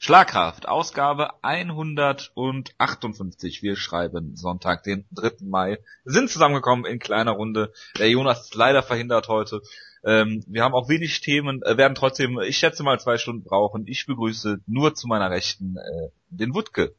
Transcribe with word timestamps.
Schlagkraft, 0.00 0.68
Ausgabe 0.68 1.30
158. 1.42 3.64
Wir 3.64 3.74
schreiben 3.74 4.36
Sonntag, 4.36 4.84
den 4.84 5.06
3. 5.10 5.38
Mai. 5.40 5.80
Wir 6.04 6.12
sind 6.12 6.30
zusammengekommen 6.30 6.86
in 6.86 7.00
kleiner 7.00 7.32
Runde. 7.32 7.72
Der 7.98 8.08
Jonas 8.08 8.42
ist 8.42 8.54
leider 8.54 8.84
verhindert 8.84 9.26
heute. 9.26 9.60
Ähm, 10.04 10.44
wir 10.46 10.62
haben 10.62 10.74
auch 10.74 10.88
wenig 10.88 11.20
Themen, 11.20 11.64
äh, 11.64 11.76
werden 11.76 11.96
trotzdem, 11.96 12.38
ich 12.38 12.58
schätze 12.58 12.84
mal, 12.84 13.00
zwei 13.00 13.18
Stunden 13.18 13.42
brauchen. 13.42 13.88
Ich 13.88 14.06
begrüße 14.06 14.60
nur 14.68 14.94
zu 14.94 15.08
meiner 15.08 15.32
Rechten 15.32 15.76
äh, 15.76 16.10
den 16.30 16.54
Wutke. 16.54 16.94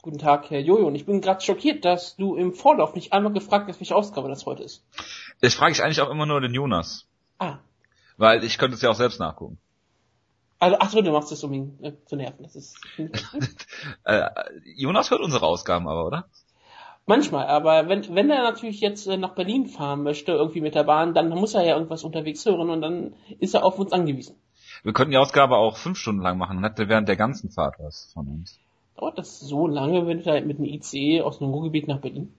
Guten 0.00 0.16
Tag, 0.16 0.48
Herr 0.48 0.60
Jojo. 0.60 0.86
Und 0.86 0.94
ich 0.94 1.04
bin 1.04 1.20
gerade 1.20 1.42
schockiert, 1.42 1.84
dass 1.84 2.16
du 2.16 2.36
im 2.36 2.54
Vorlauf 2.54 2.94
nicht 2.94 3.12
einmal 3.12 3.34
gefragt 3.34 3.68
hast, 3.68 3.78
welche 3.78 3.94
Ausgabe 3.94 4.30
das 4.30 4.46
heute 4.46 4.62
ist. 4.62 4.86
Ich 5.42 5.54
frage 5.54 5.72
ich 5.72 5.82
eigentlich 5.82 6.00
auch 6.00 6.08
immer 6.08 6.24
nur 6.24 6.40
den 6.40 6.54
Jonas. 6.54 7.06
Ah. 7.38 7.58
Weil 8.16 8.42
ich 8.42 8.56
könnte 8.56 8.76
es 8.76 8.80
ja 8.80 8.88
auch 8.88 8.96
selbst 8.96 9.20
nachgucken. 9.20 9.58
Also, 10.62 10.76
ach 10.78 10.90
so, 10.90 11.02
du 11.02 11.10
machst 11.10 11.32
es, 11.32 11.42
um 11.42 11.52
ihn 11.52 11.76
äh, 11.82 11.92
zu 12.06 12.14
nerven. 12.14 12.44
Das 12.44 12.54
ist. 12.54 12.76
äh, 14.04 14.28
Jonas 14.76 15.10
hört 15.10 15.20
unsere 15.20 15.44
Ausgaben 15.44 15.88
aber, 15.88 16.06
oder? 16.06 16.28
Manchmal, 17.04 17.48
aber 17.48 17.88
wenn, 17.88 18.14
wenn 18.14 18.30
er 18.30 18.44
natürlich 18.44 18.80
jetzt 18.80 19.08
äh, 19.08 19.16
nach 19.16 19.34
Berlin 19.34 19.66
fahren 19.66 20.04
möchte, 20.04 20.30
irgendwie 20.30 20.60
mit 20.60 20.76
der 20.76 20.84
Bahn, 20.84 21.14
dann 21.14 21.30
muss 21.30 21.54
er 21.54 21.64
ja 21.64 21.74
irgendwas 21.74 22.04
unterwegs 22.04 22.46
hören 22.46 22.70
und 22.70 22.80
dann 22.80 23.16
ist 23.40 23.54
er 23.54 23.64
auf 23.64 23.76
uns 23.80 23.90
angewiesen. 23.90 24.36
Wir 24.84 24.92
könnten 24.92 25.10
die 25.10 25.16
Ausgabe 25.16 25.56
auch 25.56 25.76
fünf 25.76 25.98
Stunden 25.98 26.22
lang 26.22 26.38
machen, 26.38 26.62
dann 26.62 26.70
hätte 26.70 26.88
während 26.88 27.08
der 27.08 27.16
ganzen 27.16 27.50
Fahrt 27.50 27.80
was 27.80 28.12
von 28.14 28.28
uns. 28.28 28.60
Dauert 28.96 29.18
das 29.18 29.40
so 29.40 29.66
lange, 29.66 30.06
wenn 30.06 30.22
du 30.22 30.40
mit 30.42 30.58
einem 30.58 30.64
ICE 30.64 31.22
aus 31.22 31.38
dem 31.38 31.48
Ruhrgebiet 31.48 31.88
nach 31.88 31.98
Berlin? 31.98 32.32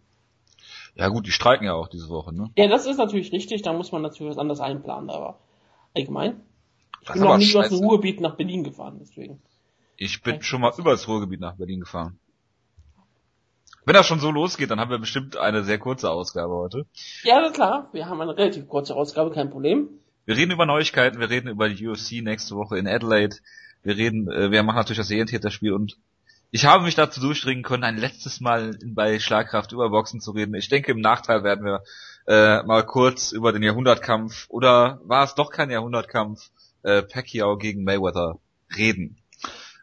Ja 0.95 1.09
gut, 1.09 1.27
die 1.27 1.31
streiken 1.31 1.65
ja 1.65 1.73
auch 1.73 1.89
diese 1.89 2.07
Woche, 2.07 2.33
ne? 2.33 2.51
Ja, 2.55 2.69
das 2.69 2.85
ist 2.85 2.99
natürlich 2.99 3.33
richtig, 3.33 3.63
da 3.63 3.73
muss 3.73 3.91
man 3.91 4.01
natürlich 4.01 4.31
was 4.31 4.37
anderes 4.37 4.61
einplanen, 4.61 5.09
aber 5.09 5.39
allgemein. 5.93 6.39
Ich 7.03 7.11
bin 7.11 7.21
noch 7.21 7.37
nie 7.37 7.43
aus 7.43 7.51
scheiße. 7.51 7.75
dem 7.75 7.85
Ruhrgebiet 7.85 8.21
nach 8.21 8.35
Berlin 8.35 8.63
gefahren, 8.63 8.97
deswegen. 9.01 9.41
Ich 9.97 10.21
bin 10.21 10.41
schon 10.41 10.61
mal 10.61 10.73
übers 10.77 11.07
Ruhrgebiet 11.07 11.41
nach 11.41 11.55
Berlin 11.55 11.81
gefahren. 11.81 12.17
Wenn 13.85 13.95
das 13.95 14.07
schon 14.07 14.19
so 14.19 14.31
losgeht, 14.31 14.71
dann 14.71 14.79
haben 14.79 14.91
wir 14.91 14.97
bestimmt 14.97 15.35
eine 15.35 15.63
sehr 15.63 15.77
kurze 15.77 16.09
Ausgabe 16.09 16.53
heute. 16.53 16.85
Ja, 17.23 17.41
na 17.41 17.51
klar, 17.51 17.89
wir 17.91 18.07
haben 18.07 18.21
eine 18.21 18.37
relativ 18.37 18.67
kurze 18.69 18.95
Ausgabe, 18.95 19.31
kein 19.31 19.49
Problem. 19.49 19.89
Wir 20.25 20.37
reden 20.37 20.51
über 20.51 20.65
Neuigkeiten, 20.65 21.19
wir 21.19 21.29
reden 21.29 21.49
über 21.49 21.67
die 21.67 21.85
UFC 21.85 22.23
nächste 22.23 22.55
Woche 22.55 22.77
in 22.77 22.87
Adelaide. 22.87 23.35
Wir 23.81 23.97
reden, 23.97 24.31
äh, 24.31 24.51
wir 24.51 24.63
machen 24.63 24.77
natürlich 24.77 24.99
das 24.99 25.09
Serientäter-Spiel 25.09 25.73
und 25.73 25.97
ich 26.51 26.65
habe 26.65 26.83
mich 26.83 26.95
dazu 26.95 27.19
durchdringen 27.19 27.63
können, 27.63 27.83
ein 27.83 27.97
letztes 27.97 28.39
Mal 28.39 28.77
bei 28.85 29.19
Schlagkraft 29.19 29.73
über 29.73 29.89
Boxen 29.89 30.21
zu 30.21 30.31
reden. 30.31 30.53
Ich 30.55 30.69
denke, 30.69 30.93
im 30.93 31.01
Nachteil 31.01 31.43
werden 31.43 31.65
wir 31.65 31.83
äh, 32.27 32.63
mal 32.63 32.85
kurz 32.85 33.33
über 33.33 33.51
den 33.51 33.63
Jahrhundertkampf 33.63 34.45
oder 34.49 35.01
war 35.03 35.25
es 35.25 35.35
doch 35.35 35.49
kein 35.49 35.71
Jahrhundertkampf 35.71 36.51
äh, 36.83 37.01
Pacquiao 37.01 37.57
gegen 37.57 37.83
Mayweather 37.83 38.39
reden. 38.77 39.17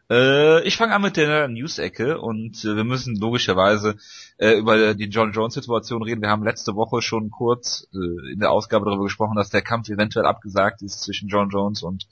Äh, 0.09 0.63
ich 0.63 0.75
fange 0.75 0.93
an 0.93 1.01
mit 1.01 1.15
der 1.15 1.47
News-Ecke 1.47 2.19
und 2.19 2.65
äh, 2.65 2.75
wir 2.75 2.83
müssen 2.83 3.15
logischerweise 3.15 3.95
äh, 4.37 4.57
über 4.57 4.93
die 4.93 5.05
John 5.05 5.31
Jones-Situation 5.31 6.03
reden. 6.03 6.21
Wir 6.21 6.29
haben 6.29 6.43
letzte 6.43 6.75
Woche 6.75 7.01
schon 7.01 7.31
kurz 7.31 7.87
äh, 7.93 8.33
in 8.33 8.39
der 8.39 8.51
Ausgabe 8.51 8.85
darüber 8.85 9.05
gesprochen, 9.05 9.37
dass 9.37 9.49
der 9.49 9.61
Kampf 9.61 9.87
eventuell 9.87 10.25
abgesagt 10.25 10.81
ist 10.81 11.01
zwischen 11.01 11.29
John 11.29 11.49
Jones 11.49 11.81
und 11.81 12.07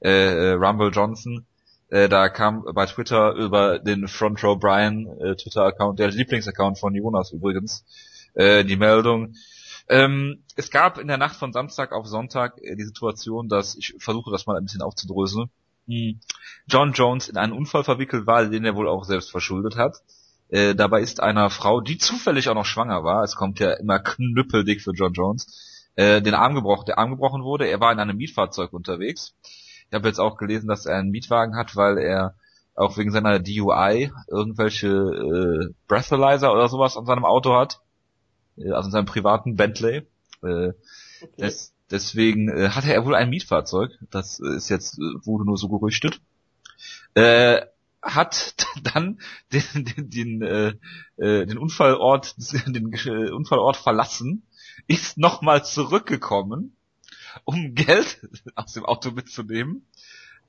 äh, 0.00 0.10
äh, 0.10 0.52
Rumble 0.52 0.90
Johnson. 0.92 1.44
Äh, 1.88 2.08
da 2.08 2.28
kam 2.28 2.64
bei 2.72 2.86
Twitter 2.86 3.32
über 3.34 3.80
den 3.80 4.06
Front 4.06 4.44
Row 4.44 4.56
Brian 4.56 5.06
äh, 5.18 5.34
Twitter-Account, 5.34 5.98
der 5.98 6.12
Lieblingsaccount 6.12 6.78
von 6.78 6.94
Jonas 6.94 7.32
übrigens, 7.32 7.84
äh, 8.34 8.64
die 8.64 8.76
Meldung. 8.76 9.34
Ähm, 9.90 10.44
es 10.54 10.70
gab 10.70 10.98
in 10.98 11.08
der 11.08 11.18
Nacht 11.18 11.34
von 11.34 11.52
Samstag 11.52 11.90
auf 11.90 12.06
Sonntag 12.06 12.58
äh, 12.62 12.76
die 12.76 12.84
Situation, 12.84 13.48
dass 13.48 13.74
ich 13.74 13.96
versuche 13.98 14.30
das 14.30 14.46
mal 14.46 14.56
ein 14.56 14.62
bisschen 14.62 14.82
aufzudröseln. 14.82 15.50
John 16.68 16.92
Jones 16.92 17.28
in 17.28 17.36
einen 17.36 17.52
Unfall 17.52 17.82
verwickelt 17.82 18.24
war, 18.24 18.46
den 18.46 18.64
er 18.64 18.76
wohl 18.76 18.88
auch 18.88 19.02
selbst 19.02 19.32
verschuldet 19.32 19.76
hat. 19.76 19.96
Äh, 20.48 20.76
dabei 20.76 21.00
ist 21.00 21.20
einer 21.20 21.50
Frau, 21.50 21.80
die 21.80 21.98
zufällig 21.98 22.48
auch 22.48 22.54
noch 22.54 22.66
schwanger 22.66 23.02
war, 23.02 23.24
es 23.24 23.34
kommt 23.34 23.58
ja 23.58 23.72
immer 23.72 23.98
knüppeldick 23.98 24.80
für 24.80 24.92
John 24.92 25.12
Jones, 25.12 25.90
äh, 25.96 26.22
den 26.22 26.34
Arm 26.34 26.54
gebrochen, 26.54 26.86
der 26.86 26.98
Arm 26.98 27.10
gebrochen 27.10 27.42
wurde. 27.42 27.66
Er 27.66 27.80
war 27.80 27.90
in 27.90 27.98
einem 27.98 28.16
Mietfahrzeug 28.16 28.72
unterwegs. 28.72 29.34
Ich 29.42 29.92
habe 29.92 30.06
jetzt 30.06 30.20
auch 30.20 30.36
gelesen, 30.36 30.68
dass 30.68 30.86
er 30.86 30.98
einen 30.98 31.10
Mietwagen 31.10 31.56
hat, 31.56 31.74
weil 31.74 31.98
er 31.98 32.36
auch 32.76 32.96
wegen 32.96 33.10
seiner 33.10 33.40
DUI 33.40 34.12
irgendwelche 34.28 34.86
äh, 34.86 35.74
Breathalyzer 35.88 36.52
oder 36.52 36.68
sowas 36.68 36.96
an 36.96 37.06
seinem 37.06 37.24
Auto 37.24 37.54
hat, 37.54 37.80
also 38.72 38.88
in 38.88 38.92
seinem 38.92 39.06
privaten 39.06 39.56
Bentley. 39.56 40.06
Äh, 40.42 40.72
Okay. 41.22 41.42
des, 41.42 41.74
deswegen 41.90 42.48
äh, 42.48 42.70
hatte 42.70 42.92
er 42.92 43.04
wohl 43.04 43.14
ein 43.14 43.30
Mietfahrzeug. 43.30 43.92
Das 44.10 44.40
äh, 44.40 44.56
ist 44.56 44.68
jetzt 44.68 44.98
äh, 44.98 45.26
wurde 45.26 45.44
nur 45.44 45.58
so 45.58 45.68
gerüchtet. 45.68 46.20
Äh, 47.14 47.62
hat 48.02 48.54
dann 48.94 49.20
den, 49.52 49.84
den, 49.84 50.10
den, 50.10 50.42
äh, 50.42 50.74
äh, 51.16 51.46
den 51.46 51.58
Unfallort 51.58 52.34
den 52.66 52.92
äh, 52.92 53.30
Unfallort 53.30 53.76
verlassen, 53.76 54.46
ist 54.86 55.18
nochmal 55.18 55.64
zurückgekommen, 55.64 56.76
um 57.44 57.74
Geld 57.74 58.26
aus 58.54 58.72
dem 58.72 58.84
Auto 58.84 59.10
mitzunehmen. 59.10 59.86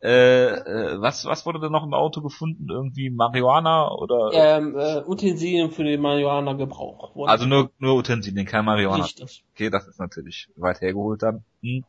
Äh, 0.04 0.48
äh, 0.48 1.02
was 1.02 1.26
was 1.26 1.46
wurde 1.46 1.60
denn 1.60 1.72
noch 1.72 1.84
im 1.84 1.94
Auto 1.94 2.22
gefunden? 2.22 2.68
Irgendwie 2.70 3.12
Marihuana 3.12 3.92
oder 3.92 4.32
ähm, 4.34 4.76
äh, 4.76 5.04
Utensilien 5.06 5.70
für 5.72 5.84
den 5.84 6.02
Marihuana-Gebrauch. 6.02 7.16
also 7.28 7.46
nur 7.46 7.72
nur 7.78 7.96
Utensilien, 7.98 8.48
kein 8.48 8.66
Marihuana. 8.66 9.04
Richtig. 9.04 9.44
Okay, 9.54 9.70
das 9.70 9.88
ist 9.88 10.00
natürlich 10.00 10.50
weit 10.56 10.82
hergeholt 10.82 11.22
dann. 11.22 11.44
Hm. 11.62 11.84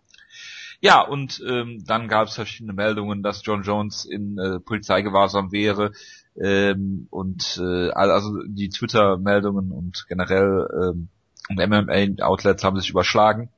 Ja, 0.81 1.01
und 1.01 1.43
ähm, 1.49 1.85
dann 1.87 2.09
gab 2.09 2.27
es 2.27 2.35
verschiedene 2.35 2.73
Meldungen, 2.73 3.23
dass 3.23 3.47
John 3.47 3.63
Jones 3.63 4.05
in 4.05 4.37
äh, 4.37 4.59
Polizeigewahrsam 4.59 5.53
wäre. 5.53 5.93
Ähm, 6.37 7.07
und 7.11 7.61
äh, 7.63 7.91
also 7.91 8.43
die 8.47 8.69
Twitter-Meldungen 8.69 9.71
und 9.71 10.07
generell 10.09 10.69
ähm, 10.73 11.09
und 11.49 11.57
MMA-Outlets 11.57 12.65
haben 12.65 12.79
sich 12.79 12.91
überschlagen. 12.91 13.49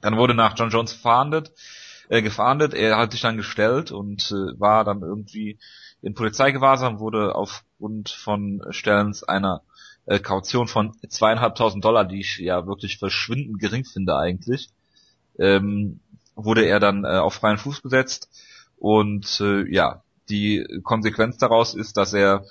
Dann 0.00 0.16
wurde 0.16 0.34
nach 0.34 0.56
John 0.56 0.70
Jones 0.70 0.92
verfahndet, 0.92 1.52
äh, 2.08 2.22
gefahndet. 2.22 2.74
Er 2.74 2.96
hat 2.96 3.12
sich 3.12 3.20
dann 3.20 3.36
gestellt 3.36 3.92
und 3.92 4.30
äh, 4.30 4.58
war 4.58 4.84
dann 4.84 5.02
irgendwie 5.02 5.58
in 6.02 6.14
Polizeigewahrsam, 6.14 6.98
wurde 7.00 7.34
aufgrund 7.34 8.10
von 8.10 8.62
Stellens 8.70 9.24
einer 9.24 9.62
äh, 10.06 10.18
Kaution 10.18 10.68
von 10.68 10.94
zweieinhalbtausend 11.08 11.84
Dollar, 11.84 12.04
die 12.04 12.20
ich 12.20 12.38
ja 12.38 12.66
wirklich 12.66 12.98
verschwindend 12.98 13.58
gering 13.58 13.84
finde 13.84 14.16
eigentlich, 14.16 14.68
ähm, 15.38 16.00
wurde 16.34 16.64
er 16.64 16.80
dann 16.80 17.04
äh, 17.04 17.18
auf 17.18 17.34
freien 17.34 17.58
Fuß 17.58 17.82
gesetzt 17.82 18.30
und 18.76 19.40
äh, 19.40 19.68
ja, 19.72 20.02
die 20.28 20.66
Konsequenz 20.82 21.38
daraus 21.38 21.74
ist, 21.74 21.96
dass 21.96 22.12
er 22.12 22.44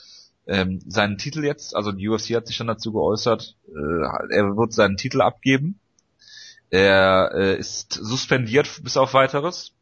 ähm, 0.48 0.82
seinen 0.86 1.18
Titel 1.18 1.44
jetzt, 1.44 1.76
also 1.76 1.92
die 1.92 2.08
UFC 2.08 2.36
hat 2.36 2.48
sich 2.48 2.58
dann 2.58 2.68
dazu 2.68 2.92
geäußert, 2.94 3.56
äh, 3.68 4.34
er 4.34 4.58
wird 4.58 4.74
seinen 4.74 4.98
Titel 4.98 5.22
abgeben. 5.22 5.80
Er 6.70 7.31
äh, 7.34 7.58
ist 7.58 7.94
suspendiert 7.94 8.84
bis 8.84 8.98
auf 8.98 9.14
weiteres 9.14 9.74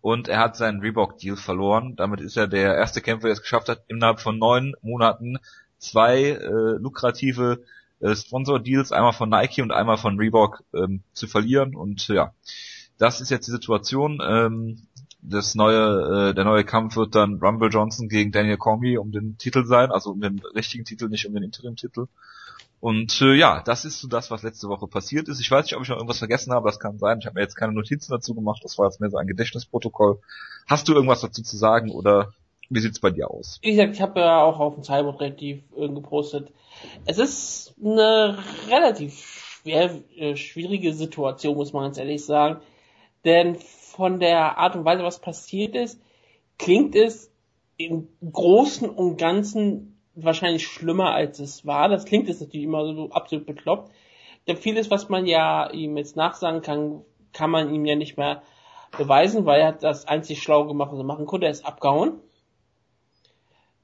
und 0.00 0.28
er 0.28 0.38
hat 0.38 0.56
seinen 0.56 0.80
Reebok-Deal 0.80 1.36
verloren. 1.36 1.96
Damit 1.96 2.20
ist 2.20 2.36
er 2.36 2.46
der 2.46 2.76
erste 2.76 3.00
Kämpfer, 3.00 3.28
der 3.28 3.32
es 3.32 3.42
geschafft 3.42 3.68
hat, 3.68 3.84
innerhalb 3.88 4.20
von 4.20 4.38
neun 4.38 4.74
Monaten 4.82 5.38
zwei 5.78 6.30
äh, 6.30 6.78
lukrative 6.78 7.64
äh, 8.00 8.14
Sponsor-Deals, 8.14 8.92
einmal 8.92 9.12
von 9.12 9.30
Nike 9.30 9.62
und 9.62 9.72
einmal 9.72 9.96
von 9.96 10.18
Reebok, 10.18 10.62
ähm, 10.74 11.02
zu 11.12 11.26
verlieren. 11.26 11.74
Und 11.74 12.08
ja, 12.08 12.34
das 12.98 13.20
ist 13.20 13.30
jetzt 13.30 13.46
die 13.46 13.52
Situation. 13.52 14.20
Ähm, 14.22 14.86
das 15.22 15.54
neue, 15.54 16.30
äh, 16.30 16.34
der 16.34 16.44
neue 16.44 16.64
Kampf 16.64 16.96
wird 16.96 17.14
dann 17.14 17.38
Rumble 17.40 17.70
Johnson 17.70 18.08
gegen 18.08 18.30
Daniel 18.30 18.58
Cormier 18.58 19.00
um 19.00 19.10
den 19.10 19.38
Titel 19.38 19.64
sein, 19.64 19.90
also 19.90 20.10
um 20.10 20.20
den 20.20 20.40
richtigen 20.54 20.84
Titel, 20.84 21.08
nicht 21.08 21.26
um 21.26 21.34
den 21.34 21.42
Interim-Titel. 21.42 22.08
Und 22.84 23.22
äh, 23.22 23.32
ja, 23.32 23.62
das 23.64 23.86
ist 23.86 23.98
so 23.98 24.08
das, 24.08 24.30
was 24.30 24.42
letzte 24.42 24.68
Woche 24.68 24.86
passiert 24.86 25.28
ist. 25.28 25.40
Ich 25.40 25.50
weiß 25.50 25.64
nicht, 25.64 25.74
ob 25.74 25.82
ich 25.82 25.88
noch 25.88 25.96
irgendwas 25.96 26.18
vergessen 26.18 26.52
habe, 26.52 26.68
das 26.68 26.78
kann 26.78 26.98
sein. 26.98 27.18
Ich 27.18 27.24
habe 27.24 27.36
mir 27.36 27.40
jetzt 27.40 27.54
keine 27.54 27.72
Notizen 27.72 28.12
dazu 28.12 28.34
gemacht, 28.34 28.60
das 28.62 28.76
war 28.76 28.84
jetzt 28.84 29.00
mehr 29.00 29.08
so 29.08 29.16
ein 29.16 29.26
Gedächtnisprotokoll. 29.26 30.20
Hast 30.66 30.86
du 30.86 30.92
irgendwas 30.92 31.22
dazu 31.22 31.42
zu 31.42 31.56
sagen 31.56 31.90
oder 31.90 32.34
wie 32.68 32.80
sieht's 32.80 33.00
bei 33.00 33.10
dir 33.10 33.30
aus? 33.30 33.58
Wie 33.62 33.70
gesagt, 33.70 33.94
ich 33.94 34.02
habe 34.02 34.20
ja 34.20 34.42
auch 34.42 34.60
auf 34.60 34.74
dem 34.74 34.84
Cyborg 34.84 35.18
relativ 35.18 35.62
äh, 35.74 35.88
gepostet. 35.88 36.52
Es 37.06 37.16
ist 37.16 37.74
eine 37.82 38.36
relativ 38.68 39.14
schwer, 39.62 39.98
äh, 40.18 40.36
schwierige 40.36 40.92
Situation, 40.92 41.56
muss 41.56 41.72
man 41.72 41.84
ganz 41.84 41.96
ehrlich 41.96 42.22
sagen. 42.22 42.60
Denn 43.24 43.54
von 43.54 44.20
der 44.20 44.58
Art 44.58 44.76
und 44.76 44.84
Weise, 44.84 45.04
was 45.04 45.22
passiert 45.22 45.74
ist, 45.74 46.02
klingt 46.58 46.94
es 46.94 47.30
im 47.78 48.08
Großen 48.30 48.90
und 48.90 49.16
Ganzen 49.16 49.93
wahrscheinlich 50.16 50.66
schlimmer, 50.66 51.12
als 51.12 51.38
es 51.38 51.66
war. 51.66 51.88
Das 51.88 52.04
klingt 52.04 52.28
jetzt 52.28 52.40
natürlich 52.40 52.64
immer 52.64 52.94
so 52.94 53.10
absolut 53.10 53.46
bekloppt. 53.46 53.92
Denn 54.46 54.56
vieles, 54.56 54.90
was 54.90 55.08
man 55.08 55.26
ja 55.26 55.70
ihm 55.70 55.96
jetzt 55.96 56.16
nachsagen 56.16 56.62
kann, 56.62 57.02
kann 57.32 57.50
man 57.50 57.74
ihm 57.74 57.84
ja 57.84 57.96
nicht 57.96 58.16
mehr 58.16 58.42
beweisen, 58.96 59.46
weil 59.46 59.60
er 59.60 59.68
hat 59.68 59.82
das 59.82 60.06
einzig 60.06 60.42
schlau 60.42 60.66
gemacht, 60.66 60.92
was 60.92 60.98
er 60.98 61.04
machen 61.04 61.26
konnte. 61.26 61.46
Er 61.46 61.52
ist 61.52 61.66
abgehauen. 61.66 62.20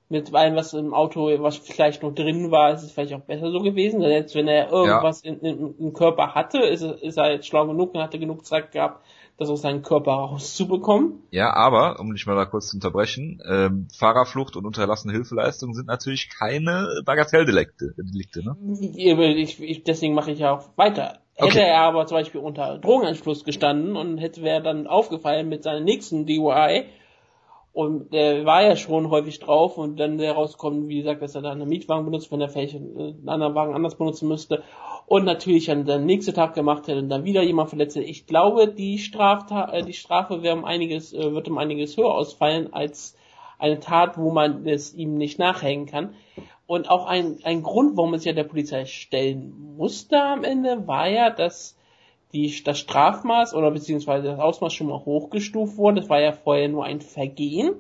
Mit 0.09 0.35
allem, 0.35 0.57
was 0.57 0.73
im 0.75 0.93
Auto, 0.93 1.31
was 1.41 1.57
vielleicht 1.57 2.03
noch 2.03 2.13
drin 2.13 2.51
war, 2.51 2.73
ist 2.73 2.83
es 2.83 2.91
vielleicht 2.91 3.15
auch 3.15 3.21
besser 3.21 3.53
so 3.53 3.61
gewesen. 3.61 4.01
Denn 4.01 4.11
jetzt, 4.11 4.35
wenn 4.35 4.49
er 4.49 4.71
irgendwas 4.71 5.23
in, 5.23 5.41
in, 5.41 5.79
im 5.79 5.93
Körper 5.93 6.35
hatte, 6.35 6.59
ist, 6.59 6.83
er- 6.83 7.01
ist 7.01 7.17
er 7.17 7.31
jetzt 7.33 7.47
schlau 7.47 7.67
genug 7.67 7.95
und 7.95 8.01
hatte 8.01 8.19
genug 8.19 8.45
Zeit 8.45 8.73
gehabt, 8.73 9.05
das 9.41 9.49
aus 9.49 9.63
seinem 9.63 9.83
Körper 9.83 10.13
rauszubekommen. 10.13 11.23
Ja, 11.31 11.55
aber, 11.55 11.99
um 11.99 12.13
dich 12.13 12.27
mal 12.27 12.37
da 12.37 12.45
kurz 12.45 12.69
zu 12.69 12.77
unterbrechen, 12.77 13.43
ähm, 13.49 13.89
Fahrerflucht 13.97 14.55
und 14.55 14.67
unterlassene 14.67 15.15
Hilfeleistung 15.15 15.73
sind 15.73 15.87
natürlich 15.87 16.29
keine 16.29 16.87
Bagatelldelikte, 17.05 17.95
Delikte, 17.97 18.45
ne? 18.45 18.57
Ich, 18.97 19.61
ich, 19.61 19.83
deswegen 19.83 20.15
mache 20.15 20.33
ich 20.33 20.41
ja 20.41 20.53
auch 20.53 20.69
weiter. 20.77 21.21
Okay. 21.37 21.49
Hätte 21.49 21.63
er 21.63 21.81
aber 21.81 22.07
zum 22.07 22.19
Beispiel 22.19 22.41
unter 22.41 22.79
Drogenanschluss 22.79 23.45
gestanden 23.45 23.97
und 23.97 24.19
hätte 24.19 24.43
wäre 24.43 24.63
dann 24.63 24.87
aufgefallen 24.87 25.49
mit 25.49 25.63
seinem 25.63 25.85
nächsten 25.85 26.27
DUI 26.27 26.85
und 27.73 28.13
der 28.13 28.45
war 28.45 28.63
ja 28.63 28.75
schon 28.75 29.11
häufig 29.11 29.39
drauf 29.39 29.79
und 29.79 29.99
dann 30.01 30.19
herauskommt, 30.19 30.89
wie 30.89 30.99
gesagt, 30.99 31.23
dass 31.23 31.37
er 31.37 31.43
dann 31.43 31.61
einen 31.61 31.69
Mietwagen 31.69 32.05
benutzt, 32.05 32.33
wenn 32.33 32.41
er 32.41 32.49
vielleicht 32.49 32.75
einen 32.75 33.29
anderen 33.29 33.55
Wagen 33.55 33.75
anders 33.75 33.95
benutzen 33.95 34.27
müsste 34.27 34.65
und 35.07 35.25
natürlich 35.25 35.67
dann 35.67 35.85
den 35.85 36.05
nächsten 36.05 36.35
Tag 36.35 36.55
gemacht 36.55 36.89
hätte 36.89 36.99
und 36.99 37.09
dann 37.09 37.25
wieder 37.25 37.43
jemand 37.43 37.69
verletzt 37.69 37.97
hätte. 37.97 38.07
Ich 38.07 38.27
glaube, 38.27 38.69
die 38.69 38.99
Straftat, 38.99 39.73
äh, 39.73 39.83
die 39.85 39.93
Strafe 39.93 40.43
wäre 40.43 40.57
um 40.57 40.65
einiges, 40.65 41.13
äh, 41.13 41.33
wird 41.33 41.49
um 41.49 41.59
einiges 41.59 41.97
höher 41.97 42.13
ausfallen 42.13 42.73
als 42.73 43.17
eine 43.59 43.79
Tat, 43.79 44.19
wo 44.19 44.31
man 44.31 44.67
es 44.67 44.95
ihm 44.95 45.17
nicht 45.17 45.39
nachhängen 45.39 45.87
kann. 45.87 46.15
Und 46.67 46.89
auch 46.89 47.07
ein, 47.07 47.39
ein 47.45 47.63
Grund, 47.63 47.97
warum 47.97 48.15
es 48.15 48.25
ja 48.25 48.33
der 48.33 48.45
Polizei 48.45 48.85
stellen 48.87 49.75
musste 49.77 50.21
am 50.21 50.45
Ende, 50.45 50.87
war 50.87 51.09
ja, 51.09 51.31
dass 51.31 51.77
die, 52.33 52.63
das 52.65 52.79
Strafmaß 52.79 53.55
oder 53.55 53.71
beziehungsweise 53.71 54.29
das 54.29 54.39
Ausmaß 54.39 54.73
schon 54.73 54.89
mal 54.89 55.05
hochgestuft 55.05 55.77
wurde. 55.77 56.01
Das 56.01 56.11
war 56.11 56.21
ja 56.21 56.33
vorher 56.33 56.69
nur 56.69 56.85
ein 56.85 57.01
Vergehen. 57.01 57.75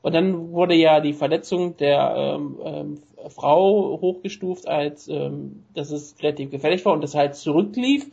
Und 0.00 0.14
dann 0.14 0.52
wurde 0.52 0.74
ja 0.74 1.00
die 1.00 1.12
Verletzung 1.12 1.76
der 1.76 2.14
ähm, 2.16 2.58
ähm, 2.64 3.02
Frau 3.30 3.98
hochgestuft, 4.00 4.68
als 4.68 5.08
ähm, 5.08 5.64
dass 5.74 5.90
es 5.90 6.14
relativ 6.22 6.50
gefährlich 6.50 6.84
war 6.84 6.92
und 6.92 7.02
das 7.02 7.14
halt 7.14 7.34
zurücklief 7.34 8.06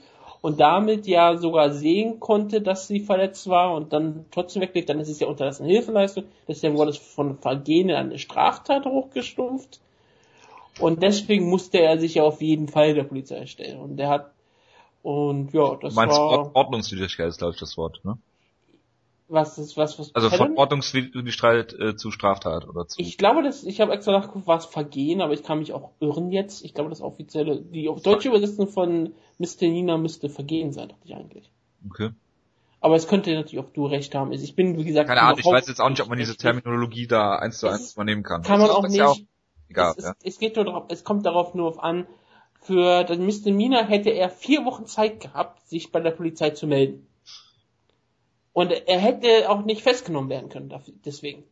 und 0.45 0.59
damit 0.59 1.07
ja 1.07 1.38
sogar 1.38 1.71
sehen 1.71 2.19
konnte, 2.19 2.62
dass 2.62 2.88
sie 2.88 3.00
verletzt 3.00 3.50
war 3.50 3.74
und 3.74 3.94
dann 3.94 4.25
trotzdem 4.30 4.62
weglief, 4.62 4.86
dann 4.86 5.00
ist 5.00 5.09
es 5.09 5.19
ja 5.19 5.27
unterlassene 5.27 5.69
Hilfeleistung, 5.69 6.25
deswegen 6.47 6.77
wurde 6.77 6.92
es 6.92 6.97
von 6.97 7.39
Vergehen 7.39 7.89
in 7.89 7.95
eine 7.95 8.19
Straftat 8.19 8.86
hochgestuft. 8.86 9.80
Und 10.80 11.01
deswegen 11.01 11.50
musste 11.50 11.80
er 11.80 11.97
sich 11.97 12.15
ja 12.15 12.24
auf 12.24 12.44
jeden 12.44 12.68
Fall 12.68 12.94
der 12.94 13.06
Polizei 13.06 13.47
stellen. 13.47 13.80
Und 13.80 13.97
der 13.97 14.09
hat, 14.09 14.34
und 15.06 15.54
ja, 15.54 15.75
das 15.75 15.94
Meinst 15.94 16.18
war... 16.18 16.56
Ordnungswidrigkeit 16.56 17.28
ist, 17.28 17.38
glaube 17.38 17.54
ich, 17.54 17.60
das 17.60 17.78
Wort, 17.78 18.04
ne? 18.04 18.18
Was 19.28 19.60
ist 19.60 19.78
was 19.78 20.00
was? 20.00 20.16
Also 20.16 20.31
von 20.31 20.57
Ordnungswidrigkeit 20.57 21.74
äh, 21.74 21.96
zu 21.96 22.10
Straftat 22.10 22.68
oder 22.68 22.88
zu. 22.88 23.00
Ich 23.00 23.19
glaube, 23.19 23.44
dass 23.44 23.63
ich 23.63 23.81
habe 23.81 23.94
extra 23.94 24.13
nachgeguckt, 24.13 24.48
was 24.48 24.66
Vergehen, 24.66 25.22
aber 25.22 25.34
ich 25.34 25.44
kann 25.44 25.60
mich 25.60 25.74
auch 25.74 25.92
irren 26.00 26.31
jetzt. 26.31 26.66
Ich 26.66 26.74
glaube, 26.74 26.90
das 26.90 27.02
offizielle, 27.02 27.62
die 27.62 27.88
deutsche 28.04 28.30
Übersetzung 28.30 28.68
von 28.68 29.13
Misdemeanor 29.38 30.00
müsste 30.00 30.28
Vergehen 30.28 30.74
sein, 30.74 30.90
dachte 30.90 31.02
ich 31.06 31.16
eigentlich. 31.16 31.52
Okay. 31.88 32.10
Aber 32.81 32.96
es 32.96 33.07
könnte 33.07 33.31
natürlich 33.36 33.63
auch 33.63 33.72
du 33.72 33.86
recht 33.86 34.16
haben. 34.16 34.31
Also 34.31 34.44
ich 34.44 34.56
bin, 34.56 34.75
wie 34.75 34.86
gesagt, 34.86 35.07
keine 35.07 35.22
Ahnung. 35.22 35.38
Ich 35.40 35.46
weiß 35.46 35.68
jetzt 35.68 35.81
auch 35.81 35.90
nicht, 35.90 36.02
ob 36.02 36.10
man 36.10 36.18
diese 36.18 36.36
Terminologie 36.36 37.06
da 37.06 37.36
eins 37.36 37.60
zu 37.60 37.68
eins 37.68 37.94
übernehmen 37.94 38.24
kann. 38.24 38.42
Kann 38.42 38.60
man 38.60 38.72
auch 38.72 38.88
nicht. 38.88 38.96
Ja 38.96 39.10
auch 39.10 39.19
egal, 39.69 39.94
es, 39.98 40.04
ja. 40.04 40.16
es, 40.24 40.34
es 40.34 40.40
geht 40.40 40.56
nur 40.56 40.66
darauf, 40.66 40.86
es 40.90 41.04
kommt 41.04 41.28
darauf 41.28 41.54
nur 41.54 41.84
an. 41.84 42.07
Für 42.65 43.03
den 43.03 43.25
Misdemeanor 43.25 43.83
hätte 43.83 44.09
er 44.09 44.29
vier 44.29 44.65
Wochen 44.65 44.88
Zeit 44.88 45.19
gehabt, 45.19 45.67
sich 45.67 45.91
bei 45.91 46.00
der 46.00 46.12
Polizei 46.12 46.50
zu 46.50 46.65
melden. 46.65 47.07
Und 48.53 48.71
er 48.71 49.00
hätte 49.00 49.50
auch 49.50 49.63
nicht 49.63 49.83
festgenommen 49.83 50.31
werden 50.31 50.50
können 50.50 50.73
deswegen. 51.06 51.44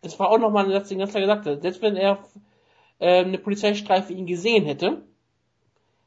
Das 0.00 0.18
war 0.18 0.28
auch 0.30 0.38
nochmal 0.38 0.64
ein 0.64 0.72
Satz, 0.72 0.88
den 0.88 0.98
ganz 0.98 1.10
klar 1.12 1.20
gesagt 1.20 1.46
hat. 1.46 1.62
Selbst 1.62 1.82
wenn 1.82 1.96
er 1.96 2.24
äh, 2.98 3.20
eine 3.24 3.38
Polizeistreife 3.38 4.12
ihn 4.12 4.26
gesehen 4.26 4.64
hätte, 4.64 5.02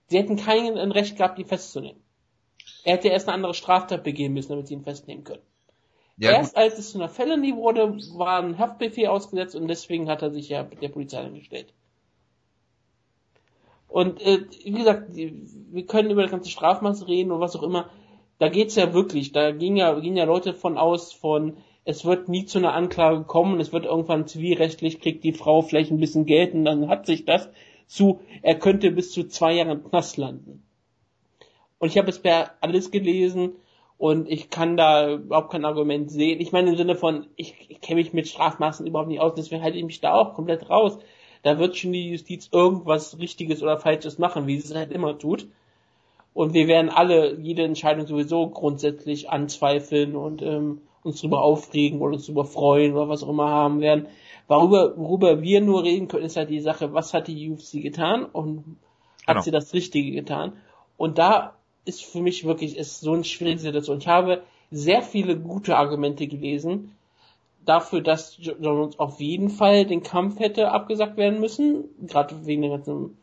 sie 0.07 0.17
hätten 0.17 0.35
kein 0.35 0.75
Recht 0.77 1.15
gehabt, 1.15 1.39
ihn 1.39 1.45
festzunehmen. 1.45 2.01
Er 2.83 2.97
hätte 2.97 3.07
erst 3.07 3.29
eine 3.29 3.35
andere 3.35 3.53
Straftat 3.53 4.03
begehen 4.03 4.33
müssen, 4.33 4.49
damit 4.49 4.67
sie 4.67 4.73
ihn 4.73 4.83
festnehmen 4.83 5.23
können. 5.23 5.43
Ja, 6.17 6.31
erst 6.31 6.57
als 6.57 6.77
es 6.77 6.91
zu 6.91 6.97
einer 6.97 7.09
Felony 7.09 7.55
wurde, 7.55 7.97
war 8.15 8.41
ein 8.41 8.57
Haftbefehl 8.57 9.07
ausgesetzt 9.07 9.55
und 9.55 9.69
deswegen 9.69 10.09
hat 10.09 10.21
er 10.21 10.31
sich 10.31 10.49
ja 10.49 10.63
der 10.63 10.89
Polizei 10.89 11.19
angestellt. 11.19 11.73
Und 13.93 14.21
äh, 14.21 14.45
wie 14.63 14.71
gesagt, 14.71 15.15
wir 15.15 15.85
können 15.85 16.09
über 16.09 16.23
das 16.23 16.31
ganze 16.31 16.49
Strafmaß 16.49 17.07
reden 17.07 17.31
und 17.31 17.39
was 17.39 17.55
auch 17.55 17.63
immer 17.63 17.89
da 18.43 18.49
geht's 18.49 18.75
ja 18.75 18.93
wirklich, 18.93 19.31
da 19.31 19.51
gehen 19.51 19.77
ja, 19.77 19.97
gehen 19.99 20.17
ja 20.17 20.25
Leute 20.25 20.53
von 20.53 20.77
aus 20.77 21.13
von, 21.13 21.57
es 21.85 22.03
wird 22.03 22.29
nie 22.29 22.45
zu 22.45 22.57
einer 22.57 22.73
Anklage 22.73 23.23
kommen, 23.23 23.59
es 23.59 23.71
wird 23.71 23.85
irgendwann 23.85 24.27
zivilrechtlich, 24.27 24.99
kriegt 24.99 25.23
die 25.23 25.31
Frau 25.33 25.61
vielleicht 25.61 25.91
ein 25.91 25.99
bisschen 25.99 26.25
Geld 26.25 26.53
und 26.53 26.65
dann 26.65 26.89
hat 26.89 27.05
sich 27.05 27.23
das 27.25 27.49
zu, 27.87 28.19
er 28.41 28.55
könnte 28.55 28.91
bis 28.91 29.11
zu 29.11 29.27
zwei 29.27 29.53
Jahre 29.53 29.71
im 29.71 29.83
Knast 29.83 30.17
landen. 30.17 30.63
Und 31.79 31.87
ich 31.87 31.97
habe 31.97 32.09
es 32.09 32.19
bei 32.19 32.49
alles 32.61 32.91
gelesen 32.91 33.53
und 33.97 34.29
ich 34.29 34.49
kann 34.49 34.77
da 34.77 35.13
überhaupt 35.13 35.51
kein 35.51 35.65
Argument 35.65 36.09
sehen. 36.11 36.41
Ich 36.41 36.51
meine 36.51 36.71
im 36.71 36.77
Sinne 36.77 36.95
von, 36.95 37.27
ich, 37.35 37.55
ich 37.69 37.81
kenne 37.81 38.01
mich 38.01 38.13
mit 38.13 38.27
Strafmaßen 38.27 38.87
überhaupt 38.87 39.09
nicht 39.09 39.21
aus, 39.21 39.35
deswegen 39.35 39.63
halte 39.63 39.77
ich 39.77 39.85
mich 39.85 40.01
da 40.01 40.13
auch 40.13 40.33
komplett 40.33 40.69
raus. 40.69 40.97
Da 41.43 41.59
wird 41.59 41.77
schon 41.77 41.93
die 41.93 42.09
Justiz 42.09 42.49
irgendwas 42.51 43.19
Richtiges 43.19 43.61
oder 43.61 43.77
Falsches 43.77 44.17
machen, 44.17 44.47
wie 44.47 44.59
sie 44.59 44.73
es 44.73 44.75
halt 44.75 44.91
immer 44.91 45.17
tut. 45.19 45.47
Und 46.33 46.53
wir 46.53 46.67
werden 46.67 46.89
alle 46.89 47.37
jede 47.39 47.63
Entscheidung 47.63 48.07
sowieso 48.07 48.47
grundsätzlich 48.47 49.29
anzweifeln 49.29 50.15
und 50.15 50.41
ähm, 50.41 50.81
uns 51.03 51.21
darüber 51.21 51.41
aufregen 51.41 52.01
oder 52.01 52.13
uns 52.13 52.25
darüber 52.25 52.45
freuen 52.45 52.93
oder 52.93 53.09
was 53.09 53.23
auch 53.23 53.29
immer 53.29 53.49
haben 53.49 53.81
werden. 53.81 54.07
Worüber, 54.47 54.97
worüber 54.97 55.41
wir 55.41 55.61
nur 55.61 55.83
reden 55.83 56.07
können, 56.07 56.25
ist 56.25 56.37
halt 56.37 56.49
die 56.49 56.61
Sache, 56.61 56.93
was 56.93 57.13
hat 57.13 57.27
die 57.27 57.51
UFC 57.51 57.81
getan 57.81 58.25
und 58.25 58.77
hat 59.27 59.35
genau. 59.35 59.41
sie 59.41 59.51
das 59.51 59.73
Richtige 59.73 60.11
getan? 60.11 60.53
Und 60.97 61.17
da 61.17 61.55
ist 61.85 62.03
für 62.03 62.21
mich 62.21 62.45
wirklich 62.45 62.77
ist 62.77 63.01
so 63.01 63.13
eine 63.13 63.23
schwierige 63.23 63.59
Situation. 63.59 63.97
Ich 63.99 64.07
habe 64.07 64.43
sehr 64.71 65.01
viele 65.01 65.37
gute 65.37 65.77
Argumente 65.77 66.27
gelesen 66.27 66.95
dafür, 67.65 68.01
dass 68.01 68.37
Jones 68.37 68.99
auf 68.99 69.19
jeden 69.19 69.49
Fall 69.49 69.85
den 69.85 70.03
Kampf 70.03 70.39
hätte 70.39 70.71
abgesagt 70.71 71.17
werden 71.17 71.39
müssen, 71.39 71.85
gerade 72.07 72.45
wegen 72.45 72.61
der 72.61 72.71
ganzen 72.71 73.17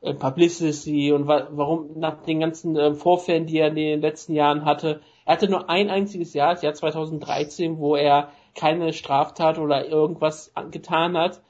äh, 0.00 0.14
Publicity 0.14 1.12
und 1.12 1.26
wa 1.26 1.48
warum 1.50 1.98
nach 1.98 2.22
den 2.22 2.40
ganzen 2.40 2.76
äh, 2.76 2.94
Vorfällen, 2.94 3.46
die 3.46 3.58
er 3.58 3.68
in 3.68 3.74
den 3.74 4.00
letzten 4.00 4.34
Jahren 4.34 4.64
hatte. 4.64 5.00
Er 5.24 5.34
hatte 5.34 5.48
nur 5.48 5.68
ein 5.68 5.90
einziges 5.90 6.34
Jahr, 6.34 6.54
das 6.54 6.62
Jahr 6.62 6.74
2013, 6.74 7.78
wo 7.78 7.96
er 7.96 8.30
keine 8.54 8.92
Straftat 8.92 9.58
oder 9.58 9.86
irgendwas 9.86 10.52
getan 10.70 11.16
hat. 11.16 11.42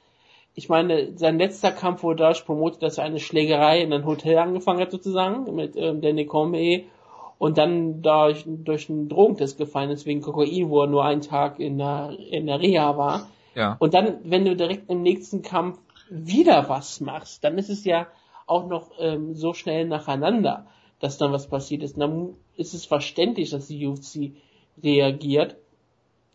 Ich 0.55 0.67
meine, 0.67 1.17
sein 1.17 1.39
letzter 1.39 1.71
Kampf 1.71 2.03
wurde 2.03 2.23
dadurch 2.23 2.45
promotet, 2.45 2.81
dass 2.81 2.97
er 2.97 3.05
eine 3.05 3.19
Schlägerei 3.19 3.81
in 3.81 3.93
einem 3.93 4.05
Hotel 4.05 4.37
angefangen 4.37 4.81
hat 4.81 4.91
sozusagen 4.91 5.55
mit 5.55 5.75
ähm, 5.75 6.01
Danny 6.01 6.25
Cormier 6.25 6.83
und 7.39 7.57
dann 7.57 8.01
durch, 8.01 8.43
durch 8.45 8.89
einen 8.89 9.07
Drogentest 9.07 9.57
gefallen 9.57 9.89
ist 9.89 10.05
wegen 10.05 10.21
Kokain, 10.21 10.69
wo 10.69 10.81
er 10.81 10.87
nur 10.87 11.05
einen 11.05 11.21
Tag 11.21 11.59
in 11.59 11.77
der, 11.77 12.15
in 12.29 12.45
der 12.45 12.59
Reha 12.59 12.97
war. 12.97 13.29
Ja. 13.55 13.77
Und 13.79 13.93
dann, 13.93 14.17
wenn 14.25 14.45
du 14.45 14.55
direkt 14.55 14.89
im 14.89 15.01
nächsten 15.01 15.41
Kampf 15.41 15.79
wieder 16.09 16.67
was 16.67 16.99
machst, 16.99 17.43
dann 17.43 17.57
ist 17.57 17.69
es 17.69 17.85
ja 17.85 18.07
auch 18.45 18.67
noch 18.67 18.91
ähm, 18.99 19.35
so 19.35 19.53
schnell 19.53 19.87
nacheinander, 19.87 20.67
dass 20.99 21.17
dann 21.17 21.31
was 21.31 21.47
passiert 21.47 21.81
ist. 21.81 21.97
dann 21.97 22.33
ist 22.57 22.73
es 22.73 22.85
verständlich, 22.85 23.51
dass 23.51 23.67
die 23.67 23.87
UFC 23.87 24.33
reagiert. 24.83 25.55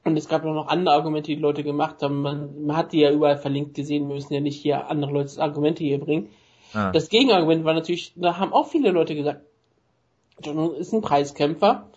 Und 0.04 0.16
es 0.16 0.28
gab 0.28 0.44
noch 0.44 0.68
andere 0.68 0.94
Argumente, 0.94 1.26
die, 1.26 1.36
die 1.36 1.42
Leute 1.42 1.64
gemacht 1.64 2.02
haben. 2.02 2.22
Man, 2.22 2.66
man 2.66 2.76
hat 2.76 2.92
die 2.92 3.00
ja 3.00 3.10
überall 3.10 3.36
verlinkt 3.36 3.74
gesehen. 3.74 4.08
Wir 4.08 4.14
müssen 4.14 4.32
ja 4.32 4.40
nicht 4.40 4.60
hier 4.60 4.88
andere 4.88 5.12
Leute 5.12 5.40
Argumente 5.40 5.84
hier 5.84 6.00
bringen. 6.00 6.30
Ah. 6.72 6.92
Das 6.92 7.10
Gegenargument 7.10 7.64
war 7.64 7.74
natürlich, 7.74 8.12
da 8.16 8.38
haben 8.38 8.52
auch 8.54 8.68
viele 8.68 8.90
Leute 8.90 9.14
gesagt, 9.14 9.42
John 10.42 10.74
ist 10.74 10.92
ein 10.92 11.00
Preiskämpfer. 11.00 11.90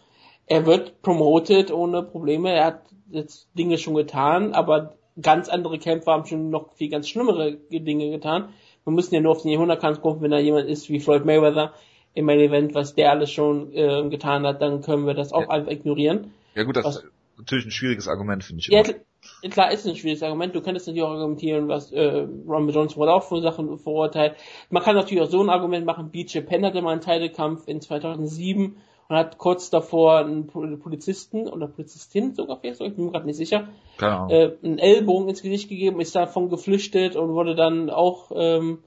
Er 0.46 0.66
wird 0.66 1.02
promoted 1.02 1.72
ohne 1.72 2.04
Probleme. 2.04 2.52
Er 2.52 2.66
hat 2.66 2.82
jetzt 3.10 3.50
Dinge 3.58 3.78
schon 3.78 3.96
getan, 3.96 4.54
aber 4.54 4.96
ganz 5.22 5.50
andere 5.50 5.80
Kämpfer 5.80 6.12
haben 6.12 6.26
schon 6.26 6.50
noch 6.50 6.74
viel 6.74 6.90
ganz 6.90 7.10
schlimmere 7.10 7.54
Dinge 7.54 8.10
getan. 8.10 8.50
Wir 8.84 8.94
müssen 8.94 9.16
ja 9.16 9.22
nur 9.22 9.32
auf 9.34 9.42
den 9.42 9.52
Jahrhundertkampf 9.52 10.02
gucken, 10.02 10.22
wenn 10.22 10.32
da 10.32 10.40
jemand 10.40 10.70
ist 10.70 10.90
wie 10.90 11.00
Floyd 11.00 11.26
Mayweather 11.26 11.74
im 12.14 12.26
Main 12.26 12.40
Event, 12.40 12.74
was 12.74 12.96
der 12.96 13.12
alles 13.12 13.32
schon 13.32 13.74
äh, 13.74 14.10
getan 14.10 14.46
hat, 14.46 14.62
dann 14.62 14.82
können 14.82 15.06
wir 15.06 15.14
das 15.14 15.34
auch 15.34 15.42
ja. 15.42 15.50
einfach 15.50 15.72
ignorieren. 15.72 16.34
Ja 16.56 16.64
gut, 16.64 16.76
das 16.76 16.86
was, 16.86 16.96
ist 16.98 17.06
natürlich 17.38 17.66
ein 17.66 17.72
schwieriges 17.72 18.08
Argument, 18.08 18.44
finde 18.44 18.62
ich. 18.62 18.68
Ja, 18.68 18.82
immer. 18.82 18.94
Klar 19.50 19.72
ist 19.72 19.88
ein 19.88 19.96
schwieriges 19.96 20.24
Argument. 20.24 20.56
Du 20.56 20.62
könntest 20.62 20.88
natürlich 20.88 21.04
auch 21.04 21.12
argumentieren, 21.12 21.68
was 21.68 21.92
äh, 21.92 22.28
Ron 22.48 22.70
Jones 22.70 22.98
wurde 22.98 23.14
auch 23.14 23.24
für 23.24 23.42
Sachen 23.42 23.78
verurteilt. 23.78 24.36
Man 24.70 24.84
kann 24.84 24.96
natürlich 24.96 25.24
auch 25.24 25.30
so 25.30 25.42
ein 25.42 25.50
Argument 25.50 25.86
machen. 25.86 26.10
BJ 26.10 26.40
Penn 26.40 26.66
hatte 26.66 26.82
mal 26.82 26.92
einen 26.92 27.02
Titelkampf 27.02 27.68
in 27.68 27.82
2007 27.82 28.78
und 29.10 29.16
hat 29.16 29.38
kurz 29.38 29.70
davor 29.70 30.18
einen 30.18 30.48
Polizisten 30.48 31.48
oder 31.48 31.68
Polizistin 31.68 32.34
sogar 32.34 32.60
vielleicht, 32.60 32.82
ich 32.82 32.96
bin 32.96 33.06
mir 33.06 33.12
gerade 33.12 33.26
nicht 33.26 33.38
sicher, 33.38 33.70
äh, 34.02 34.52
einen 34.64 34.80
Ellbogen 34.80 35.30
ins 35.30 35.42
Gesicht 35.42 35.70
gegeben, 35.70 36.02
ist 36.02 36.16
davon 36.16 36.50
geflüchtet 36.50 37.16
und 37.16 37.34
wurde 37.34 37.56
dann 37.56 37.90
auch 37.90 38.32
ähm, 38.36 38.80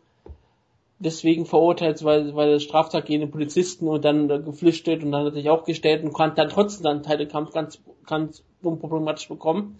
deswegen 0.99 1.47
verurteilt, 1.47 2.05
weil, 2.05 2.35
weil 2.37 2.53
es 2.53 2.63
Straftat 2.63 3.07
gegen 3.07 3.21
den 3.21 3.31
Polizisten 3.31 3.89
und 3.89 4.05
dann 4.05 4.29
äh, 4.29 4.41
geflüchtet 4.41 5.03
und 5.03 5.13
dann 5.13 5.27
hat 5.27 5.35
sich 5.35 5.49
auch 5.49 5.65
gestellt 5.65 6.05
und 6.05 6.13
konnte 6.13 6.37
dann 6.37 6.51
trotzdem 6.51 6.83
seinen 6.83 7.03
Teilekampf 7.03 7.53
ganz, 7.53 7.83
ganz 8.07 8.45
unproblematisch 8.63 9.29
bekommen. 9.29 9.79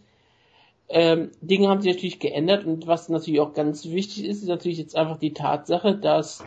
Ähm, 0.93 1.31
Dinge 1.41 1.69
haben 1.69 1.81
sich 1.81 1.95
natürlich 1.95 2.19
geändert 2.19 2.65
und 2.65 2.89
was 2.89 3.09
natürlich 3.09 3.39
auch 3.41 3.55
ganz 3.55 3.87
wichtig 3.87 4.25
ist, 4.25 4.43
ist 4.43 4.49
natürlich 4.49 4.79
jetzt 4.79 4.97
einfach 4.97 5.19
die 5.19 5.33
Tatsache, 5.33 5.95
dass 5.95 6.43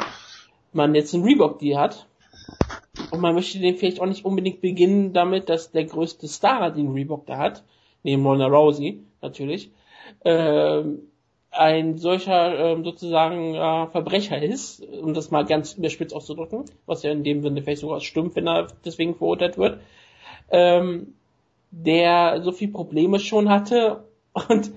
man 0.74 0.94
jetzt 0.96 1.14
einen 1.14 1.24
Reebok-Deal 1.24 1.80
hat. 1.80 2.08
Und 3.12 3.22
man 3.22 3.36
möchte 3.36 3.60
den 3.60 3.78
vielleicht 3.78 4.02
auch 4.02 4.06
nicht 4.06 4.26
unbedingt 4.26 4.60
beginnen 4.60 5.14
damit, 5.14 5.48
dass 5.48 5.72
der 5.72 5.86
größte 5.86 6.28
Star, 6.28 6.72
den 6.72 6.92
Reebok 6.92 7.26
da 7.26 7.38
hat, 7.38 7.64
neben 8.04 8.26
Ronda 8.26 8.48
Rousey 8.48 9.00
natürlich, 9.22 9.72
ähm, 10.26 11.04
ein 11.50 11.98
solcher 11.98 12.58
ähm, 12.60 12.84
sozusagen 12.84 13.56
äh, 13.56 13.88
Verbrecher 13.88 14.42
ist, 14.42 14.84
um 14.86 15.14
das 15.14 15.32
mal 15.32 15.46
ganz 15.46 15.74
überspitzt 15.74 16.14
auszudrücken, 16.14 16.66
was 16.86 17.04
ja 17.04 17.12
in 17.12 17.24
dem 17.24 17.42
Sinne 17.44 17.62
vielleicht 17.62 17.82
sogar 17.82 18.02
stimmt, 18.02 18.36
wenn 18.36 18.48
er 18.48 18.68
deswegen 18.84 19.16
verurteilt 19.16 19.58
wird, 19.58 19.80
ähm, 20.50 21.14
der 21.72 22.42
so 22.42 22.52
viel 22.52 22.70
Probleme 22.70 23.20
schon 23.20 23.50
hatte 23.50 24.04
und 24.50 24.72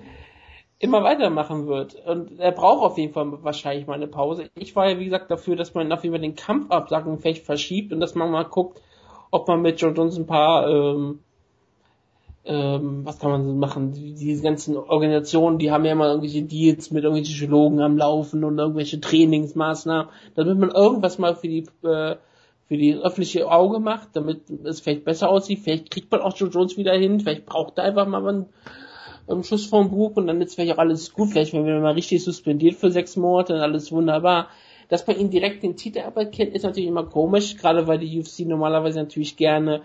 immer 0.79 1.03
weitermachen 1.03 1.67
wird. 1.67 1.95
Und 2.05 2.39
er 2.39 2.51
braucht 2.51 2.83
auf 2.83 2.97
jeden 2.97 3.13
Fall 3.13 3.43
wahrscheinlich 3.43 3.87
mal 3.87 3.95
eine 3.95 4.07
Pause. 4.07 4.49
Ich 4.55 4.75
war 4.75 4.89
ja, 4.89 4.99
wie 4.99 5.05
gesagt, 5.05 5.31
dafür, 5.31 5.55
dass 5.55 5.73
man 5.73 5.91
auf 5.91 6.03
jeden 6.03 6.13
Fall 6.13 6.21
den 6.21 6.35
Kampfabsagen 6.35 7.17
vielleicht 7.19 7.45
verschiebt 7.45 7.91
und 7.93 7.99
dass 7.99 8.15
man 8.15 8.31
mal 8.31 8.43
guckt, 8.43 8.81
ob 9.31 9.47
man 9.47 9.61
mit 9.61 9.81
Joe 9.81 9.91
Jones 9.91 10.17
ein 10.17 10.27
paar 10.27 10.69
ähm, 10.69 11.19
ähm, 12.47 13.05
was 13.05 13.19
kann 13.19 13.31
man 13.31 13.59
machen? 13.59 13.91
Diese 13.91 14.41
ganzen 14.41 14.77
Organisationen, 14.77 15.57
die 15.57 15.69
haben 15.69 15.83
ja 15.83 15.91
immer 15.91 16.07
irgendwelche 16.07 16.43
Deals 16.43 16.91
mit 16.91 17.03
irgendwelchen 17.03 17.35
Psychologen 17.35 17.81
am 17.81 17.97
Laufen 17.97 18.45
und 18.45 18.57
irgendwelche 18.57 19.01
Trainingsmaßnahmen, 19.01 20.09
damit 20.35 20.57
man 20.57 20.71
irgendwas 20.71 21.19
mal 21.19 21.35
für 21.35 21.49
die 21.49 21.65
äh, 21.83 22.15
für 22.67 22.77
die 22.77 22.95
öffentliche 22.95 23.49
Auge 23.49 23.79
macht, 23.79 24.09
damit 24.13 24.49
es 24.49 24.81
vielleicht 24.81 25.05
besser 25.05 25.29
aussieht. 25.29 25.59
Vielleicht 25.59 25.89
kriegt 25.89 26.11
man 26.11 26.21
auch 26.21 26.35
Joe 26.35 26.49
Jones 26.49 26.77
wieder 26.77 26.93
hin. 26.93 27.19
Vielleicht 27.19 27.45
braucht 27.45 27.77
er 27.77 27.85
einfach 27.85 28.07
mal 28.07 28.25
einen, 28.27 28.45
einen 29.35 29.43
Schuss 29.43 29.65
vom 29.65 29.89
Buch 29.89 30.15
und 30.15 30.27
dann 30.27 30.41
ist 30.41 30.55
vielleicht 30.55 30.73
auch 30.73 30.77
alles 30.77 31.13
gut. 31.13 31.29
Vielleicht 31.29 31.53
werden 31.53 31.65
wir 31.65 31.79
mal 31.79 31.93
richtig 31.93 32.23
suspendiert 32.23 32.75
für 32.75 32.91
sechs 32.91 33.15
Monate, 33.15 33.53
dann 33.53 33.61
alles 33.61 33.91
wunderbar. 33.91 34.49
Dass 34.89 35.05
man 35.05 35.19
ihn 35.19 35.29
direkt 35.29 35.63
den 35.63 35.75
Titel 35.75 35.99
aberkennt, 35.99 36.53
ist 36.55 36.63
natürlich 36.63 36.87
immer 36.87 37.05
komisch, 37.05 37.57
gerade 37.57 37.87
weil 37.87 37.99
die 37.99 38.19
UFC 38.19 38.39
normalerweise 38.39 38.99
natürlich 38.99 39.35
gerne 39.35 39.81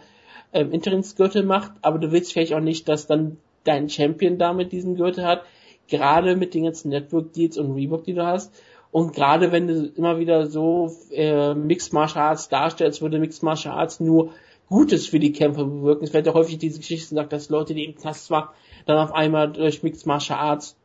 ähm, 0.53 0.71
Interimsgürtel 0.71 1.43
macht, 1.43 1.73
aber 1.83 1.99
du 1.99 2.13
willst 2.13 2.33
vielleicht 2.33 2.55
auch 2.55 2.61
nicht, 2.61 2.89
dass 2.89 3.07
dann 3.07 3.39
dein 3.65 3.89
Champion 3.89 4.39
damit 4.39 4.73
diesen 4.73 4.97
Gürtel 4.97 5.25
hat, 5.25 5.43
gerade 5.89 6.37
mit 6.37 6.55
den 6.55 6.65
ganzen 6.65 6.91
Network-Deals 6.91 7.59
und 7.59 7.73
Reebok, 7.73 8.05
die 8.05 8.15
du 8.15 8.25
hast. 8.25 8.53
Und 8.91 9.15
gerade 9.15 9.53
wenn 9.53 9.67
du 9.67 9.91
immer 9.97 10.19
wieder 10.19 10.47
so 10.47 10.95
äh, 11.11 11.55
Mixed 11.55 11.93
Martial 11.93 12.27
Arts 12.27 12.49
darstellst, 12.49 13.01
würde 13.01 13.19
Mixed 13.19 13.43
Martial 13.43 13.75
Arts 13.75 14.01
nur 14.01 14.33
Gutes 14.69 15.07
für 15.07 15.19
die 15.19 15.33
Kämpfer 15.33 15.65
bewirken. 15.65 16.05
Es 16.05 16.13
wird 16.13 16.27
ja 16.27 16.35
häufig 16.35 16.59
diese 16.59 16.79
Geschichte 16.79 17.11
gesagt, 17.11 17.33
dass 17.33 17.49
Leute, 17.49 17.75
die 17.75 17.85
im 17.85 17.95
Knast 17.95 18.31
waren, 18.31 18.49
dann 18.87 18.99
auf 18.99 19.13
einmal 19.13 19.53
durch 19.53 19.83
Mixed 19.83 20.07
Martial 20.07 20.39
Arts 20.39 20.77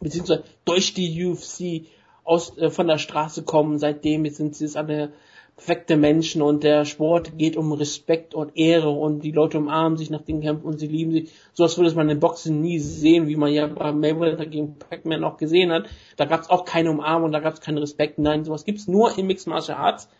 beziehungsweise 0.00 0.44
durch 0.64 0.94
die 0.94 1.24
UFC 1.24 1.86
aus 2.24 2.56
äh, 2.58 2.70
von 2.70 2.86
der 2.86 2.98
Straße 2.98 3.44
kommen. 3.44 3.78
Seitdem 3.78 4.28
sind 4.30 4.54
sie 4.56 4.64
es 4.64 4.76
alle 4.76 5.12
perfekte 5.56 5.96
Menschen 5.96 6.42
und 6.42 6.64
der 6.64 6.84
Sport 6.84 7.38
geht 7.38 7.56
um 7.56 7.72
Respekt 7.72 8.34
und 8.34 8.58
Ehre 8.58 8.90
und 8.90 9.20
die 9.20 9.32
Leute 9.32 9.56
umarmen 9.56 9.96
sich 9.96 10.10
nach 10.10 10.20
den 10.20 10.42
Kämpfen 10.42 10.66
und 10.66 10.78
sie 10.78 10.86
lieben 10.86 11.12
sich. 11.12 11.30
So 11.54 11.64
was 11.64 11.78
würde 11.78 11.94
man 11.94 12.10
in 12.10 12.20
Boxen 12.20 12.60
nie 12.60 12.78
sehen, 12.78 13.26
wie 13.26 13.36
man 13.36 13.52
ja 13.52 13.66
bei 13.66 13.90
Mayweather 13.90 14.44
gegen 14.44 14.78
Pac-Man 14.78 15.24
auch 15.24 15.38
gesehen 15.38 15.72
hat. 15.72 15.86
Da 16.18 16.26
gab 16.26 16.42
es 16.42 16.50
auch 16.50 16.66
keine 16.66 16.90
Umarmung, 16.90 17.32
da 17.32 17.40
gab 17.40 17.54
es 17.54 17.62
keinen 17.62 17.78
Respekt. 17.78 18.18
Nein, 18.18 18.44
sowas 18.44 18.66
gibt's 18.66 18.86
nur 18.86 19.16
in 19.16 19.26
Mixed 19.26 19.46
Martial 19.46 19.78
Arts. 19.78 20.10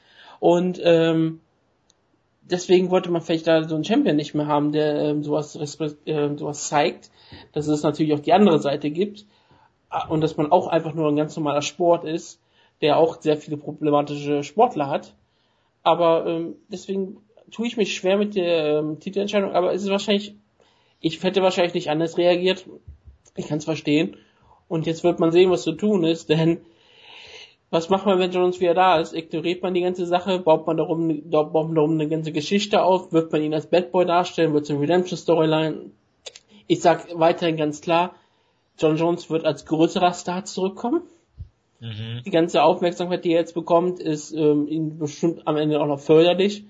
Und 0.41 0.81
ähm, 0.83 1.41
deswegen 2.51 2.91
wollte 2.91 3.11
man 3.11 3.23
vielleicht 3.23 3.47
da 3.47 3.65
so 3.65 3.75
einen 3.75 3.85
Champion 3.85 4.17
nicht 4.17 4.35
mehr 4.35 4.47
haben, 4.47 4.73
der 4.73 4.97
ähm, 4.97 5.23
sowas, 5.23 5.57
äh, 5.57 6.37
sowas 6.37 6.69
zeigt, 6.69 7.11
dass 7.53 7.67
es 7.69 7.83
natürlich 7.83 8.15
auch 8.15 8.21
die 8.21 8.33
andere 8.33 8.59
Seite 8.59 8.91
gibt 8.91 9.27
und 10.09 10.21
dass 10.21 10.37
man 10.37 10.51
auch 10.51 10.67
einfach 10.67 10.95
nur 10.95 11.09
ein 11.09 11.17
ganz 11.17 11.37
normaler 11.37 11.63
Sport 11.63 12.05
ist, 12.05 12.41
der 12.83 12.99
auch 12.99 13.21
sehr 13.21 13.37
viele 13.37 13.57
problematische 13.57 14.43
Sportler 14.43 14.89
hat 14.89 15.15
aber 15.87 16.27
ähm, 16.27 16.57
deswegen 16.67 17.19
tue 17.53 17.69
ich 17.69 17.77
mich 17.77 17.95
schwer 17.95 18.19
mit 18.19 18.35
der 18.35 18.81
ähm, 18.81 18.99
Titelentscheidung, 18.99 19.53
aber 19.53 19.73
es 19.73 19.85
ist 19.85 19.91
wahrscheinlich, 19.91 20.35
ich 20.99 21.23
hätte 21.23 21.43
wahrscheinlich 21.43 21.75
nicht 21.75 21.91
anders 21.91 22.19
reagiert. 22.19 22.67
Ich 23.37 23.47
kann 23.47 23.59
es 23.59 23.67
verstehen. 23.67 24.17
Und 24.67 24.87
jetzt 24.87 25.05
wird 25.05 25.21
man 25.21 25.31
sehen, 25.31 25.53
was 25.53 25.63
zu 25.63 25.71
tun 25.71 26.03
ist, 26.03 26.29
denn 26.29 26.59
was 27.71 27.89
macht 27.89 28.07
man, 28.07 28.19
wenn 28.19 28.31
Jones 28.31 28.61
wieder 28.61 28.75
da 28.75 29.01
ist? 29.01 29.13
Ignoriert 29.13 29.63
man 29.63 29.75
die 29.75 29.81
ganze 29.81 30.07
Sache? 30.07 30.39
Baut 30.39 30.67
man 30.67 30.77
darum, 30.77 31.23
baut 31.31 31.53
man 31.53 31.75
darum 31.75 31.93
eine 31.93 32.09
ganze 32.09 32.33
Geschichte 32.33 32.83
auf? 32.83 33.13
Wird 33.13 33.33
man 33.33 33.43
ihn 33.43 33.55
als 33.55 33.67
Bad 33.67 33.91
Boy 33.91 34.07
darstellen? 34.07 34.53
Wird 34.53 34.65
es 34.65 34.71
eine 34.71 34.81
Redemption 34.81 35.19
Storyline? 35.19 35.91
Ich 36.69 36.81
sag 36.81 37.09
weiterhin 37.19 37.57
ganz 37.57 37.81
klar, 37.81 38.15
John 38.79 38.97
Jones 38.97 39.31
wird 39.31 39.45
als 39.45 39.67
größerer 39.67 40.13
Star 40.13 40.45
zurückkommen. 40.45 41.03
Mhm. 41.81 42.23
Die 42.25 42.31
ganze 42.31 42.63
Aufmerksamkeit, 42.63 43.25
die 43.25 43.33
er 43.33 43.41
jetzt 43.41 43.55
bekommt, 43.55 44.01
ist 44.01 44.33
ähm, 44.33 44.67
ihm 44.69 44.99
bestimmt 44.99 45.47
am 45.47 45.57
Ende 45.57 45.81
auch 45.81 45.87
noch 45.87 46.01
förderlich. 46.01 46.65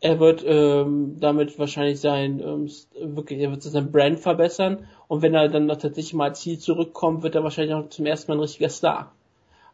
Er 0.00 0.18
wird 0.18 0.42
ähm, 0.46 1.16
damit 1.20 1.58
wahrscheinlich 1.58 2.00
sein, 2.00 2.40
ähm, 2.40 2.70
wirklich, 3.14 3.40
er 3.40 3.50
wird 3.50 3.62
sein 3.62 3.92
Brand 3.92 4.18
verbessern 4.18 4.86
und 5.08 5.20
wenn 5.20 5.34
er 5.34 5.48
dann 5.48 5.66
noch 5.66 5.76
tatsächlich 5.76 6.14
mal 6.14 6.30
als 6.30 6.40
Ziel 6.40 6.58
zurückkommt, 6.58 7.22
wird 7.22 7.34
er 7.34 7.44
wahrscheinlich 7.44 7.74
auch 7.74 7.88
zum 7.90 8.06
ersten 8.06 8.30
Mal 8.30 8.38
ein 8.38 8.40
richtiger 8.40 8.70
Star. 8.70 9.12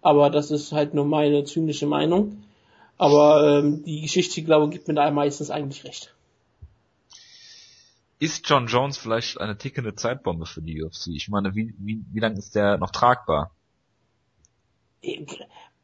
Aber 0.03 0.31
das 0.31 0.51
ist 0.51 0.73
halt 0.73 0.95
nur 0.95 1.05
meine 1.05 1.45
zynische 1.45 1.87
Meinung. 1.87 2.45
Aber 2.99 3.59
ähm, 3.59 3.83
die 3.85 4.01
Geschichte, 4.01 4.43
glaube 4.43 4.67
ich, 4.67 4.71
gibt 4.73 4.89
mir 4.89 4.95
da 4.95 5.11
meistens 5.11 5.51
eigentlich 5.51 5.85
recht. 5.85 6.15
Ist 8.19 8.49
John 8.49 8.67
Jones 8.67 8.97
vielleicht 8.97 9.41
eine 9.41 9.59
tickende 9.59 9.95
Zeitbombe 9.95 10.47
für 10.47 10.63
die 10.63 10.83
UFC? 10.83 11.09
Ich 11.09 11.29
meine, 11.29 11.55
wie, 11.55 11.75
wie, 11.79 12.03
wie 12.13 12.21
lange 12.21 12.39
ist 12.39 12.55
der 12.55 12.79
noch 12.79 12.91
tragbar? 12.91 13.51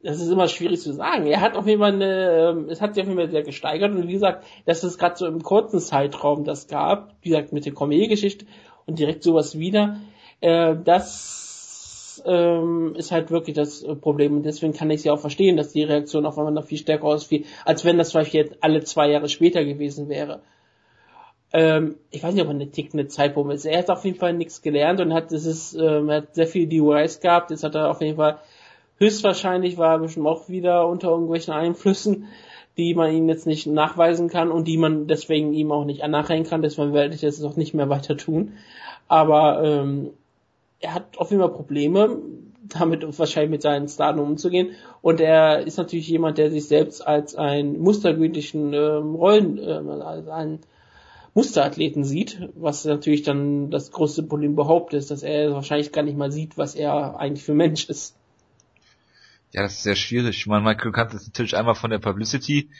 das 0.02 0.20
ist 0.20 0.30
immer 0.30 0.48
schwierig 0.48 0.80
zu 0.80 0.92
sagen. 0.92 1.26
Er 1.26 1.40
hat 1.40 1.56
auf 1.56 1.66
jeden 1.66 1.80
Fall 1.80 1.92
eine, 1.92 2.50
ähm, 2.50 2.68
es 2.68 2.80
hat 2.80 2.94
sich 2.94 3.02
auf 3.02 3.08
jeden 3.08 3.20
Fall 3.20 3.30
sehr 3.30 3.44
gesteigert 3.44 3.92
und 3.92 4.08
wie 4.08 4.12
gesagt, 4.12 4.44
dass 4.64 4.82
es 4.82 4.98
gerade 4.98 5.16
so 5.16 5.26
im 5.26 5.42
kurzen 5.42 5.78
Zeitraum 5.78 6.44
das 6.44 6.66
gab, 6.66 7.14
wie 7.22 7.30
gesagt, 7.30 7.52
mit 7.52 7.64
der 7.64 7.74
Comedy-Geschichte 7.74 8.46
und 8.86 8.98
direkt 8.98 9.22
sowas 9.22 9.58
wieder, 9.58 10.00
äh, 10.40 10.74
das 10.84 11.51
ähm, 12.26 12.94
ist 12.96 13.12
halt 13.12 13.30
wirklich 13.30 13.54
das 13.54 13.84
Problem 14.00 14.36
und 14.36 14.42
deswegen 14.42 14.72
kann 14.72 14.90
ich 14.90 15.02
sie 15.02 15.10
auch 15.10 15.20
verstehen, 15.20 15.56
dass 15.56 15.72
die 15.72 15.84
Reaktion 15.84 16.26
auf 16.26 16.36
einmal 16.36 16.52
noch 16.52 16.66
viel 16.66 16.78
stärker 16.78 17.04
ausfiel, 17.04 17.44
als 17.64 17.84
wenn 17.84 17.98
das 17.98 18.10
vielleicht 18.10 18.34
jetzt 18.34 18.56
alle 18.60 18.82
zwei 18.82 19.10
Jahre 19.10 19.28
später 19.28 19.64
gewesen 19.64 20.08
wäre. 20.08 20.40
Ähm, 21.52 21.96
ich 22.10 22.22
weiß 22.22 22.34
nicht, 22.34 22.42
ob 22.42 22.48
er 22.48 22.54
eine 22.54 22.70
tickende 22.70 23.08
Zeitbombe 23.08 23.54
ist. 23.54 23.66
Er 23.66 23.78
hat 23.78 23.90
auf 23.90 24.04
jeden 24.04 24.18
Fall 24.18 24.32
nichts 24.32 24.62
gelernt 24.62 25.00
und 25.00 25.12
hat, 25.12 25.32
es 25.32 25.44
ist, 25.44 25.74
ähm, 25.74 26.10
hat 26.10 26.34
sehr 26.34 26.46
viele 26.46 26.66
DUIs 26.66 27.20
gehabt, 27.20 27.50
jetzt 27.50 27.62
hat 27.62 27.74
er 27.74 27.90
auf 27.90 28.00
jeden 28.00 28.16
Fall 28.16 28.38
Höchstwahrscheinlich 29.02 29.78
war 29.78 29.94
er 29.94 29.98
bestimmt 29.98 30.28
auch 30.28 30.48
wieder 30.48 30.86
unter 30.86 31.08
irgendwelchen 31.08 31.52
Einflüssen, 31.52 32.28
die 32.76 32.94
man 32.94 33.12
ihm 33.12 33.28
jetzt 33.28 33.48
nicht 33.48 33.66
nachweisen 33.66 34.28
kann 34.28 34.52
und 34.52 34.68
die 34.68 34.76
man 34.76 35.08
deswegen 35.08 35.52
ihm 35.52 35.72
auch 35.72 35.84
nicht 35.84 36.06
nachhängen 36.06 36.46
kann. 36.46 36.62
Deswegen 36.62 36.92
werde 36.92 37.12
ich 37.12 37.22
das 37.22 37.42
auch 37.42 37.56
nicht 37.56 37.74
mehr 37.74 37.88
weiter 37.88 38.16
tun. 38.16 38.52
Aber 39.08 39.60
ähm, 39.64 40.10
er 40.82 40.94
hat 40.94 41.16
auf 41.18 41.30
jeden 41.30 41.42
Fall 41.42 41.52
Probleme, 41.52 42.18
damit 42.64 43.18
wahrscheinlich 43.18 43.50
mit 43.50 43.62
seinen 43.62 43.88
Stardom 43.88 44.30
umzugehen. 44.30 44.72
Und 45.00 45.20
er 45.20 45.66
ist 45.66 45.78
natürlich 45.78 46.08
jemand, 46.08 46.38
der 46.38 46.50
sich 46.50 46.66
selbst 46.66 47.06
als 47.06 47.34
einen 47.34 47.80
mustergültigen 47.80 48.72
ähm, 48.72 49.14
Rollen, 49.14 49.58
äh, 49.58 50.02
als 50.02 50.28
einen 50.28 50.60
Musterathleten 51.34 52.04
sieht, 52.04 52.50
was 52.54 52.84
natürlich 52.84 53.22
dann 53.22 53.70
das 53.70 53.90
größte 53.90 54.22
Problem 54.22 54.52
überhaupt 54.52 54.92
ist, 54.92 55.10
dass 55.10 55.22
er 55.22 55.52
wahrscheinlich 55.52 55.92
gar 55.92 56.02
nicht 56.02 56.18
mal 56.18 56.30
sieht, 56.30 56.58
was 56.58 56.74
er 56.74 57.18
eigentlich 57.18 57.44
für 57.44 57.54
Mensch 57.54 57.88
ist. 57.88 58.16
Ja, 59.52 59.62
das 59.62 59.74
ist 59.74 59.82
sehr 59.82 59.96
schwierig. 59.96 60.36
Ich 60.36 60.46
meine, 60.46 60.76
du 60.76 60.92
kannst 60.92 61.14
es 61.14 61.26
natürlich 61.26 61.56
einmal 61.56 61.74
von 61.74 61.90
der 61.90 61.98
Publicity 61.98 62.70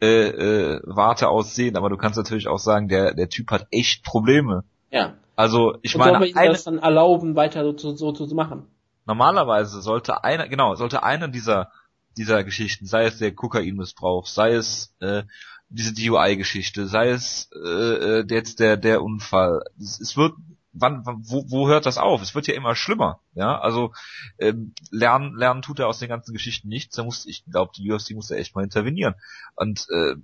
äh, 0.00 0.28
äh, 0.28 0.80
Warte 0.84 1.28
aus 1.28 1.54
sehen, 1.54 1.76
aber 1.76 1.88
du 1.88 1.96
kannst 1.96 2.16
natürlich 2.16 2.48
auch 2.48 2.58
sagen, 2.58 2.88
der 2.88 3.14
der 3.14 3.28
Typ 3.28 3.50
hat 3.50 3.66
echt 3.70 4.02
Probleme. 4.04 4.64
Ja. 4.90 5.14
Also 5.40 5.78
ich 5.80 5.94
Und 5.94 6.00
meine, 6.00 6.18
soll 6.18 6.32
man 6.34 6.46
das 6.48 6.64
dann 6.64 6.78
erlauben, 6.78 7.34
weiter 7.34 7.64
so, 7.64 7.96
so, 7.96 8.14
so 8.14 8.26
zu 8.26 8.34
machen. 8.34 8.66
Normalerweise 9.06 9.80
sollte 9.80 10.22
einer, 10.22 10.46
genau, 10.48 10.74
sollte 10.74 11.02
einer 11.02 11.28
dieser 11.28 11.72
dieser 12.18 12.44
Geschichten, 12.44 12.84
sei 12.84 13.04
es 13.04 13.16
der 13.16 13.34
Kokainmissbrauch, 13.34 14.26
sei 14.26 14.52
es 14.52 14.94
äh, 15.00 15.22
diese 15.70 15.94
DUI-Geschichte, 15.94 16.86
sei 16.88 17.08
es 17.08 17.48
äh, 17.54 18.18
äh 18.20 18.26
jetzt 18.28 18.60
der 18.60 18.76
der 18.76 19.02
Unfall. 19.02 19.62
Es, 19.80 19.98
es 19.98 20.14
wird 20.18 20.34
wann, 20.74 21.04
wo, 21.06 21.44
wo 21.48 21.68
hört 21.68 21.86
das 21.86 21.96
auf? 21.96 22.20
Es 22.20 22.34
wird 22.34 22.46
ja 22.46 22.52
immer 22.54 22.76
schlimmer, 22.76 23.20
ja. 23.32 23.58
Also 23.58 23.94
ähm, 24.38 24.74
lernen, 24.90 25.34
lernen 25.36 25.62
tut 25.62 25.78
er 25.78 25.88
aus 25.88 26.00
den 26.00 26.10
ganzen 26.10 26.34
Geschichten 26.34 26.68
nichts. 26.68 26.96
Da 26.96 27.02
muss, 27.02 27.24
ich 27.24 27.46
glaube, 27.46 27.72
die 27.74 27.90
UFC 27.90 28.10
muss 28.10 28.28
ja 28.28 28.36
echt 28.36 28.54
mal 28.54 28.64
intervenieren. 28.64 29.14
Und 29.56 29.86
äh, 29.88 30.16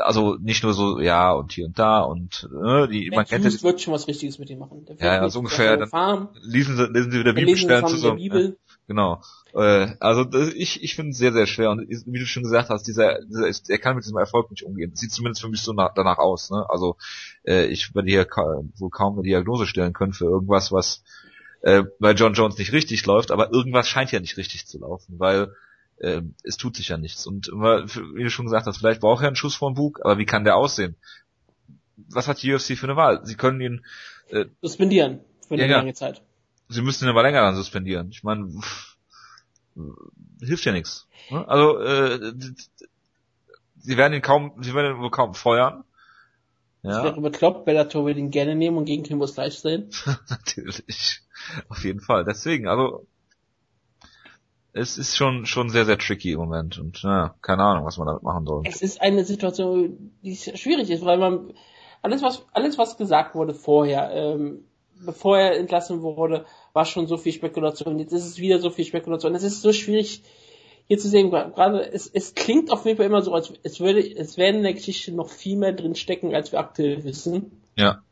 also 0.00 0.36
nicht 0.40 0.62
nur 0.62 0.74
so, 0.74 1.00
ja, 1.00 1.32
und 1.32 1.52
hier 1.52 1.66
und 1.66 1.78
da 1.78 2.00
und 2.00 2.48
äh, 2.64 2.88
die 2.88 3.10
man 3.10 3.26
kennt 3.26 3.44
ja, 3.44 3.62
wird 3.62 3.80
schon 3.80 3.94
was 3.94 4.08
Richtiges 4.08 4.38
mit 4.38 4.50
ihm 4.50 4.58
machen. 4.58 4.84
ja, 4.98 5.16
ja, 5.16 5.28
so 5.28 5.40
ungefähr. 5.40 5.76
Dann 5.76 6.28
lesen 6.42 6.76
sie, 6.76 6.86
lesen 6.86 7.10
sie 7.10 7.20
wieder 7.20 7.32
Bibelstellen 7.32 7.86
zu 7.86 7.96
so. 7.96 8.14
Bibel. 8.14 8.58
Genau. 8.88 9.22
Äh, 9.54 9.88
also 10.00 10.24
das, 10.24 10.48
ich, 10.54 10.82
ich 10.82 10.94
finde 10.94 11.10
es 11.10 11.18
sehr, 11.18 11.32
sehr 11.32 11.46
schwer. 11.46 11.70
Und 11.70 11.88
wie 11.88 12.18
du 12.18 12.26
schon 12.26 12.42
gesagt 12.42 12.70
hast, 12.70 12.86
dieser, 12.86 13.20
dieser 13.24 13.50
er 13.68 13.78
kann 13.78 13.96
mit 13.96 14.04
diesem 14.04 14.16
Erfolg 14.16 14.50
nicht 14.50 14.64
umgehen. 14.64 14.90
Das 14.90 15.00
sieht 15.00 15.12
zumindest 15.12 15.42
für 15.42 15.48
mich 15.48 15.60
so 15.60 15.72
nach, 15.72 15.92
danach 15.94 16.18
aus. 16.18 16.50
Ne? 16.50 16.64
Also 16.68 16.96
äh, 17.46 17.66
ich 17.66 17.94
werde 17.94 18.08
hier 18.08 18.24
ka 18.24 18.62
wohl 18.76 18.90
kaum 18.90 19.14
eine 19.14 19.22
Diagnose 19.22 19.66
stellen 19.66 19.92
können 19.92 20.14
für 20.14 20.24
irgendwas, 20.24 20.72
was 20.72 21.02
äh, 21.60 21.84
bei 22.00 22.12
John 22.12 22.32
Jones 22.32 22.56
nicht 22.56 22.72
richtig 22.72 23.04
läuft, 23.04 23.30
aber 23.30 23.52
irgendwas 23.52 23.88
scheint 23.88 24.12
ja 24.12 24.20
nicht 24.20 24.36
richtig 24.36 24.66
zu 24.66 24.78
laufen, 24.78 25.18
weil 25.18 25.52
äh, 26.00 26.22
es 26.42 26.56
tut 26.56 26.76
sich 26.76 26.88
ja 26.88 26.96
nichts. 26.96 27.26
Und 27.26 27.48
wie 27.48 28.22
du 28.22 28.30
schon 28.30 28.46
gesagt 28.46 28.66
hast, 28.66 28.78
vielleicht 28.78 29.00
braucht 29.00 29.22
er 29.22 29.28
einen 29.28 29.36
Schuss 29.36 29.54
vom 29.54 29.74
Bug, 29.74 30.00
aber 30.02 30.18
wie 30.18 30.26
kann 30.26 30.44
der 30.44 30.56
aussehen? 30.56 30.96
Was 31.96 32.28
hat 32.28 32.42
die 32.42 32.52
UFC 32.52 32.76
für 32.76 32.86
eine 32.86 32.96
Wahl? 32.96 33.24
Sie 33.24 33.34
können 33.34 33.60
ihn 33.60 33.84
äh, 34.30 34.46
suspendieren 34.62 35.20
für 35.46 35.54
eine 35.54 35.68
ja, 35.68 35.78
lange 35.78 35.94
Zeit. 35.94 36.22
Sie 36.68 36.82
müssen 36.82 37.04
ihn 37.04 37.10
aber 37.10 37.22
länger 37.22 37.42
dann 37.42 37.56
suspendieren. 37.56 38.10
Ich 38.10 38.22
meine, 38.22 38.52
hilft 40.40 40.64
ja 40.64 40.72
nichts. 40.72 41.08
Ne? 41.30 41.48
Also 41.48 41.80
äh, 41.80 42.32
sie 43.78 43.96
werden 43.96 44.14
ihn 44.14 44.22
kaum, 44.22 44.52
sie 44.60 44.74
werden 44.74 44.96
ihn 44.96 45.02
wohl 45.02 45.10
kaum 45.10 45.34
feuern. 45.34 45.84
Ja. 46.82 46.90
Das 46.90 47.04
wäre 47.04 47.20
bekloppt, 47.20 47.64
Bellator 47.64 48.06
will 48.06 48.16
ihn 48.16 48.30
gerne 48.30 48.54
nehmen 48.54 48.76
und 48.76 48.84
gegen 48.84 49.02
Kimbo 49.02 49.26
Slice 49.26 49.60
sehen. 49.60 49.90
Natürlich. 50.28 51.22
Auf 51.68 51.84
jeden 51.84 52.00
Fall. 52.00 52.24
Deswegen, 52.24 52.68
also 52.68 53.06
es 54.78 54.98
ist 54.98 55.16
schon 55.16 55.46
schon 55.46 55.70
sehr 55.70 55.84
sehr 55.84 55.98
tricky 55.98 56.32
im 56.32 56.40
Moment 56.40 56.78
und 56.78 57.02
naja, 57.04 57.34
keine 57.42 57.62
Ahnung, 57.62 57.84
was 57.84 57.98
man 57.98 58.06
damit 58.06 58.22
machen 58.22 58.46
soll. 58.46 58.62
Es 58.64 58.82
ist 58.82 59.00
eine 59.00 59.24
Situation, 59.24 60.12
die 60.22 60.36
schwierig 60.36 60.90
ist, 60.90 61.04
weil 61.04 61.18
man 61.18 61.52
alles 62.02 62.22
was 62.22 62.46
alles 62.52 62.78
was 62.78 62.96
gesagt 62.96 63.34
wurde 63.34 63.54
vorher, 63.54 64.10
ähm, 64.12 64.64
bevor 65.04 65.38
er 65.38 65.56
entlassen 65.56 66.02
wurde, 66.02 66.44
war 66.72 66.84
schon 66.84 67.06
so 67.06 67.16
viel 67.16 67.32
Spekulation. 67.32 67.98
Jetzt 67.98 68.12
ist 68.12 68.26
es 68.26 68.38
wieder 68.38 68.58
so 68.58 68.70
viel 68.70 68.84
Spekulation. 68.84 69.34
Es 69.34 69.42
ist 69.42 69.62
so 69.62 69.72
schwierig 69.72 70.22
hier 70.86 70.98
zu 70.98 71.08
sehen. 71.08 71.30
Gerade 71.30 71.80
es, 71.92 72.06
es 72.06 72.34
klingt 72.34 72.70
auf 72.70 72.84
jeden 72.84 72.96
Fall 72.96 73.06
immer 73.06 73.22
so, 73.22 73.32
als 73.32 73.52
es 73.62 73.80
würde 73.80 74.00
es 74.00 74.36
werden 74.36 74.56
in 74.56 74.62
der 74.62 74.74
Geschichte 74.74 75.12
noch 75.12 75.28
viel 75.28 75.56
mehr 75.56 75.72
drin 75.72 75.94
stecken, 75.94 76.34
als 76.34 76.52
wir 76.52 76.58
aktuell 76.58 77.04
wissen. 77.04 77.62
Ja. 77.76 78.02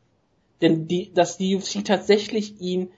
Denn 0.61 0.87
die, 0.87 1.13
dass 1.13 1.37
die 1.37 1.55
UFC 1.55 1.83
tatsächlich 1.83 2.59
ihn 2.59 2.89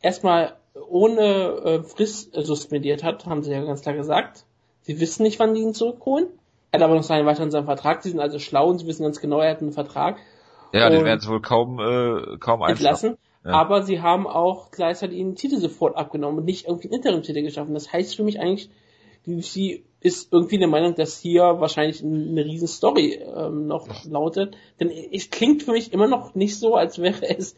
erstmal 0.00 0.56
ohne 0.74 1.22
äh, 1.22 1.82
Frist 1.82 2.36
äh, 2.36 2.42
suspendiert 2.42 3.02
hat, 3.02 3.26
haben 3.26 3.42
sie 3.42 3.52
ja 3.52 3.62
ganz 3.62 3.82
klar 3.82 3.94
gesagt. 3.94 4.44
Sie 4.82 5.00
wissen 5.00 5.22
nicht, 5.22 5.38
wann 5.38 5.54
die 5.54 5.62
ihn 5.62 5.74
zurückholen. 5.74 6.26
Er 6.70 6.80
hat 6.80 6.84
aber 6.84 6.96
noch 6.96 7.02
seinen 7.02 7.26
weiteren 7.26 7.50
seinen 7.50 7.66
Vertrag. 7.66 8.02
Sie 8.02 8.10
sind 8.10 8.20
also 8.20 8.38
schlau 8.38 8.68
und 8.68 8.78
sie 8.78 8.86
wissen 8.86 9.04
ganz 9.04 9.20
genau, 9.20 9.40
er 9.40 9.52
hat 9.52 9.62
einen 9.62 9.72
Vertrag. 9.72 10.18
Ja, 10.72 10.90
den 10.90 11.04
werden 11.04 11.20
sie 11.20 11.28
wohl 11.28 11.40
kaum 11.40 11.78
äh, 11.78 12.36
kaum 12.38 12.62
entlassen. 12.62 13.16
Ja. 13.44 13.52
Aber 13.52 13.82
sie 13.82 14.00
haben 14.00 14.26
auch 14.26 14.70
gleichzeitig 14.72 15.18
ihnen 15.18 15.36
Titel 15.36 15.58
sofort 15.58 15.96
abgenommen 15.96 16.38
und 16.38 16.44
nicht 16.46 16.66
irgendwie 16.66 16.88
einen 16.88 16.96
Interim-Titel 16.96 17.42
geschaffen. 17.42 17.74
Das 17.74 17.92
heißt 17.92 18.16
für 18.16 18.24
mich 18.24 18.40
eigentlich, 18.40 18.70
die 19.26 19.36
UFC 19.36 19.84
ist 20.00 20.32
irgendwie 20.32 20.58
der 20.58 20.68
Meinung, 20.68 20.94
dass 20.96 21.18
hier 21.18 21.42
wahrscheinlich 21.42 22.02
eine 22.02 22.44
riesen 22.44 22.68
Story 22.68 23.20
ähm, 23.22 23.66
noch 23.66 23.86
lautet. 24.04 24.56
Denn 24.80 24.90
es 24.90 25.30
klingt 25.30 25.62
für 25.62 25.72
mich 25.72 25.92
immer 25.92 26.08
noch 26.08 26.34
nicht 26.34 26.58
so, 26.58 26.74
als 26.74 27.00
wäre 27.00 27.38
es 27.38 27.54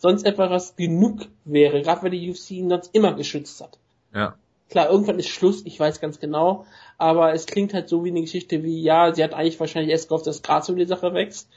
sonst 0.00 0.24
etwas 0.24 0.76
genug 0.76 1.26
wäre, 1.44 1.82
gerade 1.82 2.02
weil 2.02 2.10
die 2.10 2.30
UFC 2.30 2.52
ihn 2.52 2.70
sonst 2.70 2.94
immer 2.94 3.12
geschützt 3.12 3.60
hat. 3.60 3.78
Ja. 4.14 4.34
Klar, 4.70 4.88
irgendwann 4.88 5.18
ist 5.18 5.28
Schluss, 5.28 5.62
ich 5.66 5.78
weiß 5.78 6.00
ganz 6.00 6.20
genau, 6.20 6.64
aber 6.96 7.34
es 7.34 7.46
klingt 7.46 7.74
halt 7.74 7.88
so 7.88 8.02
wie 8.04 8.10
eine 8.10 8.22
Geschichte 8.22 8.62
wie, 8.62 8.82
ja, 8.82 9.14
sie 9.14 9.22
hat 9.22 9.34
eigentlich 9.34 9.60
wahrscheinlich 9.60 9.90
erst 9.90 10.08
gehofft, 10.08 10.26
dass 10.26 10.42
Graz 10.42 10.68
um 10.68 10.76
die 10.76 10.86
Sache 10.86 11.12
wächst. 11.12 11.48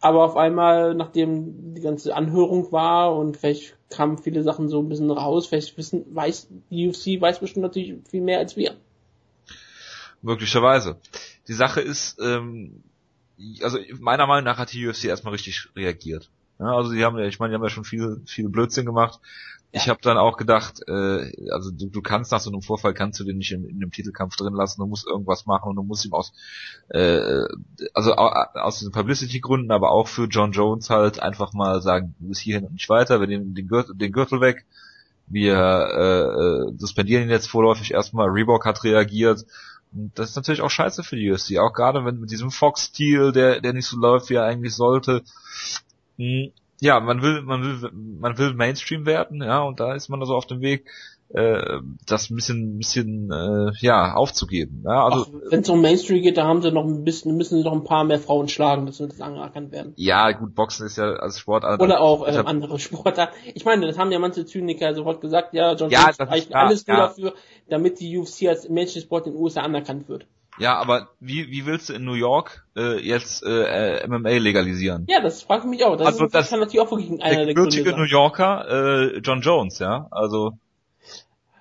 Aber 0.00 0.24
auf 0.24 0.36
einmal, 0.36 0.94
nachdem 0.94 1.74
die 1.74 1.80
ganze 1.80 2.14
Anhörung 2.14 2.70
war 2.70 3.16
und 3.16 3.38
vielleicht 3.38 3.76
kamen 3.88 4.18
viele 4.18 4.42
Sachen 4.42 4.68
so 4.68 4.80
ein 4.80 4.88
bisschen 4.88 5.10
raus, 5.10 5.46
vielleicht 5.46 5.78
wissen, 5.78 6.04
weiß, 6.14 6.48
die 6.70 6.88
UFC 6.88 7.20
weiß 7.20 7.40
bestimmt 7.40 7.62
natürlich 7.62 7.94
viel 8.08 8.20
mehr 8.20 8.40
als 8.40 8.56
wir. 8.56 8.76
Möglicherweise. 10.20 10.98
Die 11.48 11.54
Sache 11.54 11.80
ist, 11.80 12.18
ähm, 12.20 12.82
also 13.62 13.78
meiner 14.00 14.26
Meinung 14.26 14.44
nach 14.44 14.58
hat 14.58 14.72
die 14.72 14.86
UFC 14.86 15.04
erstmal 15.04 15.32
richtig 15.32 15.68
reagiert. 15.74 16.30
Ja, 16.58 16.74
also 16.74 16.92
die 16.92 17.04
haben 17.04 17.18
ja, 17.18 17.26
ich 17.26 17.38
meine, 17.38 17.50
die 17.50 17.54
haben 17.56 17.62
ja 17.62 17.68
schon 17.68 17.84
viel, 17.84 18.22
viel 18.26 18.48
Blödsinn 18.48 18.86
gemacht. 18.86 19.20
Ja. 19.72 19.80
Ich 19.82 19.88
habe 19.88 20.00
dann 20.02 20.16
auch 20.16 20.36
gedacht, 20.36 20.80
äh, 20.88 21.50
also 21.50 21.70
du, 21.70 21.88
du 21.88 22.00
kannst 22.00 22.32
nach 22.32 22.40
so 22.40 22.50
einem 22.50 22.62
Vorfall 22.62 22.94
kannst 22.94 23.20
du 23.20 23.24
den 23.24 23.36
nicht 23.36 23.52
in, 23.52 23.64
in 23.64 23.80
dem 23.80 23.90
Titelkampf 23.90 24.36
drin 24.36 24.54
lassen, 24.54 24.80
du 24.80 24.86
musst 24.86 25.06
irgendwas 25.06 25.44
machen 25.44 25.70
und 25.70 25.76
du 25.76 25.82
musst 25.82 26.04
ihm 26.06 26.14
aus, 26.14 26.32
äh, 26.88 27.42
also 27.92 28.14
aus 28.14 28.78
diesen 28.78 28.92
Publicity-Gründen, 28.92 29.70
aber 29.70 29.90
auch 29.90 30.08
für 30.08 30.26
John 30.26 30.52
Jones 30.52 30.88
halt 30.88 31.20
einfach 31.20 31.52
mal 31.52 31.82
sagen, 31.82 32.14
du 32.20 32.28
bist 32.28 32.40
hierhin 32.40 32.64
und 32.64 32.74
nicht 32.74 32.88
weiter, 32.88 33.20
wir 33.20 33.26
nehmen 33.26 33.54
den 33.54 33.68
Gürtel, 33.68 33.94
den 33.94 34.12
Gürtel 34.12 34.40
weg, 34.40 34.64
wir 35.26 35.56
äh, 35.56 36.70
äh, 36.70 36.78
suspendieren 36.78 37.24
ihn 37.24 37.30
jetzt 37.30 37.48
vorläufig 37.48 37.92
erstmal, 37.92 38.28
Reebok 38.28 38.64
hat 38.64 38.84
reagiert, 38.84 39.44
und 39.92 40.18
das 40.18 40.30
ist 40.30 40.36
natürlich 40.36 40.62
auch 40.62 40.70
scheiße 40.70 41.02
für 41.02 41.16
die 41.16 41.30
UFC, 41.30 41.58
auch 41.58 41.72
gerade 41.72 42.04
wenn 42.04 42.20
mit 42.20 42.30
diesem 42.30 42.50
Fox-Stil, 42.50 43.32
der, 43.32 43.60
der 43.60 43.72
nicht 43.72 43.86
so 43.86 43.96
läuft, 43.96 44.30
wie 44.30 44.34
er 44.34 44.44
eigentlich 44.44 44.74
sollte, 44.74 45.22
ja, 46.80 47.00
man 47.00 47.22
will, 47.22 47.42
man 47.42 47.62
will, 47.62 47.90
man 47.92 48.38
will 48.38 48.54
Mainstream 48.54 49.06
werden, 49.06 49.42
ja, 49.42 49.62
und 49.62 49.80
da 49.80 49.94
ist 49.94 50.08
man 50.08 50.20
also 50.20 50.34
auf 50.34 50.46
dem 50.46 50.60
Weg, 50.60 50.86
äh, 51.30 51.80
das 52.06 52.30
ein 52.30 52.36
bisschen, 52.36 52.78
bisschen, 52.78 53.30
äh, 53.32 53.72
ja, 53.80 54.14
aufzugeben. 54.14 54.82
Ja, 54.84 55.06
also 55.06 55.26
wenn 55.50 55.60
es 55.60 55.68
um 55.68 55.80
Mainstream 55.80 56.22
geht, 56.22 56.36
da 56.36 56.44
haben 56.44 56.62
sie 56.62 56.70
noch 56.70 56.84
ein 56.84 57.02
bisschen, 57.02 57.36
müssen 57.36 57.58
sie 57.58 57.64
noch 57.64 57.72
ein 57.72 57.84
paar 57.84 58.04
mehr 58.04 58.20
Frauen 58.20 58.48
schlagen, 58.48 58.86
dass 58.86 59.00
wir 59.00 59.08
das 59.08 59.20
anerkannt 59.20 59.72
werden. 59.72 59.92
Ja, 59.96 60.30
gut, 60.32 60.54
Boxen 60.54 60.86
ist 60.86 60.98
ja 60.98 61.14
als 61.14 61.40
Sport 61.40 61.64
oder 61.64 62.00
auch 62.00 62.26
äh, 62.26 62.36
andere 62.36 62.78
Sportarten. 62.78 63.34
Ich 63.54 63.64
meine, 63.64 63.86
das 63.86 63.98
haben 63.98 64.12
ja 64.12 64.18
manche 64.18 64.46
Zyniker 64.46 64.94
sofort 64.94 65.20
gesagt. 65.20 65.52
Ja, 65.52 65.74
John 65.74 65.90
ja, 65.90 66.02
Jones 66.02 66.20
reicht 66.20 66.54
alles 66.54 66.86
nur 66.86 66.96
ja. 66.96 67.06
dafür, 67.06 67.34
damit 67.68 67.98
die 67.98 68.16
UFC 68.18 68.46
als 68.46 68.68
Mainstream-Sport 68.68 69.26
in 69.26 69.32
den 69.32 69.42
USA 69.42 69.62
anerkannt 69.62 70.08
wird. 70.08 70.26
Ja, 70.58 70.76
aber 70.76 71.08
wie, 71.20 71.50
wie 71.50 71.66
willst 71.66 71.90
du 71.90 71.92
in 71.92 72.04
New 72.04 72.14
York 72.14 72.64
äh, 72.76 72.98
jetzt 72.98 73.44
äh, 73.44 74.00
äh 74.00 74.08
MMA 74.08 74.30
legalisieren? 74.38 75.06
Ja, 75.08 75.20
das 75.20 75.42
frage 75.42 75.64
ich 75.64 75.70
mich 75.70 75.84
auch. 75.84 75.96
Das, 75.96 76.06
also 76.06 76.26
ist, 76.26 76.34
das 76.34 76.50
kann 76.50 76.60
natürlich 76.60 76.80
auch 76.80 76.90
wirklich 76.90 77.10
einer 77.22 77.44
der, 77.44 77.46
der 77.46 77.54
Gründe 77.54 77.96
New 77.96 78.04
Yorker 78.04 79.14
äh, 79.14 79.18
John 79.18 79.42
Jones, 79.42 79.78
ja. 79.78 80.06
Also 80.10 80.52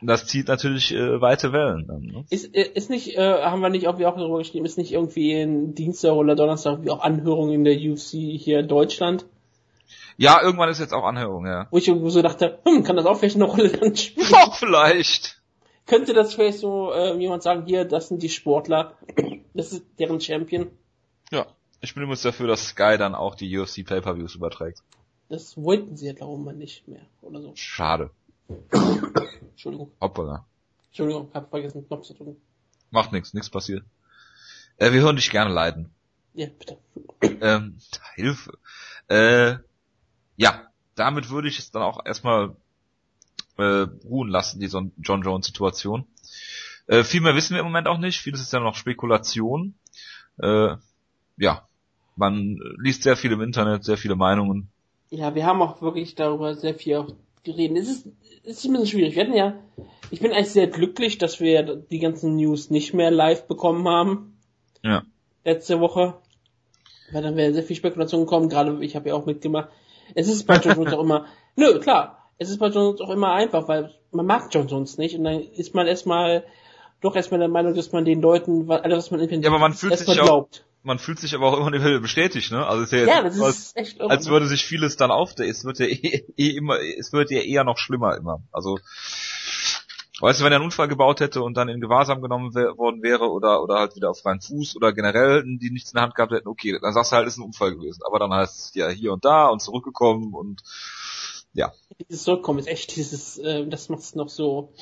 das 0.01 0.25
zieht 0.27 0.47
natürlich 0.47 0.93
äh, 0.93 1.21
weite 1.21 1.51
Wellen. 1.51 1.87
Dann, 1.87 2.01
ne? 2.01 2.25
Ist, 2.29 2.55
äh, 2.55 2.69
ist 2.73 2.89
nicht, 2.89 3.17
äh, 3.17 3.43
haben 3.43 3.61
wir 3.61 3.69
nicht 3.69 3.83
irgendwie 3.83 4.05
auch 4.05 4.15
darüber 4.15 4.37
geschrieben, 4.37 4.65
ist 4.65 4.77
nicht 4.77 4.93
irgendwie 4.93 5.33
in 5.33 5.73
Dienstag 5.73 6.13
oder 6.13 6.35
Donnerstag 6.35 6.83
wie 6.83 6.89
auch 6.89 7.01
Anhörung 7.01 7.51
in 7.51 7.63
der 7.63 7.75
UFC 7.75 8.11
hier 8.39 8.59
in 8.59 8.67
Deutschland? 8.67 9.25
Ja, 10.17 10.41
irgendwann 10.41 10.69
ist 10.69 10.79
jetzt 10.79 10.93
auch 10.93 11.03
Anhörung, 11.03 11.45
ja. 11.45 11.67
Wo 11.71 11.77
ich 11.77 11.87
irgendwo 11.87 12.09
so 12.09 12.21
dachte, 12.21 12.59
hm, 12.65 12.83
kann 12.83 12.95
das 12.95 13.05
auch 13.05 13.17
vielleicht 13.17 13.35
eine 13.35 13.45
Rolle 13.45 13.69
dann 13.69 13.95
spielen? 13.95 14.27
Doch, 14.31 14.55
vielleicht 14.55 15.34
könnte 15.85 16.13
das 16.13 16.33
vielleicht 16.33 16.59
so 16.59 16.91
äh, 16.91 17.15
jemand 17.17 17.43
sagen, 17.43 17.65
hier, 17.65 17.85
das 17.85 18.09
sind 18.09 18.23
die 18.23 18.29
Sportler, 18.29 18.97
das 19.53 19.71
ist 19.71 19.85
deren 19.99 20.19
Champion. 20.19 20.71
Ja, 21.31 21.47
ich 21.81 21.93
bin 21.93 22.03
übrigens 22.03 22.23
dafür, 22.23 22.47
dass 22.47 22.67
Sky 22.67 22.97
dann 22.97 23.15
auch 23.15 23.35
die 23.35 23.57
UFC 23.57 23.85
Pay-Per-Views 23.85 24.35
überträgt. 24.35 24.81
Das 25.29 25.57
wollten 25.57 25.97
sie 25.97 26.07
ja, 26.07 26.13
glaube 26.13 26.51
ich, 26.51 26.57
nicht 26.57 26.87
mehr, 26.87 27.05
oder 27.21 27.41
so. 27.41 27.51
Schade. 27.55 28.11
Entschuldigung. 29.51 29.91
Hoppala. 29.99 30.45
Entschuldigung, 30.87 31.29
hab 31.33 31.49
vergessen, 31.49 31.85
Knopf 31.87 32.05
zu 32.05 32.13
drücken. 32.13 32.37
Macht 32.91 33.11
nichts, 33.11 33.33
nichts 33.33 33.49
passiert. 33.49 33.83
Äh, 34.77 34.91
wir 34.91 35.01
hören 35.01 35.15
dich 35.15 35.31
gerne 35.31 35.51
leiden. 35.51 35.89
Ja, 36.33 36.47
bitte. 36.47 36.77
Ähm, 37.41 37.77
Hilfe. 38.15 38.57
Äh, 39.07 39.55
ja, 40.37 40.67
damit 40.95 41.29
würde 41.29 41.47
ich 41.47 41.59
es 41.59 41.71
dann 41.71 41.81
auch 41.81 42.05
erstmal 42.05 42.55
äh, 43.57 43.87
ruhen 44.05 44.29
lassen, 44.29 44.59
die 44.59 44.67
John 44.67 45.21
Jones 45.21 45.47
Situation. 45.47 46.05
Äh, 46.87 47.03
viel 47.03 47.21
mehr 47.21 47.35
wissen 47.35 47.53
wir 47.53 47.61
im 47.61 47.65
Moment 47.65 47.87
auch 47.87 47.97
nicht, 47.97 48.19
vieles 48.19 48.41
ist 48.41 48.53
ja 48.53 48.59
noch 48.59 48.75
Spekulation. 48.75 49.75
Äh, 50.39 50.75
ja, 51.37 51.67
man 52.15 52.59
liest 52.77 53.03
sehr 53.03 53.17
viel 53.17 53.31
im 53.31 53.41
Internet, 53.41 53.83
sehr 53.83 53.97
viele 53.97 54.15
Meinungen. 54.15 54.69
Ja, 55.09 55.35
wir 55.35 55.45
haben 55.45 55.61
auch 55.61 55.81
wirklich 55.81 56.15
darüber 56.15 56.55
sehr 56.55 56.75
viel 56.75 56.97
auch 56.97 57.07
geredet. 57.43 57.77
Es 57.77 57.89
ist, 57.89 58.07
es 58.43 58.57
ist 58.57 58.65
ein 58.65 58.71
bisschen 58.71 58.87
schwierig. 58.87 59.15
Wir 59.15 59.23
hatten 59.23 59.35
ja, 59.35 59.55
ich 60.11 60.19
bin 60.19 60.31
eigentlich 60.31 60.51
sehr 60.51 60.67
glücklich, 60.67 61.17
dass 61.17 61.39
wir 61.39 61.63
die 61.63 61.99
ganzen 61.99 62.35
News 62.35 62.69
nicht 62.69 62.93
mehr 62.93 63.11
live 63.11 63.47
bekommen 63.47 63.87
haben. 63.87 64.37
Ja. 64.83 65.03
Letzte 65.43 65.79
Woche. 65.79 66.15
Weil 67.11 67.21
dann 67.21 67.35
wäre 67.35 67.53
sehr 67.53 67.63
viel 67.63 67.75
Spekulation 67.75 68.21
gekommen, 68.21 68.49
gerade 68.49 68.83
ich 68.83 68.95
habe 68.95 69.09
ja 69.09 69.15
auch 69.15 69.25
mitgemacht. 69.25 69.69
Es 70.15 70.27
ist 70.27 70.45
bei 70.45 70.57
John 70.57 70.75
Jones 70.75 70.93
auch 70.93 71.03
immer, 71.03 71.25
nö, 71.55 71.79
klar, 71.79 72.24
es 72.37 72.49
ist 72.49 72.59
bei 72.59 72.67
Jones 72.67 73.01
auch 73.01 73.09
immer 73.09 73.31
einfach, 73.31 73.67
weil 73.67 73.93
man 74.11 74.25
mag 74.25 74.49
John 74.51 74.67
Jones 74.67 74.97
nicht 74.97 75.17
und 75.17 75.23
dann 75.23 75.39
ist 75.39 75.73
man 75.73 75.87
erstmal 75.87 76.45
doch 77.01 77.15
erstmal 77.15 77.39
der 77.39 77.49
Meinung, 77.49 77.75
dass 77.75 77.91
man 77.91 78.05
den 78.05 78.21
Leuten 78.21 78.69
alles, 78.69 79.11
was 79.11 79.11
man 79.11 79.41
ja, 79.41 79.49
aber 79.49 79.59
man 79.59 79.73
fühlt 79.73 79.97
sich 79.97 80.07
glaubt. 80.07 80.65
Auch, 80.65 80.85
man 80.85 80.99
fühlt 80.99 81.19
sich 81.19 81.35
aber 81.35 81.47
auch 81.47 81.67
immer 81.67 81.99
bestätigt, 81.99 82.51
ne? 82.51 82.65
Also 82.65 82.83
es 82.83 82.93
ist 82.93 82.99
ja, 82.99 83.07
ja 83.07 83.23
das 83.23 83.39
als, 83.41 83.57
ist 83.57 83.77
echt 83.77 84.01
als 84.01 84.27
würde 84.27 84.47
sich 84.47 84.65
vieles 84.65 84.97
dann 84.97 85.11
auf, 85.11 85.37
es 85.37 85.65
wird 85.65 85.79
ja 85.79 85.85
eh, 85.85 86.25
eh 86.37 86.49
immer, 86.49 86.79
es 86.79 87.13
wird 87.13 87.31
ja 87.31 87.41
eher 87.41 87.63
noch 87.63 87.77
schlimmer 87.77 88.17
immer. 88.17 88.41
Also 88.51 88.79
Weißt 90.21 90.39
du, 90.39 90.45
wenn 90.45 90.53
er 90.53 90.57
einen 90.57 90.65
Unfall 90.65 90.87
gebaut 90.87 91.19
hätte 91.19 91.41
und 91.41 91.57
dann 91.57 91.67
in 91.67 91.81
Gewahrsam 91.81 92.21
genommen 92.21 92.53
worden 92.55 93.03
wäre 93.03 93.29
oder 93.29 93.61
oder 93.61 93.79
halt 93.79 93.97
wieder 93.97 94.09
auf 94.11 94.21
freien 94.21 94.39
Fuß 94.39 94.77
oder 94.77 94.93
generell 94.93 95.43
die 95.43 95.71
nichts 95.71 95.91
in 95.91 95.97
der 95.97 96.03
Hand 96.03 96.15
gehabt 96.15 96.31
hätten, 96.31 96.47
okay, 96.47 96.77
dann 96.81 96.93
sagst 96.93 97.11
du 97.11 97.17
halt, 97.17 97.27
ist 97.27 97.37
ein 97.37 97.43
Unfall 97.43 97.75
gewesen. 97.75 97.99
Aber 98.07 98.17
dann 98.17 98.31
heißt 98.31 98.57
es 98.57 98.75
ja 98.75 98.87
hier 98.87 99.11
und 99.11 99.25
da 99.25 99.47
und 99.47 99.61
zurückgekommen 99.61 100.33
und 100.33 100.63
ja. 101.55 101.73
Dieses 102.09 102.23
Zurückkommen 102.23 102.59
ist 102.59 102.67
echt 102.67 102.95
dieses, 102.95 103.37
äh, 103.39 103.65
das 103.67 103.89
macht 103.89 104.01
es 104.01 104.13
noch 104.15 104.29
so, 104.29 104.73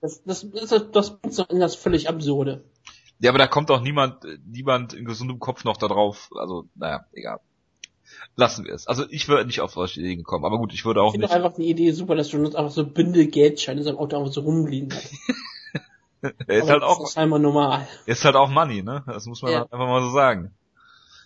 das, 0.00 0.22
das, 0.24 0.46
das, 0.50 0.90
das 0.90 1.18
bringt 1.18 1.36
noch 1.36 1.50
in 1.50 1.60
das 1.60 1.74
völlig 1.76 2.08
Absurde. 2.08 2.64
Ja, 3.18 3.30
aber 3.30 3.38
da 3.38 3.46
kommt 3.46 3.70
auch 3.70 3.82
niemand, 3.82 4.24
niemand 4.46 4.94
in 4.94 5.04
gesundem 5.04 5.38
Kopf 5.38 5.64
noch 5.64 5.76
da 5.76 5.88
drauf. 5.88 6.30
Also, 6.36 6.64
naja, 6.74 7.04
egal. 7.12 7.40
Lassen 8.34 8.64
wir 8.64 8.72
es. 8.74 8.86
Also 8.86 9.04
ich 9.10 9.28
würde 9.28 9.44
nicht 9.44 9.60
auf 9.60 9.72
solche 9.72 10.00
Ideen 10.00 10.22
kommen, 10.24 10.44
aber 10.44 10.56
gut, 10.58 10.72
ich 10.72 10.84
würde 10.84 11.02
auch 11.02 11.12
ich 11.14 11.20
nicht. 11.20 11.30
einfach 11.30 11.52
die 11.54 11.68
Idee 11.68 11.90
super, 11.92 12.14
dass 12.14 12.28
du 12.30 12.38
uns 12.38 12.54
einfach 12.54 12.70
so 12.72 12.86
Bündel 12.86 13.26
Geldscheine 13.26 13.80
in 13.80 13.84
seinem 13.84 13.98
Auto 13.98 14.16
einfach 14.18 14.32
so 14.32 14.40
rumliegen 14.40 14.92
hat. 14.94 15.04
er 16.46 16.58
ist 16.62 16.70
halt 16.70 16.82
auch, 16.82 17.02
ist 17.04 17.12
scheinbar 17.14 17.38
normal. 17.38 17.86
er 18.06 18.12
ist 18.12 18.24
halt 18.24 18.36
auch 18.36 18.48
Money, 18.48 18.82
ne? 18.82 19.02
Das 19.06 19.26
muss 19.26 19.42
man 19.42 19.52
Ja. 19.52 19.58
halt 19.60 19.72
einfach 19.72 19.86
mal 19.86 20.02
so 20.02 20.10
sagen. 20.10 20.54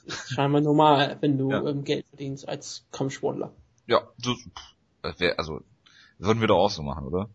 Ist 0.06 0.30
scheinbar 0.34 0.60
normal, 0.60 1.16
wenn 1.20 1.38
du 1.38 1.50
Ja. 1.50 1.64
ähm, 1.64 1.84
Geld 1.84 2.06
verdienst 2.08 2.48
als 2.48 2.84
Kampfsportler. 2.90 3.52
Ja, 3.86 4.02
das 4.18 4.36
wär, 5.18 5.38
also, 5.38 5.60
würden 6.18 6.40
wir 6.40 6.48
doch 6.48 6.58
auch 6.58 6.70
so 6.70 6.82
machen, 6.82 7.06
oder? 7.06 7.28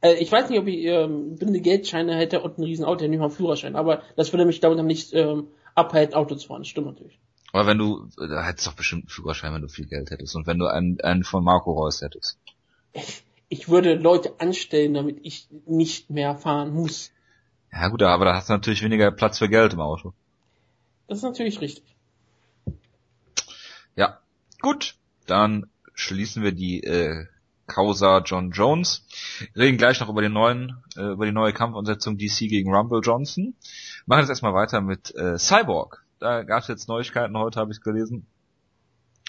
Äh, 0.00 0.14
ich 0.14 0.30
weiß 0.30 0.50
nicht, 0.50 0.58
ob 0.58 0.66
ich 0.66 0.84
ähm, 0.84 1.36
blinde 1.36 1.60
Geldscheine 1.60 2.14
hätte 2.16 2.42
und 2.42 2.58
ein 2.58 2.64
riesen 2.64 2.84
Auto, 2.84 3.06
nicht 3.06 3.18
mal 3.18 3.26
einen 3.26 3.34
Führerschein, 3.34 3.76
aber 3.76 4.02
das 4.16 4.32
würde 4.32 4.44
mich 4.44 4.60
damit 4.60 4.84
nicht 4.84 5.12
ähm, 5.14 5.48
abhalten, 5.74 6.14
Auto 6.14 6.34
zu 6.34 6.48
fahren. 6.48 6.64
Stimmt 6.64 6.88
natürlich. 6.88 7.18
Aber 7.52 7.66
wenn 7.66 7.78
du, 7.78 8.08
da 8.16 8.44
hättest 8.44 8.66
du 8.66 8.70
doch 8.70 8.76
bestimmt 8.76 9.04
einen 9.04 9.10
Führerschein, 9.10 9.52
wenn 9.52 9.62
du 9.62 9.68
viel 9.68 9.86
Geld 9.86 10.10
hättest. 10.10 10.34
Und 10.36 10.46
wenn 10.46 10.58
du 10.58 10.66
einen, 10.66 11.00
einen 11.02 11.22
von 11.22 11.44
Marco 11.44 11.72
Reus 11.72 12.00
hättest. 12.00 12.38
Ich 13.48 13.68
würde 13.68 13.94
Leute 13.94 14.40
anstellen, 14.40 14.94
damit 14.94 15.18
ich 15.22 15.48
nicht 15.66 16.08
mehr 16.08 16.34
fahren 16.34 16.72
muss. 16.72 17.12
Ja 17.70 17.88
gut, 17.88 18.02
aber 18.02 18.24
da 18.24 18.34
hast 18.34 18.48
du 18.48 18.54
natürlich 18.54 18.82
weniger 18.82 19.10
Platz 19.12 19.38
für 19.38 19.48
Geld 19.48 19.74
im 19.74 19.80
Auto. 19.80 20.14
Das 21.08 21.18
ist 21.18 21.24
natürlich 21.24 21.60
richtig. 21.60 21.84
Ja, 23.96 24.20
gut. 24.62 24.96
Dann 25.26 25.66
schließen 25.94 26.42
wir 26.42 26.52
die 26.52 26.82
äh, 26.82 27.26
Causa 27.66 28.22
John 28.24 28.50
Jones. 28.50 29.06
Reden 29.56 29.78
gleich 29.78 30.00
noch 30.00 30.08
über 30.08 30.22
den 30.22 30.32
neuen, 30.32 30.82
äh, 30.96 31.12
über 31.12 31.26
die 31.26 31.32
neue 31.32 31.52
Kampfansetzung 31.52 32.18
DC 32.18 32.48
gegen 32.48 32.74
Rumble 32.74 33.00
Johnson. 33.02 33.54
Machen 34.06 34.20
jetzt 34.20 34.30
erstmal 34.30 34.54
weiter 34.54 34.80
mit 34.80 35.14
äh, 35.14 35.38
Cyborg. 35.38 36.04
Da 36.18 36.42
gab 36.42 36.62
es 36.62 36.68
jetzt 36.68 36.88
Neuigkeiten, 36.88 37.36
heute 37.36 37.58
habe 37.58 37.72
ich 37.72 37.80
gelesen. 37.80 38.26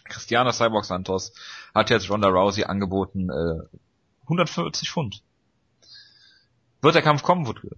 Christiana 0.03 0.51
Cyborg 0.51 0.85
Santos 0.85 1.33
hat 1.73 1.89
jetzt 1.89 2.09
Ronda 2.09 2.27
Rousey 2.27 2.65
angeboten 2.65 3.29
äh, 3.29 3.77
140 4.23 4.89
Pfund. 4.89 5.23
Wird 6.81 6.95
der 6.95 7.01
Kampf 7.01 7.23
kommen, 7.23 7.47
Woodville? 7.47 7.77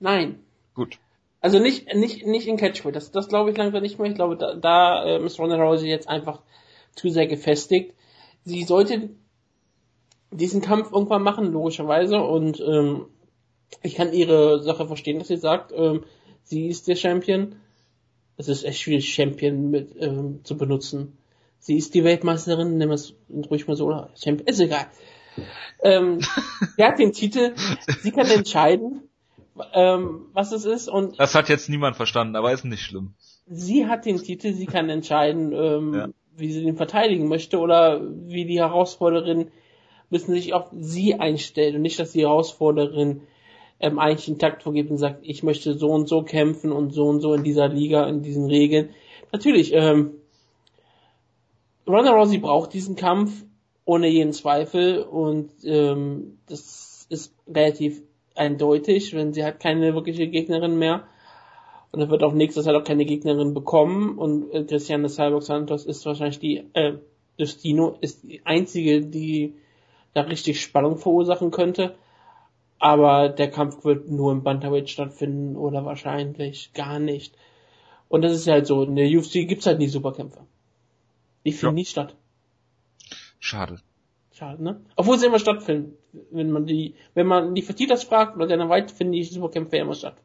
Nein. 0.00 0.40
Gut. 0.74 0.98
Also 1.40 1.60
nicht, 1.60 1.94
nicht, 1.94 2.26
nicht 2.26 2.48
in 2.48 2.56
Catchweight. 2.56 2.96
Das, 2.96 3.12
das 3.12 3.28
glaube 3.28 3.50
ich 3.50 3.56
langsam 3.56 3.82
nicht 3.82 3.98
mehr. 3.98 4.10
Ich 4.10 4.16
glaube, 4.16 4.36
da, 4.36 4.54
da 4.54 5.04
ähm, 5.04 5.24
ist 5.24 5.38
Ronda 5.38 5.56
Rousey 5.56 5.88
jetzt 5.88 6.08
einfach 6.08 6.42
zu 6.98 7.08
sehr 7.10 7.26
gefestigt. 7.26 7.94
Sie 8.44 8.64
sollte 8.64 9.10
diesen 10.30 10.60
Kampf 10.60 10.92
irgendwann 10.92 11.22
machen, 11.22 11.52
logischerweise. 11.52 12.18
Und 12.20 12.60
ähm, 12.60 13.06
ich 13.82 13.94
kann 13.94 14.12
ihre 14.12 14.62
Sache 14.62 14.86
verstehen, 14.86 15.18
dass 15.18 15.28
sie 15.28 15.36
sagt, 15.36 15.72
ähm, 15.74 16.04
sie 16.42 16.68
ist 16.68 16.88
der 16.88 16.96
Champion. 16.96 17.56
Es 18.36 18.48
ist 18.48 18.64
echt 18.64 18.80
schwierig, 18.80 19.12
Champion 19.12 19.70
mit 19.70 19.96
ähm, 19.98 20.40
zu 20.44 20.56
benutzen. 20.56 21.18
Sie 21.60 21.76
ist 21.76 21.94
die 21.94 22.04
Weltmeisterin, 22.04 22.76
nehmen 22.78 22.90
wir 22.90 22.94
es 22.94 23.14
ruhig 23.50 23.66
mal 23.66 23.76
so, 23.76 23.86
oder 23.86 24.10
Champion, 24.16 24.46
ist 24.46 24.60
egal. 24.60 24.86
Ähm, 25.82 26.20
sie 26.76 26.84
hat 26.84 26.98
den 26.98 27.12
Titel, 27.12 27.54
sie 28.00 28.12
kann 28.12 28.26
entscheiden, 28.26 29.02
ähm, 29.74 30.26
was 30.34 30.52
es 30.52 30.64
ist 30.64 30.88
und 30.88 31.18
Das 31.18 31.34
hat 31.34 31.48
jetzt 31.48 31.68
niemand 31.68 31.96
verstanden, 31.96 32.36
aber 32.36 32.52
ist 32.52 32.64
nicht 32.64 32.82
schlimm. 32.82 33.14
sie 33.46 33.86
hat 33.86 34.04
den 34.04 34.18
Titel, 34.18 34.52
sie 34.52 34.66
kann 34.66 34.88
entscheiden, 34.88 35.52
ähm, 35.52 35.94
Ja. 35.94 36.08
Wie 36.38 36.52
sie 36.52 36.64
den 36.64 36.76
verteidigen 36.76 37.28
möchte 37.28 37.58
oder 37.58 38.00
wie 38.26 38.44
die 38.44 38.60
Herausforderin 38.60 39.50
müssen 40.10 40.32
sich 40.34 40.54
auf 40.54 40.68
sie 40.72 41.14
einstellen 41.14 41.76
und 41.76 41.82
nicht, 41.82 41.98
dass 41.98 42.12
die 42.12 42.22
Herausforderin 42.22 43.22
ähm, 43.80 43.98
eigentlich 43.98 44.28
einen 44.28 44.38
Takt 44.38 44.62
vorgibt 44.62 44.90
und 44.90 44.98
sagt, 44.98 45.20
ich 45.22 45.42
möchte 45.42 45.74
so 45.74 45.90
und 45.90 46.08
so 46.08 46.22
kämpfen 46.22 46.72
und 46.72 46.92
so 46.92 47.06
und 47.06 47.20
so 47.20 47.34
in 47.34 47.44
dieser 47.44 47.68
Liga, 47.68 48.08
in 48.08 48.22
diesen 48.22 48.46
Regeln. 48.46 48.90
Natürlich, 49.32 49.72
ähm, 49.74 50.12
Ronda 51.86 52.12
Rousey 52.12 52.38
braucht 52.38 52.72
diesen 52.72 52.96
Kampf 52.96 53.44
ohne 53.84 54.08
jeden 54.08 54.32
Zweifel 54.32 55.02
und 55.02 55.50
ähm, 55.64 56.38
das 56.46 57.06
ist 57.08 57.34
relativ 57.46 58.02
eindeutig, 58.34 59.14
wenn 59.14 59.32
sie 59.32 59.44
hat 59.44 59.60
keine 59.60 59.94
wirkliche 59.94 60.28
Gegnerin 60.28 60.78
mehr 60.78 61.06
und 61.92 62.00
er 62.00 62.10
wird 62.10 62.22
auch 62.22 62.32
nächstes 62.32 62.66
Jahr 62.66 62.76
auch 62.76 62.84
keine 62.84 63.04
Gegnerin 63.04 63.54
bekommen 63.54 64.18
und 64.18 64.50
äh, 64.52 64.64
Cristiano 64.64 65.08
Cyborg 65.08 65.42
Santos 65.42 65.86
ist 65.86 66.04
wahrscheinlich 66.06 66.38
die 66.38 66.64
äh, 66.74 66.98
Destino 67.38 67.96
ist 68.00 68.24
die 68.24 68.44
einzige, 68.44 69.00
die 69.00 69.54
da 70.12 70.22
richtig 70.22 70.60
Spannung 70.60 70.98
verursachen 70.98 71.50
könnte. 71.50 71.94
Aber 72.80 73.28
der 73.28 73.50
Kampf 73.50 73.84
wird 73.84 74.08
nur 74.08 74.32
im 74.32 74.42
Bantamweight 74.42 74.88
stattfinden 74.88 75.56
oder 75.56 75.84
wahrscheinlich 75.84 76.72
gar 76.74 76.98
nicht. 76.98 77.36
Und 78.08 78.22
das 78.22 78.32
ist 78.32 78.46
ja 78.46 78.54
halt 78.54 78.66
so, 78.66 78.82
in 78.84 78.96
der 78.96 79.08
UFC 79.08 79.46
gibt's 79.48 79.66
halt 79.66 79.78
nie 79.78 79.88
Superkämpfe. 79.88 80.40
Die 81.44 81.52
finden 81.52 81.76
Ja. 81.76 81.80
nie 81.80 81.84
statt. 81.84 82.16
Schade. 83.40 83.80
Schade, 84.32 84.62
ne? 84.62 84.80
Obwohl 84.96 85.18
sie 85.18 85.26
immer 85.26 85.38
stattfinden. 85.38 85.96
Wenn 86.30 86.50
man 86.50 86.66
die, 86.66 86.94
wenn 87.14 87.26
man 87.26 87.54
die 87.54 87.62
Fertitas 87.62 88.04
fragt 88.04 88.36
oder 88.36 88.46
Dana 88.46 88.68
White, 88.68 88.94
finden 88.94 89.12
die 89.12 89.24
Superkämpfe 89.24 89.76
immer 89.76 89.94
statt. 89.94 90.16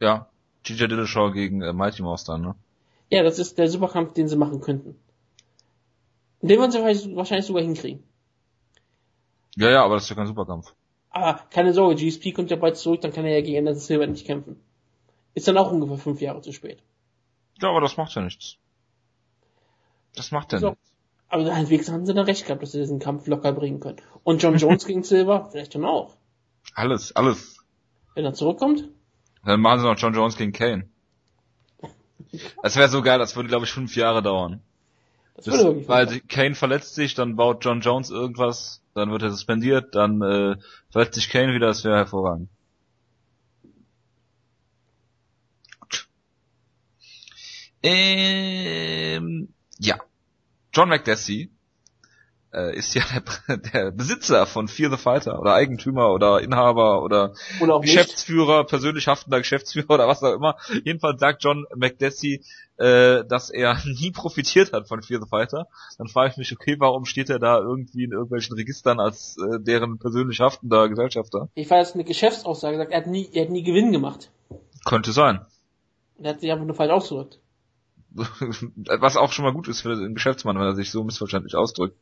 Ja. 0.00 0.28
GJ 0.64 0.86
Dillashaw 0.88 1.30
gegen 1.32 1.62
äh, 1.62 1.72
Mighty 1.72 2.02
Mouse 2.02 2.24
dann, 2.24 2.40
ne? 2.42 2.54
Ja, 3.10 3.22
das 3.22 3.38
ist 3.38 3.58
der 3.58 3.68
Superkampf, 3.68 4.14
den 4.14 4.28
sie 4.28 4.36
machen 4.36 4.60
könnten. 4.60 4.96
Den 6.40 6.58
würden 6.58 6.72
sie 6.72 6.78
wahrscheinlich- 6.78 7.16
wahrscheinlich 7.16 7.46
sogar 7.46 7.62
hinkriegen. 7.62 8.02
Ja, 9.56 9.70
ja, 9.70 9.84
aber 9.84 9.94
das 9.94 10.04
ist 10.04 10.10
ja 10.10 10.16
kein 10.16 10.26
Superkampf. 10.26 10.74
Aber 11.10 11.40
keine 11.50 11.72
Sorge, 11.72 11.94
GSP 11.94 12.32
kommt 12.32 12.50
ja 12.50 12.56
bald 12.56 12.76
zurück, 12.76 13.00
dann 13.02 13.12
kann 13.12 13.24
er 13.24 13.34
ja 13.36 13.40
gegen 13.40 13.58
Anderson 13.58 13.80
Silver 13.80 14.06
nicht 14.06 14.26
kämpfen. 14.26 14.60
Ist 15.34 15.46
dann 15.46 15.56
auch 15.58 15.70
ungefähr 15.70 15.98
fünf 15.98 16.20
Jahre 16.20 16.40
zu 16.42 16.52
spät. 16.52 16.82
Ja, 17.62 17.68
aber 17.70 17.80
das 17.80 17.96
macht 17.96 18.14
ja 18.14 18.22
nichts. 18.22 18.56
Das 20.16 20.30
macht 20.32 20.52
ja 20.52 20.58
So. 20.58 20.70
nichts. 20.70 20.92
Aber 21.28 21.54
halbwegs 21.54 21.88
haben 21.90 22.04
sie 22.06 22.14
dann 22.14 22.26
recht 22.26 22.46
gehabt, 22.46 22.62
dass 22.62 22.72
sie 22.72 22.78
diesen 22.78 22.98
Kampf 22.98 23.26
locker 23.26 23.52
bringen 23.52 23.80
können. 23.80 23.98
Und 24.22 24.42
John 24.42 24.56
Jones 24.56 24.86
gegen 24.86 25.02
Silver, 25.04 25.48
vielleicht 25.50 25.74
dann 25.74 25.84
auch. 25.84 26.16
Alles, 26.74 27.14
alles. 27.14 27.58
Wenn 28.14 28.24
er 28.24 28.34
zurückkommt, 28.34 28.88
Dann 29.44 29.60
machen 29.60 29.80
sie 29.80 29.86
noch 29.86 29.98
John 29.98 30.14
Jones 30.14 30.36
gegen 30.36 30.52
Kane. 30.52 30.88
Das 32.62 32.76
wäre 32.76 32.88
so 32.88 33.02
geil, 33.02 33.18
das 33.18 33.36
würde, 33.36 33.48
glaube 33.48 33.64
ich, 33.66 33.72
fünf 33.72 33.94
Jahre 33.96 34.22
dauern. 34.22 34.60
das 35.36 35.44
Das, 35.46 35.64
weil 35.88 36.06
die- 36.06 36.20
Kane 36.20 36.54
verletzt 36.54 36.94
sich, 36.94 37.14
dann 37.14 37.36
baut 37.36 37.64
John 37.64 37.80
Jones 37.80 38.10
irgendwas, 38.10 38.82
dann 38.94 39.10
wird 39.10 39.22
er 39.22 39.30
suspendiert, 39.30 39.94
dann 39.94 40.22
äh, 40.22 40.56
verletzt 40.90 41.14
sich 41.14 41.28
Kane 41.28 41.54
wieder, 41.54 41.66
das 41.68 41.84
wäre 41.84 41.96
hervorragend. 41.96 42.48
Ähm, 47.82 49.48
ja. 49.78 49.98
John 50.72 50.88
McDessie 50.88 51.50
äh, 52.54 52.76
ist 52.76 52.94
ja 52.94 53.02
der, 53.48 53.56
der 53.56 53.90
Besitzer 53.90 54.46
von 54.46 54.68
Fear 54.68 54.90
the 54.90 54.96
Fighter 54.96 55.40
oder 55.40 55.54
Eigentümer 55.54 56.12
oder 56.12 56.40
Inhaber 56.40 57.02
oder 57.02 57.34
Oder 57.60 57.74
auch 57.74 57.80
nicht. 57.80 57.92
Geschäftsführer, 57.92 58.64
persönlich 58.64 59.08
haftender 59.08 59.38
Geschäftsführer 59.38 59.90
oder 59.90 60.08
was 60.08 60.22
auch 60.22 60.34
immer. 60.34 60.56
Jedenfalls 60.84 61.20
sagt 61.20 61.42
John 61.42 61.66
McDessie, 61.74 62.42
äh, 62.76 63.24
dass 63.24 63.50
er 63.50 63.76
nie 63.84 64.10
profitiert 64.10 64.72
hat 64.72 64.88
von 64.88 65.02
Fear 65.02 65.20
the 65.20 65.28
Fighter. 65.28 65.66
Dann 65.98 66.08
frage 66.08 66.30
ich 66.32 66.36
mich, 66.36 66.52
okay, 66.52 66.76
warum 66.78 67.04
steht 67.04 67.30
er 67.30 67.38
da 67.38 67.58
irgendwie 67.58 68.04
in 68.04 68.12
irgendwelchen 68.12 68.54
Registern 68.56 69.00
als 69.00 69.36
äh, 69.38 69.60
deren 69.60 69.98
persönlich 69.98 70.40
haftender 70.40 70.88
Gesellschafter? 70.88 71.48
Ich 71.54 71.68
weiß, 71.68 71.94
eine 71.94 72.04
Geschäftsaussage 72.04 72.76
sagt, 72.76 72.92
er 72.92 72.98
hat 72.98 73.06
nie, 73.06 73.28
er 73.32 73.42
hat 73.42 73.50
nie 73.50 73.62
Gewinn 73.62 73.92
gemacht. 73.92 74.30
Könnte 74.84 75.12
sein. 75.12 75.40
Er 76.18 76.30
hat 76.30 76.40
sich 76.40 76.52
einfach 76.52 76.66
nur 76.66 76.76
falsch 76.76 76.92
ausgedrückt. 76.92 77.40
Was 78.14 79.16
auch 79.16 79.32
schon 79.32 79.44
mal 79.44 79.52
gut 79.52 79.66
ist 79.66 79.80
für 79.80 79.96
den 79.96 80.14
Geschäftsmann, 80.14 80.56
wenn 80.56 80.66
er 80.66 80.76
sich 80.76 80.90
so 80.90 81.02
missverständlich 81.02 81.56
ausdrückt. 81.56 81.96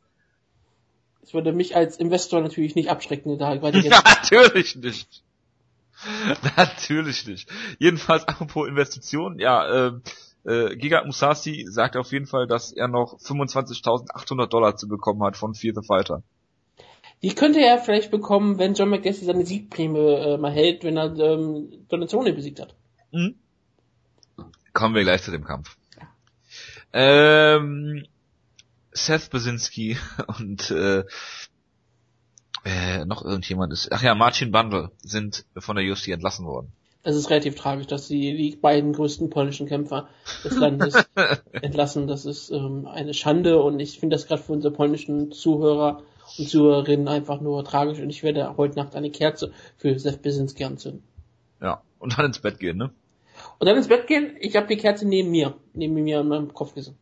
Das 1.23 1.35
würde 1.35 1.53
mich 1.53 1.75
als 1.75 1.97
Investor 1.97 2.41
natürlich 2.41 2.75
nicht 2.75 2.91
abschrecken, 2.91 3.39
da 3.39 3.63
weil 3.63 3.77
ich 3.77 3.85
jetzt 3.85 4.05
Natürlich 4.05 4.77
nicht. 4.77 5.23
Natürlich 6.57 7.27
nicht. 7.27 7.49
Jedenfalls 7.79 8.27
apropos 8.27 8.69
Investitionen, 8.69 9.39
ja, 9.39 9.89
äh, 9.89 9.93
äh, 10.45 10.77
Giga 10.77 11.05
Musasi 11.05 11.67
sagt 11.69 11.97
auf 11.97 12.11
jeden 12.13 12.27
Fall, 12.27 12.47
dass 12.47 12.73
er 12.73 12.89
noch 12.89 13.19
25.800 13.19 14.47
Dollar 14.47 14.77
zu 14.77 14.89
bekommen 14.89 15.23
hat 15.23 15.37
von 15.37 15.55
Fear 15.55 15.75
the 15.75 15.87
Fighter. 15.87 16.23
Die 17.23 17.35
könnte 17.35 17.61
er 17.61 17.79
vielleicht 17.79 18.11
bekommen, 18.11 18.59
wenn 18.59 18.75
John 18.75 18.91
McDessie 18.91 19.25
seine 19.25 19.47
Siegprämie 19.47 19.99
äh, 19.99 20.39
mal 20.39 20.51
hält, 20.51 20.83
wenn 20.83 20.97
er 20.97 21.17
ähm, 21.17 21.87
Donatione 21.89 22.33
besiegt 22.33 22.61
hat. 22.61 22.75
Mhm. 23.13 23.37
Kommen 24.73 24.97
wir 24.97 25.03
gleich 25.03 25.23
zu 25.23 25.31
dem 25.31 25.45
Kampf. 25.45 25.77
Ähm, 26.93 28.05
Seth 28.93 29.31
Basinski 29.31 29.97
und 30.39 30.71
äh, 30.71 31.05
äh, 32.65 33.05
noch 33.05 33.25
irgendjemand 33.25 33.73
ist. 33.73 33.91
Ach 33.91 34.03
ja, 34.03 34.15
Marcin 34.15 34.53
Bundle 34.53 34.91
sind 35.03 35.45
von 35.57 35.77
der 35.77 35.91
UFC 35.91 36.09
entlassen 36.09 36.47
worden. 36.47 36.73
Es 37.05 37.17
ist 37.17 37.31
relativ 37.31 37.57
tragisch, 37.57 37.89
dass 37.89 38.07
sie 38.07 38.37
die 38.37 38.55
beiden 38.55 38.93
größten 38.93 39.29
polnischen 39.29 39.67
Kämpfer 39.67 40.09
des 40.45 40.57
Landes 40.57 40.95
entlassen. 41.53 42.07
Das 42.07 42.25
ist 42.25 42.51
ähm, 42.51 42.87
eine 42.87 43.13
Schande 43.13 43.61
und 43.61 43.81
ich 43.81 43.99
finde 43.99 44.15
das 44.15 44.29
gerade 44.29 44.41
für 44.41 44.53
unsere 44.53 44.73
polnischen 44.73 45.33
Zuhörer 45.33 46.03
und 46.39 46.49
Zuhörerinnen 46.49 47.09
einfach 47.09 47.41
nur 47.41 47.65
tragisch 47.65 47.99
und 47.99 48.09
ich 48.09 48.23
werde 48.23 48.57
heute 48.57 48.77
Nacht 48.77 48.95
eine 48.95 49.11
Kerze 49.11 49.53
für 49.77 49.99
Seth 49.99 50.23
Basinski 50.23 50.65
anzünden. 50.65 51.03
Ja. 51.61 51.83
Und 51.99 52.17
dann 52.17 52.27
ins 52.27 52.39
Bett 52.39 52.61
gehen, 52.61 52.77
ne? 52.77 52.91
Und 53.59 53.67
dann 53.67 53.77
ins 53.77 53.89
Bett 53.89 54.07
gehen, 54.07 54.37
ich 54.41 54.55
habe 54.55 54.69
die 54.69 54.77
Kerze 54.77 55.07
neben 55.07 55.31
mir, 55.31 55.57
neben 55.73 55.95
mir 55.95 56.21
an 56.21 56.29
meinem 56.29 56.55
Kopfkissen. 56.55 56.97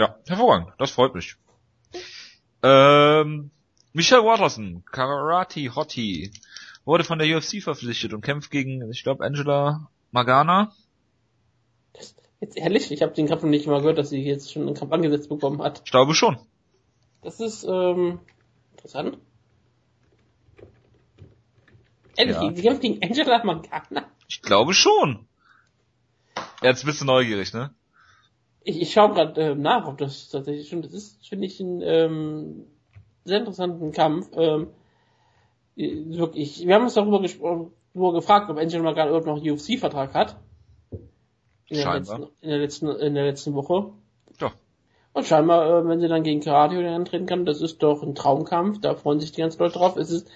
Ja, 0.00 0.16
hervorragend. 0.26 0.72
Das 0.78 0.92
freut 0.92 1.14
mich. 1.14 1.36
Ähm, 2.62 3.50
Michelle 3.92 4.24
Watterson, 4.24 4.82
Karate 4.90 5.74
Hottie, 5.74 6.32
wurde 6.86 7.04
von 7.04 7.18
der 7.18 7.36
UFC 7.36 7.62
verpflichtet 7.62 8.14
und 8.14 8.22
kämpft 8.22 8.50
gegen, 8.50 8.90
ich 8.90 9.02
glaube, 9.02 9.22
Angela 9.22 9.90
Magana. 10.10 10.72
Jetzt 12.40 12.56
ehrlich, 12.56 12.90
ich 12.90 13.02
habe 13.02 13.12
den 13.12 13.28
Kampf 13.28 13.42
noch 13.42 13.50
nicht 13.50 13.66
mal 13.66 13.80
gehört, 13.80 13.98
dass 13.98 14.08
sie 14.08 14.24
jetzt 14.24 14.50
schon 14.50 14.62
einen 14.62 14.74
Kampf 14.74 14.90
angesetzt 14.90 15.28
bekommen 15.28 15.60
hat. 15.60 15.82
Ich 15.84 15.90
glaube 15.90 16.14
schon. 16.14 16.38
Das 17.20 17.38
ist 17.38 17.64
ähm, 17.64 18.20
interessant. 18.72 19.18
Ehrlich, 22.16 22.36
ja. 22.36 22.54
sie 22.54 22.62
kämpft 22.62 22.80
gegen 22.80 23.02
Angela 23.02 23.44
Magana? 23.44 24.10
Ich 24.28 24.40
glaube 24.40 24.72
schon. 24.72 25.28
Jetzt 26.62 26.86
bist 26.86 27.02
du 27.02 27.04
neugierig, 27.04 27.52
ne? 27.52 27.74
Ich, 28.62 28.80
ich 28.80 28.92
schaue 28.92 29.14
gerade 29.14 29.40
äh, 29.40 29.54
nach, 29.54 29.86
ob 29.86 29.98
das 29.98 30.28
tatsächlich 30.28 30.68
schon. 30.68 30.82
Das 30.82 30.92
ist, 30.92 31.26
finde 31.26 31.46
ich, 31.46 31.60
ein 31.60 31.80
ähm, 31.82 32.66
sehr 33.24 33.38
interessanten 33.38 33.92
Kampf. 33.92 34.30
Ähm, 34.34 34.68
wirklich. 35.76 36.66
Wir 36.66 36.74
haben 36.74 36.84
uns 36.84 36.94
darüber 36.94 37.20
gesprochen, 37.20 37.72
nur 37.94 38.12
gefragt, 38.12 38.50
ob 38.50 38.58
Angela 38.58 38.82
Magana 38.82 39.08
überhaupt 39.08 39.26
noch 39.26 39.36
einen 39.36 39.50
UFC-Vertrag 39.50 40.14
hat. 40.14 40.36
In 41.68 41.76
der, 41.76 41.94
letzten, 41.94 42.22
in 42.40 42.48
der 42.50 42.58
letzten, 42.58 42.88
in 42.88 43.14
der 43.14 43.24
letzten 43.24 43.54
Woche. 43.54 43.92
Doch. 44.38 44.52
Und 45.12 45.26
scheinbar, 45.26 45.80
äh, 45.80 45.88
wenn 45.88 46.00
sie 46.00 46.08
dann 46.08 46.22
gegen 46.22 46.40
Karate 46.40 46.88
antreten 46.88 47.26
kann, 47.26 47.44
das 47.44 47.62
ist 47.62 47.82
doch 47.82 48.02
ein 48.02 48.14
Traumkampf. 48.14 48.80
Da 48.80 48.94
freuen 48.94 49.20
sich 49.20 49.32
die 49.32 49.40
ganzen 49.40 49.60
Leute 49.60 49.78
drauf. 49.78 49.96
Es 49.96 50.10
ist 50.10 50.28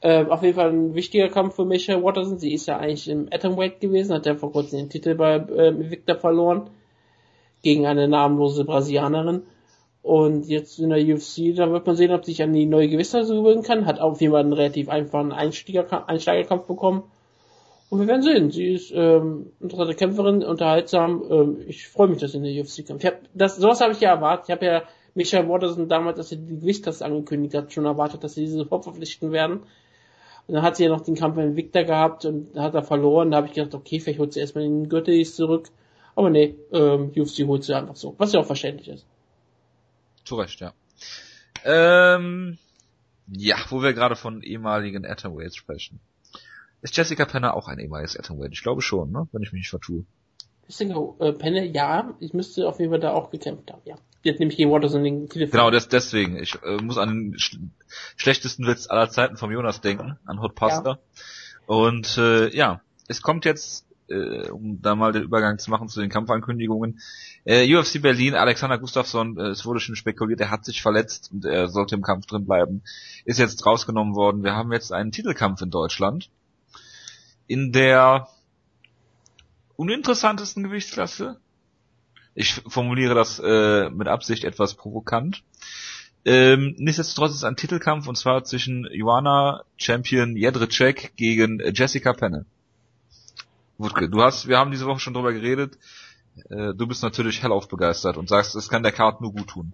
äh, 0.00 0.24
auf 0.24 0.42
jeden 0.42 0.54
Fall 0.54 0.70
ein 0.70 0.94
wichtiger 0.94 1.28
Kampf 1.28 1.56
für 1.56 1.64
Michelle 1.64 2.02
Watterson. 2.02 2.38
Sie 2.38 2.52
ist 2.52 2.66
ja 2.66 2.78
eigentlich 2.78 3.08
im 3.08 3.28
Atomweight 3.30 3.80
gewesen, 3.80 4.14
hat 4.14 4.26
ja 4.26 4.34
vor 4.34 4.52
kurzem 4.52 4.78
den 4.78 4.90
Titel 4.90 5.14
bei 5.14 5.36
äh, 5.36 5.90
Victor 5.90 6.16
verloren. 6.16 6.70
Gegen 7.62 7.86
eine 7.86 8.08
namenlose 8.08 8.64
Brasilianerin. 8.64 9.42
Und 10.02 10.48
jetzt 10.48 10.78
in 10.78 10.90
der 10.90 10.98
UFC, 10.98 11.54
da 11.54 11.70
wird 11.70 11.86
man 11.86 11.96
sehen, 11.96 12.12
ob 12.12 12.24
sich 12.24 12.42
an 12.42 12.52
die 12.52 12.66
neue 12.66 12.88
Gewissheit 12.88 13.26
gewöhnen 13.26 13.62
kann. 13.62 13.86
Hat 13.86 14.00
auf 14.00 14.20
jeden 14.20 14.32
Fall 14.32 14.40
einen 14.40 14.52
relativ 14.52 14.88
einfachen 14.88 15.32
Einsteiger 15.32 16.08
Einsteigerkampf 16.08 16.64
bekommen. 16.64 17.02
Und 17.90 18.00
wir 18.00 18.06
werden 18.06 18.22
sehen. 18.22 18.50
Sie 18.50 18.72
ist 18.72 18.92
ähm, 18.94 19.52
interessante 19.60 19.94
Kämpferin, 19.94 20.44
unterhaltsam. 20.44 21.24
Ähm, 21.28 21.56
ich 21.66 21.88
freue 21.88 22.08
mich, 22.08 22.18
dass 22.18 22.32
sie 22.32 22.38
in 22.38 22.44
der 22.44 22.62
UFC 22.62 22.86
kämpft. 22.86 23.04
Ich 23.04 23.10
hab, 23.10 23.20
das, 23.34 23.56
sowas 23.56 23.80
habe 23.80 23.92
ich 23.92 24.00
ja 24.00 24.10
erwartet. 24.10 24.46
Ich 24.48 24.52
habe 24.52 24.64
ja 24.64 24.82
Michael 25.14 25.48
Watterson 25.48 25.88
damals, 25.88 26.18
als 26.18 26.28
sie 26.28 26.36
die 26.36 26.60
Gewichtsklasse 26.60 27.04
angekündigt 27.04 27.54
hat, 27.54 27.72
schon 27.72 27.84
erwartet, 27.84 28.22
dass 28.22 28.34
sie 28.34 28.42
diese 28.42 28.58
sofort 28.58 28.84
verpflichten 28.84 29.32
werden. 29.32 29.60
Und 30.46 30.54
dann 30.54 30.62
hat 30.62 30.76
sie 30.76 30.84
ja 30.84 30.88
noch 30.88 31.00
den 31.00 31.16
Kampf 31.16 31.36
mit 31.36 31.56
Victor 31.56 31.82
gehabt 31.82 32.24
und 32.24 32.58
hat 32.58 32.74
er 32.74 32.82
verloren. 32.82 33.32
Da 33.32 33.38
habe 33.38 33.48
ich 33.48 33.54
gedacht, 33.54 33.74
okay, 33.74 34.00
vielleicht 34.00 34.20
holt 34.20 34.32
sie 34.32 34.40
erstmal 34.40 34.64
den 34.64 34.88
Gürtel 34.88 35.24
zurück. 35.26 35.68
Aber 36.20 36.28
nee, 36.28 36.54
ähm, 36.70 37.12
UFC 37.16 37.46
holt 37.46 37.64
sie 37.64 37.74
einfach 37.74 37.96
so. 37.96 38.14
Was 38.18 38.34
ja 38.34 38.40
auch 38.40 38.46
verständlich 38.46 38.88
ist. 38.88 39.06
Zu 40.22 40.34
Recht, 40.34 40.60
ja. 40.60 40.74
Ähm, 41.64 42.58
ja, 43.26 43.56
wo 43.70 43.82
wir 43.82 43.94
gerade 43.94 44.16
von 44.16 44.42
ehemaligen 44.42 45.06
Atomweights 45.06 45.56
sprechen. 45.56 45.98
Ist 46.82 46.94
Jessica 46.94 47.24
Penner 47.24 47.54
auch 47.54 47.68
ein 47.68 47.78
ehemaliges 47.78 48.18
Atomweight? 48.18 48.52
Ich 48.52 48.62
glaube 48.62 48.82
schon, 48.82 49.10
ne? 49.10 49.28
Wenn 49.32 49.42
ich 49.42 49.50
mich 49.52 49.60
nicht 49.60 49.70
vertue. 49.70 50.04
Jessica 50.68 51.14
äh, 51.20 51.32
Penner, 51.32 51.62
ja. 51.62 52.14
Ich 52.20 52.34
müsste 52.34 52.68
auf 52.68 52.78
jeden 52.80 52.90
Fall 52.90 53.00
da 53.00 53.14
auch 53.14 53.30
gekämpft 53.30 53.72
haben, 53.72 53.80
ja. 53.86 53.96
Die 54.22 54.28
hat 54.28 54.40
nämlich 54.40 54.58
gegen 54.58 54.70
Watterson 54.70 55.02
den 55.02 55.26
Telefon. 55.30 55.52
Genau, 55.52 55.70
das, 55.70 55.88
deswegen. 55.88 56.36
Ich 56.36 56.62
äh, 56.62 56.82
muss 56.82 56.98
an 56.98 57.08
den 57.08 57.38
sch 57.38 57.56
schlechtesten 58.16 58.66
Witz 58.66 58.90
aller 58.90 59.08
Zeiten 59.08 59.38
vom 59.38 59.50
Jonas 59.50 59.80
denken, 59.80 60.18
an 60.26 60.42
Hot 60.42 60.54
Pasta. 60.54 60.90
Ja. 60.90 60.98
Und 61.64 62.18
äh, 62.18 62.54
ja, 62.54 62.82
es 63.08 63.22
kommt 63.22 63.46
jetzt 63.46 63.86
äh, 64.10 64.50
um 64.50 64.82
da 64.82 64.94
mal 64.94 65.12
den 65.12 65.22
Übergang 65.22 65.58
zu 65.58 65.70
machen 65.70 65.88
zu 65.88 66.00
den 66.00 66.10
Kampfankündigungen. 66.10 67.00
Äh, 67.44 67.74
UFC 67.74 68.02
Berlin, 68.02 68.34
Alexander 68.34 68.78
Gustafsson, 68.78 69.38
äh, 69.38 69.48
es 69.48 69.64
wurde 69.64 69.80
schon 69.80 69.96
spekuliert, 69.96 70.40
er 70.40 70.50
hat 70.50 70.64
sich 70.64 70.82
verletzt 70.82 71.30
und 71.32 71.44
er 71.44 71.68
sollte 71.68 71.94
im 71.94 72.02
Kampf 72.02 72.26
drin 72.26 72.44
bleiben. 72.44 72.82
Ist 73.24 73.38
jetzt 73.38 73.64
rausgenommen 73.64 74.14
worden. 74.14 74.42
Wir 74.42 74.54
haben 74.54 74.72
jetzt 74.72 74.92
einen 74.92 75.12
Titelkampf 75.12 75.62
in 75.62 75.70
Deutschland. 75.70 76.30
In 77.46 77.72
der 77.72 78.28
uninteressantesten 79.76 80.62
Gewichtsklasse. 80.62 81.40
Ich 82.34 82.62
formuliere 82.66 83.14
das 83.14 83.40
äh, 83.42 83.90
mit 83.90 84.08
Absicht 84.08 84.44
etwas 84.44 84.74
provokant. 84.74 85.42
Ähm, 86.24 86.74
nichtsdestotrotz 86.76 87.30
ist 87.30 87.38
es 87.38 87.44
ein 87.44 87.56
Titelkampf 87.56 88.06
und 88.06 88.16
zwar 88.16 88.44
zwischen 88.44 88.86
Joanna 88.92 89.62
Champion 89.78 90.36
Jedrzejczyk 90.36 91.16
gegen 91.16 91.60
Jessica 91.74 92.12
Penne. 92.12 92.44
Wutke, 93.80 94.10
du 94.10 94.22
hast, 94.22 94.46
wir 94.46 94.58
haben 94.58 94.70
diese 94.70 94.86
Woche 94.86 95.00
schon 95.00 95.14
drüber 95.14 95.32
geredet. 95.32 95.78
Äh, 96.50 96.74
du 96.74 96.86
bist 96.86 97.02
natürlich 97.02 97.42
hellauf 97.42 97.68
begeistert 97.68 98.16
und 98.18 98.28
sagst, 98.28 98.54
es 98.54 98.68
kann 98.68 98.82
der 98.82 98.92
Card 98.92 99.20
nur 99.20 99.32
gut 99.32 99.48
tun. 99.48 99.72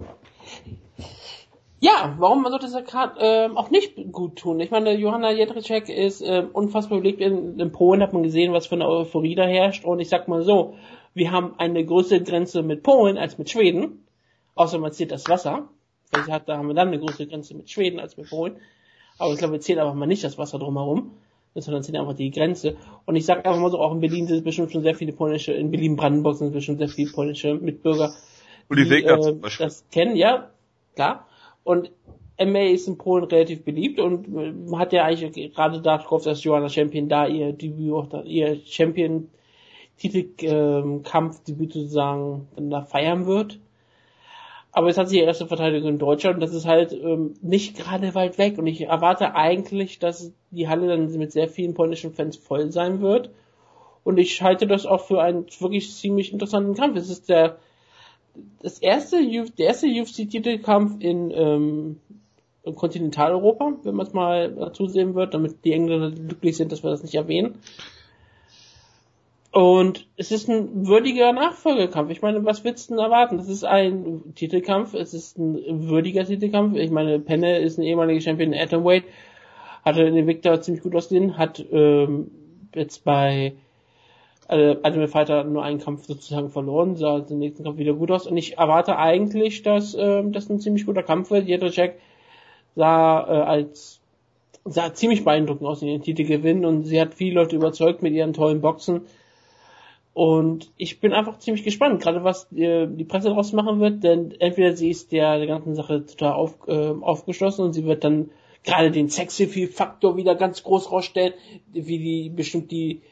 Ja, 1.81 2.15
warum 2.19 2.47
sollte 2.47 2.67
es 2.67 2.73
der 2.73 2.85
Card 2.85 3.19
äh, 3.19 3.49
auch 3.55 3.71
nicht 3.71 3.97
gut 4.13 4.37
tun? 4.37 4.61
Ich 4.61 4.71
meine, 4.71 4.95
Johanna 4.97 5.33
Jedrzejczyk 5.33 5.89
ist 5.89 6.23
äh, 6.23 6.47
unfassbar 6.53 6.99
beliebt 6.99 7.21
in, 7.21 7.59
in 7.59 7.73
Polen, 7.73 8.01
hat 8.01 8.13
man 8.13 8.23
gesehen, 8.23 8.53
was 8.53 8.69
für 8.69 8.77
eine 8.77 8.89
Euphorie 8.89 9.35
da 9.35 9.45
herrscht. 9.45 9.85
Und 9.85 9.99
ich 9.99 10.09
sag 10.09 10.29
mal 10.29 10.43
so, 10.43 10.77
wir 11.13 11.33
haben 11.33 11.55
eine 11.59 11.85
größere 11.85 12.23
Grenze 12.23 12.63
mit 12.63 12.83
Polen 12.83 13.19
als 13.19 13.39
mit 13.39 13.51
Schweden. 13.51 14.07
Außer 14.55 14.79
man 14.79 14.93
zählt 14.93 15.11
das 15.11 15.29
Wasser. 15.29 15.69
Hat, 16.31 16.49
da 16.49 16.57
haben 16.57 16.69
wir 16.69 16.75
dann 16.75 16.89
eine 16.89 17.01
größere 17.01 17.27
Grenze 17.27 17.55
mit 17.55 17.69
Schweden 17.69 17.99
als 17.99 18.17
mit 18.17 18.31
Polen. 18.31 18.57
Aber 19.19 19.33
ich 19.33 19.39
glaube, 19.39 19.55
wir 19.55 19.61
zählen 19.61 19.81
einfach 19.81 19.95
mal 19.95 20.07
nicht 20.07 20.25
das 20.25 20.39
Wasser 20.39 20.59
drumherum 20.59 21.11
sondern 21.65 21.83
sind 21.83 21.97
einfach 21.97 22.15
die 22.15 22.31
Grenze. 22.31 22.77
Und 23.05 23.17
ich 23.17 23.25
sage 23.25 23.45
einfach 23.45 23.61
mal 23.61 23.71
so, 23.71 23.81
auch 23.81 23.93
in 23.93 24.01
Berlin 24.01 24.27
sind 24.27 24.39
es 24.39 24.45
bestimmt 24.45 24.73
schon 24.73 24.83
sehr 24.83 24.95
viele 24.95 25.13
polnische, 25.13 25.53
in 25.53 25.71
Berlin-Brandenburg 25.71 26.37
sind 26.37 26.49
es 26.49 26.53
bestimmt 26.53 26.79
sehr 26.79 26.89
viele 26.89 27.11
polnische 27.11 27.55
Mitbürger, 27.55 28.15
die, 28.71 28.85
die 28.85 29.05
äh, 29.05 29.35
das 29.59 29.85
kennen, 29.91 30.17
ja, 30.17 30.51
klar. 30.95 31.27
Und 31.65 31.91
MA 32.39 32.67
ist 32.67 32.87
in 32.87 32.99
Polen 32.99 33.25
relativ 33.25 33.65
beliebt 33.65 33.99
und 33.99 34.33
man 34.33 34.73
äh, 34.73 34.77
hat 34.77 34.93
ja 34.93 35.05
eigentlich 35.05 35.55
gerade 35.55 35.81
da 35.81 35.99
drauf, 35.99 36.25
dass 36.25 36.45
Joanna 36.45 36.69
Champion 36.69 37.09
da 37.09 37.27
ihr 37.27 37.53
Debüt, 37.53 38.13
ihr 38.25 38.61
Champion 38.65 39.29
Titelkampf 39.99 41.43
Debüt 41.45 41.73
sozusagen 41.73 42.49
dann 42.55 42.71
da 42.71 42.83
feiern 42.83 43.27
wird. 43.27 43.59
Aber 44.77 44.89
jetzt 44.89 44.99
hat 44.99 45.09
sie 45.09 45.17
ihre 45.17 45.29
erste 45.29 45.47
Verteidigung 45.47 45.89
in 45.89 45.99
Deutschland 45.99 46.35
und 46.35 46.43
das 46.43 46.53
ist 46.53 46.67
halt 46.67 46.93
ähm, 46.93 47.33
nicht 47.41 47.79
gerade 47.79 48.15
weit 48.15 48.37
weg. 48.37 48.59
Und 48.59 48.67
ich 48.67 48.83
erwarte 48.83 49.35
eigentlich, 49.35 49.99
dass 49.99 50.33
die 50.51 50.69
Halle 50.69 50.87
dann 50.87 51.11
mit 51.17 51.33
sehr 51.33 51.49
vielen 51.49 51.73
polnischen 51.73 52.13
Fans 52.13 52.37
voll 52.37 52.71
sein 52.71 53.01
wird. 53.01 53.31
Und 54.05 54.19
ich 54.19 54.43
halte 54.43 54.67
das 54.67 54.85
auch 54.85 55.01
für 55.01 55.23
einen 55.23 55.47
wirklich 55.61 55.95
ziemlich 55.95 56.31
interessanten 56.31 56.75
Kampf. 56.75 56.99
Es 56.99 57.09
ist 57.09 57.31
der 57.31 57.57
das 58.61 58.79
erste 58.79 59.17
der 59.59 59.67
erste 59.67 59.87
UFC-Titelkampf 59.87 61.03
in, 61.03 61.31
ähm, 61.31 62.01
in 62.63 62.75
Kontinentaleuropa, 62.75 63.79
wenn 63.83 63.95
man 63.95 64.07
es 64.07 64.13
mal 64.13 64.53
dazu 64.53 64.89
sehen 64.89 65.15
wird, 65.15 65.33
damit 65.33 65.65
die 65.65 65.73
Engländer 65.73 66.11
glücklich 66.11 66.59
sind, 66.59 66.71
dass 66.71 66.83
wir 66.83 66.91
das 66.91 67.03
nicht 67.03 67.15
erwähnen. 67.15 67.63
Und 69.57 70.07
es 70.19 70.33
ist 70.33 70.51
ein 70.51 70.87
würdiger 70.87 71.33
Nachfolgekampf. 71.33 72.11
Ich 72.11 72.21
meine, 72.21 72.45
was 72.45 72.63
willst 72.63 72.91
du 72.91 72.95
denn 72.95 73.03
erwarten? 73.03 73.39
Das 73.39 73.49
ist 73.49 73.65
ein 73.65 74.35
Titelkampf, 74.35 74.93
es 74.93 75.15
ist 75.15 75.39
ein 75.39 75.89
würdiger 75.89 76.27
Titelkampf. 76.27 76.77
Ich 76.77 76.91
meine, 76.91 77.19
Penne 77.21 77.61
ist 77.61 77.79
ein 77.79 77.83
ehemaliger 77.83 78.21
Champion 78.21 78.53
in 78.53 78.61
Atomweight, 78.61 79.05
hatte 79.83 80.13
den 80.13 80.27
Victor 80.27 80.61
ziemlich 80.61 80.83
gut 80.83 80.95
ausgesehen, 80.95 81.39
hat 81.39 81.65
ähm, 81.73 82.31
jetzt 82.75 83.03
bei 83.05 83.55
äh, 84.49 84.77
Ultimate 84.77 85.09
Fighter 85.09 85.45
nur 85.45 85.63
einen 85.63 85.79
Kampf 85.79 86.05
sozusagen 86.05 86.51
verloren, 86.51 86.97
sah 86.97 87.21
den 87.21 87.39
nächsten 87.39 87.65
Kampf 87.65 87.79
wieder 87.79 87.95
gut 87.95 88.11
aus. 88.11 88.27
Und 88.27 88.37
ich 88.37 88.59
erwarte 88.59 88.99
eigentlich, 88.99 89.63
dass 89.63 89.97
ähm, 89.99 90.33
das 90.33 90.51
ein 90.51 90.61
ziemlich 90.61 90.85
guter 90.85 91.03
Kampf 91.03 91.31
wird. 91.31 91.47
Jeder 91.47 91.69
Jack 91.69 91.95
sah 92.75 93.21
äh, 93.21 93.43
als 93.43 94.03
sah 94.67 94.93
ziemlich 94.93 95.25
beeindruckend 95.25 95.67
aus 95.67 95.81
in 95.81 95.89
den 95.89 96.03
Titelgewinn 96.03 96.67
und 96.67 96.83
sie 96.83 97.01
hat 97.01 97.15
viele 97.15 97.37
Leute 97.37 97.57
überzeugt 97.57 98.03
mit 98.03 98.13
ihren 98.13 98.35
tollen 98.35 98.61
Boxen 98.61 99.07
und 100.17 100.73
ich 100.79 100.99
bin 100.99 101.13
einfach 101.13 101.41
ziemlich 101.41 101.63
gespannt, 101.63 102.01
gerade 102.01 102.25
was 102.25 102.51
äh, 102.51 102.87
die 102.87 103.05
Presse 103.05 103.29
daraus 103.29 103.53
machen 103.53 103.81
wird, 103.81 104.03
denn 104.03 104.31
entweder 104.41 104.75
sie 104.75 104.89
ist 104.89 105.13
der, 105.13 105.37
der 105.37 105.47
ganzen 105.47 105.75
Sache 105.75 106.07
total 106.07 106.33
auf, 106.33 106.55
äh, 106.69 106.95
aufgeschlossen 107.03 107.67
und 107.67 107.75
sie 107.75 107.85
wird 107.85 108.03
dann 108.03 108.31
gerade 108.65 108.91
den 108.91 109.11
Sexy-Faktor 109.11 110.17
wieder 110.17 110.35
ganz 110.35 110.63
groß 110.63 110.91
rausstellen, 110.91 111.35
wie 111.71 111.99
die 111.99 112.31
bestimmt 112.31 112.71
die 112.71 113.03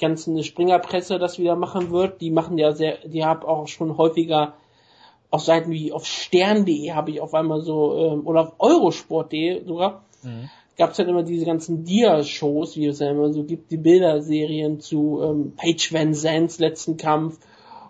ganzen 0.00 0.42
Springerpresse 0.42 1.20
das 1.20 1.38
wieder 1.38 1.54
machen 1.54 1.92
wird. 1.92 2.20
Die 2.20 2.32
machen 2.32 2.58
ja 2.58 2.72
sehr, 2.72 2.98
die 3.06 3.24
haben 3.24 3.46
auch 3.46 3.68
schon 3.68 3.96
häufiger 3.96 4.54
auf 5.30 5.42
Seiten 5.42 5.70
wie 5.70 5.92
auf 5.92 6.06
stern.de 6.06 6.90
habe 6.90 7.12
ich 7.12 7.20
auf 7.20 7.34
einmal 7.34 7.60
so, 7.60 7.96
ähm, 7.96 8.26
oder 8.26 8.40
auf 8.40 8.54
eurosport.de 8.58 9.64
sogar, 9.64 10.02
mhm 10.24 10.50
gab 10.78 10.92
es 10.92 10.98
halt 10.98 11.08
immer 11.08 11.24
diese 11.24 11.44
ganzen 11.44 11.84
Dia-Shows, 11.84 12.76
wie 12.76 12.86
es 12.86 13.00
ja 13.00 13.10
immer 13.10 13.32
so 13.32 13.42
gibt, 13.42 13.70
die 13.70 13.76
Bilderserien 13.76 14.80
zu 14.80 15.20
ähm, 15.22 15.52
Paige 15.56 15.88
Van 15.90 16.14
Zands 16.14 16.58
letzten 16.60 16.96
Kampf, 16.96 17.38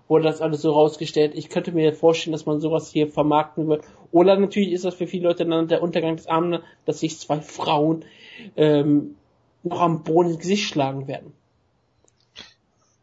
wurde 0.08 0.24
das 0.24 0.40
alles 0.40 0.62
so 0.62 0.72
rausgestellt. 0.72 1.34
Ich 1.34 1.50
könnte 1.50 1.70
mir 1.72 1.92
vorstellen, 1.92 2.32
dass 2.32 2.46
man 2.46 2.60
sowas 2.60 2.90
hier 2.90 3.06
vermarkten 3.06 3.68
wird. 3.68 3.84
Oder 4.10 4.38
natürlich 4.38 4.72
ist 4.72 4.86
das 4.86 4.94
für 4.94 5.06
viele 5.06 5.28
Leute 5.28 5.44
dann 5.44 5.68
der 5.68 5.82
Untergang 5.82 6.16
des 6.16 6.26
Abends, 6.26 6.60
dass 6.86 7.00
sich 7.00 7.18
zwei 7.18 7.40
Frauen 7.42 8.06
ähm, 8.56 9.16
noch 9.62 9.80
am 9.80 10.02
Boden 10.02 10.30
ins 10.30 10.38
Gesicht 10.38 10.64
schlagen 10.64 11.06
werden. 11.08 11.34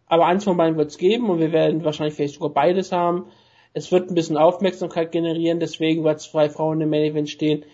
Aber 0.08 0.26
eins 0.26 0.44
von 0.44 0.58
beiden 0.58 0.78
wird 0.78 0.90
es 0.90 0.98
geben 0.98 1.30
und 1.30 1.40
wir 1.40 1.52
werden 1.52 1.84
wahrscheinlich 1.84 2.16
vielleicht 2.16 2.36
sogar 2.36 2.50
beides 2.50 2.92
haben. 2.92 3.26
Es 3.74 3.92
wird 3.92 4.10
ein 4.10 4.16
bisschen 4.16 4.38
Aufmerksamkeit 4.38 5.12
generieren, 5.12 5.60
deswegen, 5.60 6.04
weil 6.04 6.18
zwei 6.18 6.50
Frauen 6.50 6.82
im 6.82 6.90
Main 6.90 7.04
Event 7.04 7.30
stehen, 7.30 7.66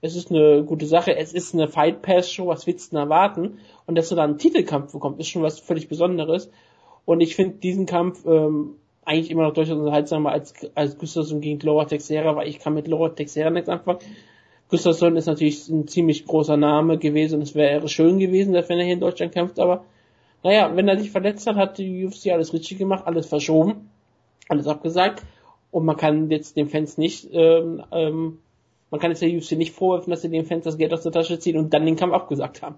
es 0.00 0.16
ist 0.16 0.30
eine 0.30 0.62
gute 0.64 0.86
Sache, 0.86 1.16
es 1.16 1.32
ist 1.32 1.54
eine 1.54 1.68
Fight 1.68 2.02
Pass 2.02 2.30
Show, 2.30 2.46
was 2.46 2.66
willst 2.66 2.92
du 2.92 2.96
denn 2.96 3.04
erwarten? 3.04 3.58
Und 3.86 3.96
dass 3.96 4.08
du 4.08 4.14
da 4.14 4.24
einen 4.24 4.38
Titelkampf 4.38 4.92
bekommst, 4.92 5.20
ist 5.20 5.28
schon 5.28 5.42
was 5.42 5.58
völlig 5.58 5.88
Besonderes. 5.88 6.50
Und 7.04 7.20
ich 7.20 7.34
finde 7.34 7.56
diesen 7.56 7.86
Kampf 7.86 8.24
ähm, 8.26 8.76
eigentlich 9.04 9.30
immer 9.30 9.44
noch 9.44 9.54
durchaus 9.54 9.78
unterhaltsamer 9.78 10.30
als, 10.30 10.54
als 10.74 10.98
Gustafsson 10.98 11.40
gegen 11.40 11.58
Lower 11.60 11.86
Texera, 11.86 12.36
weil 12.36 12.48
ich 12.48 12.58
kann 12.58 12.74
mit 12.74 12.86
Lower 12.86 13.14
Texera 13.14 13.50
nichts 13.50 13.68
anfangen. 13.68 14.00
Gustafsson 14.68 15.16
ist 15.16 15.26
natürlich 15.26 15.66
ein 15.68 15.88
ziemlich 15.88 16.26
großer 16.26 16.58
Name 16.58 16.98
gewesen 16.98 17.36
und 17.36 17.42
es 17.42 17.54
wäre 17.54 17.88
schön 17.88 18.18
gewesen, 18.18 18.52
wenn 18.52 18.78
er 18.78 18.84
hier 18.84 18.94
in 18.94 19.00
Deutschland 19.00 19.32
kämpft, 19.32 19.58
aber 19.58 19.84
naja, 20.44 20.70
wenn 20.76 20.86
er 20.86 20.98
sich 20.98 21.10
verletzt 21.10 21.46
hat, 21.46 21.56
hat 21.56 21.78
die 21.78 22.04
UFC 22.04 22.30
alles 22.30 22.52
richtig 22.52 22.78
gemacht, 22.78 23.06
alles 23.06 23.26
verschoben, 23.26 23.88
alles 24.48 24.66
abgesagt 24.66 25.24
und 25.70 25.86
man 25.86 25.96
kann 25.96 26.30
jetzt 26.30 26.56
den 26.56 26.68
Fans 26.68 26.98
nicht, 26.98 27.28
ähm, 27.32 27.82
ähm, 27.90 28.38
man 28.90 29.00
kann 29.00 29.10
jetzt 29.10 29.22
der 29.22 29.30
UFC 29.30 29.52
nicht 29.52 29.74
vorwerfen, 29.74 30.10
dass 30.10 30.22
sie 30.22 30.30
den 30.30 30.46
Fans 30.46 30.64
das 30.64 30.78
Geld 30.78 30.92
aus 30.92 31.02
der 31.02 31.12
Tasche 31.12 31.38
ziehen 31.38 31.58
und 31.58 31.72
dann 31.74 31.86
den 31.86 31.96
Kampf 31.96 32.14
abgesagt 32.14 32.62
haben. 32.62 32.76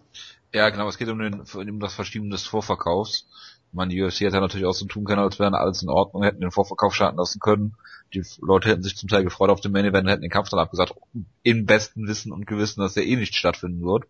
Ja, 0.53 0.69
genau, 0.71 0.89
es 0.89 0.99
geht 0.99 1.09
um, 1.09 1.19
den, 1.19 1.43
um 1.55 1.81
das 1.81 1.95
Verschieben 1.95 2.31
des 2.31 2.45
Vorverkaufs 2.45 3.27
man, 3.73 3.89
die 3.89 4.03
UFC 4.03 4.21
hätte 4.21 4.41
natürlich 4.41 4.67
auch 4.67 4.75
so 4.75 4.87
tun 4.87 5.05
können, 5.05 5.21
als 5.21 5.39
wäre 5.39 5.57
alles 5.59 5.83
in 5.83 5.89
Ordnung, 5.89 6.23
hätten 6.23 6.41
den 6.41 6.51
Vorverkauf 6.51 6.95
starten 6.95 7.19
lassen 7.19 7.41
können. 7.41 7.75
Die 8.15 8.23
Leute 8.41 8.69
hätten 8.69 8.83
sich 8.83 8.97
zum 8.97 9.09
Teil 9.09 9.23
gefreut 9.23 9.51
auf 9.51 9.61
den 9.61 9.73
Main 9.73 9.85
Event, 9.85 10.09
hätten 10.09 10.23
den 10.23 10.31
Kampf 10.31 10.49
dann 10.49 10.59
abgesagt, 10.59 10.95
im 11.43 11.67
besten 11.67 12.09
Wissen 12.09 12.33
und 12.33 12.47
Gewissen, 12.47 12.81
dass 12.81 12.95
der 12.95 13.07
eh 13.07 13.17
nicht 13.17 13.35
stattfinden 13.35 13.85
wird. 13.85 14.05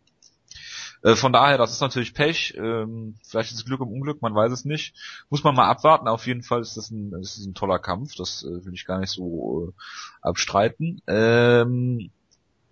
Äh, 1.03 1.15
von 1.15 1.33
daher, 1.33 1.59
das 1.59 1.73
ist 1.73 1.81
natürlich 1.81 2.15
Pech. 2.15 2.55
Ähm, 2.57 3.17
vielleicht 3.27 3.51
ist 3.53 3.59
es 3.59 3.65
Glück 3.65 3.81
im 3.81 3.89
Unglück, 3.89 4.23
man 4.23 4.35
weiß 4.35 4.53
es 4.53 4.65
nicht. 4.65 4.95
Muss 5.31 5.45
man 5.45 5.55
mal 5.55 5.69
abwarten. 5.69 6.09
Auf 6.09 6.27
jeden 6.27 6.43
Fall 6.43 6.61
ist 6.61 6.77
das 6.77 6.91
ein, 6.91 7.13
ist 7.21 7.39
das 7.39 7.47
ein 7.47 7.55
toller 7.55 7.79
Kampf. 7.79 8.15
Das 8.17 8.43
äh, 8.43 8.65
will 8.65 8.75
ich 8.75 8.87
gar 8.87 8.99
nicht 8.99 9.11
so 9.11 9.69
äh, 9.69 9.73
abstreiten. 10.23 11.01
Ähm, 11.07 12.11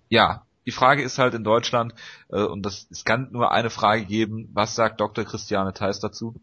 ja, 0.09 0.43
die 0.67 0.73
Frage 0.73 1.03
ist 1.03 1.19
halt 1.19 1.35
in 1.35 1.45
Deutschland, 1.45 1.95
äh, 2.29 2.43
und 2.43 2.62
das, 2.62 2.87
es 2.91 3.05
kann 3.05 3.29
nur 3.33 3.53
eine 3.53 3.71
Frage 3.71 4.05
geben, 4.05 4.51
was 4.53 4.75
sagt 4.75 5.01
Dr. 5.01 5.25
Christiane 5.25 5.73
Theis 5.73 6.01
dazu? 6.01 6.35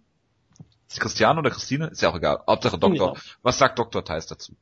Ist 0.88 1.00
Christiane 1.00 1.40
oder 1.40 1.52
Christine? 1.52 1.88
Ist 1.88 2.02
ja 2.02 2.10
auch 2.10 2.16
egal. 2.16 2.42
Hauptsache 2.48 2.78
Doktor. 2.78 3.18
Was 3.44 3.58
sagt 3.58 3.78
Dr. 3.78 4.04
Theis 4.04 4.28
dazu? 4.28 4.56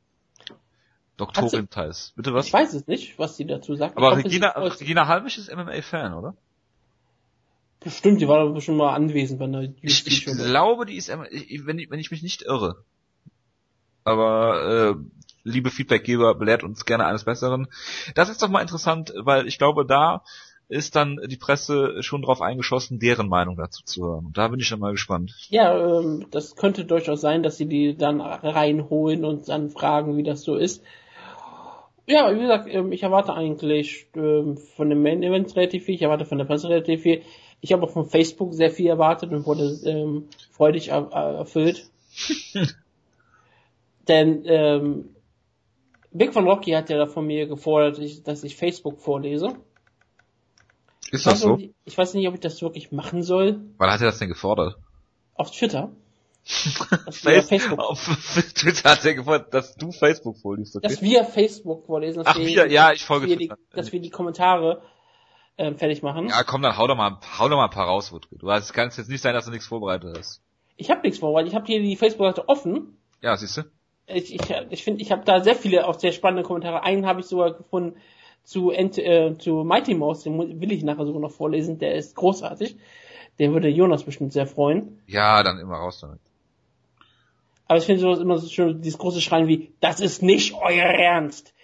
Doktorin 1.16 1.70
Theis. 1.70 2.12
Bitte 2.16 2.34
was? 2.34 2.46
Ich 2.46 2.52
weiß 2.52 2.74
es 2.74 2.86
nicht, 2.86 3.18
was 3.18 3.36
sie 3.36 3.46
dazu 3.46 3.76
sagt. 3.76 3.96
Aber 3.96 4.16
Regina, 4.16 4.48
Regina 4.50 5.06
Halmich 5.06 5.38
ist 5.38 5.54
MMA-Fan, 5.54 6.12
oder? 6.12 6.34
Bestimmt, 7.84 8.20
die 8.20 8.28
war 8.28 8.46
doch 8.46 8.60
schon 8.60 8.76
mal 8.76 8.94
anwesend 8.94 9.38
bei 9.38 9.46
der 9.46 9.72
Ich, 9.82 10.06
ich 10.06 10.24
glaube, 10.24 10.86
die 10.86 10.96
ist, 10.96 11.08
wenn 11.10 11.78
ich, 11.78 11.90
wenn 11.90 12.00
ich 12.00 12.10
mich 12.10 12.22
nicht 12.22 12.42
irre. 12.42 12.84
Aber 14.04 14.96
äh, 14.96 15.20
liebe 15.44 15.70
Feedbackgeber, 15.70 16.34
belehrt 16.34 16.64
uns 16.64 16.84
gerne 16.84 17.06
eines 17.06 17.24
Besseren. 17.24 17.68
Das 18.14 18.30
ist 18.30 18.42
doch 18.42 18.48
mal 18.48 18.62
interessant, 18.62 19.12
weil 19.16 19.46
ich 19.46 19.58
glaube, 19.58 19.86
da 19.86 20.22
ist 20.68 20.96
dann 20.96 21.20
die 21.26 21.36
Presse 21.36 22.02
schon 22.02 22.22
drauf 22.22 22.40
eingeschossen, 22.40 22.98
deren 22.98 23.28
Meinung 23.28 23.56
dazu 23.56 23.84
zu 23.84 24.02
hören. 24.04 24.26
Und 24.26 24.38
da 24.38 24.48
bin 24.48 24.60
ich 24.60 24.70
dann 24.70 24.80
mal 24.80 24.92
gespannt. 24.92 25.34
Ja, 25.50 25.98
ähm, 25.98 26.26
das 26.30 26.56
könnte 26.56 26.86
durchaus 26.86 27.20
sein, 27.20 27.42
dass 27.42 27.58
sie 27.58 27.66
die 27.66 27.96
dann 27.96 28.20
reinholen 28.20 29.24
und 29.24 29.48
dann 29.48 29.68
fragen, 29.68 30.16
wie 30.16 30.22
das 30.22 30.42
so 30.42 30.56
ist. 30.56 30.82
Ja, 32.06 32.34
wie 32.34 32.40
gesagt, 32.40 32.66
ähm, 32.68 32.92
ich 32.92 33.02
erwarte 33.02 33.34
eigentlich 33.34 34.06
ähm, 34.14 34.56
von 34.56 34.88
den 34.88 35.02
Main 35.02 35.22
Events 35.22 35.56
relativ 35.56 35.84
viel, 35.84 35.94
ich 35.94 36.02
erwarte 36.02 36.26
von 36.26 36.38
der 36.38 36.44
Presse 36.44 36.68
relativ 36.68 37.02
viel. 37.02 37.22
Ich 37.64 37.72
habe 37.72 37.84
auch 37.84 37.90
von 37.90 38.04
Facebook 38.04 38.52
sehr 38.52 38.70
viel 38.70 38.88
erwartet 38.88 39.32
und 39.32 39.46
wurde 39.46 39.64
ähm, 39.86 40.28
freudig 40.50 40.88
er 40.88 41.10
erfüllt. 41.10 41.88
Denn 44.06 44.42
ähm, 44.44 45.16
Big 46.10 46.34
von 46.34 46.46
Rocky 46.46 46.72
hat 46.72 46.90
ja 46.90 46.98
da 46.98 47.06
von 47.06 47.24
mir 47.26 47.46
gefordert, 47.46 47.98
dass 48.28 48.44
ich 48.44 48.56
Facebook 48.56 49.00
vorlese. 49.00 49.56
Ist 51.10 51.24
das 51.24 51.40
so? 51.40 51.58
Ich 51.86 51.96
weiß 51.96 52.12
nicht, 52.12 52.28
ob 52.28 52.34
ich 52.34 52.40
das 52.40 52.60
wirklich 52.60 52.92
machen 52.92 53.22
soll. 53.22 53.62
Wann 53.78 53.90
hat 53.90 54.02
er 54.02 54.08
das 54.08 54.18
denn 54.18 54.28
gefordert? 54.28 54.76
Auf 55.34 55.50
Twitter. 55.50 55.90
Face 56.44 57.48
Facebook. 57.48 57.78
Auf 57.78 58.04
Twitter 58.54 58.90
hat 58.90 59.06
er 59.06 59.14
gefordert, 59.14 59.54
dass 59.54 59.74
du 59.74 59.90
Facebook 59.90 60.36
vorliest. 60.36 60.76
Okay? 60.76 60.86
Dass 60.86 61.00
wir 61.00 61.24
Facebook 61.24 61.86
vorlesen. 61.86 62.24
Dass 62.24 62.26
Ach, 62.26 62.38
wir, 62.38 62.70
ja, 62.70 62.92
ich 62.92 63.06
folge 63.06 63.26
dass 63.26 63.38
wir, 63.38 63.38
die, 63.38 63.52
dass 63.70 63.90
wir 63.90 64.00
die 64.00 64.10
Kommentare 64.10 64.82
ähm, 65.58 65.76
fertig 65.76 66.02
machen. 66.02 66.28
Ja, 66.28 66.42
komm, 66.42 66.62
dann 66.62 66.76
hau 66.76 66.86
doch 66.86 66.96
mal, 66.96 67.18
hau 67.38 67.48
doch 67.48 67.56
mal 67.56 67.64
ein 67.64 67.70
paar 67.70 67.86
raus, 67.86 68.12
Wutke. 68.12 68.36
Du 68.36 68.50
hast, 68.50 68.72
kann 68.72 68.88
jetzt 68.88 69.08
nicht 69.08 69.20
sein, 69.20 69.34
dass 69.34 69.44
du 69.44 69.50
nichts 69.50 69.66
vorbereitet 69.66 70.16
hast. 70.18 70.42
Ich 70.76 70.90
habe 70.90 71.02
nichts 71.02 71.18
vorbereitet. 71.18 71.50
Ich 71.50 71.54
habe 71.54 71.66
hier 71.66 71.80
die 71.80 71.96
Facebook-Seite 71.96 72.48
offen. 72.48 72.96
Ja, 73.20 73.36
siehst 73.36 73.56
du? 73.56 73.62
Ich, 74.06 74.34
ich, 74.34 74.40
ich 74.70 74.84
finde, 74.84 75.00
ich 75.00 75.12
habe 75.12 75.24
da 75.24 75.42
sehr 75.42 75.54
viele 75.54 75.86
auch 75.86 75.98
sehr 75.98 76.12
spannende 76.12 76.42
Kommentare. 76.42 76.82
Einen 76.82 77.06
habe 77.06 77.20
ich 77.20 77.26
sogar 77.26 77.54
gefunden, 77.54 77.96
zu, 78.44 78.70
äh, 78.72 79.38
zu 79.38 79.64
Mighty 79.64 79.94
Mouse, 79.94 80.22
den 80.22 80.60
will 80.60 80.72
ich 80.72 80.82
nachher 80.82 81.06
sogar 81.06 81.20
noch 81.20 81.30
vorlesen, 81.30 81.78
der 81.78 81.94
ist 81.94 82.14
großartig. 82.14 82.76
Der 83.38 83.52
würde 83.52 83.68
Jonas 83.68 84.04
bestimmt 84.04 84.32
sehr 84.32 84.46
freuen. 84.46 85.00
Ja, 85.06 85.42
dann 85.42 85.58
immer 85.58 85.76
raus 85.76 86.00
damit. 86.00 86.20
Aber 87.66 87.78
ich 87.78 87.84
finde 87.84 88.02
sowas 88.02 88.20
immer 88.20 88.38
so 88.38 88.48
schön, 88.48 88.82
dieses 88.82 88.98
große 88.98 89.20
Schreien 89.20 89.48
wie, 89.48 89.72
das 89.80 90.00
ist 90.00 90.22
nicht 90.22 90.54
euer 90.54 90.84
Ernst. 90.84 91.54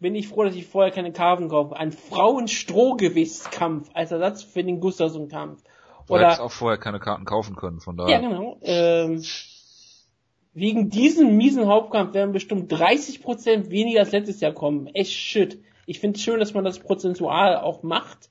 Bin 0.00 0.14
ich 0.14 0.28
froh, 0.28 0.44
dass 0.44 0.54
ich 0.54 0.66
vorher 0.66 0.92
keine 0.92 1.12
Karten 1.12 1.48
kaufe. 1.48 1.76
Ein 1.76 1.90
Frauenstrohgewichtskampf 1.90 3.90
als 3.94 4.12
Ersatz 4.12 4.44
für 4.44 4.62
den 4.62 4.78
Gustafsson-Kampf. 4.80 5.64
Du 6.06 6.14
Oder 6.14 6.26
hättest 6.26 6.40
auch 6.40 6.52
vorher 6.52 6.78
keine 6.78 7.00
Karten 7.00 7.24
kaufen 7.24 7.56
können, 7.56 7.80
von 7.80 7.96
daher. 7.96 8.12
Ja, 8.12 8.20
genau. 8.20 8.58
Ähm, 8.62 9.20
wegen 10.54 10.90
diesem 10.90 11.36
miesen 11.36 11.66
Hauptkampf 11.66 12.14
werden 12.14 12.32
bestimmt 12.32 12.72
30% 12.72 13.70
weniger 13.70 14.00
als 14.00 14.12
letztes 14.12 14.40
Jahr 14.40 14.52
kommen. 14.52 14.86
Echt 14.88 15.12
shit. 15.12 15.62
Ich 15.86 16.00
finde 16.00 16.16
es 16.16 16.22
schön, 16.22 16.40
dass 16.40 16.54
man 16.54 16.64
das 16.64 16.78
prozentual 16.78 17.56
auch 17.56 17.82
macht. 17.82 18.30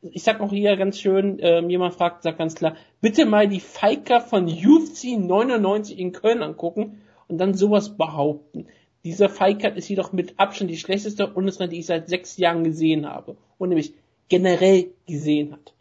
Ich 0.00 0.22
sag 0.22 0.38
noch 0.38 0.50
hier 0.50 0.76
ganz 0.76 1.00
schön, 1.00 1.38
ähm, 1.40 1.70
jemand 1.70 1.94
fragt, 1.94 2.22
sagt 2.22 2.38
ganz 2.38 2.54
klar, 2.54 2.76
bitte 3.00 3.26
mal 3.26 3.48
die 3.48 3.60
Fiker 3.60 4.20
von 4.20 4.46
UFC 4.46 5.18
99 5.18 5.98
in 5.98 6.12
Köln 6.12 6.42
angucken 6.42 7.02
und 7.26 7.38
dann 7.38 7.54
sowas 7.54 7.96
behaupten. 7.96 8.68
Dieser 9.04 9.28
Fiker 9.28 9.74
ist 9.74 9.88
jedoch 9.88 10.12
mit 10.12 10.38
Abstand 10.38 10.70
die 10.70 10.76
schlechteste 10.76 11.28
Bundesland, 11.28 11.72
die 11.72 11.78
ich 11.78 11.86
seit 11.86 12.08
sechs 12.08 12.36
Jahren 12.36 12.64
gesehen 12.64 13.06
habe. 13.06 13.36
Und 13.58 13.68
nämlich 13.70 13.94
generell 14.28 14.90
gesehen 15.06 15.52
hat. 15.52 15.72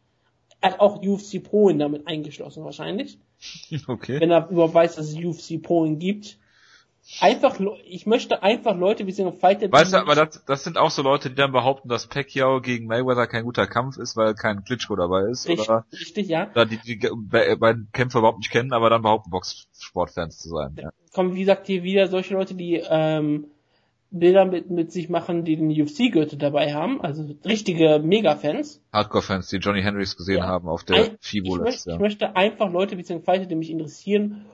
Er 0.62 0.72
hat 0.72 0.80
auch 0.80 1.02
UFC 1.02 1.44
Pro 1.44 1.70
damit 1.72 2.08
eingeschlossen 2.08 2.64
wahrscheinlich. 2.64 3.18
Okay. 3.88 4.20
Wenn 4.20 4.32
er 4.32 4.50
überhaupt 4.50 4.74
weiß, 4.74 4.96
dass 4.96 5.10
es 5.10 5.16
UFC 5.16 5.62
Pro 5.62 5.88
gibt 5.96 6.40
einfach, 7.22 7.60
ich 7.86 8.06
möchte 8.06 8.44
einfach 8.44 8.76
Leute 8.76 9.08
wie 9.08 9.12
so 9.12 9.32
Fighter. 9.32 9.72
Weißt 9.72 9.94
du, 9.94 9.98
aber 9.98 10.16
das, 10.16 10.44
das 10.46 10.64
sind 10.64 10.78
auch 10.78 10.92
so 10.92 11.02
Leute, 11.02 11.30
die 11.30 11.36
dann 11.36 11.52
behaupten, 11.52 11.90
dass 11.90 12.08
Pacquiao 12.08 12.62
gegen 12.62 12.88
Mayweather 12.88 13.28
kein 13.28 13.44
guter 13.44 13.66
Kampf 13.68 13.98
ist, 13.98 14.18
weil 14.18 14.34
kein 14.34 14.64
Klitschko 14.64 14.96
dabei 14.96 15.30
ist. 15.30 15.48
Richtig, 15.48 15.70
oder, 15.70 15.86
richtig 15.92 16.28
ja. 16.28 16.50
Oder 16.52 16.66
die, 16.66 16.78
die 16.78 16.98
beiden 17.56 17.90
Kämpfer 17.94 18.20
überhaupt 18.20 18.40
nicht 18.40 18.52
kennen, 18.52 18.74
aber 18.74 18.90
dann 18.90 19.02
behaupten, 19.02 19.30
Boxsportfans 19.30 20.38
zu 20.38 20.50
sein. 20.50 20.76
Ja. 20.80 20.90
Kommen, 21.14 21.36
wie 21.36 21.40
gesagt, 21.40 21.68
hier 21.68 21.84
wieder 21.84 22.08
solche 22.08 22.34
Leute, 22.34 22.56
die 22.56 22.84
ähm, 22.90 23.48
Bilder 24.12 24.46
mit, 24.46 24.70
mit 24.70 24.92
sich 24.92 25.10
machen, 25.10 25.44
die 25.44 25.56
den 25.56 25.70
UFC-Gürtel 25.70 26.38
dabei 26.38 26.74
haben, 26.74 27.02
also 27.02 27.26
richtige 27.46 28.00
Mega-Fans. 28.00 28.82
Hardcore-Fans, 28.94 29.50
die 29.50 29.58
Johnny 29.58 29.82
Hendricks 29.82 30.16
gesehen 30.16 30.40
ja. 30.40 30.48
haben 30.48 30.68
auf 30.68 30.84
der 30.84 31.18
FIBO 31.22 31.56
ich, 31.56 31.62
möchte, 31.62 31.92
ich 31.92 32.00
möchte 32.00 32.36
einfach 32.36 32.72
Leute 32.72 32.98
wie 32.98 33.04
Fighter, 33.04 33.46
die 33.46 33.56
mich 33.56 33.70
interessieren 33.70 34.46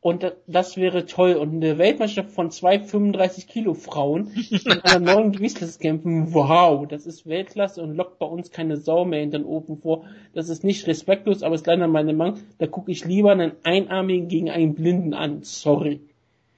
und 0.00 0.32
das 0.46 0.76
wäre 0.76 1.06
toll. 1.06 1.34
Und 1.34 1.56
eine 1.56 1.76
Weltmeisterschaft 1.76 2.34
von 2.34 2.50
zwei 2.52 2.78
35 2.78 3.48
Kilo 3.48 3.74
Frauen 3.74 4.32
in 4.50 4.80
einer 4.82 5.00
neuen 5.00 5.32
Gewichtsklasse 5.32 5.80
kämpfen. 5.80 6.32
Wow, 6.32 6.86
das 6.86 7.04
ist 7.04 7.26
Weltklasse 7.26 7.82
und 7.82 7.96
lockt 7.96 8.18
bei 8.20 8.26
uns 8.26 8.50
keine 8.50 8.76
Sau 8.76 9.04
mehr 9.04 9.22
in 9.22 9.32
den 9.32 9.44
Open 9.44 9.78
vor. 9.78 10.04
Das 10.34 10.48
ist 10.48 10.62
nicht 10.62 10.86
respektlos, 10.86 11.42
aber 11.42 11.56
ist 11.56 11.66
leider 11.66 11.88
meine 11.88 12.12
Meinung. 12.12 12.40
Da 12.58 12.68
gucke 12.68 12.92
ich 12.92 13.04
lieber 13.04 13.32
einen 13.32 13.52
Einarmigen 13.64 14.28
gegen 14.28 14.50
einen 14.50 14.74
Blinden 14.74 15.14
an. 15.14 15.42
Sorry. 15.42 16.00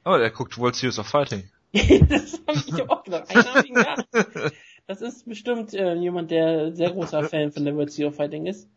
Oh, 0.04 0.16
der 0.18 0.30
guckt 0.30 0.58
World 0.58 0.76
Series 0.76 0.98
of 0.98 1.06
Fighting. 1.06 1.44
das 1.72 2.40
habe 2.46 2.62
ich 2.66 2.90
auch 2.90 3.04
gedacht. 3.04 3.34
Einarmigen, 3.34 3.76
ja. 3.76 3.96
Das 4.86 5.02
ist 5.02 5.24
bestimmt 5.28 5.72
äh, 5.72 5.94
jemand, 5.94 6.32
der 6.32 6.72
sehr 6.72 6.90
großer 6.90 7.22
Fan 7.22 7.52
von 7.52 7.64
der 7.64 7.76
World 7.76 7.92
Series 7.92 8.12
of 8.12 8.16
Fighting 8.16 8.46
ist. 8.46 8.68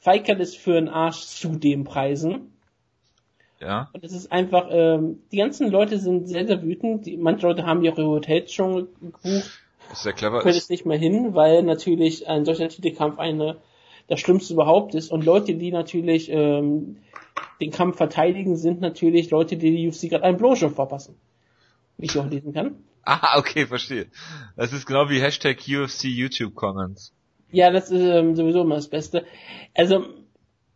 Feikert 0.00 0.40
ist 0.40 0.56
für 0.56 0.76
einen 0.76 0.88
Arsch 0.88 1.20
zu 1.20 1.50
dem 1.56 1.84
Preisen. 1.84 2.57
Ja. 3.60 3.90
Und 3.92 4.04
es 4.04 4.12
ist 4.12 4.30
einfach, 4.30 4.68
ähm, 4.70 5.22
die 5.32 5.38
ganzen 5.38 5.70
Leute 5.70 5.98
sind 5.98 6.28
sehr, 6.28 6.46
sehr 6.46 6.62
wütend. 6.62 7.06
Die, 7.06 7.16
manche 7.16 7.46
Leute 7.46 7.66
haben 7.66 7.82
ihre 7.82 8.06
Hotels 8.06 8.52
schon 8.52 8.88
gebucht. 9.00 9.60
Was 9.90 10.02
sehr 10.02 10.12
clever 10.12 10.40
können 10.40 10.56
es 10.56 10.68
nicht 10.68 10.86
mehr 10.86 10.98
hin, 10.98 11.34
weil 11.34 11.62
natürlich 11.62 12.28
ein 12.28 12.44
solcher 12.44 12.68
Titelkampf 12.68 13.18
eine 13.18 13.56
das 14.06 14.20
Schlimmste 14.20 14.54
überhaupt 14.54 14.94
ist. 14.94 15.10
Und 15.10 15.24
Leute, 15.24 15.54
die 15.54 15.70
natürlich 15.70 16.30
ähm, 16.30 16.96
den 17.60 17.70
Kampf 17.70 17.96
verteidigen, 17.96 18.56
sind 18.56 18.80
natürlich 18.80 19.30
Leute, 19.30 19.56
die 19.56 19.70
die 19.70 19.88
UFC 19.88 20.10
gerade 20.10 20.24
einen 20.24 20.38
Blowjob 20.38 20.74
verpassen. 20.74 21.16
Wie 21.96 22.06
ich 22.06 22.18
auch 22.18 22.28
lesen 22.28 22.52
kann. 22.52 22.76
Ah, 23.10 23.38
okay, 23.38 23.64
verstehe. 23.64 24.08
Das 24.54 24.74
ist 24.74 24.84
genau 24.84 25.08
wie 25.08 25.18
Hashtag 25.18 25.60
UFC 25.60 26.04
YouTube 26.04 26.54
Comments. 26.54 27.14
Ja, 27.50 27.70
das 27.70 27.90
ist 27.90 28.02
ähm, 28.02 28.36
sowieso 28.36 28.60
immer 28.60 28.74
das 28.74 28.88
Beste. 28.88 29.24
Also 29.74 30.04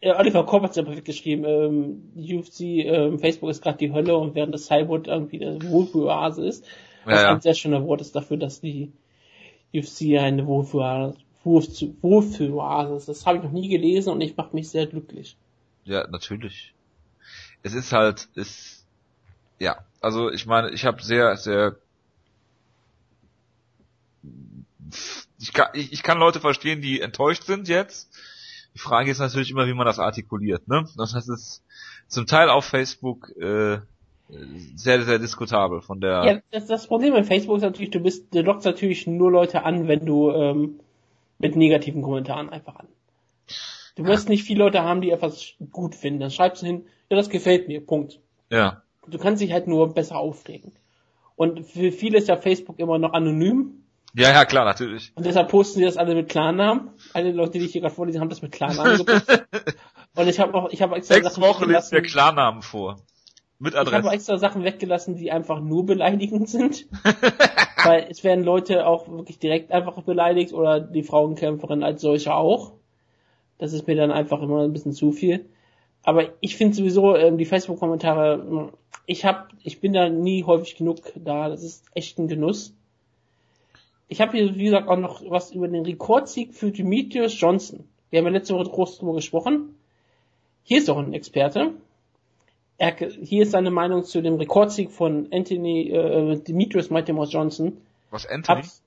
äh, 0.03 0.13
Oliver 0.13 0.45
Kopp 0.45 0.65
hat 0.65 0.77
ja 0.77 0.83
perfekt 0.83 1.07
geschrieben, 1.07 1.45
ähm, 1.47 2.13
UFC, 2.17 2.61
ähm, 2.61 3.19
Facebook 3.19 3.51
ist 3.51 3.63
gerade 3.63 3.79
die 3.79 3.93
Hölle 3.93 4.17
und 4.17 4.35
während 4.35 4.53
das 4.53 4.67
Cyborg 4.67 5.07
irgendwie 5.07 5.39
das 5.39 5.63
Wohlfühloase 5.63 6.45
ist. 6.45 6.67
Was 7.05 7.23
ja, 7.23 7.31
ein 7.31 7.41
sehr 7.41 7.55
schöner 7.55 7.85
Wort 7.85 8.01
ist 8.01 8.15
dafür, 8.15 8.37
dass 8.37 8.61
die 8.61 8.93
UFC 9.73 10.19
eine 10.19 10.47
Wohlfühloase. 10.47 11.17
Wohlfühloase. 11.45 13.07
Das 13.07 13.27
habe 13.27 13.39
ich 13.39 13.45
noch 13.45 13.53
nie 13.53 13.69
gelesen 13.69 14.13
und 14.13 14.21
ich 14.21 14.37
mache 14.37 14.55
mich 14.55 14.69
sehr 14.69 14.87
glücklich. 14.87 15.37
Ja, 15.85 16.07
natürlich. 16.09 16.75
Es 17.63 17.75
ist 17.75 17.93
halt, 17.93 18.29
ist, 18.35 18.87
ja, 19.59 19.85
also 20.01 20.31
ich 20.31 20.47
meine, 20.47 20.71
ich 20.71 20.85
habe 20.85 21.03
sehr, 21.03 21.37
sehr, 21.37 21.77
ich 25.39 25.53
kann, 25.53 25.69
ich, 25.75 25.93
ich 25.93 26.03
kann 26.03 26.19
Leute 26.19 26.41
verstehen, 26.41 26.81
die 26.81 27.01
enttäuscht 27.01 27.45
sind 27.45 27.69
jetzt. 27.69 28.13
Die 28.75 28.79
Frage 28.79 29.11
ist 29.11 29.19
natürlich 29.19 29.51
immer, 29.51 29.67
wie 29.67 29.75
man 29.75 29.87
das 29.87 29.99
artikuliert, 29.99 30.67
ne? 30.69 30.87
Das 30.97 31.15
ist 31.15 31.63
zum 32.09 32.27
Teil 32.27 32.49
auf 32.49 32.65
Facebook 32.65 33.31
äh, 33.37 33.79
sehr, 34.75 35.03
sehr 35.03 35.19
diskutabel 35.19 35.83
von 35.83 36.01
der. 36.01 36.25
Ja, 36.25 36.41
das, 36.51 36.67
das 36.67 36.87
Problem 36.87 37.13
bei 37.13 37.25
Facebook 37.25 37.57
ist 37.57 37.63
natürlich, 37.63 37.91
du 37.91 38.01
bist, 38.01 38.35
du 38.35 38.41
lockst 38.41 38.65
natürlich 38.65 39.07
nur 39.07 39.31
Leute 39.31 39.65
an, 39.65 39.89
wenn 39.89 40.07
du 40.07 40.31
ähm, 40.31 40.81
mit 41.39 41.57
negativen 41.57 42.03
Kommentaren 42.03 42.49
einfach 42.49 42.77
an. 42.77 42.89
Du 43.95 44.07
wirst 44.07 44.29
nicht 44.29 44.45
viele 44.45 44.61
Leute 44.61 44.83
haben, 44.83 45.03
die 45.03 45.11
etwas 45.11 45.55
gut 45.71 45.95
finden. 45.95 46.21
Dann 46.21 46.31
schreibst 46.31 46.63
du 46.63 46.67
hin, 46.67 46.87
ja, 47.11 47.17
das 47.17 47.29
gefällt 47.29 47.69
mir, 47.69 47.85
Punkt. 47.85 48.21
Ja. 48.49 48.83
Du 49.07 49.19
kannst 49.19 49.43
dich 49.43 49.53
halt 49.53 49.67
nur 49.67 49.93
besser 49.93 50.17
aufregen. 50.17 50.73
Und 51.37 51.67
für 51.67 51.93
viele 51.93 52.19
ist 52.19 52.29
ja 52.29 52.37
Facebook 52.37 52.79
immer 52.79 52.99
noch 52.99 53.13
anonym. 53.13 53.82
Ja, 54.15 54.31
ja, 54.31 54.45
klar, 54.45 54.65
natürlich. 54.65 55.13
Und 55.15 55.25
deshalb 55.25 55.49
posten 55.49 55.79
sie 55.79 55.87
das 55.87 55.97
alle 55.97 56.15
mit 56.15 56.29
Klarnamen. 56.29 56.91
Alle 57.15 57.33
Leute, 57.33 57.59
die 57.59 57.65
ich 57.65 57.73
hier 57.73 57.81
gerade 57.81 57.95
vorlese, 57.95 58.21
haben 58.21 58.29
das 58.29 58.43
mit 58.43 58.53
Klarnamen 58.53 58.99
gepostet. 58.99 59.47
Und 60.15 60.29
ich 60.29 60.39
habe 60.39 60.55
auch, 60.55 60.71
ich 60.71 60.83
habe 60.83 60.97
extra 60.97 61.15
Sechs 61.15 61.41
Wochen 61.41 61.71
liest 61.71 61.93
der 61.93 62.03
Klarnamen 62.03 62.61
vor. 62.61 62.99
Mit 63.59 63.75
Adresse. 63.75 64.01
Ich 64.01 64.05
habe 64.05 64.15
extra 64.15 64.39
Sachen 64.39 64.65
weggelassen, 64.65 65.17
die 65.17 65.33
einfach 65.33 65.61
nur 65.61 65.87
beleidigend 65.87 66.49
sind. 66.49 66.87
Weil 67.85 68.07
es 68.11 68.23
werden 68.23 68.45
Leute 68.45 68.87
auch 68.87 69.09
wirklich 69.09 69.39
direkt 69.39 69.73
einfach 69.73 70.03
beleidigt 70.03 70.53
oder 70.53 70.81
die 70.81 71.03
Frauenkämpferin 71.03 71.83
als 71.83 72.03
solche 72.03 72.35
auch. 72.35 72.73
Das 73.59 73.73
ist 73.73 73.87
mir 73.87 73.97
dann 73.97 74.11
einfach 74.11 74.43
immer 74.43 74.63
ein 74.63 74.73
bisschen 74.73 74.93
zu 74.93 75.13
viel. 75.13 75.47
Aber 76.03 76.25
ich 76.41 76.57
finde 76.57 76.75
sowieso 76.75 77.17
ähm, 77.17 77.39
die 77.39 77.45
Facebook-Kommentare, 77.45 78.73
ich 79.07 79.25
hab, 79.25 79.49
ich 79.63 79.81
bin 79.81 79.93
da 79.93 80.09
nie 80.09 80.45
häufig 80.45 80.77
genug 80.77 80.99
da. 81.15 81.49
Das 81.49 81.63
ist 81.63 81.85
echt 81.95 82.19
ein 82.19 82.29
Genuss. 82.29 82.75
Ich 84.13 84.21
habe 84.21 84.37
hier, 84.37 84.55
wie 84.57 84.65
gesagt, 84.65 84.89
auch 84.89 84.99
noch 84.99 85.23
was 85.31 85.53
über 85.53 85.69
den 85.69 85.87
Rekordsieg 85.87 86.53
für 86.53 86.71
Demetrius 86.71 87.41
Johnson. 87.41 87.89
Wir 88.11 88.19
haben 88.19 88.27
ja 88.27 88.33
letzte 88.33 88.55
Woche 88.55 88.69
groß 88.69 88.99
darüber 88.99 89.15
gesprochen. 89.15 89.75
Hier 90.65 90.77
ist 90.77 90.89
doch 90.89 90.99
ein 90.99 91.15
Experte. 91.15 91.71
Er, 92.77 92.95
hier 92.95 93.45
ist 93.45 93.53
seine 93.53 93.71
Meinung 93.71 94.05
zu 94.05 94.21
dem 94.21 94.35
Rekordsieg 94.35 94.91
von 94.91 95.29
Anthony 95.33 95.89
äh, 95.89 96.37
Demetrius 96.37 96.91
Mighty 96.91 97.13
Johnson. 97.13 97.79
Was 98.11 98.27
Anthony? 98.27 98.61
Hab's, 98.61 98.83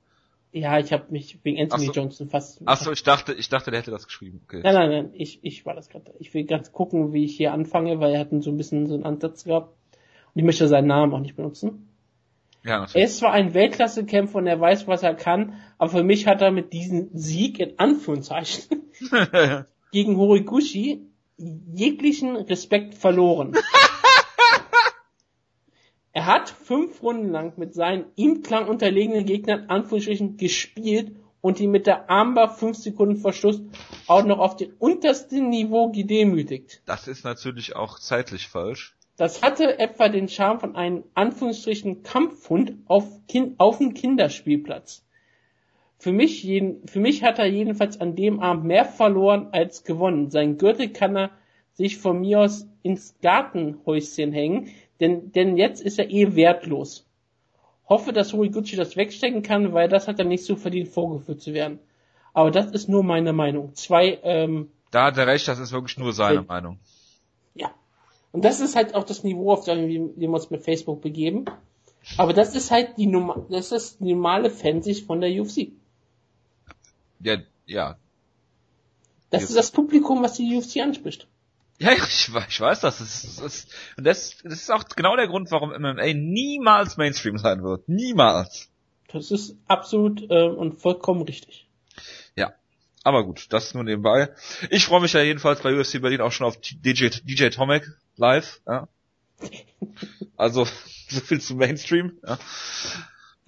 ja, 0.52 0.78
ich 0.78 0.94
habe 0.94 1.06
mich 1.10 1.40
wegen 1.42 1.60
Anthony 1.60 1.88
so. 1.88 1.94
Johnson 1.94 2.30
fast. 2.30 2.62
Achso, 2.68 2.92
ich 2.92 3.02
dachte, 3.02 3.34
ich 3.34 3.50
dachte, 3.50 3.72
der 3.72 3.80
hätte 3.80 3.90
das 3.90 4.06
geschrieben. 4.06 4.42
Okay. 4.46 4.62
Nein, 4.64 4.76
nein, 4.76 4.90
nein, 4.92 5.10
ich, 5.16 5.40
ich 5.42 5.66
war 5.66 5.74
das 5.74 5.90
gerade. 5.90 6.14
Ich 6.20 6.36
will 6.36 6.44
ganz 6.44 6.72
gucken, 6.72 7.14
wie 7.14 7.26
ich 7.26 7.36
hier 7.36 7.52
anfange, 7.52 8.00
weil 8.00 8.14
er 8.14 8.20
hat 8.20 8.30
so 8.44 8.52
ein 8.52 8.58
bisschen 8.58 8.86
so 8.86 8.94
einen 8.94 9.06
Ansatz 9.06 9.46
gehabt. 9.46 9.74
Und 10.36 10.40
ich 10.40 10.46
möchte 10.46 10.68
seinen 10.68 10.86
Namen 10.86 11.14
auch 11.14 11.20
nicht 11.20 11.36
benutzen. 11.36 11.88
Ja, 12.66 12.80
natürlich. 12.80 12.96
Er 12.96 13.06
ist 13.06 13.18
zwar 13.20 13.32
ein 13.32 13.54
Weltklasse-Kämpfer 13.54 14.40
und 14.40 14.48
er 14.48 14.60
weiß, 14.60 14.88
was 14.88 15.04
er 15.04 15.14
kann, 15.14 15.62
aber 15.78 15.92
für 15.92 16.04
mich 16.04 16.26
hat 16.26 16.42
er 16.42 16.52
mit 16.52 16.74
diesem 16.74 17.10
Sieg 17.14 17.60
in 17.60 17.78
Anführungszeichen 17.78 18.92
gegen 19.92 20.18
Horiguchi 20.18 21.08
jeglichen 21.38 22.36
Respekt 22.36 22.96
verloren. 22.96 23.54
er 26.14 26.26
hat 26.26 26.50
fünf 26.50 27.04
Runden 27.04 27.30
lang 27.30 27.54
mit 27.58 27.76
seinen 27.76 28.06
ihm 28.16 28.42
klang 28.42 28.68
unterlegenen 28.68 29.28
Gegnern 29.28 29.66
Anführungsstrichen 29.68 30.38
gespielt 30.38 31.16
und 31.42 31.60
ihn 31.60 31.70
mit 31.70 31.86
der 31.86 32.10
Armbar 32.10 32.56
fünf 32.56 32.78
Sekunden 32.78 33.18
Verschluss 33.18 33.62
auch 34.08 34.26
noch 34.26 34.40
auf 34.40 34.56
dem 34.56 34.74
untersten 34.80 35.50
Niveau 35.50 35.92
gedemütigt. 35.92 36.82
Das 36.88 37.08
ist 37.08 37.24
natürlich 37.24 37.76
auch 37.76 38.00
zeitlich 38.00 38.48
falsch. 38.48 38.95
Das 39.18 39.42
hatte 39.42 39.80
etwa 39.80 40.10
den 40.10 40.28
Charme 40.28 40.60
von 40.60 40.76
einem 40.76 41.04
Anführungsstrichen 41.14 42.04
Kampfhund 42.04 42.74
auf, 42.86 43.06
kind, 43.28 43.60
auf 43.60 43.78
dem 43.78 43.94
Kinderspielplatz. 43.94 45.06
Für 45.98 46.12
mich, 46.12 46.44
jeden, 46.44 46.86
für 46.88 47.00
mich 47.00 47.24
hat 47.24 47.40
er 47.40 47.46
jedenfalls 47.46 48.02
an 48.02 48.16
dem 48.16 48.42
Abend 48.42 48.66
mehr 48.66 48.84
verloren 48.84 49.48
als 49.52 49.86
gewonnen. 49.86 50.30
Sein 50.30 50.58
Gürtel 50.58 50.90
kann 50.90 51.16
er 51.16 51.32
sich 51.74 51.98
von 51.98 52.20
mir 52.20 52.42
aus 52.42 52.68
ins 52.84 53.16
Gartenhäuschen 53.22 54.34
hängen, 54.34 54.70
denn, 55.00 55.32
denn 55.32 55.58
jetzt 55.58 55.82
ist 55.82 55.98
er 55.98 56.10
eh 56.12 56.36
wertlos. 56.36 57.08
Hoffe, 57.88 58.12
dass 58.12 58.34
Horiguchi 58.34 58.76
das 58.76 58.98
wegstecken 58.98 59.44
kann, 59.44 59.74
weil 59.74 59.88
das 59.88 60.08
hat 60.08 60.20
er 60.20 60.26
nicht 60.26 60.44
so 60.44 60.56
verdient, 60.56 60.90
vorgeführt 60.90 61.42
zu 61.42 61.54
werden. 61.54 61.80
Aber 62.34 62.52
das 62.52 62.72
ist 62.72 62.90
nur 62.90 63.04
meine 63.04 63.32
Meinung. 63.32 63.74
Zwei, 63.76 64.20
ähm, 64.24 64.72
Da 64.92 65.06
hat 65.06 65.18
er 65.18 65.28
recht, 65.28 65.48
das 65.48 65.60
ist 65.60 65.72
wirklich 65.72 65.98
nur 65.98 66.12
seine 66.12 66.42
Meinung. 66.42 66.80
Und 68.36 68.44
das 68.44 68.60
ist 68.60 68.76
halt 68.76 68.96
auch 68.96 69.06
das 69.06 69.24
Niveau, 69.24 69.54
auf 69.54 69.64
dem 69.64 69.88
wir 70.18 70.30
uns 70.30 70.50
mit 70.50 70.62
Facebook 70.62 71.02
begeben. 71.02 71.46
Aber 72.18 72.34
das 72.34 72.54
ist 72.54 72.70
halt 72.70 72.98
die, 72.98 73.08
Norm 73.08 73.46
das 73.50 73.72
ist 73.72 74.02
die 74.02 74.14
normale 74.14 74.50
Fansicht 74.50 75.06
von 75.06 75.22
der 75.22 75.32
UFC. 75.32 75.70
Ja, 77.22 77.38
ja. 77.66 77.98
Das 79.30 79.44
ist 79.44 79.56
das 79.56 79.72
Publikum, 79.72 80.22
was 80.22 80.34
die 80.34 80.54
UFC 80.54 80.82
anspricht. 80.82 81.30
Ja, 81.80 81.94
ich, 81.94 82.30
ich 82.50 82.60
weiß 82.60 82.82
das. 82.82 82.98
Das 82.98 83.24
ist, 83.24 83.42
das, 83.42 83.68
und 83.96 84.06
das, 84.06 84.36
das 84.44 84.64
ist 84.64 84.70
auch 84.70 84.84
genau 84.84 85.16
der 85.16 85.30
Grund, 85.30 85.50
warum 85.52 85.70
MMA 85.70 86.14
niemals 86.14 86.98
Mainstream 86.98 87.38
sein 87.38 87.64
wird. 87.64 87.88
Niemals. 87.88 88.70
Das 89.08 89.32
ist 89.32 89.56
absolut 89.68 90.30
äh, 90.30 90.50
und 90.50 90.82
vollkommen 90.82 91.22
richtig. 91.22 91.70
Ja. 92.36 92.54
Aber 93.06 93.24
gut, 93.24 93.48
das 93.52 93.74
nur 93.74 93.86
nebenbei. 93.86 94.28
Ich 94.72 94.88
freue 94.88 95.00
mich 95.00 95.14
ja 95.14 95.22
jedenfalls 95.22 95.62
bei 95.62 95.74
UFC 95.74 96.02
Berlin 96.02 96.20
auch 96.20 96.34
schon 96.34 96.48
auf 96.48 96.58
DJ, 96.60 97.08
DJ 97.24 97.48
Tomek 97.48 97.90
live. 98.18 98.62
Ja. 98.68 98.88
Also 100.38 100.66
so 101.10 101.20
viel 101.22 101.42
zum 101.42 101.58
Mainstream. 101.58 102.20
Ja. 102.26 102.38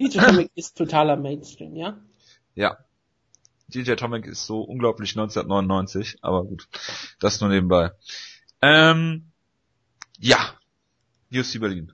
DJ 0.00 0.18
Tomek 0.18 0.50
ist 0.54 0.76
totaler 0.76 1.16
Mainstream, 1.16 1.76
ja? 1.76 1.98
Ja. 2.54 2.78
DJ 3.68 3.94
Tomek 3.94 4.26
ist 4.26 4.46
so 4.46 4.60
unglaublich 4.60 5.10
1999, 5.10 6.18
aber 6.22 6.44
gut, 6.44 6.68
das 7.20 7.40
nur 7.40 7.50
nebenbei. 7.50 7.90
Ähm, 8.62 9.30
ja, 10.18 10.38
UFC 11.32 11.60
Berlin. 11.60 11.92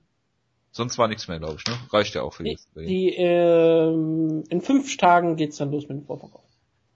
Sonst 0.71 0.99
war 0.99 1.09
nichts 1.09 1.29
mehr, 1.29 1.39
glaube 1.39 1.57
ich, 1.59 1.67
ne? 1.67 1.77
Reicht 1.93 2.15
ja 2.15 2.23
auch 2.23 2.35
für 2.35 2.45
die, 2.45 2.59
Berlin. 2.75 2.89
Die, 2.89 3.15
ähm, 3.17 4.45
in 4.49 4.61
fünf 4.61 4.97
Tagen 4.97 5.37
geht's 5.37 5.57
dann 5.57 5.71
los 5.71 5.89
mit 5.89 5.99
dem 5.99 6.07
Vorverkauf. 6.07 6.45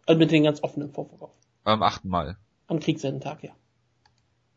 Also 0.07 0.19
mit 0.19 0.31
dem 0.31 0.45
ganz 0.45 0.63
offenen 0.63 0.93
Vorverkauf. 0.93 1.31
Am 1.65 1.83
8. 1.83 2.05
Mai. 2.05 2.37
Am 2.67 2.81
Kriegsendentag, 2.81 3.43
ja. 3.43 3.53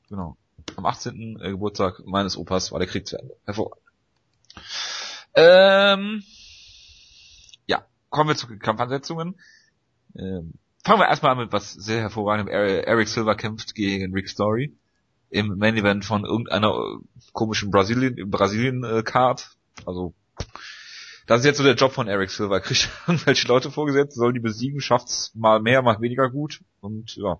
Genau 0.09 0.38
am 0.76 0.86
18. 0.86 1.39
Äh, 1.41 1.51
Geburtstag 1.51 2.01
meines 2.05 2.38
Opas 2.38 2.72
war 2.72 2.80
der 2.80 2.88
Krieg 2.88 3.07
zu 3.07 3.18
Ende. 3.18 3.36
Hervorragend. 3.45 3.84
Ähm, 5.34 6.24
ja, 7.68 7.86
kommen 8.09 8.30
wir 8.30 8.36
zu 8.36 8.47
Kampfansetzungen. 8.47 9.39
Ähm, 10.16 10.53
fangen 10.84 10.99
wir 10.99 11.07
erstmal 11.07 11.34
an 11.34 11.38
mit 11.38 11.53
was 11.53 11.74
sehr 11.74 12.01
hervorragendem. 12.01 12.53
Eric 12.53 13.07
Silver 13.07 13.36
kämpft 13.36 13.76
gegen 13.76 14.14
Rick 14.14 14.30
Story 14.30 14.76
im 15.30 15.57
Main 15.57 15.78
Event 15.78 16.03
von 16.05 16.26
irgendeiner 16.26 16.70
äh, 16.70 17.22
komischen 17.34 17.72
Brasilien 17.72 18.30
Brasilien 18.30 18.84
äh, 18.84 19.03
Card. 19.03 19.55
Also 19.86 20.14
das 21.28 21.39
ist 21.39 21.45
jetzt 21.45 21.57
so 21.57 21.64
der 21.64 21.76
Job 21.76 21.93
von 21.93 22.07
Eric 22.07 22.30
Silver. 22.30 22.59
Kriegt 22.59 22.89
irgendwelche 23.07 23.47
Leute 23.47 23.72
vorgesetzt, 23.72 24.16
soll 24.16 24.34
die 24.34 24.39
besiegen, 24.39 24.82
schafft's 24.82 25.32
mal 25.34 25.62
mehr, 25.62 25.82
mal 25.82 26.01
weniger 26.01 26.30
gut 26.30 26.62
und 26.82 27.16
ja. 27.16 27.39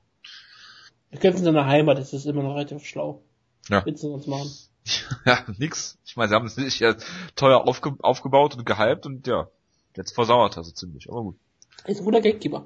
Wir 1.12 1.20
kämpfen 1.20 1.40
in 1.40 1.46
seiner 1.46 1.66
Heimat, 1.66 1.98
das 1.98 2.14
ist 2.14 2.26
immer 2.26 2.42
noch 2.42 2.56
relativ 2.56 2.86
schlau. 2.86 3.22
Ja. 3.70 3.86
Willst 3.86 4.04
du 4.04 4.14
uns 4.14 4.28
machen? 4.28 4.50
Ja, 5.26 5.46
nix. 5.60 6.00
Ich 6.06 6.16
meine, 6.16 6.30
sie 6.30 6.36
haben 6.36 6.48
es 6.48 6.58
nicht 6.58 6.80
ja 6.80 6.96
teuer 7.36 7.68
aufge 7.68 7.96
aufgebaut 8.02 8.56
und 8.56 8.66
gehypt 8.66 9.06
und 9.06 9.28
ja, 9.28 9.48
jetzt 9.96 10.16
versauert 10.16 10.58
er 10.58 10.64
so 10.64 10.72
ziemlich, 10.72 11.08
aber 11.08 11.22
gut. 11.22 11.38
Ist 11.86 12.00
ein 12.00 12.06
guter 12.06 12.22
Gatekeeper. 12.22 12.66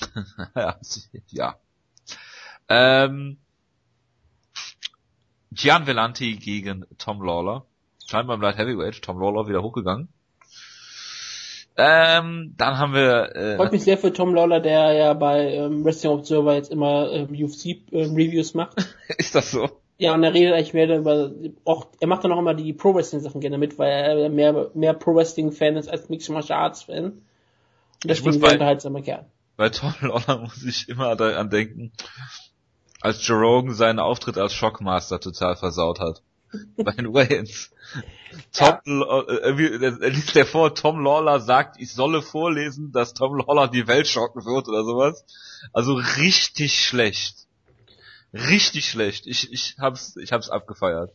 ja, 0.54 0.78
ja. 1.28 1.56
Ähm, 2.68 3.38
Gian 5.50 5.86
Vellanti 5.86 6.36
gegen 6.36 6.84
Tom 6.98 7.22
Lawler. 7.22 7.64
Scheinbar 8.06 8.36
im 8.36 8.42
Light 8.42 8.58
Heavyweight. 8.58 9.02
Tom 9.02 9.18
Lawler 9.18 9.48
wieder 9.48 9.62
hochgegangen. 9.62 10.08
Ähm, 11.80 12.54
dann 12.56 12.78
haben 12.78 12.92
wir. 12.92 13.36
Äh, 13.36 13.56
Freut 13.56 13.70
mich 13.70 13.84
sehr 13.84 13.96
für 13.96 14.12
Tom 14.12 14.34
Lawler, 14.34 14.58
der 14.58 14.92
ja 14.94 15.14
bei 15.14 15.54
ähm, 15.54 15.84
Wrestling 15.84 16.10
Observer 16.10 16.54
jetzt 16.54 16.72
immer 16.72 17.12
ähm, 17.12 17.28
UFC-Reviews 17.28 18.50
ähm, 18.54 18.56
macht. 18.56 18.76
Ist 19.16 19.36
das 19.36 19.52
so? 19.52 19.68
Ja, 19.96 20.12
und 20.14 20.24
er 20.24 20.34
redet 20.34 20.54
eigentlich 20.54 20.74
mehr 20.74 20.96
über, 20.96 21.30
auch, 21.64 21.86
er 22.00 22.08
macht 22.08 22.24
dann 22.24 22.32
auch 22.32 22.38
immer 22.38 22.54
die 22.54 22.72
Pro 22.72 22.94
Wrestling 22.94 23.20
Sachen 23.20 23.40
gerne 23.40 23.58
mit, 23.58 23.78
weil 23.78 23.90
er 23.90 24.28
mehr, 24.28 24.70
mehr 24.74 24.92
Pro 24.92 25.14
Wrestling 25.14 25.52
Fan 25.52 25.76
ist 25.76 25.88
als 25.88 26.08
Mixed 26.08 26.30
Martial 26.30 26.58
Arts 26.58 26.82
Fan. 26.82 27.04
Und 27.04 27.22
deswegen 28.04 28.44
ein 28.44 28.52
unterhaltsamer 28.52 29.02
Kerl. 29.02 29.26
Bei 29.56 29.68
Tom 29.68 29.94
Lawler 30.00 30.38
muss 30.42 30.64
ich 30.64 30.88
immer 30.88 31.14
daran 31.14 31.48
denken, 31.50 31.92
als 33.00 33.24
Joe 33.24 33.38
Rogan 33.38 33.74
seinen 33.74 34.00
Auftritt 34.00 34.38
als 34.38 34.52
Shockmaster 34.52 35.20
total 35.20 35.56
versaut 35.56 36.00
hat. 36.00 36.22
Bei 36.76 36.92
den 36.92 37.12
Wayans. 37.12 37.70
Tom, 38.52 38.78
ja. 38.84 39.20
äh, 39.22 40.08
liest 40.08 40.34
der 40.34 40.46
vor, 40.46 40.74
Tom 40.74 41.02
Lawler 41.02 41.40
sagt, 41.40 41.80
ich 41.80 41.92
solle 41.92 42.22
vorlesen, 42.22 42.92
dass 42.92 43.14
Tom 43.14 43.36
Lawler 43.36 43.68
die 43.68 43.86
Welt 43.86 44.06
schocken 44.06 44.44
wird 44.44 44.68
oder 44.68 44.84
sowas. 44.84 45.24
Also 45.72 45.94
richtig 45.94 46.80
schlecht. 46.84 47.46
Richtig 48.32 48.88
schlecht. 48.88 49.26
Ich, 49.26 49.52
ich 49.52 49.76
hab's, 49.78 50.16
ich 50.16 50.32
hab's 50.32 50.50
abgefeiert. 50.50 51.12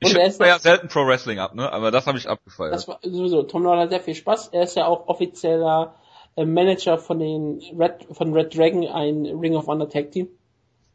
Ich 0.00 0.12
feiere 0.12 0.46
ja 0.46 0.58
selten 0.58 0.88
Pro 0.88 1.06
Wrestling 1.06 1.38
ab, 1.38 1.54
ne? 1.54 1.70
Aber 1.70 1.90
das 1.90 2.06
habe 2.06 2.16
ich 2.16 2.28
abgefeiert. 2.28 2.72
Das 2.72 2.88
war 2.88 2.98
sowieso. 3.02 3.42
Tom 3.42 3.64
Lawler 3.64 3.82
hat 3.82 3.90
sehr 3.90 4.00
viel 4.00 4.14
Spaß. 4.14 4.48
Er 4.48 4.62
ist 4.62 4.76
ja 4.76 4.86
auch 4.86 5.08
offizieller 5.08 5.94
äh, 6.36 6.46
Manager 6.46 6.98
von 6.98 7.18
den 7.18 7.60
Red, 7.78 8.06
von 8.10 8.32
Red 8.32 8.56
Dragon, 8.56 8.88
ein 8.88 9.26
Ring 9.26 9.54
of 9.54 9.66
Honor 9.66 9.88
Tag 9.88 10.10
Team. 10.10 10.28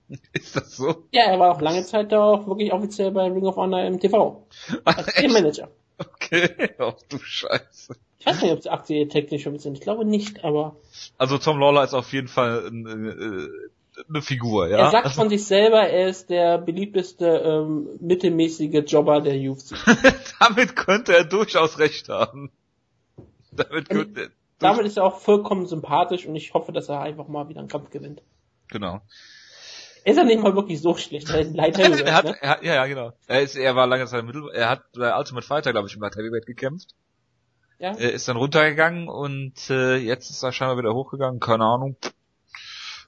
Ist 0.33 0.55
das 0.55 0.75
so? 0.75 1.07
Ja, 1.11 1.23
er 1.23 1.39
war 1.39 1.51
auch 1.51 1.61
lange 1.61 1.83
Zeit 1.83 2.11
da 2.11 2.23
auch 2.23 2.47
wirklich 2.47 2.71
offiziell 2.73 3.11
bei 3.11 3.23
Ring 3.23 3.45
of 3.45 3.55
Honor 3.55 3.83
im 3.85 3.99
TV. 3.99 4.45
Als 4.83 5.05
Team 5.15 5.33
Manager. 5.33 5.69
Okay, 5.97 6.49
ach 6.79 6.95
du 7.09 7.17
Scheiße. 7.19 7.95
Ich 8.19 8.25
weiß 8.25 8.41
nicht, 8.41 8.51
ob 8.51 8.61
sie 8.61 8.69
aktuell 8.69 9.07
technisch 9.07 9.43
schon 9.43 9.59
sind. 9.59 9.73
Ich 9.73 9.81
glaube 9.81 10.05
nicht, 10.05 10.43
aber. 10.43 10.75
Also 11.17 11.37
Tom 11.37 11.59
Lawler 11.59 11.83
ist 11.83 11.93
auf 11.93 12.11
jeden 12.11 12.27
Fall 12.27 12.65
eine, 12.67 12.89
äh, 12.89 13.49
eine 14.09 14.21
Figur, 14.21 14.67
ja. 14.67 14.77
Er 14.77 14.91
sagt 14.91 15.11
von 15.11 15.29
sich 15.29 15.45
selber, 15.45 15.81
er 15.81 16.09
ist 16.09 16.29
der 16.29 16.57
beliebteste 16.57 17.25
ähm, 17.25 17.87
mittelmäßige 17.99 18.83
Jobber 18.85 19.21
der 19.21 19.35
UFC. 19.35 19.75
Damit 20.39 20.75
könnte 20.75 21.15
er 21.15 21.23
durchaus 21.23 21.79
recht 21.79 22.09
haben. 22.09 22.51
Damit 23.51 23.89
könnte 23.89 24.21
er 24.23 24.29
damit 24.59 24.85
ist 24.85 24.97
er 24.97 25.03
auch 25.03 25.19
vollkommen 25.19 25.65
sympathisch 25.65 26.25
und 26.25 26.35
ich 26.35 26.53
hoffe, 26.53 26.71
dass 26.71 26.89
er 26.89 27.01
einfach 27.01 27.27
mal 27.27 27.49
wieder 27.49 27.59
einen 27.59 27.69
Kampf 27.69 27.89
gewinnt. 27.89 28.21
Genau. 28.69 29.01
Ist 30.05 30.17
er 30.17 30.23
nicht 30.23 30.41
mal 30.41 30.55
wirklich 30.55 30.79
so 30.79 30.95
schlecht, 30.95 31.31
er 31.31 31.41
ist 31.41 31.55
Light 31.55 31.77
Heavyweight, 31.79 32.05
er 32.05 32.13
hat, 32.13 32.25
ne? 32.25 32.37
er 32.39 32.49
hat, 32.49 32.63
ja, 32.63 32.75
ja, 32.75 32.85
genau. 32.85 33.11
Er 33.25 33.41
ist, 33.41 33.55
er 33.55 33.75
war 33.75 33.87
lange 33.87 34.05
Zeit 34.05 34.19
im 34.19 34.27
Mittel, 34.27 34.47
er 34.53 34.69
hat 34.69 34.83
bei 34.93 35.17
Ultimate 35.17 35.45
Fighter, 35.45 35.71
glaube 35.71 35.87
ich, 35.87 35.95
im 35.95 36.01
Light 36.01 36.15
Heavyweight 36.15 36.45
gekämpft. 36.45 36.93
Ja. 37.79 37.91
Er 37.91 38.13
ist 38.13 38.27
dann 38.27 38.37
runtergegangen 38.37 39.09
und 39.09 39.69
äh, 39.71 39.95
jetzt 39.97 40.29
ist 40.29 40.43
er 40.43 40.51
scheinbar 40.51 40.77
wieder 40.77 40.93
hochgegangen, 40.93 41.39
keine 41.39 41.65
Ahnung, 41.65 41.95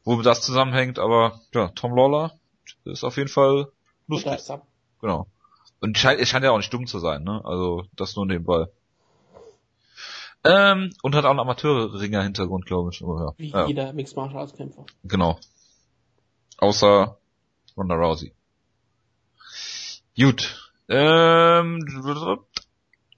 wo 0.04 0.20
das 0.24 0.42
zusammenhängt, 0.42 0.98
aber 0.98 1.40
ja, 1.54 1.68
Tom 1.70 1.96
Lawler 1.96 2.34
ist 2.84 3.04
auf 3.04 3.16
jeden 3.18 3.30
Fall 3.30 3.68
lustig. 4.08 4.40
Genau. 5.00 5.28
Und 5.80 6.00
scheint, 6.00 6.20
er 6.20 6.26
scheint 6.26 6.44
ja 6.44 6.50
auch 6.50 6.58
nicht 6.58 6.74
dumm 6.74 6.88
zu 6.88 6.98
sein, 6.98 7.24
ne? 7.24 7.42
Also 7.46 7.84
das 7.96 8.16
nur 8.16 8.26
nebenbei. 8.26 8.66
Ähm, 10.44 10.90
und 11.04 11.14
hat 11.14 11.26
auch 11.26 11.30
einen 11.30 11.42
Amateurringer-Hintergrund, 11.42 12.66
glaube 12.66 12.90
ich. 12.92 13.04
Aber, 13.04 13.20
ja. 13.20 13.34
Wie 13.38 13.50
ja. 13.50 13.68
jeder 13.68 13.94
Mixed 13.94 14.16
Martial 14.16 14.42
Arts 14.42 14.54
Kämpfer. 14.54 14.86
Genau. 15.04 15.38
Außer 16.58 17.18
Ronda 17.76 17.96
Rousey. 17.96 18.34
Gut. 20.18 20.72
Ähm, 20.90 21.80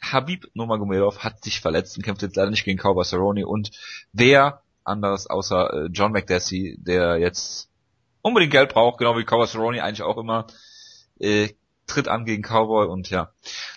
Habib 0.01 0.47
Nurmagomedov 0.53 1.19
hat 1.19 1.43
sich 1.43 1.61
verletzt 1.61 1.97
und 1.97 2.03
kämpft 2.03 2.21
jetzt 2.21 2.35
leider 2.35 2.49
nicht 2.49 2.65
gegen 2.65 2.79
Cowboy 2.79 3.05
Cerrone 3.05 3.47
und 3.47 3.71
wer 4.11 4.63
anders 4.83 5.27
außer 5.27 5.73
äh, 5.73 5.89
John 5.91 6.11
McDessie, 6.11 6.77
der 6.79 7.17
jetzt 7.17 7.69
unbedingt 8.21 8.51
Geld 8.51 8.73
braucht, 8.73 8.97
genau 8.97 9.17
wie 9.17 9.23
Cowboy 9.23 9.47
Cerrone 9.47 9.83
eigentlich 9.83 10.01
auch 10.01 10.17
immer, 10.17 10.47
äh, 11.19 11.49
tritt 11.89 12.07
an 12.07 12.25
gegen 12.25 12.43
Cowboy 12.43 12.87
und 12.87 13.09
ja, 13.09 13.31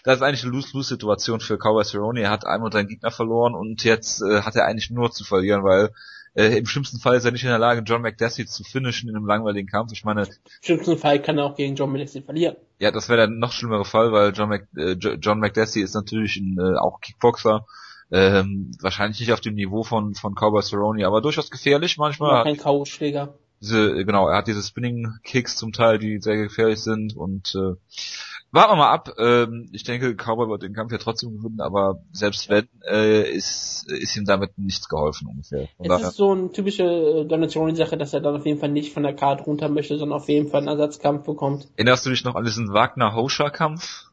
das 0.05 0.17
ist 0.17 0.23
eigentlich 0.23 0.45
eine 0.45 0.53
Lose-Lose-Situation 0.53 1.41
für 1.41 1.59
Cowboy 1.59 1.85
Cerrone. 1.85 2.21
Er 2.21 2.31
hat 2.31 2.47
einmal 2.47 2.73
seinen 2.73 2.89
Gegner 2.89 3.11
verloren 3.11 3.55
und 3.55 3.83
jetzt 3.85 4.23
äh, 4.23 4.43
hat 4.43 4.55
er 4.57 4.67
eigentlich 4.67 4.91
nur 4.91 5.11
zu 5.11 5.25
verlieren, 5.25 5.65
weil 5.65 5.91
äh, 6.35 6.57
im 6.57 6.67
schlimmsten 6.67 6.99
Fall 6.99 7.17
ist 7.17 7.25
er 7.25 7.33
nicht 7.33 7.43
in 7.43 7.51
der 7.51 7.59
Lage, 7.59 7.83
John 7.85 8.03
McDessie 8.03 8.47
zu 8.47 8.65
finishen 8.65 9.09
in 9.09 9.17
einem 9.17 9.27
langweiligen 9.27 9.69
Kampf. 9.69 9.93
Ich 9.93 10.05
meine, 10.05 10.23
im 10.23 10.29
schlimmsten 10.63 10.97
Fall 10.97 11.21
kann 11.21 11.39
er 11.39 11.45
auch 11.45 11.57
gegen 11.57 11.75
John 11.75 11.93
McDessie 11.93 12.23
verlieren. 12.23 12.57
Ja, 12.79 12.91
das 12.91 13.09
wäre 13.09 13.19
der 13.19 13.27
noch 13.29 13.53
schlimmere 13.53 13.85
Fall, 13.85 14.13
weil 14.13 14.33
John, 14.33 14.49
Mc, 14.49 14.67
äh, 14.77 14.93
John 14.93 15.41
McDessie 15.41 15.83
ist 15.83 15.95
natürlich 15.95 16.37
ein, 16.37 16.57
äh, 16.59 16.79
auch 16.79 17.01
Kickboxer. 17.01 17.67
Ähm, 18.11 18.73
wahrscheinlich 18.81 19.21
nicht 19.21 19.33
auf 19.33 19.41
dem 19.41 19.55
Niveau 19.55 19.85
von 19.85 20.15
von 20.15 20.35
Cowboy 20.35 20.63
Cerrone, 20.63 21.07
aber 21.07 21.23
durchaus 21.23 21.51
gefährlich 21.51 21.97
manchmal. 21.97 22.45
Kein 22.45 22.59
K.O.-Schläger. 22.59 23.35
Diese, 23.63 24.05
genau, 24.05 24.29
er 24.29 24.39
hat 24.39 24.49
diese 24.49 24.63
Spinning 24.63 25.15
Kicks 25.23 25.57
zum 25.57 25.73
Teil, 25.73 25.99
die 25.99 26.21
sehr 26.21 26.37
gefährlich 26.37 26.81
sind 26.81 27.17
und 27.17 27.55
äh, 27.55 27.77
Warten 28.55 28.73
wir 28.73 28.77
mal 28.77 28.93
ab. 28.93 29.15
Ähm, 29.19 29.71
ich 29.73 29.83
denke, 29.83 30.15
Cowboy 30.15 30.47
wird 30.47 30.63
den 30.63 30.75
Kampf 30.75 30.93
ja 30.93 30.99
trotzdem 30.99 31.39
gewinnen, 31.39 31.63
aber 31.63 32.03
selbst 32.13 32.51
wenn, 32.51 32.69
äh, 32.87 33.23
ist, 33.31 33.91
ist 33.91 34.15
ihm 34.15 34.27
damit 34.27 34.59
nichts 34.59 34.91
geholfen 34.91 35.27
ungefähr. 35.27 35.69
Von 35.79 35.87
es 35.87 35.89
daher. 35.89 36.09
ist 36.09 36.17
so 36.17 36.33
eine 36.33 36.53
typische 36.53 36.85
äh, 36.85 37.25
Donationi-Sache, 37.25 37.97
dass 37.97 38.13
er 38.13 38.21
dann 38.21 38.37
auf 38.37 38.45
jeden 38.45 38.61
Fall 38.61 38.69
nicht 38.69 38.93
von 38.93 39.05
der 39.05 39.15
Karte 39.15 39.45
runter 39.45 39.71
möchte, 39.71 39.97
sondern 39.97 40.19
auf 40.19 40.29
jeden 40.29 40.51
Fall 40.51 40.59
einen 40.59 40.69
Ersatzkampf 40.69 41.25
bekommt. 41.25 41.67
Erinnerst 41.77 42.05
du 42.05 42.11
dich 42.11 42.25
noch 42.25 42.35
an 42.35 42.45
diesen 42.45 42.75
Wagner-Hoscher-Kampf? 42.75 44.11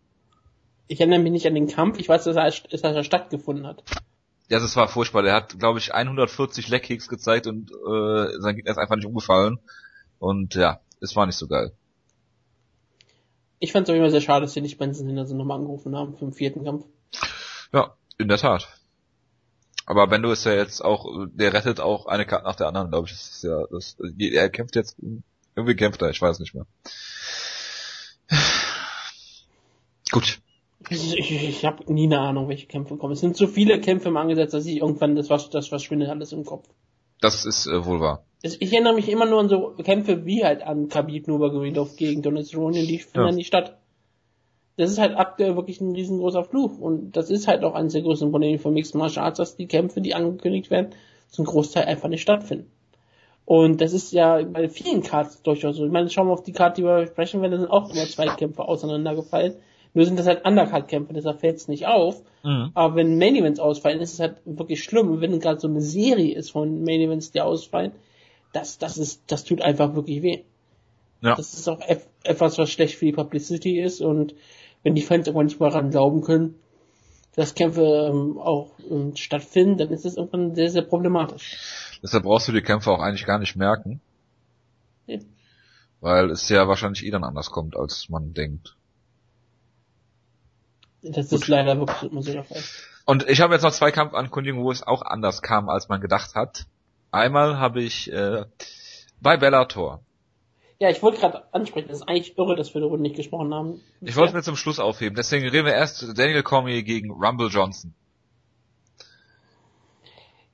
Ich 0.88 1.02
erinnere 1.02 1.20
mich 1.20 1.34
nicht 1.34 1.45
an 1.45 1.56
den 1.56 1.68
Kampf, 1.68 2.00
ich 2.00 2.08
weiß, 2.08 2.24
dass 2.24 2.38
er, 2.38 2.45
dass 2.72 2.82
er 2.82 3.04
stattgefunden 3.04 3.68
hat. 3.68 3.84
Ja, 4.50 4.60
das 4.60 4.76
war 4.76 4.88
furchtbar. 4.88 5.22
Der 5.22 5.34
hat, 5.34 5.60
glaube 5.60 5.80
ich, 5.80 5.93
140 5.93 6.68
Leckkicks 6.70 7.08
gezeigt 7.08 7.45
und 7.45 7.72
äh, 7.72 8.39
sein 8.39 8.56
Gegner 8.56 8.72
ist 8.72 8.78
einfach 8.78 8.95
nicht 8.95 9.06
umgefallen. 9.06 9.60
Und 10.18 10.56
ja, 10.56 10.82
es 11.00 11.16
war 11.16 11.28
nicht 11.28 11.38
so 11.38 11.47
geil. 11.47 11.72
Ich 13.60 13.72
fand 13.72 13.88
es 13.88 13.95
immer 13.95 14.10
sehr 14.10 14.22
schade, 14.22 14.45
dass 14.45 14.54
sie 14.54 14.62
nicht 14.62 14.80
Benson 14.80 15.08
Henderson 15.08 15.38
nochmal 15.38 15.60
angerufen 15.60 15.95
haben 15.95 16.16
für 16.16 16.26
den 16.26 16.34
vierten 16.34 16.64
Kampf. 16.64 16.86
Ja, 17.72 17.95
in 18.18 18.28
der 18.28 18.38
Tat. 18.38 18.68
Aber 19.86 20.08
Bendo 20.08 20.32
ist 20.32 20.45
ja 20.45 20.54
jetzt 20.54 20.84
auch, 20.84 21.06
der 21.34 21.54
rettet 21.54 21.80
auch 21.80 22.06
eine 22.06 22.26
Karte 22.26 22.45
nach 22.45 22.56
der 22.56 22.68
anderen, 22.68 22.89
glaube 22.89 23.08
ich. 23.08 23.14
Das 23.14 23.30
ist 23.32 23.43
ja, 23.43 23.66
das, 23.72 23.97
er 24.18 24.50
kämpft 24.50 24.76
jetzt, 24.76 24.97
irgendwie 25.56 25.76
kämpft 25.76 26.02
er, 26.02 26.10
ich 26.10 26.22
weiß 26.22 26.39
nicht 26.39 26.54
mehr. 26.56 26.66
Gut. 30.12 30.39
Ich, 30.89 31.17
ich, 31.17 31.49
ich 31.49 31.65
habe 31.65 31.91
nie 31.91 32.05
eine 32.05 32.19
Ahnung, 32.19 32.47
welche 32.47 32.67
Kämpfe 32.67 32.95
kommen. 32.95 33.13
Es 33.13 33.19
sind 33.19 33.36
so 33.36 33.47
viele 33.47 33.82
Kämpfe 33.82 34.09
im 34.09 34.17
Angesetzt, 34.17 34.53
dass 34.53 34.65
ich 34.65 34.77
irgendwann 34.77 35.15
das, 35.15 35.30
was, 35.30 35.49
das 35.49 35.67
verschwindet 35.67 36.09
alles 36.09 36.32
im 36.32 36.45
Kopf. 36.45 36.69
Das 37.19 37.45
ist 37.45 37.67
äh, 37.67 37.86
wohl 37.86 37.99
wahr. 37.99 38.23
Ich 38.41 38.71
erinnere 38.71 38.93
mich 38.93 39.09
immer 39.09 39.25
nur 39.25 39.41
an 39.41 39.49
so 39.49 39.75
Kämpfe 39.84 40.25
wie 40.25 40.45
halt 40.45 40.61
an 40.61 40.88
Khabib 40.88 41.27
Nurmagomedov 41.27 41.97
gegen 41.97 42.21
Donald 42.21 42.47
Cerrone, 42.47 42.86
die 42.86 42.99
finden 42.99 43.27
ja. 43.27 43.32
nicht 43.34 43.47
statt. 43.47 43.77
Das 44.77 44.89
ist 44.89 44.97
halt 44.97 45.17
aktuell 45.17 45.57
wirklich 45.57 45.82
ein 45.82 45.93
riesengroßer 45.93 46.45
Fluch 46.45 46.80
und 46.80 47.11
das 47.17 47.30
ist 47.30 47.49
halt 47.49 47.65
auch 47.65 47.75
eines 47.75 47.91
der 47.91 48.01
größten 48.01 48.32
Probleme 48.32 48.57
von 48.57 48.73
Mixed 48.73 48.95
Martial 48.95 49.25
Arts, 49.25 49.38
dass 49.38 49.57
die 49.57 49.67
Kämpfe, 49.67 49.99
die 49.99 50.15
angekündigt 50.15 50.71
werden, 50.71 50.95
zum 51.27 51.43
Großteil 51.43 51.84
einfach 51.84 52.07
nicht 52.07 52.21
stattfinden. 52.21 52.71
Und 53.43 53.82
das 53.82 53.91
ist 53.91 54.13
ja 54.13 54.41
bei 54.43 54.69
vielen 54.69 55.03
Cards 55.03 55.41
durchaus 55.41 55.75
so. 55.75 55.86
Ich 55.86 55.91
meine, 55.91 56.09
schauen 56.09 56.27
wir 56.27 56.34
auf 56.34 56.43
die 56.43 56.53
Karte, 56.53 56.82
die 56.82 56.88
wir 56.88 57.07
sprechen 57.07 57.41
werden, 57.41 57.51
da 57.51 57.57
sind 57.57 57.69
auch 57.69 57.89
immer 57.89 58.05
zwei 58.05 58.27
Kämpfe 58.27 58.65
auseinandergefallen. 58.65 59.55
Nur 59.93 60.05
sind 60.05 60.19
das 60.19 60.27
halt 60.27 60.45
Undercard-Kämpfe, 60.45 61.13
deshalb 61.13 61.39
fällt 61.39 61.57
es 61.57 61.67
nicht 61.67 61.87
auf. 61.87 62.21
Mhm. 62.43 62.71
Aber 62.73 62.95
wenn 62.95 63.17
Main 63.17 63.35
Events 63.35 63.59
ausfallen, 63.59 63.99
ist 63.99 64.13
es 64.13 64.19
halt 64.19 64.37
wirklich 64.45 64.83
schlimm. 64.83 65.09
Und 65.09 65.21
wenn 65.21 65.39
gerade 65.39 65.59
so 65.59 65.67
eine 65.67 65.81
Serie 65.81 66.35
ist 66.35 66.51
von 66.51 66.83
Main 66.83 67.01
Events, 67.01 67.31
die 67.31 67.41
ausfallen, 67.41 67.91
das, 68.53 68.77
das 68.77 68.97
ist, 68.97 69.23
das 69.27 69.43
tut 69.43 69.61
einfach 69.61 69.95
wirklich 69.95 70.21
weh. 70.21 70.43
Ja. 71.21 71.35
Das 71.35 71.53
ist 71.53 71.67
auch 71.67 71.81
etwas, 72.23 72.57
was 72.57 72.71
schlecht 72.71 72.95
für 72.95 73.05
die 73.05 73.11
Publicity 73.11 73.79
ist 73.79 74.01
und 74.01 74.35
wenn 74.83 74.95
die 74.95 75.01
Fans 75.01 75.27
irgendwann 75.27 75.47
nicht 75.47 75.59
mal 75.59 75.69
daran 75.69 75.91
glauben 75.91 76.21
können, 76.21 76.55
dass 77.35 77.55
Kämpfe 77.55 78.09
ähm, 78.09 78.37
auch 78.37 78.71
ähm, 78.89 79.15
stattfinden, 79.15 79.77
dann 79.77 79.89
ist 79.89 80.05
das 80.05 80.17
irgendwann 80.17 80.55
sehr, 80.55 80.69
sehr 80.69 80.81
problematisch. 80.81 81.99
Deshalb 82.01 82.23
brauchst 82.23 82.47
du 82.47 82.51
die 82.53 82.61
Kämpfe 82.61 82.91
auch 82.91 82.99
eigentlich 82.99 83.25
gar 83.25 83.39
nicht 83.39 83.55
merken. 83.55 84.01
Ja. 85.07 85.19
Weil 85.99 86.31
es 86.31 86.47
ja 86.47 86.67
wahrscheinlich 86.67 87.05
eh 87.05 87.11
dann 87.11 87.25
anders 87.25 87.51
kommt, 87.51 87.75
als 87.75 88.07
man 88.09 88.33
denkt. 88.33 88.77
Das 91.02 91.30
Gut. 91.30 91.41
ist 91.41 91.47
leider 91.47 91.78
wirklich 91.80 92.12
immer 92.12 92.22
so 92.22 92.32
der 92.32 92.43
Fall. 92.43 92.62
Und 93.06 93.28
ich 93.28 93.41
habe 93.41 93.54
jetzt 93.54 93.64
noch 93.64 93.72
zwei 93.72 93.91
Kampfankündigungen, 93.91 94.66
wo 94.66 94.72
es 94.72 94.84
auch 94.84 95.02
anders 95.02 95.41
kam, 95.41 95.70
als 95.70 95.89
man 95.89 96.02
gedacht 96.02 96.36
hat. 96.36 96.66
Einmal 97.12 97.58
habe 97.58 97.82
ich 97.82 98.12
äh, 98.12 98.45
bei 99.22 99.38
Bellator. 99.38 100.02
Ja, 100.78 100.89
ich 100.89 101.02
wollte 101.02 101.20
gerade 101.20 101.54
ansprechen, 101.54 101.89
das 101.89 101.97
ist 101.97 102.08
eigentlich 102.08 102.38
irre, 102.38 102.56
dass 102.56 102.74
wir 102.74 102.82
darüber 102.82 102.97
nicht 102.97 103.16
gesprochen 103.16 103.54
haben. 103.54 103.82
Ich 104.00 104.16
wollte 104.16 104.30
es 104.30 104.34
mir 104.36 104.43
zum 104.43 104.56
Schluss 104.56 104.80
aufheben, 104.80 105.16
deswegen 105.16 105.47
reden 105.47 105.66
wir 105.66 105.74
erst 105.74 106.18
Daniel 106.18 106.43
Cormier 106.43 106.84
gegen 106.84 107.12
Rumble 107.12 107.50
Johnson. 107.50 107.93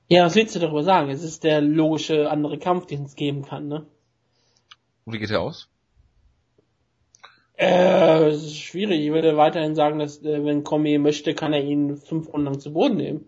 Ja, 0.08 0.24
was 0.24 0.34
willst 0.34 0.54
du 0.54 0.60
darüber 0.60 0.82
sagen? 0.82 1.10
Es 1.10 1.22
ist 1.22 1.44
der 1.44 1.60
logische 1.60 2.30
andere 2.30 2.58
Kampf, 2.58 2.86
den 2.86 3.04
es 3.04 3.16
geben 3.16 3.44
kann, 3.44 3.68
ne? 3.68 3.86
Und 5.04 5.12
wie 5.12 5.18
geht 5.18 5.30
der 5.30 5.40
aus? 5.40 5.68
Äh, 7.56 8.28
es 8.28 8.44
ist 8.44 8.56
schwierig. 8.56 9.00
Ich 9.00 9.12
würde 9.12 9.36
weiterhin 9.36 9.74
sagen, 9.74 9.98
dass 9.98 10.22
äh, 10.22 10.44
wenn 10.44 10.62
Cormier 10.62 10.98
möchte, 10.98 11.34
kann 11.34 11.52
er 11.52 11.64
ihn 11.64 11.96
fünf 11.96 12.32
Runden 12.32 12.44
lang 12.44 12.60
zu 12.60 12.72
Boden 12.72 12.96
nehmen. 12.96 13.26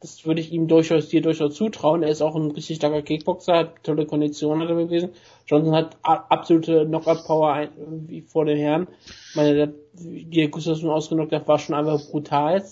Das 0.00 0.24
würde 0.26 0.40
ich 0.40 0.52
ihm 0.52 0.68
durchaus, 0.68 1.08
dir 1.08 1.22
durchaus 1.22 1.54
zutrauen. 1.54 2.02
Er 2.02 2.10
ist 2.10 2.22
auch 2.22 2.36
ein 2.36 2.52
richtig 2.52 2.76
starker 2.76 3.02
Kickboxer, 3.02 3.54
hat 3.54 3.82
tolle 3.82 4.06
Konditionen 4.06 4.62
hat 4.62 4.68
er 4.68 4.76
gewesen. 4.76 5.10
Johnson 5.46 5.74
hat 5.74 5.96
absolute 6.02 6.86
Knockout-Power 6.86 7.68
wie 8.06 8.20
vor 8.20 8.44
den 8.44 8.58
Herren. 8.58 8.86
Ich 9.30 9.36
meine, 9.36 9.54
der, 9.54 9.68
die 9.94 10.40
er 10.40 10.48
Gustafsson 10.48 10.90
ausgenockt 10.90 11.32
hat, 11.32 11.48
war 11.48 11.58
schon 11.58 11.74
einfach 11.74 12.00
brutal. 12.10 12.64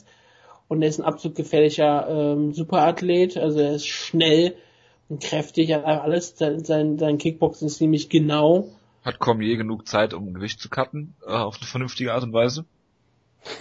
Und 0.68 0.82
er 0.82 0.88
ist 0.88 1.00
ein 1.00 1.04
absolut 1.04 1.36
gefährlicher 1.36 2.08
ähm, 2.08 2.52
Superathlet. 2.52 3.36
Also 3.36 3.58
er 3.58 3.74
ist 3.74 3.86
schnell 3.86 4.54
und 5.08 5.20
kräftig, 5.20 5.72
hat 5.72 5.84
alles. 5.84 6.36
Sein, 6.36 6.98
sein 6.98 7.18
Kickboxen 7.18 7.66
ist 7.66 7.80
nämlich 7.80 8.08
genau 8.08 8.68
Hat 9.06 9.20
Cormier 9.20 9.56
genug 9.56 9.86
Zeit, 9.86 10.14
um 10.14 10.34
Gewicht 10.34 10.58
zu 10.58 10.68
cutten, 10.68 11.14
äh, 11.24 11.30
auf 11.30 11.58
eine 11.58 11.66
vernünftige 11.66 12.12
Art 12.12 12.24
und 12.24 12.32
Weise? 12.32 12.64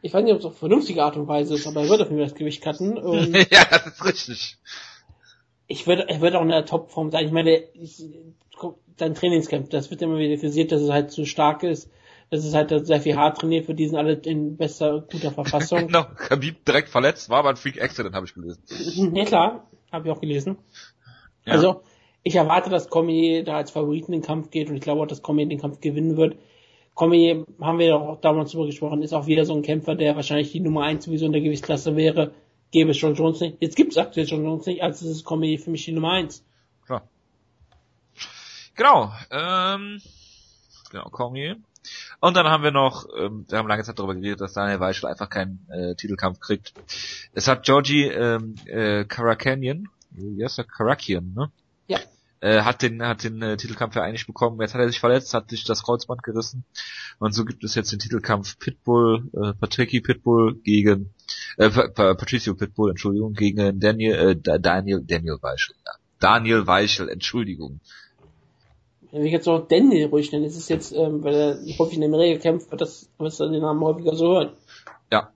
ich 0.00 0.14
weiß 0.14 0.22
nicht, 0.22 0.32
ob 0.32 0.38
es 0.38 0.44
auf 0.44 0.56
vernünftige 0.56 1.02
Art 1.02 1.16
und 1.16 1.26
Weise 1.26 1.56
ist, 1.56 1.66
aber 1.66 1.82
er 1.82 1.88
wird 1.88 2.02
auf 2.02 2.08
jeden 2.08 2.20
Fall 2.20 2.28
das 2.28 2.38
Gewicht 2.38 2.62
cutten. 2.62 2.94
ja, 3.50 3.64
das 3.68 3.86
ist 3.88 4.04
richtig. 4.04 4.58
Ich 5.66 5.88
würde, 5.88 6.08
er 6.08 6.20
wird 6.20 6.36
auch 6.36 6.42
in 6.42 6.50
der 6.50 6.64
Topform 6.66 7.10
sein. 7.10 7.26
Ich 7.26 7.32
meine, 7.32 7.64
ich, 7.74 8.04
sein 8.96 9.16
Trainingscamp, 9.16 9.70
das 9.70 9.90
wird 9.90 10.02
immer 10.02 10.18
wieder 10.18 10.36
kritisiert, 10.36 10.70
dass 10.70 10.82
es 10.82 10.90
halt 10.90 11.10
zu 11.10 11.26
stark 11.26 11.64
ist. 11.64 11.90
Das 12.30 12.44
ist 12.44 12.54
halt 12.54 12.86
sehr 12.86 13.00
viel 13.00 13.16
hart 13.16 13.38
trainiert, 13.38 13.66
für 13.66 13.74
die 13.74 13.88
sind 13.88 13.98
alle 13.98 14.12
in 14.12 14.56
bester, 14.56 15.00
guter 15.10 15.32
Verfassung. 15.32 15.80
genau, 15.88 16.04
Khabib 16.14 16.64
direkt 16.64 16.90
verletzt, 16.90 17.28
war 17.28 17.40
aber 17.40 17.50
ein 17.50 17.56
Freak 17.56 17.82
Accident, 17.82 18.14
habe 18.14 18.26
ich 18.26 18.34
gelesen. 18.34 18.62
Ja 19.16 19.24
klar, 19.24 19.68
habe 19.90 20.06
ich 20.06 20.14
auch 20.14 20.20
gelesen. 20.20 20.58
Ja. 21.44 21.54
Also, 21.54 21.82
ich 22.24 22.34
erwarte, 22.34 22.70
dass 22.70 22.88
Cormier 22.88 23.44
da 23.44 23.58
als 23.58 23.70
Favoriten 23.70 24.12
in 24.12 24.20
den 24.20 24.26
Kampf 24.26 24.50
geht 24.50 24.68
und 24.70 24.76
ich 24.76 24.80
glaube 24.80 25.02
auch, 25.02 25.06
dass 25.06 25.22
Cormier 25.22 25.46
den 25.46 25.60
Kampf 25.60 25.80
gewinnen 25.80 26.16
wird. 26.16 26.36
Cormier, 26.94 27.44
haben 27.60 27.78
wir 27.78 27.96
auch 27.96 28.20
damals 28.20 28.52
drüber 28.52 28.66
gesprochen, 28.66 29.02
ist 29.02 29.12
auch 29.12 29.26
wieder 29.26 29.44
so 29.44 29.54
ein 29.54 29.62
Kämpfer, 29.62 29.94
der 29.94 30.16
wahrscheinlich 30.16 30.50
die 30.52 30.60
Nummer 30.60 30.84
1 30.84 31.04
sowieso 31.04 31.26
in 31.26 31.32
der 31.32 31.42
Gewichtsklasse 31.42 31.96
wäre. 31.96 32.32
Gäbe 32.70 32.92
es 32.92 33.00
John 33.00 33.14
Jones 33.14 33.40
nicht. 33.40 33.58
Jetzt 33.60 33.76
gibt 33.76 33.92
es 33.92 33.98
aktuell 33.98 34.26
John 34.26 34.42
Jones 34.42 34.66
nicht, 34.66 34.82
also 34.82 35.08
ist 35.08 35.24
Cormier 35.24 35.58
für 35.58 35.70
mich 35.70 35.84
die 35.84 35.92
Nummer 35.92 36.12
1. 36.12 36.44
Klar. 36.86 37.06
Genau, 38.74 39.12
ähm, 39.30 40.00
genau, 40.90 41.04
Cormier. 41.10 41.56
Und 42.20 42.36
dann 42.36 42.46
haben 42.46 42.64
wir 42.64 42.70
noch, 42.70 43.06
ähm, 43.18 43.44
wir 43.48 43.58
haben 43.58 43.68
lange 43.68 43.82
Zeit 43.82 43.98
darüber 43.98 44.14
geredet, 44.14 44.40
dass 44.40 44.54
Daniel 44.54 44.80
Weichel 44.80 45.10
einfach 45.10 45.28
keinen 45.28 45.68
äh, 45.70 45.94
Titelkampf 45.94 46.40
kriegt. 46.40 46.72
Es 47.34 47.48
hat 47.48 47.64
Georgie 47.64 48.06
ähm, 48.06 48.54
äh, 48.64 49.04
heißt 49.04 50.58
er? 50.58 50.64
Karakian, 50.64 51.34
ne? 51.34 51.50
Ja. 51.86 51.98
Äh, 52.44 52.60
hat 52.60 52.82
den, 52.82 53.02
hat 53.02 53.24
den 53.24 53.40
äh, 53.40 53.56
Titelkampf 53.56 53.96
ja 53.96 54.02
eigentlich 54.02 54.26
bekommen. 54.26 54.60
Jetzt 54.60 54.74
hat 54.74 54.80
er 54.82 54.88
sich 54.88 55.00
verletzt, 55.00 55.32
hat 55.32 55.48
sich 55.48 55.64
das 55.64 55.82
Kreuzband 55.82 56.22
gerissen. 56.22 56.62
Und 57.18 57.32
so 57.32 57.46
gibt 57.46 57.64
es 57.64 57.74
jetzt 57.74 57.90
den 57.90 58.00
Titelkampf 58.00 58.58
Pitbull, 58.58 59.30
äh, 59.32 59.54
Patricky 59.58 60.02
Pitbull 60.02 60.56
gegen, 60.56 61.14
äh, 61.56 61.70
Patricio 61.70 62.54
Pitbull, 62.54 62.90
Entschuldigung, 62.90 63.32
gegen 63.32 63.80
Daniel, 63.80 64.36
äh, 64.44 64.60
Daniel, 64.60 65.00
Daniel 65.02 65.38
Weichel. 65.40 65.74
Ja. 65.86 65.92
Daniel 66.20 66.66
Weichel, 66.66 67.08
Entschuldigung. 67.08 67.80
Wenn 69.10 69.24
ich 69.24 69.32
jetzt 69.32 69.46
noch 69.46 69.66
Daniel 69.66 70.08
ruhig 70.08 70.30
nenne, 70.30 70.44
ist 70.44 70.58
es 70.58 70.68
jetzt, 70.68 70.92
ähm, 70.92 71.24
weil 71.24 71.34
er 71.34 71.78
häufig 71.78 71.96
in 71.96 72.04
Amerika 72.04 72.42
kämpft, 72.42 72.70
wird 72.70 72.82
das, 72.82 73.08
wirst 73.16 73.40
du 73.40 73.48
den 73.48 73.62
Namen 73.62 73.80
häufiger 73.80 74.16
so 74.16 74.34
hören. 74.34 74.52
Ja, 75.10 75.32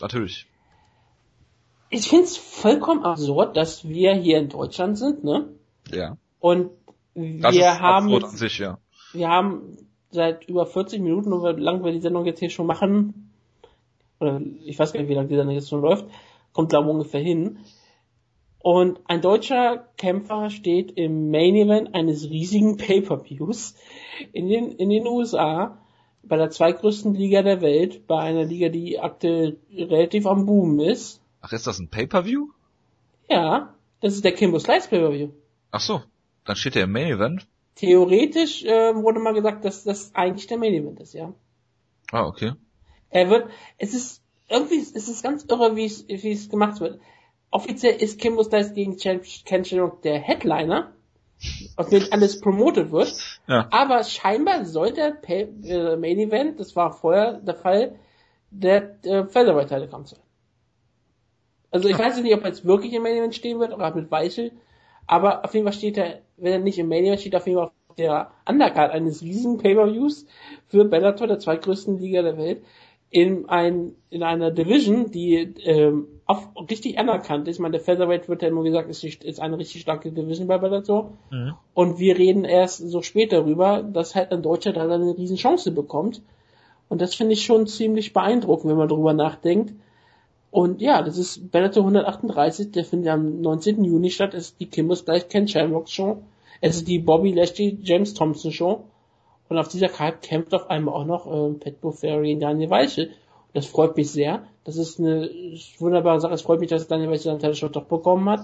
natürlich. 0.00 0.46
Ich 1.90 2.08
finde 2.08 2.24
es 2.24 2.38
vollkommen 2.38 3.04
absurd, 3.04 3.54
dass 3.54 3.86
wir 3.86 4.14
hier 4.14 4.38
in 4.38 4.48
Deutschland 4.48 4.96
sind, 4.96 5.24
ne? 5.24 5.50
Ja. 5.90 6.16
Und 6.40 6.70
wir 7.14 7.80
haben 7.80 8.26
sich, 8.28 8.58
ja. 8.58 8.78
wir 9.12 9.28
haben 9.28 9.76
seit 10.10 10.48
über 10.48 10.66
40 10.66 11.00
Minuten, 11.00 11.30
wie 11.30 11.60
lange 11.60 11.84
wir 11.84 11.92
die 11.92 12.00
Sendung 12.00 12.24
jetzt 12.24 12.38
hier 12.38 12.50
schon 12.50 12.66
machen, 12.66 13.32
oder 14.20 14.40
ich 14.64 14.78
weiß 14.78 14.92
gar 14.92 15.00
nicht, 15.00 15.08
wie 15.08 15.14
lange 15.14 15.28
die 15.28 15.36
Sendung 15.36 15.54
jetzt 15.54 15.68
schon 15.68 15.82
läuft, 15.82 16.06
kommt 16.52 16.70
glaube 16.70 16.86
ich 16.86 16.92
ungefähr 16.92 17.20
hin, 17.20 17.58
und 18.60 19.00
ein 19.06 19.20
deutscher 19.20 19.88
Kämpfer 19.96 20.50
steht 20.50 20.92
im 20.92 21.30
Main 21.30 21.54
Event 21.54 21.94
eines 21.94 22.28
riesigen 22.28 22.76
Pay-per-Views 22.76 23.74
in 24.32 24.48
den, 24.48 24.72
in 24.72 24.90
den 24.90 25.06
USA 25.06 25.78
bei 26.24 26.36
der 26.36 26.50
zweitgrößten 26.50 27.14
Liga 27.14 27.42
der 27.42 27.60
Welt, 27.60 28.06
bei 28.06 28.18
einer 28.18 28.44
Liga, 28.44 28.68
die 28.68 28.98
aktuell 28.98 29.58
relativ 29.72 30.26
am 30.26 30.44
Boom 30.46 30.80
ist. 30.80 31.20
Ach, 31.40 31.52
ist 31.52 31.66
das 31.66 31.78
ein 31.78 31.88
Pay-per-View? 31.88 32.48
Ja, 33.30 33.74
das 34.00 34.14
ist 34.14 34.24
der 34.24 34.32
Kimbo 34.32 34.58
Slice 34.58 34.88
Pay-per-View. 34.88 35.30
Ach 35.70 35.80
so, 35.80 36.02
dann 36.48 36.56
steht 36.56 36.76
er 36.76 36.84
im 36.84 36.92
Main 36.92 37.08
Event? 37.08 37.46
Theoretisch 37.76 38.64
äh, 38.64 38.94
wurde 38.94 39.20
mal 39.20 39.34
gesagt, 39.34 39.64
dass 39.64 39.84
das 39.84 40.14
eigentlich 40.14 40.46
der 40.46 40.58
Main 40.58 40.74
Event 40.74 41.00
ist, 41.00 41.14
ja. 41.14 41.32
Ah, 42.10 42.26
okay. 42.26 42.52
Er 43.10 43.30
wird, 43.30 43.48
es 43.78 43.94
ist 43.94 44.22
irgendwie, 44.48 44.78
es 44.78 45.08
ist 45.08 45.22
ganz 45.22 45.44
irre, 45.44 45.76
wie 45.76 45.84
es, 45.84 46.08
wie 46.08 46.32
es 46.32 46.48
gemacht 46.48 46.80
wird 46.80 47.00
offiziell 47.50 47.96
ist 47.96 48.20
Kimbo 48.20 48.42
Slice 48.42 48.74
gegen 48.74 48.96
Ken 48.96 49.64
Shamrock 49.64 50.02
der 50.02 50.18
Headliner, 50.18 50.92
aus 51.76 51.88
dem 51.88 52.04
alles 52.10 52.40
promotet 52.40 52.90
wird. 52.90 53.14
Ja. 53.46 53.68
Aber 53.70 54.02
scheinbar 54.04 54.64
sollte 54.64 55.18
der 55.26 55.48
äh, 55.64 55.96
Main 55.96 56.18
Event, 56.18 56.60
das 56.60 56.76
war 56.76 56.92
vorher 56.92 57.34
der 57.34 57.54
Fall, 57.54 57.98
der 58.50 59.04
äh, 59.04 59.24
Featherweight 59.24 59.68
Title 59.68 59.88
Kampf 59.88 60.08
sein. 60.08 60.20
Also 61.70 61.88
ich 61.88 61.98
weiß 61.98 62.20
nicht, 62.22 62.34
ob 62.34 62.42
er 62.42 62.48
jetzt 62.48 62.64
wirklich 62.64 62.92
im 62.94 63.02
Main 63.02 63.16
Event 63.16 63.34
stehen 63.34 63.60
wird 63.60 63.72
oder 63.72 63.94
mit 63.94 64.10
Weichel, 64.10 64.52
aber 65.08 65.44
auf 65.44 65.54
jeden 65.54 65.66
Fall 65.66 65.72
steht 65.72 65.98
er, 65.98 66.20
wenn 66.36 66.52
er 66.52 66.58
nicht 66.60 66.78
im 66.78 66.88
Main 66.88 67.04
Event 67.04 67.20
steht, 67.20 67.34
auf 67.34 67.46
jeden 67.46 67.58
Fall 67.58 67.66
auf 67.88 67.96
der 67.96 68.30
Undercard 68.48 68.92
eines 68.92 69.22
riesigen 69.22 69.58
Pay-Per-Views 69.58 70.26
für 70.68 70.84
Bellator, 70.84 71.26
der 71.26 71.40
zweitgrößten 71.40 71.98
Liga 71.98 72.22
der 72.22 72.38
Welt, 72.38 72.62
in 73.10 73.48
ein 73.48 73.94
in 74.10 74.22
einer 74.22 74.50
Division, 74.50 75.10
die 75.10 75.34
ähm, 75.64 76.06
auf, 76.26 76.50
richtig 76.70 76.98
anerkannt 76.98 77.48
ist. 77.48 77.56
Ich 77.56 77.60
meine, 77.60 77.72
der 77.72 77.80
Featherweight 77.80 78.28
wird 78.28 78.42
ja 78.42 78.48
immer 78.48 78.62
gesagt, 78.62 78.90
ist, 78.90 79.02
ist 79.02 79.40
eine 79.40 79.58
richtig 79.58 79.80
starke 79.80 80.12
Division 80.12 80.46
bei 80.46 80.58
Bellator. 80.58 81.12
Mhm. 81.30 81.54
Und 81.72 81.98
wir 81.98 82.18
reden 82.18 82.44
erst 82.44 82.78
so 82.78 83.00
spät 83.00 83.32
darüber, 83.32 83.82
dass 83.82 84.14
halt 84.14 84.30
ein 84.30 84.42
Deutscher 84.42 84.74
da 84.74 84.82
eine 84.82 85.16
riesen 85.16 85.36
Chance 85.36 85.72
bekommt. 85.72 86.22
Und 86.90 87.00
das 87.00 87.14
finde 87.14 87.32
ich 87.32 87.44
schon 87.44 87.66
ziemlich 87.66 88.12
beeindruckend, 88.12 88.70
wenn 88.70 88.78
man 88.78 88.88
darüber 88.88 89.14
nachdenkt. 89.14 89.72
Und 90.50 90.80
ja, 90.80 91.02
das 91.02 91.18
ist 91.18 91.50
Bellator 91.50 91.82
138, 91.82 92.72
der 92.72 92.84
findet 92.84 93.12
am 93.12 93.40
19. 93.40 93.84
Juni 93.84 94.10
statt. 94.10 94.34
Es 94.34 94.48
ist 94.48 94.60
die 94.60 94.66
Kimbers 94.66 95.04
gleich 95.04 95.28
Ken 95.28 95.46
Shamrock 95.46 95.88
Show. 95.88 96.22
Es 96.60 96.76
ist 96.76 96.88
die 96.88 96.98
Bobby 96.98 97.32
Lashley 97.32 97.78
James 97.82 98.14
Thompson 98.14 98.50
Show. 98.50 98.84
Und 99.48 99.58
auf 99.58 99.68
dieser 99.68 99.88
Karte 99.88 100.18
kämpft 100.26 100.54
auf 100.54 100.70
einmal 100.70 100.94
auch 100.94 101.06
noch 101.06 101.26
äh, 101.26 101.54
Pat 101.54 101.80
Buffery 101.80 102.34
und 102.34 102.40
Daniel 102.40 102.70
Weichel. 102.70 103.10
Das 103.54 103.66
freut 103.66 103.96
mich 103.96 104.10
sehr. 104.10 104.42
Das 104.64 104.76
ist 104.76 104.98
eine 104.98 105.30
wunderbare 105.78 106.20
Sache. 106.20 106.34
Es 106.34 106.42
freut 106.42 106.60
mich, 106.60 106.70
dass 106.70 106.86
Daniel 106.86 107.10
Weichel 107.10 107.38
seinen 107.38 107.38
Title 107.38 107.70
doch 107.70 107.84
bekommen 107.84 108.28
hat. 108.28 108.40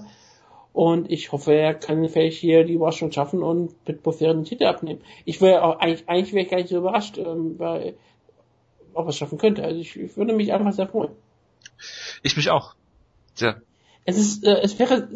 Und 0.72 1.11
ich 1.11 1.30
hoffe, 1.30 1.55
er 1.55 1.74
kann 1.74 2.09
vielleicht 2.09 2.38
hier 2.38 2.64
die 2.64 2.72
Überraschung 2.74 3.12
schaffen 3.12 3.42
und 3.42 3.84
Pat 3.84 4.02
Buffery 4.02 4.32
den 4.32 4.44
Titel 4.44 4.64
abnehmen. 4.64 5.02
Ich 5.24 5.40
wäre 5.40 5.62
auch, 5.62 5.78
eigentlich, 5.78 6.09
eigentlich 6.09 6.32
wäre 6.32 6.44
ich 6.44 6.50
gar 6.50 6.57
nicht 6.57 6.68
so 6.68 6.78
überrascht, 6.78 7.16
ähm, 7.18 7.59
weil, 7.59 7.94
ob 8.92 9.07
er 9.07 9.11
es 9.11 9.16
schaffen 9.16 9.38
könnte. 9.38 9.62
Also 9.62 9.78
ich, 9.78 9.96
ich 9.96 10.16
würde 10.16 10.32
mich 10.32 10.52
einfach 10.52 10.72
sehr 10.72 10.88
freuen. 10.88 11.12
Ich 12.22 12.36
mich 12.36 12.50
auch. 12.50 12.74
Sehr. 13.34 13.62
Es 14.04 14.18
ist, 14.18 14.44
äh, 14.44 14.60
es 14.62 14.78
wäre 14.78 15.08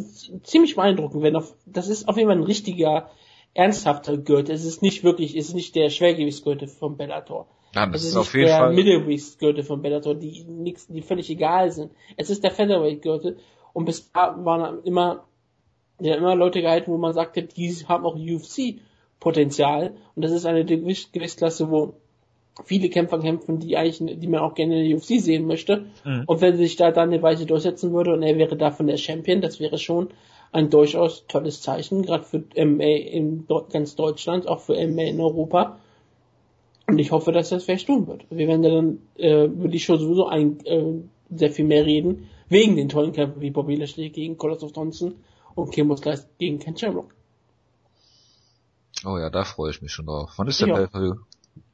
ziemlich 0.43 0.77
beeindruckend, 0.77 1.23
wenn 1.23 1.37
auf, 1.37 1.55
das 1.67 1.89
ist 1.89 2.09
auf 2.09 2.17
jeden 2.17 2.29
Fall 2.29 2.39
ein 2.39 2.45
richtiger, 2.45 3.11
ernsthafter 3.55 4.17
Gürtel. 4.17 4.55
Es 4.55 4.65
ist 4.65 4.83
nicht 4.83 5.05
wirklich, 5.05 5.37
es 5.37 5.49
ist 5.49 5.55
nicht 5.55 5.75
der 5.75 5.91
Schwergewichtsgürtel 5.91 6.69
vom 6.69 6.97
Bellator. 6.97 7.49
Ja, 7.75 7.87
das 7.87 8.03
es 8.03 8.09
ist, 8.09 8.13
ist 8.13 8.17
auf 8.17 8.35
jeden 8.35 8.49
Fall. 8.49 8.73
Middleweight-Gürtel 8.73 9.65
von 9.65 9.83
Bellator, 9.83 10.15
die 10.15 10.45
nix, 10.45 10.87
die 10.87 11.03
völlig 11.03 11.29
egal 11.29 11.71
sind. 11.71 11.93
Es 12.17 12.31
ist 12.31 12.45
der 12.45 12.51
Featherweight-Gürtel 12.51 13.39
und 13.73 13.85
bis 13.85 14.11
da 14.13 14.35
waren 14.45 14.83
immer, 14.85 15.27
ja, 16.01 16.15
immer 16.15 16.35
Leute 16.35 16.63
gehalten, 16.63 16.91
wo 16.91 16.99
man 16.99 17.13
sagte, 17.13 17.43
die 17.43 17.71
haben 17.89 18.07
auch 18.07 18.17
UFC-Potenzial 18.17 19.97
und 20.15 20.23
das 20.23 20.33
ist 20.33 20.47
eine 20.47 20.65
Gewichtsklasse, 20.65 21.71
wo 21.71 21.95
viele 22.65 22.89
Kämpfer 22.89 23.19
kämpfen, 23.19 23.59
die 23.59 23.77
eigentlich, 23.77 24.21
die 24.21 24.27
man 24.27 24.41
auch 24.41 24.55
gerne 24.55 24.83
in 24.83 24.89
der 24.89 24.97
UFC 24.97 25.21
sehen 25.21 25.47
möchte. 25.47 25.87
Mhm. 26.05 26.25
Und 26.27 26.41
wenn 26.41 26.57
sich 26.57 26.77
da 26.77 26.91
dann 26.91 27.11
eine 27.11 27.23
Weise 27.23 27.47
durchsetzen 27.47 27.93
würde 27.93 28.13
und 28.13 28.23
er 28.23 28.37
wäre 28.37 28.57
davon 28.57 28.87
der 28.87 28.97
Champion, 28.97 29.41
das 29.41 29.61
wäre 29.61 29.79
schon 29.79 30.09
ein 30.53 30.71
durchaus 30.71 31.27
tolles 31.27 31.61
Zeichen, 31.61 32.03
gerade 32.03 32.25
für 32.25 32.39
MA 32.57 32.85
in 32.85 33.47
ganz 33.71 33.97
Deutschland, 33.97 34.49
auch 34.49 34.61
für 34.61 34.75
MA 34.75 35.03
in 35.03 35.21
Europa. 35.21 35.79
Und 36.87 36.99
ich 36.99 37.13
hoffe, 37.13 37.33
dass 37.33 37.51
das 37.51 37.65
vielleicht 37.65 37.87
tun 37.87 38.07
wird. 38.07 38.25
Wir 38.31 38.49
werden 38.49 38.63
dann 38.63 38.99
äh, 39.19 39.45
über 39.45 39.69
die 39.69 39.79
Show 39.79 39.97
sowieso 39.97 40.27
ein, 40.27 40.65
äh, 40.65 41.03
sehr 41.31 41.51
viel 41.51 41.67
mehr 41.67 41.85
reden, 41.85 42.31
wegen 42.49 42.77
den 42.77 42.89
tollen 42.89 43.13
Kämpfen 43.13 43.43
wie 43.43 43.51
Bobby 43.51 43.77
Lashley 43.77 44.09
gegen 44.09 44.39
Colossal 44.39 44.71
Thompson 44.71 45.17
und 45.55 45.71
Kimbo 45.71 45.97
Slice 45.97 46.29
gegen 46.39 46.59
Ken 46.59 46.77
Shamrock. 46.77 47.15
Oh 49.05 49.19
ja, 49.19 49.29
da 49.29 49.45
freue 49.45 49.71
ich 49.71 49.83
mich 49.83 49.93
schon 49.93 50.07
drauf. 50.07 50.33
Wann 50.37 50.49
ist 50.49 50.61
der 50.61 50.87
pay 50.87 51.13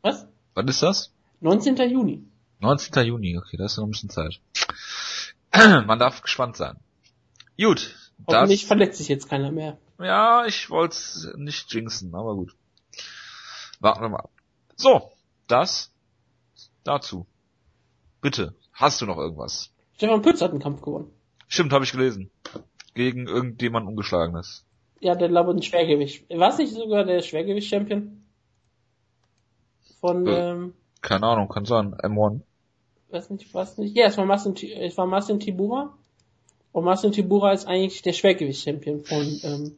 Was? 0.03 0.27
Wann 0.55 0.69
ist 0.69 0.83
das? 0.83 1.13
19. 1.41 1.77
Juni. 1.91 2.25
19. 2.61 3.07
Juni, 3.07 3.37
okay, 3.37 3.57
da 3.57 3.67
ist 3.67 3.77
noch 3.77 3.85
ein 3.85 3.91
bisschen 3.91 4.11
Zeit. 4.11 4.41
Man 5.53 5.99
darf 5.99 6.23
gespannt 6.23 6.57
sein. 6.57 6.77
Gut, 7.59 7.95
Hoffentlich 8.27 8.63
das, 8.63 8.69
verletzt 8.69 8.99
sich 8.99 9.09
jetzt 9.09 9.29
keiner 9.29 9.51
mehr. 9.51 9.79
Ja, 9.99 10.45
ich 10.47 10.71
wollte 10.71 10.97
nicht 11.37 11.73
jinxen, 11.73 12.15
aber 12.15 12.35
gut. 12.35 12.55
Warten 13.81 14.03
wir 14.03 14.09
mal 14.09 14.21
ab. 14.21 14.31
So, 14.77 15.11
das 15.47 15.93
dazu. 16.85 17.27
Bitte, 18.21 18.55
hast 18.73 19.01
du 19.01 19.07
noch 19.07 19.19
irgendwas? 19.19 19.71
Stefan 19.97 20.23
Pütz 20.23 20.41
hat 20.41 20.51
einen 20.51 20.61
Kampf 20.61 20.81
gewonnen. 20.81 21.11
Stimmt, 21.49 21.73
habe 21.73 21.85
ich 21.85 21.93
gelesen. 21.93 22.31
Gegen 22.95 23.27
irgendjemand 23.27 23.87
ungeschlagenes. 23.87 24.65
Ja, 25.01 25.15
der 25.15 25.29
glaube 25.29 25.51
ein 25.51 25.63
Schwergewicht. 25.63 26.29
War 26.31 26.51
es 26.51 26.59
nicht 26.59 26.73
sogar 26.73 27.05
der 27.05 27.21
Schwergewicht-Champion? 27.21 28.24
Von, 30.05 30.27
äh, 30.27 30.51
ähm, 30.51 30.75
Keine 31.01 31.27
Ahnung, 31.27 31.49
kann 31.49 31.65
sein. 31.65 31.95
M1. 31.95 32.41
Weiß 33.11 33.31
nicht, 33.31 33.55
was 33.55 33.79
nicht. 33.79 33.97
Ja, 33.97 34.05
es 34.05 34.19
war 34.19 34.27
Marcin, 34.27 34.55
es 34.55 34.99
war 34.99 35.07
Marcin 35.07 35.41
Tibura. 35.41 35.95
Und 36.73 36.85
Marcin 36.85 37.11
Tibura 37.13 37.53
ist 37.53 37.67
eigentlich 37.67 38.03
der 38.03 38.13
Schwergewicht-Champion 38.13 39.05
von 39.05 39.41
ähm, 39.45 39.77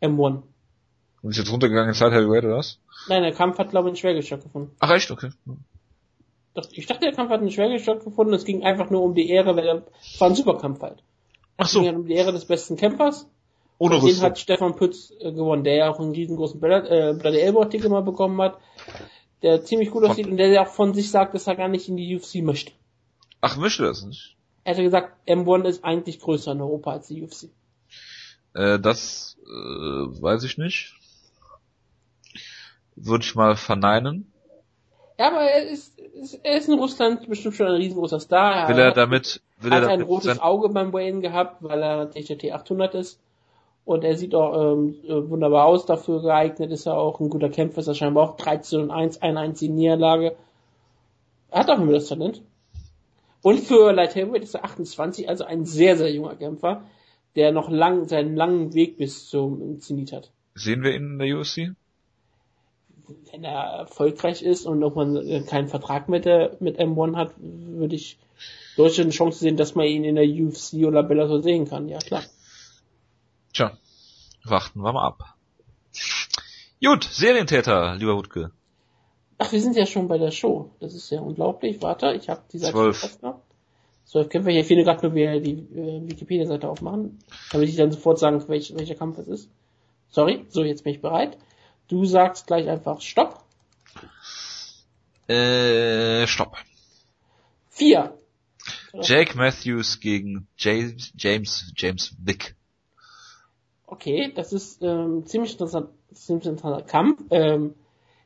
M1. 0.00 0.42
Und 1.22 1.30
ist 1.30 1.38
jetzt 1.38 1.50
runtergegangen 1.50 1.92
in 1.92 1.98
Light 1.98 2.12
Heavyweight 2.12 2.44
oder 2.44 2.58
was? 2.58 2.78
Nein, 3.08 3.22
der 3.24 3.32
Kampf 3.32 3.58
hat, 3.58 3.70
glaube 3.70 3.88
ich, 3.88 3.90
einen 3.90 3.96
Schwergewicht 3.96 4.28
stattgefunden. 4.28 4.70
Ach 4.78 4.90
echt? 4.90 5.10
Okay. 5.10 5.30
Doch, 6.54 6.66
ich 6.70 6.86
dachte, 6.86 7.00
der 7.06 7.14
Kampf 7.14 7.30
hat 7.30 7.40
einen 7.40 7.50
Schwergewicht 7.50 7.82
stattgefunden. 7.82 8.32
Es 8.34 8.44
ging 8.44 8.62
einfach 8.62 8.90
nur 8.90 9.02
um 9.02 9.14
die 9.16 9.28
Ehre, 9.28 9.56
weil 9.56 9.82
es 10.00 10.20
war 10.20 10.28
ein 10.28 10.36
Superkampf 10.36 10.82
halt. 10.82 11.02
Ach 11.56 11.64
Es 11.66 11.72
so, 11.72 11.80
ging 11.80 11.88
halt 11.88 11.96
um 11.98 12.06
die 12.06 12.14
Ehre 12.14 12.30
des 12.32 12.44
besten 12.44 12.76
Kämpfers. 12.76 13.26
ohne 13.78 13.96
Und 13.96 14.02
den 14.02 14.10
Rüstung. 14.10 14.24
hat 14.26 14.38
Stefan 14.38 14.76
Pütz 14.76 15.12
äh, 15.18 15.32
gewonnen, 15.32 15.64
der 15.64 15.74
ja 15.74 15.90
auch 15.90 15.98
einen 15.98 16.12
riesengroßen 16.12 16.60
Blood, 16.60 16.84
äh, 16.90 17.14
Bloody 17.18 17.38
Elbow 17.40 17.62
Artikel 17.62 17.88
mal 17.90 18.02
bekommen 18.02 18.40
hat, 18.40 18.58
der 19.44 19.62
ziemlich 19.62 19.90
gut 19.90 20.04
aussieht 20.04 20.26
und 20.26 20.38
der 20.38 20.48
ja 20.48 20.62
auch 20.62 20.72
von 20.72 20.94
sich 20.94 21.10
sagt, 21.10 21.34
dass 21.34 21.46
er 21.46 21.54
gar 21.54 21.68
nicht 21.68 21.88
in 21.88 21.96
die 21.96 22.16
UFC 22.16 22.36
möchte. 22.36 22.72
Ach, 23.42 23.58
möchte 23.58 23.82
das 23.82 24.02
nicht? 24.02 24.36
Er 24.64 24.72
hatte 24.72 24.82
gesagt, 24.82 25.12
M1 25.28 25.66
ist 25.66 25.84
eigentlich 25.84 26.18
größer 26.18 26.52
in 26.52 26.62
Europa 26.62 26.92
als 26.92 27.08
die 27.08 27.22
UFC. 27.22 27.50
Äh, 28.54 28.78
das 28.80 29.36
äh, 29.44 29.50
weiß 29.50 30.44
ich 30.44 30.56
nicht. 30.56 30.94
Würde 32.96 33.22
ich 33.22 33.34
mal 33.34 33.54
verneinen. 33.56 34.32
Ja, 35.18 35.28
aber 35.28 35.42
er 35.42 35.68
ist, 35.68 35.92
er 36.42 36.56
ist 36.56 36.68
in 36.68 36.78
Russland 36.78 37.28
bestimmt 37.28 37.54
schon 37.54 37.66
ein 37.66 37.74
riesengroßer 37.74 38.20
Star. 38.20 38.68
Will 38.68 38.78
er 38.78 38.92
damit, 38.92 39.42
will 39.58 39.72
er 39.72 39.76
hat 39.76 39.84
ein 39.84 39.90
damit 39.90 40.08
rotes 40.08 40.24
sein, 40.24 40.38
Auge 40.40 40.70
beim 40.70 40.92
Wayne 40.94 41.20
gehabt, 41.20 41.62
weil 41.62 41.82
er 41.82 42.10
TJT 42.10 42.50
800 42.50 42.94
ist. 42.94 43.20
Und 43.84 44.02
er 44.02 44.16
sieht 44.16 44.34
auch 44.34 44.72
ähm, 44.72 44.94
äh, 45.04 45.28
wunderbar 45.28 45.66
aus, 45.66 45.84
dafür 45.84 46.22
geeignet 46.22 46.70
ist 46.70 46.86
er 46.86 46.96
auch 46.96 47.20
ein 47.20 47.28
guter 47.28 47.50
Kämpfer, 47.50 47.80
ist 47.80 47.88
er 47.88 47.94
scheinbar 47.94 48.30
auch 48.30 48.36
13 48.36 48.80
und 48.80 48.90
1, 48.90 49.20
eine 49.20 49.40
einzige 49.40 49.74
Niederlage. 49.74 50.36
Er 51.50 51.60
hat 51.60 51.70
auch 51.70 51.78
immer 51.78 51.92
das 51.92 52.08
Talent. 52.08 52.42
Und 53.42 53.60
für 53.60 53.92
Light 53.92 54.14
Heavyweight 54.14 54.42
ist 54.42 54.54
er 54.54 54.64
28, 54.64 55.28
also 55.28 55.44
ein 55.44 55.66
sehr, 55.66 55.98
sehr 55.98 56.10
junger 56.10 56.34
Kämpfer, 56.34 56.84
der 57.36 57.52
noch 57.52 57.68
lang, 57.68 58.08
seinen 58.08 58.36
langen 58.36 58.72
Weg 58.72 58.96
bis 58.96 59.28
zum 59.28 59.80
Zenit 59.80 60.12
hat. 60.12 60.30
sehen 60.54 60.82
wir 60.82 60.94
ihn 60.94 61.12
in 61.12 61.18
der 61.18 61.38
UFC? 61.38 61.76
Wenn 63.30 63.44
er 63.44 63.80
erfolgreich 63.80 64.42
ist 64.42 64.64
und 64.64 64.78
nochmal 64.78 65.44
keinen 65.46 65.68
Vertrag 65.68 66.08
mit, 66.08 66.24
der, 66.24 66.56
mit 66.60 66.80
M1 66.80 67.16
hat, 67.16 67.34
würde 67.36 67.96
ich 67.96 68.18
durchaus 68.76 69.00
eine 69.00 69.10
Chance 69.10 69.40
sehen, 69.40 69.58
dass 69.58 69.74
man 69.74 69.86
ihn 69.86 70.04
in 70.04 70.14
der 70.14 70.24
UFC 70.24 70.86
oder 70.86 71.02
Bellator 71.02 71.42
sehen 71.42 71.66
kann, 71.68 71.88
ja 71.88 71.98
klar. 71.98 72.22
Tja, 73.54 73.78
warten 74.42 74.80
wir 74.80 74.92
mal 74.92 75.06
ab. 75.06 75.36
Gut, 76.82 77.04
Serientäter, 77.04 77.94
lieber 77.94 78.16
Wutke. 78.16 78.50
Ach, 79.38 79.52
wir 79.52 79.60
sind 79.60 79.76
ja 79.76 79.86
schon 79.86 80.08
bei 80.08 80.18
der 80.18 80.32
Show. 80.32 80.72
Das 80.80 80.92
ist 80.92 81.10
ja 81.10 81.20
unglaublich. 81.20 81.80
Warte, 81.80 82.12
ich 82.14 82.28
habe 82.28 82.42
die 82.52 82.58
Seite 82.58 82.76
aufgemacht. 82.76 83.40
Zwölf 84.06 84.28
Kämpfer. 84.28 84.50
Ich 84.50 84.66
finde 84.66 84.82
gerade 84.82 85.06
nur 85.06 85.14
wieder 85.14 85.38
die 85.38 85.52
äh, 85.52 86.08
Wikipedia-Seite 86.08 86.68
aufmachen, 86.68 87.20
damit 87.52 87.68
ich 87.68 87.76
dann 87.76 87.92
sofort 87.92 88.18
sagen, 88.18 88.46
welch, 88.48 88.76
welcher 88.76 88.96
Kampf 88.96 89.18
es 89.18 89.28
ist. 89.28 89.50
Sorry, 90.10 90.44
so 90.48 90.64
jetzt 90.64 90.82
bin 90.82 90.94
ich 90.94 91.00
bereit. 91.00 91.38
Du 91.88 92.04
sagst 92.04 92.48
gleich 92.48 92.68
einfach 92.68 93.00
Stopp. 93.00 93.44
Äh, 95.28 96.26
stopp. 96.26 96.56
Vier. 97.70 98.18
Jake 98.92 99.36
Matthews 99.36 100.00
gegen 100.00 100.48
James, 100.56 101.12
James, 101.16 101.72
James 101.76 102.16
Vick. 102.18 102.56
Okay, 103.94 104.32
das 104.34 104.52
ist 104.52 104.82
ähm, 104.82 105.24
ziemlich 105.24 105.52
interessant, 105.52 105.90
ziemlich 106.12 106.46
interessanter 106.46 106.82
Kampf. 106.82 107.22
Ähm, 107.30 107.74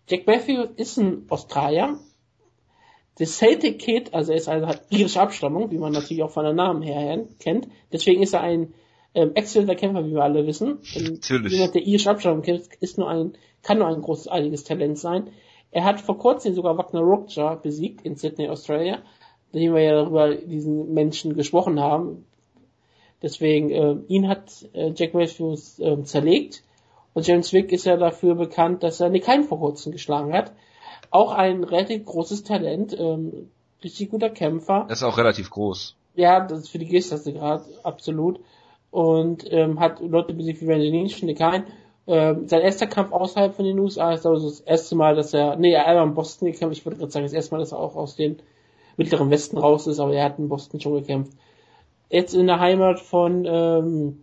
Jack 0.09 0.27
Matthews 0.27 0.71
ist 0.77 0.97
ein 0.97 1.27
Australier. 1.29 1.99
Der 3.19 3.27
Celtic 3.27 3.79
Kid, 3.79 4.15
also 4.15 4.33
er 4.33 4.39
ist 4.39 4.49
also 4.49 4.67
hat 4.67 4.87
irische 4.89 5.21
Abstammung, 5.21 5.71
wie 5.71 5.77
man 5.77 5.93
natürlich 5.93 6.23
auch 6.23 6.31
von 6.31 6.45
der 6.45 6.55
Namen 6.55 6.81
her 6.81 7.23
kennt. 7.39 7.69
Deswegen 7.93 8.23
ist 8.23 8.33
er 8.33 8.41
ein 8.41 8.73
ähm, 9.13 9.33
exzellenter 9.35 9.75
Kämpfer, 9.75 10.07
wie 10.07 10.13
wir 10.13 10.23
alle 10.23 10.47
wissen. 10.47 10.79
Natürlich. 10.95 11.53
Jemand, 11.53 11.75
der 11.75 11.83
irische 11.83 12.11
Abstammung 12.11 12.41
kämpft, 12.41 12.75
ist 12.81 12.97
nur 12.97 13.11
ein, 13.11 13.35
kann 13.63 13.79
nur 13.79 13.89
ein 13.89 14.01
großartiges 14.01 14.65
Talent 14.65 14.99
sein. 14.99 15.29
Er 15.71 15.85
hat 15.85 16.01
vor 16.01 16.17
kurzem 16.17 16.55
sogar 16.55 16.79
Wagner 16.79 17.01
Rockjar 17.01 17.61
besiegt 17.61 18.07
in 18.07 18.17
Sydney, 18.17 18.49
Australia, 18.49 19.03
nachdem 19.53 19.75
wir 19.75 19.83
ja 19.83 19.93
darüber 19.97 20.35
diesen 20.35 20.95
Menschen 20.95 21.35
gesprochen 21.35 21.79
haben. 21.79 22.25
Deswegen, 23.23 23.71
äh, 23.71 23.97
ihn 24.09 24.29
hat 24.29 24.67
äh, 24.73 24.93
Jack 24.95 25.15
Matthews 25.15 25.79
äh, 25.79 26.03
zerlegt. 26.05 26.63
Und 27.15 27.27
James 27.27 27.53
Wick 27.53 27.73
ist 27.73 27.85
ja 27.85 27.97
dafür 27.97 28.37
bekannt, 28.37 28.83
dass 28.83 29.01
er 29.01 29.09
Nick 29.09 29.27
Hein 29.27 29.45
vor 29.45 29.59
kurzem 29.59 29.93
geschlagen 29.93 30.33
hat. 30.33 30.53
Auch 31.11 31.33
ein 31.33 31.65
relativ 31.65 32.05
großes 32.05 32.45
Talent, 32.45 32.97
ähm, 32.99 33.51
richtig 33.83 34.11
guter 34.11 34.31
Kämpfer. 34.31 34.85
Er 34.89 34.93
ist 34.93 35.03
auch 35.03 35.19
relativ 35.19 35.51
groß. 35.51 35.97
Ja, 36.15 36.41
das 36.41 36.61
ist 36.61 36.69
für 36.69 36.79
die 36.79 36.87
Gestasse 36.87 37.33
gerade 37.33 37.65
absolut. 37.83 38.41
Und 38.91 39.51
ähm, 39.53 39.81
hat 39.81 40.01
Leute 40.01 40.35
besiegt 40.35 40.61
wie 40.63 40.67
Randy 40.67 40.91
Lynch, 40.91 41.23
Nick 41.23 41.41
Hein. 41.41 41.65
Ähm, 42.07 42.49
sein 42.49 42.63
erster 42.63 42.87
Kampf 42.87 43.13
außerhalb 43.13 43.55
von 43.55 43.67
den 43.67 43.79
USA 43.79 44.13
ist 44.13 44.25
also 44.25 44.49
das 44.49 44.61
erste 44.61 44.97
Mal, 44.97 45.15
dass 45.15 45.35
er, 45.35 45.57
nee, 45.57 45.73
er 45.73 45.87
hat 45.87 46.03
in 46.03 46.15
Boston 46.15 46.51
gekämpft. 46.51 46.79
Ich 46.79 46.87
würde 46.87 46.97
gerade 46.97 47.13
sagen, 47.13 47.27
das 47.27 47.35
erste 47.35 47.55
Mal, 47.55 47.61
dass 47.61 47.73
er 47.73 47.79
auch 47.79 47.97
aus 47.97 48.17
den 48.17 48.39
mittleren 48.97 49.31
Westen 49.31 49.59
raus 49.59 49.87
ist, 49.87 50.01
aber 50.01 50.15
er 50.15 50.25
hat 50.25 50.39
in 50.39 50.49
Boston 50.49 50.81
schon 50.81 50.95
gekämpft. 50.95 51.33
Jetzt 52.11 52.35
in 52.35 52.47
der 52.47 52.61
Heimat 52.61 53.01
von 53.01 53.45
ähm, 53.45 54.23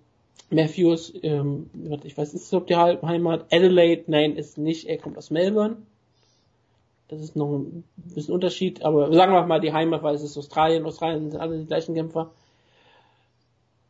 Matthews, 0.50 1.14
ähm, 1.22 1.70
ich 2.04 2.18
weiß 2.18 2.34
nicht, 2.34 2.54
ob 2.54 2.68
die 2.68 2.76
Heimat 2.76 3.46
Adelaide, 3.52 4.04
nein, 4.08 4.36
ist 4.36 4.58
nicht, 4.58 4.88
er 4.88 4.98
kommt 4.98 5.18
aus 5.18 5.30
Melbourne. 5.30 5.78
Das 7.08 7.22
ist 7.22 7.36
noch 7.36 7.56
ein 7.58 7.84
bisschen 7.96 8.34
Unterschied, 8.34 8.84
aber 8.84 9.14
sagen 9.14 9.34
wir 9.34 9.46
mal 9.46 9.62
die 9.62 9.74
Heimat, 9.74 10.02
weil 10.02 10.16
es 10.16 10.24
ist 10.24 10.38
Australien, 10.38 10.86
Australien 10.86 11.30
sind 11.30 11.40
alle 11.40 11.60
die 11.60 11.68
gleichen 11.68 11.94
Kämpfer. 11.94 12.32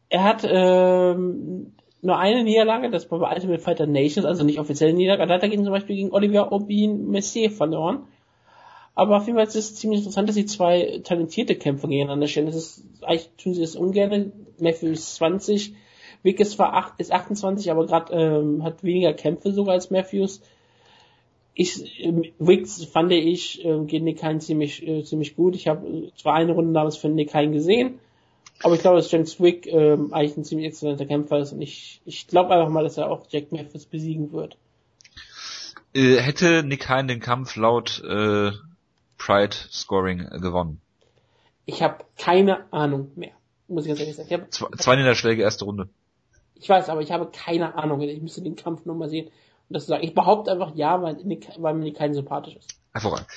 Er 0.10 0.24
hat 0.24 0.46
ähm, 0.48 1.74
nur 2.02 2.18
eine 2.18 2.44
Niederlage, 2.44 2.90
das 2.90 3.10
war 3.10 3.20
bei 3.20 3.34
Ultimate 3.34 3.62
Fighter 3.62 3.88
Nations, 3.88 4.26
also 4.26 4.44
nicht 4.44 4.60
offizielle 4.60 4.94
Niederlage. 4.94 5.28
Da 5.28 5.36
hat 5.36 5.44
er 5.44 5.50
gegen, 5.50 5.64
zum 5.64 5.74
Beispiel 5.74 5.96
gegen 5.96 6.12
Olivier 6.12 6.52
Aubin 6.52 7.10
Messier 7.10 7.50
verloren. 7.50 8.04
Aber 8.96 9.18
auf 9.18 9.26
jeden 9.26 9.38
Fall 9.38 9.46
ist 9.46 9.56
es 9.56 9.76
ziemlich 9.76 10.00
interessant, 10.00 10.30
dass 10.30 10.36
sie 10.36 10.46
zwei 10.46 11.02
talentierte 11.04 11.56
Kämpfer 11.56 11.90
gegeneinander 11.90 12.28
stellen. 12.28 12.48
Das 12.48 12.56
ist, 12.56 12.84
eigentlich 13.02 13.30
tun 13.38 13.54
sie 13.54 13.62
das 13.62 13.76
ungern. 13.76 14.32
Matthews 14.58 15.00
ist 15.00 15.16
20, 15.16 15.76
Wick 16.24 16.40
ist 16.40 16.54
zwar 16.54 16.74
8, 16.74 17.00
ist 17.00 17.12
28, 17.12 17.70
aber 17.70 17.86
gerade 17.86 18.14
ähm, 18.14 18.64
hat 18.64 18.84
weniger 18.84 19.14
Kämpfe 19.14 19.52
sogar 19.52 19.74
als 19.74 19.92
Matthews. 19.92 20.42
Ich, 21.54 22.04
ähm, 22.04 22.24
Wicks 22.40 22.84
fand 22.86 23.12
ich 23.12 23.64
äh, 23.64 23.80
gegen 23.86 24.06
Nick 24.06 24.24
Hein 24.24 24.40
ziemlich, 24.40 24.86
äh, 24.86 25.04
ziemlich 25.04 25.36
gut. 25.36 25.56
Ich 25.56 25.68
habe 25.68 26.12
zwar 26.18 26.34
eine 26.34 26.54
Runde 26.54 26.74
damals 26.74 26.98
für 26.98 27.10
Nick 27.10 27.34
Hein 27.34 27.52
gesehen, 27.52 28.00
aber 28.64 28.76
ich 28.76 28.82
glaube, 28.82 28.98
dass 28.98 29.12
James 29.12 29.40
Wick 29.40 29.68
ähm, 29.68 30.14
eigentlich 30.14 30.36
ein 30.36 30.44
ziemlich 30.46 30.68
exzellenter 30.68 31.06
Kämpfer 31.06 31.40
ist 31.40 31.54
und 31.54 31.62
ich, 31.62 32.02
ich 32.06 32.28
glaube 32.28 32.56
einfach 32.56 32.70
mal, 32.70 32.84
dass 32.84 32.98
er 32.98 33.12
auch 33.12 33.28
Jack 33.30 33.52
Matthews 33.52 33.86
besiegen 33.86 34.32
wird. 34.32 34.58
Äh, 35.94 36.18
hätte 36.18 36.64
Nick 36.64 36.90
Hein 36.90 37.08
den 37.08 37.20
Kampf 37.20 37.56
laut 37.56 38.04
äh, 38.04 38.52
Pride 39.18 39.56
Scoring 39.72 40.28
gewonnen. 40.42 40.82
Ich 41.66 41.82
habe 41.82 42.06
keine 42.18 42.72
Ahnung 42.72 43.12
mehr, 43.16 43.32
muss 43.68 43.86
ich 43.86 43.90
ganz 43.90 44.00
ehrlich 44.00 44.16
sagen. 44.16 44.28
Ich, 44.30 44.34
hab, 44.34 44.54
Zwei, 44.54 44.68
zwei 44.78 44.96
Niederschläge, 44.96 45.42
erste 45.42 45.66
Runde. 45.66 45.90
ich 46.56 46.70
weiß, 46.70 46.90
aber 46.90 47.02
ich 47.02 47.12
habe 47.12 47.30
keine 47.32 47.76
Ahnung. 47.76 48.02
Ich 48.02 48.22
müsste 48.22 48.42
den 48.42 48.56
Kampf 48.56 48.86
nochmal 48.86 49.10
sehen 49.10 49.28
und 49.28 49.74
das 49.74 49.88
sagen. 49.88 50.04
Ich 50.04 50.14
behaupte 50.14 50.52
einfach 50.52 50.76
ja, 50.76 51.02
weil, 51.02 51.18
weil 51.58 51.74
mir 51.74 51.84
Nick 51.84 52.00
Hein 52.00 52.14
sympathisch 52.14 52.56
ist. 52.56 52.76
Hervorragend. 52.94 53.28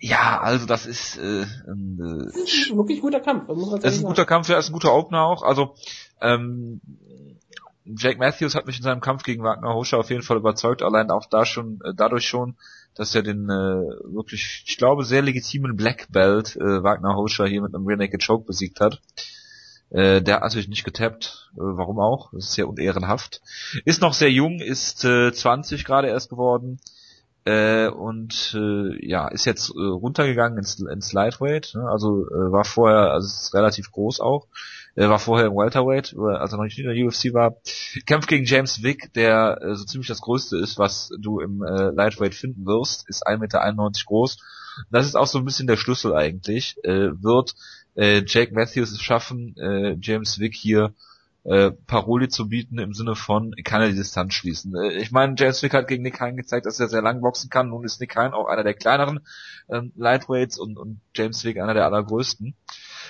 Ja, 0.00 0.40
also 0.40 0.66
das 0.66 0.86
ist, 0.86 1.16
äh, 1.16 1.46
Das 1.66 2.36
äh, 2.36 2.42
ist 2.42 2.70
ein 2.70 2.76
wirklich 2.76 3.00
guter 3.00 3.20
Kampf, 3.20 3.48
man 3.48 3.80
das 3.80 3.94
ist 3.94 4.00
ein 4.00 4.06
guter 4.06 4.26
Kampf, 4.26 4.48
ja, 4.48 4.58
ist 4.58 4.68
ein 4.68 4.74
guter 4.74 4.94
Opener 4.94 5.24
auch. 5.24 5.42
Also 5.42 5.74
ähm, 6.20 6.80
Jake 7.84 8.18
Matthews 8.18 8.54
hat 8.54 8.66
mich 8.66 8.76
in 8.76 8.82
seinem 8.82 9.00
Kampf 9.00 9.22
gegen 9.22 9.42
Wagner 9.42 9.74
Hoscher 9.74 9.98
auf 9.98 10.10
jeden 10.10 10.22
Fall 10.22 10.36
überzeugt, 10.36 10.82
allein 10.82 11.10
auch 11.10 11.26
da 11.26 11.46
schon, 11.46 11.80
äh, 11.84 11.94
dadurch 11.94 12.26
schon, 12.26 12.56
dass 12.94 13.14
er 13.14 13.22
den 13.22 13.44
äh, 13.48 14.14
wirklich, 14.14 14.64
ich 14.66 14.76
glaube, 14.76 15.04
sehr 15.04 15.22
legitimen 15.22 15.76
Black 15.76 16.08
Belt 16.10 16.56
äh, 16.56 16.82
Wagner 16.82 17.16
Hoscher 17.16 17.46
hier 17.46 17.62
mit 17.62 17.74
einem 17.74 17.86
Rear 17.86 17.98
Naked 17.98 18.24
Choke 18.26 18.46
besiegt 18.46 18.80
hat. 18.80 19.00
Äh, 19.90 20.22
der 20.22 20.36
hat 20.36 20.42
natürlich 20.42 20.68
nicht 20.68 20.84
getappt, 20.84 21.50
äh, 21.54 21.60
warum 21.60 21.98
auch? 21.98 22.30
Das 22.32 22.44
ist 22.44 22.52
sehr 22.54 22.68
unehrenhaft. 22.68 23.42
Ist 23.84 24.00
noch 24.00 24.14
sehr 24.14 24.30
jung, 24.30 24.60
ist 24.60 25.04
äh, 25.04 25.32
20 25.32 25.84
gerade 25.84 26.08
erst 26.08 26.30
geworden. 26.30 26.80
Äh, 27.44 27.88
und 27.88 28.54
äh, 28.56 29.06
ja, 29.06 29.26
ist 29.28 29.46
jetzt 29.46 29.70
äh, 29.70 29.80
runtergegangen 29.80 30.58
ins, 30.58 30.78
ins 30.78 31.12
Lightweight, 31.12 31.72
ne? 31.74 31.88
also 31.88 32.24
äh, 32.28 32.52
war 32.52 32.64
vorher, 32.64 33.10
also 33.10 33.26
ist 33.26 33.52
relativ 33.52 33.90
groß 33.90 34.20
auch, 34.20 34.46
äh, 34.94 35.08
war 35.08 35.18
vorher 35.18 35.46
im 35.46 35.54
Welterweight, 35.54 36.14
als 36.16 36.52
er 36.52 36.56
noch 36.56 36.64
nicht 36.64 36.78
in 36.78 36.86
der 36.86 37.06
UFC 37.06 37.32
war, 37.32 37.56
kämpft 38.06 38.28
gegen 38.28 38.44
James 38.44 38.82
Wick, 38.82 39.12
der 39.14 39.58
äh, 39.62 39.74
so 39.74 39.84
ziemlich 39.84 40.08
das 40.08 40.20
Größte 40.20 40.58
ist, 40.58 40.78
was 40.78 41.10
du 41.18 41.40
im 41.40 41.62
äh, 41.62 41.90
Lightweight 41.90 42.34
finden 42.34 42.66
wirst, 42.66 43.08
ist 43.08 43.26
1,91 43.26 43.38
Meter 43.38 43.90
groß. 44.06 44.38
Das 44.90 45.06
ist 45.06 45.16
auch 45.16 45.26
so 45.26 45.38
ein 45.38 45.44
bisschen 45.44 45.66
der 45.66 45.76
Schlüssel 45.76 46.14
eigentlich, 46.14 46.76
äh, 46.84 47.10
wird 47.22 47.54
äh, 47.94 48.22
Jake 48.26 48.54
Matthews 48.54 48.92
es 48.92 49.00
schaffen, 49.00 49.56
äh, 49.58 49.96
James 50.00 50.38
Wick 50.38 50.54
hier 50.54 50.94
äh, 51.44 51.72
Paroli 51.72 52.28
zu 52.28 52.48
bieten 52.48 52.78
im 52.78 52.94
Sinne 52.94 53.16
von, 53.16 53.54
kann 53.64 53.82
er 53.82 53.88
die 53.88 53.96
Distanz 53.96 54.34
schließen. 54.34 54.74
Äh, 54.76 54.98
ich 54.98 55.10
meine, 55.10 55.34
James 55.36 55.62
Wick 55.62 55.74
hat 55.74 55.88
gegen 55.88 56.02
Nick 56.02 56.20
Hein 56.20 56.36
gezeigt, 56.36 56.66
dass 56.66 56.80
er 56.80 56.88
sehr 56.88 57.02
lang 57.02 57.20
boxen 57.20 57.50
kann. 57.50 57.68
Nun 57.68 57.84
ist 57.84 58.00
Nick 58.00 58.14
Hein 58.16 58.32
auch 58.32 58.46
einer 58.46 58.62
der 58.62 58.74
kleineren 58.74 59.20
ähm, 59.68 59.92
Lightweights 59.96 60.58
und, 60.58 60.78
und 60.78 61.00
James 61.14 61.44
Wick 61.44 61.58
einer 61.58 61.74
der 61.74 61.86
allergrößten. 61.86 62.54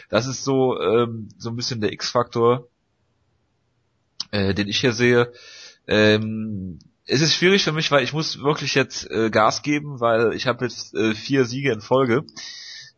Das 0.08 0.26
ist 0.26 0.44
so 0.44 0.80
ähm, 0.80 1.28
so 1.38 1.50
ein 1.50 1.56
bisschen 1.56 1.80
der 1.80 1.92
X-Faktor, 1.92 2.68
äh, 4.30 4.54
den 4.54 4.68
ich 4.68 4.80
hier 4.80 4.92
sehe. 4.92 5.32
Ähm, 5.86 6.78
es 7.06 7.20
ist 7.20 7.34
schwierig 7.34 7.64
für 7.64 7.72
mich, 7.72 7.90
weil 7.90 8.04
ich 8.04 8.12
muss 8.12 8.42
wirklich 8.42 8.74
jetzt 8.74 9.10
äh, 9.10 9.30
Gas 9.30 9.62
geben, 9.62 10.00
weil 10.00 10.32
ich 10.34 10.46
habe 10.46 10.64
jetzt 10.64 10.94
äh, 10.94 11.14
vier 11.14 11.44
Siege 11.44 11.72
in 11.72 11.80
Folge. 11.80 12.24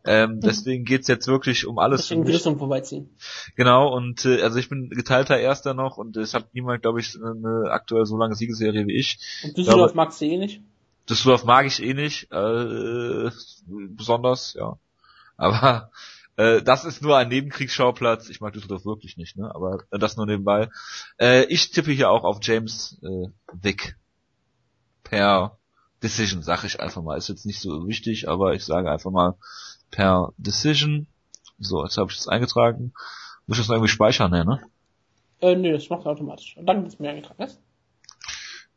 Ähm, 0.07 0.33
hm. 0.33 0.41
deswegen 0.41 0.85
geht's 0.85 1.07
jetzt 1.07 1.27
wirklich 1.27 1.65
um 1.65 1.79
alles. 1.79 2.01
Deswegen 2.01 2.23
Rüstung 2.23 2.59
vorbeiziehen. 2.59 3.09
Genau, 3.55 3.91
und 3.91 4.23
äh, 4.25 4.41
also 4.41 4.59
ich 4.59 4.69
bin 4.69 4.89
geteilter 4.89 5.39
Erster 5.39 5.73
noch 5.73 5.97
und 5.97 6.15
es 6.17 6.35
hat 6.35 6.53
niemand, 6.53 6.83
glaube 6.83 6.99
ich, 6.99 7.15
eine 7.15 7.71
aktuell 7.71 8.05
so 8.05 8.15
lange 8.15 8.35
Siegeserie 8.35 8.85
wie 8.85 8.97
ich. 8.97 9.17
Und 9.43 9.57
Düsseldorf 9.57 9.95
magst 9.95 10.21
du 10.21 10.25
eh 10.25 10.37
nicht? 10.37 10.61
Düsseldorf 11.09 11.43
mag 11.45 11.65
ich 11.65 11.81
eh 11.81 11.93
nicht, 11.93 12.31
äh, 12.31 13.31
besonders, 13.67 14.53
ja. 14.53 14.77
Aber 15.37 15.91
äh, 16.37 16.61
das 16.61 16.85
ist 16.85 17.01
nur 17.01 17.17
ein 17.17 17.29
Nebenkriegsschauplatz. 17.29 18.29
Ich 18.29 18.41
mag 18.41 18.53
Düsseldorf 18.53 18.85
wirklich 18.85 19.17
nicht, 19.17 19.37
ne? 19.37 19.53
Aber 19.53 19.83
äh, 19.91 19.99
das 19.99 20.17
nur 20.17 20.25
nebenbei. 20.25 20.69
Äh, 21.19 21.45
ich 21.45 21.71
tippe 21.71 21.91
hier 21.91 22.09
auch 22.09 22.23
auf 22.23 22.39
James 22.41 22.99
äh, 23.03 23.27
Vick. 23.53 23.97
Per 25.03 25.57
Decision, 26.01 26.41
sag 26.41 26.63
ich 26.63 26.79
einfach 26.79 27.01
mal. 27.01 27.17
Ist 27.17 27.29
jetzt 27.29 27.45
nicht 27.45 27.59
so 27.59 27.87
wichtig, 27.87 28.27
aber 28.27 28.53
ich 28.53 28.65
sage 28.65 28.91
einfach 28.91 29.11
mal 29.11 29.35
per 29.91 30.33
Decision. 30.37 31.07
So, 31.59 31.83
jetzt 31.83 31.97
habe 31.97 32.11
ich 32.11 32.17
das 32.17 32.27
eingetragen. 32.27 32.93
Muss 33.47 33.57
ich 33.57 33.61
das 33.61 33.69
noch 33.69 33.75
irgendwie 33.75 33.91
speichern, 33.91 34.31
ne? 34.31 34.45
ne? 34.45 34.61
Äh, 35.41 35.55
nee, 35.55 35.71
das 35.71 35.89
macht 35.89 36.05
automatisch. 36.05 36.57
Danke, 36.61 36.85
dass 36.85 36.97
du 36.97 37.03
mir 37.03 37.09
eingetragen 37.09 37.43
hast. 37.43 37.61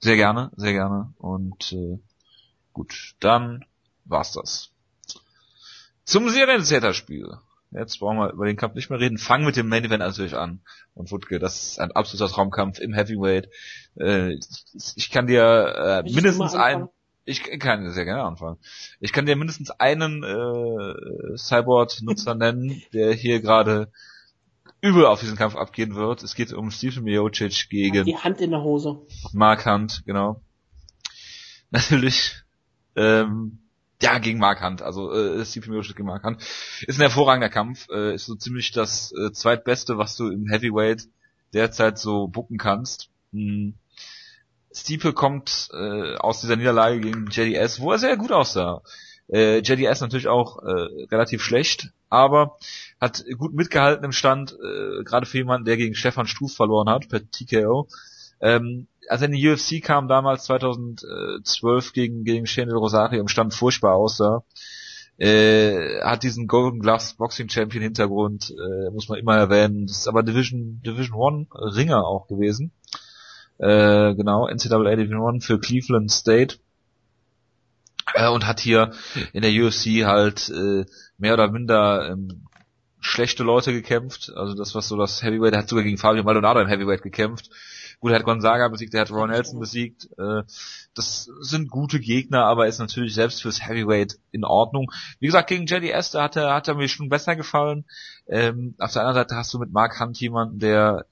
Sehr 0.01 0.17
gerne, 0.17 0.51
sehr 0.57 0.73
gerne. 0.73 1.13
Und 1.19 1.73
äh, 1.73 1.99
gut, 2.73 3.15
dann 3.21 3.65
war's 4.05 4.33
das. 4.33 4.71
Zum 6.05 6.29
Seriensetter-Spiel. 6.29 7.39
Jetzt 7.71 7.99
brauchen 7.99 8.17
wir 8.17 8.33
über 8.33 8.47
den 8.47 8.57
Kampf 8.57 8.75
nicht 8.75 8.89
mehr 8.89 8.99
reden. 8.99 9.19
Fangen 9.19 9.45
mit 9.45 9.57
dem 9.57 9.69
Main 9.69 9.85
Event 9.85 10.01
natürlich 10.01 10.35
an. 10.35 10.61
Und 10.95 11.11
Wutke, 11.11 11.39
das 11.39 11.73
ist 11.73 11.81
ein 11.81 11.93
absoluter 11.93 12.33
Traumkampf 12.33 12.79
im 12.79 12.95
Heavyweight. 12.95 13.51
Äh, 14.01 14.39
ich, 14.97 15.11
kann 15.11 15.27
dir 15.27 16.03
äh, 16.05 16.11
mindestens 16.11 16.55
ein, 16.55 16.89
ich 17.27 17.43
kann 17.59 17.91
sehr 17.91 18.07
gerne 18.07 18.23
anfangen. 18.23 18.57
Ich 19.01 19.13
kann 19.13 19.27
dir 19.27 19.37
mindestens 19.37 19.71
einen 19.71 20.23
äh, 20.23 21.37
Cyborg-Nutzer 21.37 22.35
nennen, 22.37 22.83
der 22.95 23.13
hier 23.13 23.41
gerade 23.41 23.93
übel 24.81 25.05
auf 25.05 25.21
diesen 25.21 25.37
Kampf 25.37 25.55
abgehen 25.55 25.95
wird. 25.95 26.23
Es 26.23 26.35
geht 26.35 26.53
um 26.55 26.71
Stephen 26.71 27.05
Miocic 27.05 27.69
gegen 27.69 28.05
die 28.05 28.17
Hand 28.17 28.41
in 28.41 28.51
der 28.51 28.63
Hose. 28.63 29.03
Mark 29.33 29.67
Hunt, 29.67 30.05
genau. 30.07 30.41
Natürlich 31.71 32.45
ähm, 32.97 33.59
ja, 34.01 34.19
gegen 34.19 34.39
Mark 34.39 34.63
Hunt, 34.63 34.83
also 34.83 35.13
äh, 35.13 35.45
Stephen 35.45 35.73
Miocic 35.73 35.97
gegen 35.97 36.09
Mark 36.09 36.25
Hunt. 36.25 36.41
Ist 36.87 36.99
ein 36.99 37.03
hervorragender 37.03 37.49
Kampf, 37.49 37.89
äh, 37.91 38.15
ist 38.15 38.27
so 38.27 38.35
ziemlich 38.35 38.71
das 38.71 39.13
äh, 39.13 39.33
zweitbeste, 39.33 39.99
was 39.99 40.17
du 40.17 40.29
im 40.29 40.47
Heavyweight 40.49 41.09
derzeit 41.53 41.99
so 41.99 42.29
bucken 42.29 42.59
kannst. 42.59 43.11
Hm. 43.33 43.75
Stipe 44.73 45.13
kommt 45.13 45.69
äh, 45.73 46.15
aus 46.17 46.41
dieser 46.41 46.57
Niederlage 46.57 47.01
gegen 47.01 47.27
JDS, 47.27 47.81
wo 47.81 47.93
er 47.93 47.99
sehr 47.99 48.17
gut 48.17 48.33
aussah. 48.33 48.83
Äh, 49.29 49.59
JDS 49.59 50.01
natürlich 50.01 50.29
auch 50.29 50.63
äh, 50.63 51.07
relativ 51.11 51.43
schlecht, 51.43 51.91
aber 52.09 52.57
hat 53.01 53.25
gut 53.37 53.55
mitgehalten 53.55 54.05
im 54.05 54.13
Stand, 54.13 54.53
äh, 54.53 55.03
gerade 55.05 55.27
für 55.27 55.39
jemanden, 55.39 55.65
der 55.65 55.77
gegen 55.77 55.95
Stefan 55.95 56.27
Stuf 56.27 56.55
verloren 56.55 56.89
hat 56.89 57.09
per 57.09 57.21
TKO. 57.29 57.89
Ähm, 58.41 58.87
als 59.09 59.23
er 59.23 59.29
in 59.29 59.35
die 59.35 59.49
UFC 59.49 59.83
kam 59.83 60.09
damals 60.09 60.45
2012 60.45 61.93
gegen 61.93 62.25
gegen 62.25 62.47
Shane 62.47 62.73
Rosario 62.73 63.21
im 63.21 63.29
Stand 63.29 63.55
furchtbar 63.55 63.95
aussah, 63.95 64.45
äh, 65.17 66.01
hat 66.03 66.23
diesen 66.23 66.47
Golden 66.47 66.81
Gloves 66.81 67.15
Boxing 67.15 67.49
Champion 67.49 67.83
Hintergrund, 67.83 68.51
äh, 68.51 68.91
muss 68.91 69.09
man 69.09 69.19
immer 69.19 69.37
erwähnen. 69.37 69.87
Das 69.87 69.99
ist 69.99 70.09
aber 70.09 70.23
Division 70.23 70.81
Division 70.83 71.19
One 71.19 71.47
Ringer 71.53 72.07
auch 72.07 72.29
gewesen. 72.29 72.73
Äh, 73.59 74.15
genau, 74.15 74.47
NCAA 74.47 74.97
Division 74.97 75.21
One 75.21 75.41
für 75.41 75.59
Cleveland 75.59 76.11
State. 76.11 76.59
Äh, 78.15 78.29
und 78.29 78.47
hat 78.47 78.61
hier 78.61 78.93
in 79.33 79.43
der 79.43 79.51
UFC 79.51 80.07
halt 80.07 80.49
äh, 80.51 80.87
mehr 81.19 81.35
oder 81.35 81.51
minder 81.51 82.11
ähm, 82.11 82.47
schlechte 83.01 83.43
Leute 83.43 83.73
gekämpft. 83.73 84.33
Also 84.35 84.55
das, 84.55 84.75
was 84.75 84.89
so 84.89 84.97
das 84.97 85.23
Heavyweight, 85.23 85.53
er 85.53 85.61
hat 85.61 85.69
sogar 85.69 85.85
gegen 85.85 85.99
Fabio 85.99 86.23
Maldonado 86.23 86.61
im 86.61 86.69
Heavyweight 86.69 87.03
gekämpft. 87.03 87.51
Gut, 88.01 88.13
er 88.13 88.19
hat 88.19 88.25
Gonzaga 88.25 88.69
besiegt, 88.69 88.95
er 88.95 89.01
hat 89.01 89.11
Ron 89.11 89.31
Nelson 89.31 89.59
besiegt. 89.59 90.09
Äh, 90.19 90.43
das 90.95 91.25
sind 91.41 91.71
gute 91.71 91.99
Gegner, 91.99 92.45
aber 92.45 92.69
ist 92.69 92.79
natürlich 92.79 93.15
selbst 93.15 93.43
fürs 93.43 93.67
Heavyweight 93.67 94.19
in 94.31 94.45
Ordnung. 94.45 94.93
Wie 95.19 95.27
gesagt, 95.27 95.49
gegen 95.49 95.67
JDS, 95.67 96.13
da 96.13 96.25
hat 96.25 96.37
er, 96.37 96.55
hat 96.55 96.69
er 96.69 96.75
mir 96.75 96.89
schon 96.89 97.09
besser 97.09 97.35
gefallen. 97.35 97.85
Ähm, 98.29 98.75
auf 98.79 98.93
der 98.93 99.03
anderen 99.03 99.23
Seite 99.23 99.37
hast 99.37 99.53
du 99.53 99.59
mit 99.59 99.73
Mark 99.73 99.99
Hunt 100.01 100.21
jemanden, 100.21 100.59
der 100.61 101.07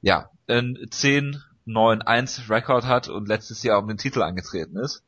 ja, 0.00 0.30
ein 0.46 0.78
10 0.88 1.42
9-1 1.66 2.48
Rekord 2.48 2.84
hat 2.84 3.08
und 3.08 3.28
letztes 3.28 3.62
Jahr 3.62 3.80
um 3.80 3.88
den 3.88 3.98
Titel 3.98 4.22
angetreten 4.22 4.76
ist. 4.76 5.02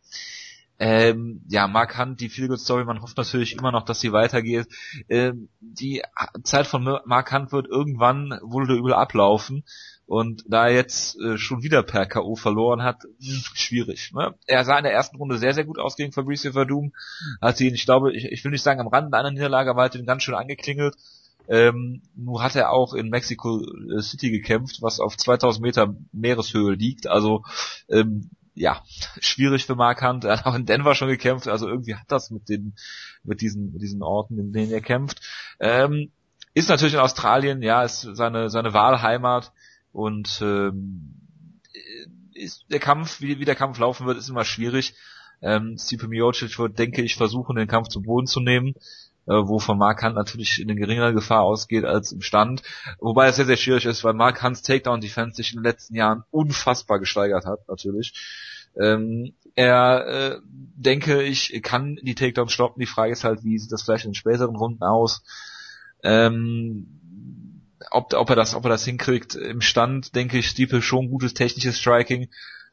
Ähm, 0.80 1.42
ja, 1.48 1.66
Mark 1.66 1.98
Hunt, 1.98 2.20
die 2.20 2.28
Feel 2.28 2.48
Good 2.48 2.60
Story, 2.60 2.84
man 2.84 3.02
hofft 3.02 3.16
natürlich 3.16 3.54
immer 3.56 3.72
noch, 3.72 3.84
dass 3.84 4.00
sie 4.00 4.12
weitergeht. 4.12 4.68
Ähm, 5.08 5.48
die 5.60 6.02
Zeit 6.44 6.66
von 6.68 6.84
Mark 7.04 7.32
Hunt 7.32 7.50
wird 7.50 7.66
irgendwann 7.66 8.38
wohl 8.42 8.70
übel 8.70 8.94
ablaufen. 8.94 9.64
Und 10.08 10.42
da 10.48 10.68
er 10.68 10.74
jetzt 10.74 11.20
äh, 11.20 11.36
schon 11.36 11.62
wieder 11.62 11.82
per 11.82 12.06
K.O. 12.06 12.34
verloren 12.34 12.82
hat, 12.82 13.02
schwierig. 13.20 14.10
Ne? 14.14 14.34
Er 14.46 14.64
sah 14.64 14.78
in 14.78 14.84
der 14.84 14.94
ersten 14.94 15.18
Runde 15.18 15.36
sehr, 15.36 15.52
sehr 15.52 15.66
gut 15.66 15.78
aus 15.78 15.96
gegen 15.96 16.12
Fabricio 16.12 16.52
Verdum. 16.52 16.94
Hat 17.42 17.60
ihn, 17.60 17.74
ich 17.74 17.84
glaube, 17.84 18.16
ich, 18.16 18.24
ich 18.24 18.42
will 18.42 18.50
nicht 18.50 18.62
sagen 18.62 18.80
am 18.80 18.88
Rand 18.88 19.12
einer 19.12 19.30
Niederlage, 19.30 19.68
aber 19.68 19.82
hat 19.82 19.94
ihn 19.94 20.06
ganz 20.06 20.22
schön 20.22 20.34
angeklingelt. 20.34 20.96
Ähm, 21.46 22.00
nur 22.16 22.42
hat 22.42 22.56
er 22.56 22.70
auch 22.70 22.94
in 22.94 23.10
Mexico 23.10 23.62
City 24.00 24.30
gekämpft, 24.30 24.80
was 24.80 24.98
auf 24.98 25.14
2000 25.14 25.62
Meter 25.62 25.94
Meereshöhe 26.12 26.72
liegt. 26.72 27.06
Also 27.06 27.42
ähm, 27.90 28.30
ja, 28.54 28.82
schwierig 29.20 29.66
für 29.66 29.76
Mark 29.76 30.02
Hunt. 30.02 30.24
Er 30.24 30.38
hat 30.38 30.46
auch 30.46 30.54
in 30.54 30.64
Denver 30.64 30.94
schon 30.94 31.08
gekämpft, 31.08 31.48
also 31.48 31.68
irgendwie 31.68 31.96
hat 31.96 32.10
das 32.10 32.30
mit 32.30 32.48
den, 32.48 32.74
mit 33.24 33.42
diesen, 33.42 33.72
mit 33.72 33.82
diesen 33.82 34.02
Orten, 34.02 34.38
in 34.38 34.52
denen 34.52 34.72
er 34.72 34.80
kämpft. 34.80 35.20
Ähm, 35.60 36.12
ist 36.54 36.70
natürlich 36.70 36.94
in 36.94 37.00
Australien, 37.00 37.60
ja, 37.60 37.82
ist 37.82 38.00
seine, 38.00 38.48
seine 38.48 38.72
Wahlheimat 38.72 39.52
und 39.98 40.40
ähm, 40.42 41.14
ist 42.34 42.64
der 42.70 42.78
Kampf, 42.78 43.20
wie, 43.20 43.38
wie 43.40 43.44
der 43.44 43.56
Kampf 43.56 43.78
laufen 43.78 44.06
wird, 44.06 44.16
ist 44.16 44.28
immer 44.28 44.44
schwierig. 44.44 44.94
Ähm, 45.42 45.76
Stipe 45.78 46.08
Miocic 46.08 46.58
wird, 46.58 46.78
denke 46.78 47.02
ich, 47.02 47.16
versuchen, 47.16 47.56
den 47.56 47.68
Kampf 47.68 47.88
zu 47.88 48.02
Boden 48.02 48.26
zu 48.26 48.40
nehmen 48.40 48.74
äh, 49.28 49.46
wo 49.46 49.58
von 49.58 49.78
Mark 49.78 50.02
Hunt 50.02 50.14
natürlich 50.14 50.60
in 50.60 50.70
eine 50.70 50.80
geringere 50.80 51.12
Gefahr 51.12 51.42
ausgeht 51.42 51.84
als 51.84 52.12
im 52.12 52.22
Stand. 52.22 52.62
Wobei 52.98 53.28
es 53.28 53.36
sehr, 53.36 53.44
sehr 53.44 53.56
schwierig 53.56 53.84
ist, 53.84 54.02
weil 54.02 54.14
Mark 54.14 54.42
Hunts 54.42 54.62
Takedown-Defense 54.62 55.36
sich 55.36 55.52
in 55.52 55.58
den 55.58 55.64
letzten 55.64 55.94
Jahren 55.94 56.24
unfassbar 56.30 56.98
gesteigert 56.98 57.44
hat, 57.44 57.68
natürlich. 57.68 58.14
Ähm, 58.80 59.34
er, 59.54 60.06
äh, 60.06 60.40
denke 60.44 61.22
ich, 61.22 61.60
kann 61.62 61.98
die 62.02 62.14
Takedowns 62.14 62.52
stoppen. 62.52 62.80
Die 62.80 62.86
Frage 62.86 63.12
ist 63.12 63.24
halt, 63.24 63.44
wie 63.44 63.58
sieht 63.58 63.72
das 63.72 63.82
vielleicht 63.82 64.04
in 64.04 64.14
späteren 64.14 64.56
Runden 64.56 64.82
aus? 64.82 65.22
Ähm, 66.02 67.00
ob, 67.90 68.12
ob 68.14 68.30
er 68.30 68.36
das, 68.36 68.54
ob 68.54 68.64
er 68.64 68.70
das 68.70 68.84
hinkriegt. 68.84 69.34
Im 69.34 69.60
Stand 69.60 70.14
denke 70.14 70.38
ich, 70.38 70.48
Stiepel 70.48 70.82
schon 70.82 71.10
gutes 71.10 71.34
technisches 71.34 71.78
Striking. 71.78 72.28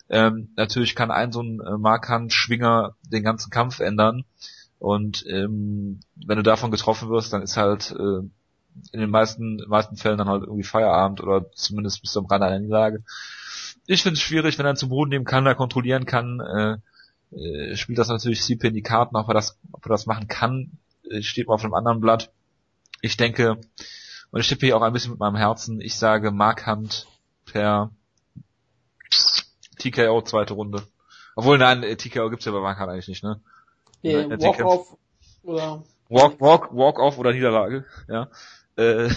Ähm, 0.09 0.49
natürlich 0.55 0.95
kann 0.95 1.11
ein 1.11 1.31
so 1.31 1.41
ein 1.41 1.59
äh, 1.61 1.77
Markhand-Schwinger 1.77 2.95
den 3.03 3.23
ganzen 3.23 3.49
Kampf 3.49 3.79
ändern. 3.79 4.23
Und 4.79 5.25
ähm, 5.27 5.99
wenn 6.15 6.37
du 6.37 6.43
davon 6.43 6.71
getroffen 6.71 7.09
wirst, 7.09 7.33
dann 7.33 7.41
ist 7.41 7.57
halt 7.57 7.91
äh, 7.91 8.27
in 8.91 8.99
den 8.99 9.09
meisten, 9.09 9.63
meisten 9.67 9.95
Fällen 9.95 10.17
dann 10.17 10.29
halt 10.29 10.43
irgendwie 10.43 10.63
Feierabend 10.63 11.21
oder 11.21 11.51
zumindest 11.53 12.01
bis 12.01 12.11
zum 12.11 12.25
Rand 12.25 12.43
einer 12.43 12.59
Niederlage. 12.59 13.03
Ich 13.87 14.03
finde 14.03 14.15
es 14.15 14.21
schwierig, 14.21 14.57
wenn 14.57 14.65
er 14.65 14.75
zum 14.75 14.89
Boden 14.89 15.09
nehmen 15.09 15.25
kann, 15.25 15.45
da 15.45 15.53
kontrollieren 15.53 16.05
kann, 16.05 16.39
äh, 16.39 16.77
äh, 17.35 17.75
spielt 17.75 17.97
das 17.97 18.09
natürlich 18.09 18.41
CP 18.41 18.67
in 18.67 18.73
die 18.73 18.81
Karten, 18.81 19.15
ob 19.15 19.27
er 19.27 19.33
das, 19.33 19.57
ob 19.71 19.85
er 19.85 19.89
das 19.89 20.05
machen 20.05 20.27
kann, 20.27 20.71
äh, 21.09 21.21
steht 21.21 21.47
mal 21.47 21.55
auf 21.55 21.63
einem 21.63 21.73
anderen 21.73 22.01
Blatt. 22.01 22.31
Ich 23.01 23.17
denke, 23.17 23.59
und 24.35 24.41
ich 24.41 24.49
tippe 24.49 24.65
hier 24.65 24.75
auch 24.75 24.81
ein 24.81 24.91
bisschen 24.91 25.11
mit 25.11 25.19
meinem 25.21 25.37
Herzen, 25.37 25.79
ich 25.79 25.95
sage 25.95 26.29
Mark 26.29 26.67
Hunt 26.67 27.07
per 27.45 27.89
TKO 29.79 30.23
zweite 30.23 30.55
Runde. 30.55 30.83
Obwohl, 31.37 31.57
nein, 31.57 31.83
TKO 31.97 32.29
gibt's 32.29 32.43
ja 32.43 32.51
bei 32.51 32.59
Mark 32.59 32.77
Hunt 32.77 32.89
eigentlich 32.89 33.07
nicht, 33.07 33.23
ne? 33.23 33.39
Nee, 34.03 34.29
Walk-Off 34.29 34.97
oder... 35.43 35.83
Walk, 36.09 36.41
walk, 36.41 36.75
walk 36.75 36.99
off 36.99 37.17
oder 37.17 37.31
Niederlage, 37.31 37.85
ja. 38.09 38.27
Äh, 38.75 39.09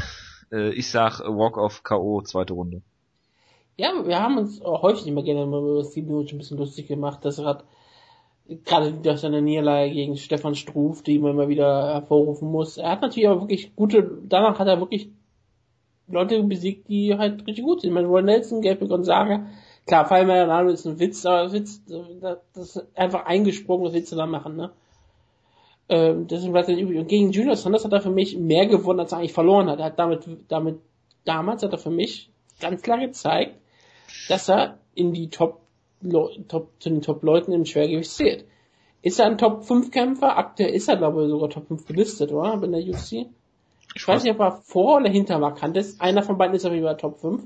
äh, 0.53 0.71
ich 0.71 0.89
sag 0.89 1.19
Walk-Off 1.19 1.83
K.O. 1.83 2.23
zweite 2.23 2.53
Runde. 2.53 2.83
Ja, 3.77 3.91
wir 4.07 4.23
haben 4.23 4.39
uns 4.39 4.61
häufig 4.61 5.09
immer 5.09 5.25
gerne 5.25 5.43
über 5.43 5.83
Steve 5.83 6.07
Miocic 6.07 6.35
ein 6.35 6.39
bisschen 6.39 6.59
lustig 6.59 6.87
gemacht, 6.87 7.25
dass 7.25 7.39
er 7.39 7.47
hat 7.47 7.65
gerade 8.65 8.93
durch 8.93 9.21
seine 9.21 9.43
Niederlage 9.43 9.93
gegen 9.93 10.17
Stefan 10.17 10.55
Struf, 10.55 11.03
die 11.03 11.19
man 11.19 11.33
immer 11.33 11.49
wieder 11.49 11.95
hervorrufen 11.95 12.51
muss. 12.51 12.79
Er 12.79 12.91
hat 12.91 13.03
natürlich 13.03 13.29
aber 13.29 13.43
wirklich 13.43 13.75
gute, 13.77 14.19
danach 14.25 14.59
hat 14.59 14.69
er 14.69 14.81
wirklich 14.81 15.11
Leute 16.07 16.43
besiegt, 16.43 16.89
die 16.89 17.17
halt 17.17 17.47
richtig 17.47 17.65
gut 17.65 17.83
sind. 17.83 17.91
Ich 17.91 17.95
meine, 17.95 18.09
Roy 18.09 18.23
Nelson, 18.23 18.63
Gabriel 18.63 18.89
Gonzaga, 18.89 19.47
Klar, 19.89 20.05
Fall 20.05 20.27
Maldonado 20.27 20.69
ist 20.69 20.87
ein 20.87 21.01
Witz, 21.01 21.25
aber 21.25 21.51
Witz, 21.51 21.83
das 22.53 22.77
ist 22.77 22.87
einfach 22.95 23.25
eingesprungen, 23.25 23.87
was 23.87 23.95
willst 23.95 24.13
du 24.13 24.17
da 24.17 24.27
machen, 24.27 24.55
ne? 24.55 24.71
Ähm, 25.89 26.27
deswegen 26.27 26.53
bleibt 26.53 26.69
er 26.69 26.77
übrig. 26.77 26.99
Und 26.99 27.09
gegen 27.09 27.31
Junior 27.31 27.57
Sanders 27.57 27.87
hat 27.87 27.95
er 27.95 28.03
für 28.03 28.11
mich 28.11 28.37
mehr 28.37 28.67
gewonnen, 28.67 29.01
als 29.01 29.13
er 29.13 29.19
eigentlich 29.19 29.33
verloren 29.33 29.71
hat. 29.71 29.79
Er 29.79 29.87
hat 29.87 29.99
damit, 29.99 30.29
damit, 30.49 30.81
damals 31.25 31.63
hat 31.63 31.73
er 31.73 31.79
für 31.79 31.91
mich 31.91 32.31
ganz 32.61 32.83
klar 32.83 32.99
gezeigt, 32.99 33.55
dass 34.29 34.51
er 34.51 34.77
in 34.95 35.15
die 35.15 35.31
Top 35.31 35.63
Top, 36.49 36.71
zu 36.79 36.91
den 36.91 37.03
Top-Leuten 37.03 37.53
im 37.53 37.65
Schwergewicht 37.65 38.11
zählt. 38.11 38.45
Ist 39.03 39.21
er 39.21 39.27
ein 39.27 39.39
Top-5-Kämpfer? 39.39 40.37
Aktuell 40.37 40.71
ist 40.71 40.89
er, 40.89 40.97
glaube 40.97 41.25
ich, 41.25 41.31
sogar 41.31 41.51
Top 41.51 41.69
5 41.69 41.87
gelistet, 41.87 42.33
oder? 42.33 42.63
In 42.63 42.73
der 42.73 42.83
UFC? 42.83 43.27
Ich, 43.95 44.07
weiß 44.07 44.23
nicht, 44.23 44.33
ob 44.33 44.41
er 44.41 44.53
vor 44.53 44.97
oder 44.97 45.09
hinter 45.09 45.39
Markant 45.39 45.77
ist. 45.77 46.01
Einer 46.01 46.23
von 46.23 46.37
beiden 46.37 46.55
ist 46.55 46.65
auf 46.65 46.73
jeden 46.73 46.85
Fall 46.85 46.97
Top 46.97 47.21
5. 47.21 47.43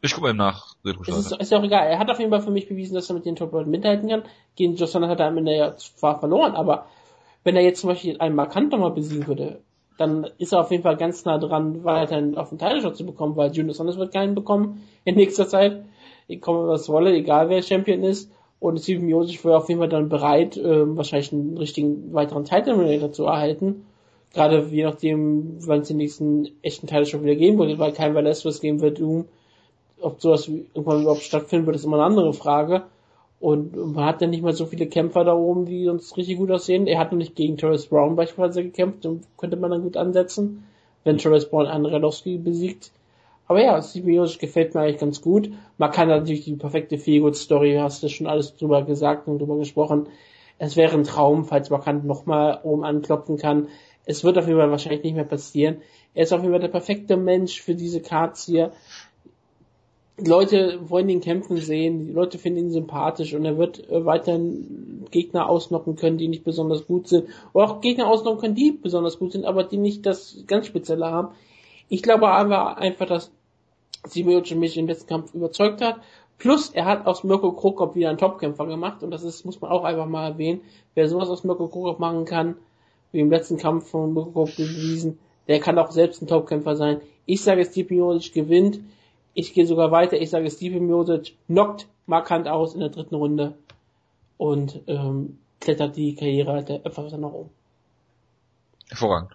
Ich 0.00 0.12
gucke 0.12 0.28
mal 0.28 0.34
nach. 0.34 0.76
Ist, 0.84 1.08
ist, 1.08 1.32
ist 1.32 1.50
ja 1.50 1.58
auch 1.58 1.64
egal. 1.64 1.88
Er 1.88 1.98
hat 1.98 2.10
auf 2.10 2.18
jeden 2.18 2.30
Fall 2.30 2.40
für 2.40 2.50
mich 2.50 2.68
bewiesen, 2.68 2.94
dass 2.94 3.10
er 3.10 3.14
mit 3.14 3.26
den 3.26 3.36
Top-Leuten 3.36 3.70
mithalten 3.70 4.08
kann. 4.08 4.22
Gegen 4.54 4.76
Johnson 4.76 5.08
hat 5.08 5.18
er 5.18 5.26
am 5.26 5.38
Ende 5.38 5.56
ja 5.56 5.76
zwar 5.76 6.20
verloren, 6.20 6.54
aber 6.54 6.86
wenn 7.42 7.56
er 7.56 7.62
jetzt 7.62 7.80
zum 7.80 7.88
Beispiel 7.88 8.20
einen 8.20 8.36
Markant 8.36 8.70
nochmal 8.70 8.92
besiegen 8.92 9.26
würde, 9.26 9.60
dann 9.96 10.28
ist 10.38 10.52
er 10.52 10.60
auf 10.60 10.70
jeden 10.70 10.84
Fall 10.84 10.96
ganz 10.96 11.24
nah 11.24 11.38
dran, 11.38 11.82
weiterhin 11.82 12.36
auf 12.36 12.50
den 12.50 12.58
Title 12.58 12.92
zu 12.92 13.04
bekommen, 13.04 13.36
weil 13.36 13.50
Junior 13.50 13.74
Sanders 13.74 13.98
wird 13.98 14.12
keinen 14.12 14.36
bekommen 14.36 14.86
in 15.04 15.16
nächster 15.16 15.48
Zeit. 15.48 15.84
Ich 16.28 16.40
komme 16.40 16.68
was 16.68 16.88
wolle, 16.88 17.12
egal 17.12 17.48
wer 17.48 17.62
Champion 17.62 18.04
ist. 18.04 18.30
Und 18.60 18.78
Steven 18.78 19.06
Miocic 19.06 19.44
wäre 19.44 19.56
auf 19.56 19.68
jeden 19.68 19.80
Fall 19.80 19.88
dann 19.88 20.08
bereit, 20.08 20.56
äh, 20.56 20.96
wahrscheinlich 20.96 21.32
einen 21.32 21.56
richtigen 21.56 22.12
weiteren 22.12 22.44
Title 22.44 22.78
Relator 22.78 23.12
zu 23.12 23.24
erhalten. 23.24 23.86
Gerade 24.34 24.66
je 24.70 24.84
nachdem, 24.84 25.56
wann 25.66 25.80
es 25.80 25.88
den 25.88 25.96
nächsten 25.96 26.48
echten 26.62 26.86
Title 26.86 27.06
schon 27.06 27.22
wieder 27.22 27.34
geben 27.34 27.58
wird, 27.58 27.78
weil 27.78 27.92
kein 27.92 28.14
Velasquez 28.14 28.60
geben 28.60 28.80
wird, 28.80 29.00
um, 29.00 29.24
ob 30.00 30.20
sowas 30.20 30.48
irgendwann 30.48 31.02
überhaupt 31.02 31.22
stattfinden 31.22 31.66
wird, 31.66 31.76
ist 31.76 31.84
immer 31.84 31.96
eine 31.96 32.06
andere 32.06 32.34
Frage. 32.34 32.82
Und 33.40 33.94
man 33.94 34.04
hat 34.04 34.20
ja 34.20 34.26
nicht 34.26 34.42
mal 34.42 34.52
so 34.52 34.66
viele 34.66 34.86
Kämpfer 34.86 35.24
da 35.24 35.34
oben, 35.34 35.64
die 35.64 35.84
sonst 35.84 36.16
richtig 36.16 36.36
gut 36.38 36.50
aussehen. 36.50 36.86
Er 36.86 36.98
hat 36.98 37.12
noch 37.12 37.18
nicht 37.18 37.36
gegen 37.36 37.56
Travis 37.56 37.86
Brown 37.86 38.16
beispielsweise 38.16 38.64
gekämpft, 38.64 39.04
dann 39.04 39.22
könnte 39.36 39.56
man 39.56 39.70
dann 39.70 39.82
gut 39.82 39.96
ansetzen, 39.96 40.64
wenn 41.04 41.18
Travis 41.18 41.48
Brown 41.48 41.66
einen 41.66 41.86
Radowski 41.86 42.36
besiegt. 42.36 42.90
Aber 43.48 43.62
ja, 43.62 43.80
Simeotic 43.80 44.40
gefällt 44.40 44.74
mir 44.74 44.82
eigentlich 44.82 45.00
ganz 45.00 45.22
gut. 45.22 45.50
Man 45.78 45.90
kann 45.90 46.08
natürlich 46.08 46.44
die 46.44 46.54
perfekte 46.54 46.98
Feelgood-Story, 46.98 47.78
hast 47.80 48.02
du 48.02 48.08
schon 48.08 48.26
alles 48.26 48.54
drüber 48.56 48.82
gesagt 48.82 49.26
und 49.26 49.38
drüber 49.38 49.56
gesprochen. 49.56 50.08
Es 50.58 50.76
wäre 50.76 50.94
ein 50.94 51.04
Traum, 51.04 51.46
falls 51.46 51.70
Markant 51.70 52.04
nochmal 52.04 52.60
oben 52.62 52.84
anklopfen 52.84 53.38
kann. 53.38 53.68
Es 54.04 54.22
wird 54.22 54.36
auf 54.38 54.46
jeden 54.46 54.58
Fall 54.58 54.70
wahrscheinlich 54.70 55.02
nicht 55.02 55.14
mehr 55.14 55.24
passieren. 55.24 55.78
Er 56.14 56.24
ist 56.24 56.32
auf 56.32 56.40
jeden 56.42 56.52
Fall 56.52 56.60
der 56.60 56.68
perfekte 56.68 57.16
Mensch 57.16 57.62
für 57.62 57.74
diese 57.74 58.00
Cards 58.00 58.44
hier. 58.44 58.72
Leute 60.18 60.80
wollen 60.90 61.08
ihn 61.08 61.20
kämpfen 61.20 61.58
sehen, 61.58 62.06
die 62.06 62.12
Leute 62.12 62.38
finden 62.38 62.58
ihn 62.58 62.70
sympathisch 62.70 63.34
und 63.34 63.44
er 63.44 63.56
wird 63.56 63.88
äh, 63.88 64.04
weiterhin 64.04 65.06
Gegner 65.12 65.48
ausnocken 65.48 65.94
können, 65.94 66.18
die 66.18 66.26
nicht 66.26 66.42
besonders 66.42 66.86
gut 66.86 67.06
sind. 67.06 67.28
Oder 67.52 67.70
auch 67.70 67.80
Gegner 67.80 68.08
ausnocken 68.08 68.40
können, 68.40 68.54
die 68.56 68.72
besonders 68.72 69.18
gut 69.18 69.32
sind, 69.32 69.46
aber 69.46 69.62
die 69.62 69.76
nicht 69.76 70.04
das 70.06 70.42
ganz 70.48 70.66
Spezielle 70.66 71.06
haben. 71.06 71.28
Ich 71.88 72.02
glaube 72.02 72.28
aber 72.28 72.78
einfach, 72.78 73.06
dass 73.06 73.30
Simeovic 74.06 74.54
mich 74.56 74.76
im 74.76 74.86
letzten 74.86 75.08
Kampf 75.08 75.34
überzeugt 75.34 75.80
hat. 75.80 75.96
Plus, 76.38 76.70
er 76.70 76.84
hat 76.84 77.06
aus 77.06 77.24
Mirko 77.24 77.52
Krokop 77.52 77.96
wieder 77.96 78.08
einen 78.08 78.18
Topkämpfer 78.18 78.66
gemacht 78.66 79.02
und 79.02 79.10
das 79.10 79.24
ist, 79.24 79.44
muss 79.44 79.60
man 79.60 79.70
auch 79.70 79.84
einfach 79.84 80.06
mal 80.06 80.30
erwähnen. 80.30 80.60
Wer 80.94 81.08
sowas 81.08 81.28
aus 81.28 81.42
Mirko 81.42 81.66
Krokop 81.66 81.98
machen 81.98 82.24
kann, 82.24 82.56
wie 83.10 83.20
im 83.20 83.30
letzten 83.30 83.56
Kampf 83.56 83.90
von 83.90 84.14
Mirko 84.14 84.30
Krokop 84.30 84.56
bewiesen, 84.56 85.18
der 85.48 85.58
kann 85.58 85.78
auch 85.78 85.90
selbst 85.90 86.22
ein 86.22 86.28
Topkämpfer 86.28 86.76
sein. 86.76 87.00
Ich 87.26 87.42
sage, 87.42 87.64
Stipe 87.64 87.94
Miocic 87.94 88.32
gewinnt. 88.32 88.80
Ich 89.34 89.52
gehe 89.52 89.66
sogar 89.66 89.90
weiter. 89.90 90.20
Ich 90.20 90.30
sage, 90.30 90.50
Stipe 90.50 90.80
Miocic 90.80 91.34
knockt 91.46 91.88
markant 92.06 92.46
aus 92.46 92.74
in 92.74 92.80
der 92.80 92.90
dritten 92.90 93.16
Runde 93.16 93.54
und 94.36 94.80
ähm, 94.86 95.38
klettert 95.60 95.96
die 95.96 96.14
Karriere 96.14 96.52
halt 96.52 96.70
etwas 96.70 97.12
nach 97.12 97.32
oben. 97.32 97.50
Hervorragend. 98.88 99.32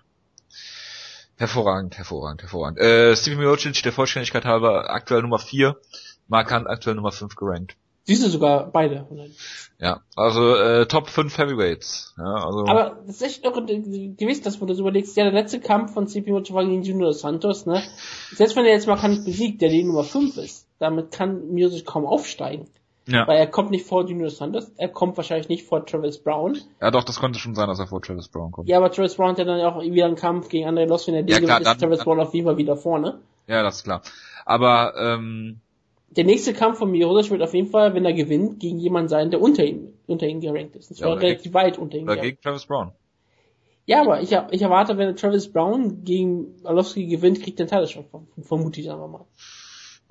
Hervorragend, 1.44 1.98
hervorragend, 1.98 2.42
hervorragend. 2.42 2.80
Äh, 2.80 3.18
Stevie 3.18 3.36
Miocic, 3.36 3.84
der 3.84 3.92
Vollständigkeit 3.92 4.46
halber, 4.46 4.90
aktuell 4.90 5.24
Nummer 5.24 5.40
4, 5.40 5.76
Markant 6.30 6.68
aktuell 6.68 6.96
Nummer 6.96 7.12
5 7.12 7.36
gerankt. 7.36 7.76
Siehst 8.06 8.24
du 8.24 8.30
sogar 8.30 8.72
beide. 8.72 9.06
Ja, 9.78 10.04
also 10.16 10.56
äh, 10.56 10.86
Top 10.86 11.10
5 11.10 11.38
Heavyweights. 11.38 12.16
Ja, 12.18 12.46
also 12.46 12.66
Aber 12.66 13.02
das 13.06 13.18
ist 13.18 13.24
echt 13.24 13.44
irre, 13.44 13.62
gewiss, 13.66 14.42
dass 14.42 14.58
du 14.58 14.66
das 14.66 14.80
überlegst. 14.80 15.18
Ja, 15.18 15.26
der 15.26 15.34
letzte 15.34 15.60
Kampf 15.60 15.94
von 15.94 16.08
CP 16.08 16.32
Miocic 16.32 16.54
war 16.54 16.64
gegen 16.64 16.82
Junior 16.82 17.12
Santos, 17.12 17.66
ne? 17.66 17.84
Selbst 18.32 18.56
wenn 18.56 18.64
er 18.64 18.72
jetzt 18.72 18.88
Markant 18.88 19.26
besiegt, 19.26 19.62
der 19.62 19.68
die 19.68 19.84
Nummer 19.84 20.06
5 20.06 20.38
ist, 20.38 20.70
damit 20.80 21.12
kann 21.12 21.50
Miocic 21.50 21.86
kaum 21.86 22.06
aufsteigen. 22.06 22.70
Ja. 23.06 23.28
Weil 23.28 23.38
er 23.38 23.48
kommt 23.48 23.72
nicht 23.72 23.86
vor 23.86 24.08
Junior 24.08 24.30
Sanders, 24.30 24.72
er 24.78 24.88
kommt 24.88 25.18
wahrscheinlich 25.18 25.50
nicht 25.50 25.66
vor 25.66 25.86
Travis 25.86 26.20
Brown. 26.20 26.58
Ja 26.82 26.90
doch, 26.90 27.04
das 27.04 27.20
konnte 27.20 27.38
schon 27.38 27.54
sein, 27.54 27.68
dass 27.68 27.80
er 27.80 27.88
vor 27.88 28.02
Travis 28.02 28.30
Brown 28.30 28.52
kommt. 28.52 28.70
Ja, 28.70 28.78
aber 28.78 28.92
Travis 28.92 29.16
Brown 29.16 29.32
hat 29.32 29.40
ja 29.40 29.44
dann 29.44 29.60
auch 29.62 29.82
wieder 29.82 30.06
einen 30.06 30.16
Kampf 30.16 30.48
gegen 30.48 30.68
André 30.68 30.86
Loss, 30.86 31.08
wenn 31.08 31.16
er 31.16 31.26
ja, 31.28 31.40
klar, 31.40 31.62
ist 31.62 31.80
Travis 31.80 32.04
Brown 32.04 32.20
auf 32.22 32.34
jeden 32.34 32.46
Fall 32.46 32.58
wieder 32.58 32.78
vorne. 32.78 33.20
Ja, 33.48 33.62
das 33.62 33.78
ist 33.78 33.84
klar. 33.84 34.02
Aber 34.46 34.94
ähm, 34.98 35.60
der 36.12 36.24
nächste 36.24 36.54
Kampf 36.54 36.78
von 36.78 36.92
Mirotic 36.92 37.32
wird 37.32 37.42
auf 37.42 37.54
jeden 37.54 37.70
Fall, 37.70 37.94
wenn 37.94 38.06
er 38.06 38.14
gewinnt, 38.14 38.60
gegen 38.60 38.80
jemanden 38.80 39.10
sein, 39.10 39.32
der 39.32 39.42
unter 39.42 39.66
ihm, 39.66 39.94
unter 40.08 40.28
ihm 40.28 40.40
gerankt 40.40 40.76
ist. 40.76 40.92
Und 40.92 40.98
zwar 40.98 41.10
ja, 41.10 41.16
relativ 41.16 41.44
gegen, 41.44 41.54
weit 41.56 41.78
unter 41.78 41.98
ihm. 41.98 42.04
Oder 42.04 42.18
gegen 42.18 42.40
Travis 42.40 42.66
Brown. 42.66 42.92
Ja, 43.86 44.02
aber 44.02 44.22
ich, 44.22 44.32
ich 44.52 44.62
erwarte, 44.62 44.98
wenn 44.98 45.16
Travis 45.16 45.52
Brown 45.52 46.06
gegen 46.06 46.56
Arlovski 46.64 47.06
gewinnt, 47.08 47.42
kriegt 47.42 47.60
er 47.60 47.66
den 47.66 47.70
Teil 47.70 47.88
vermute 48.42 48.80
ich 48.80 48.90
einfach 48.90 49.10
mal. 49.10 49.26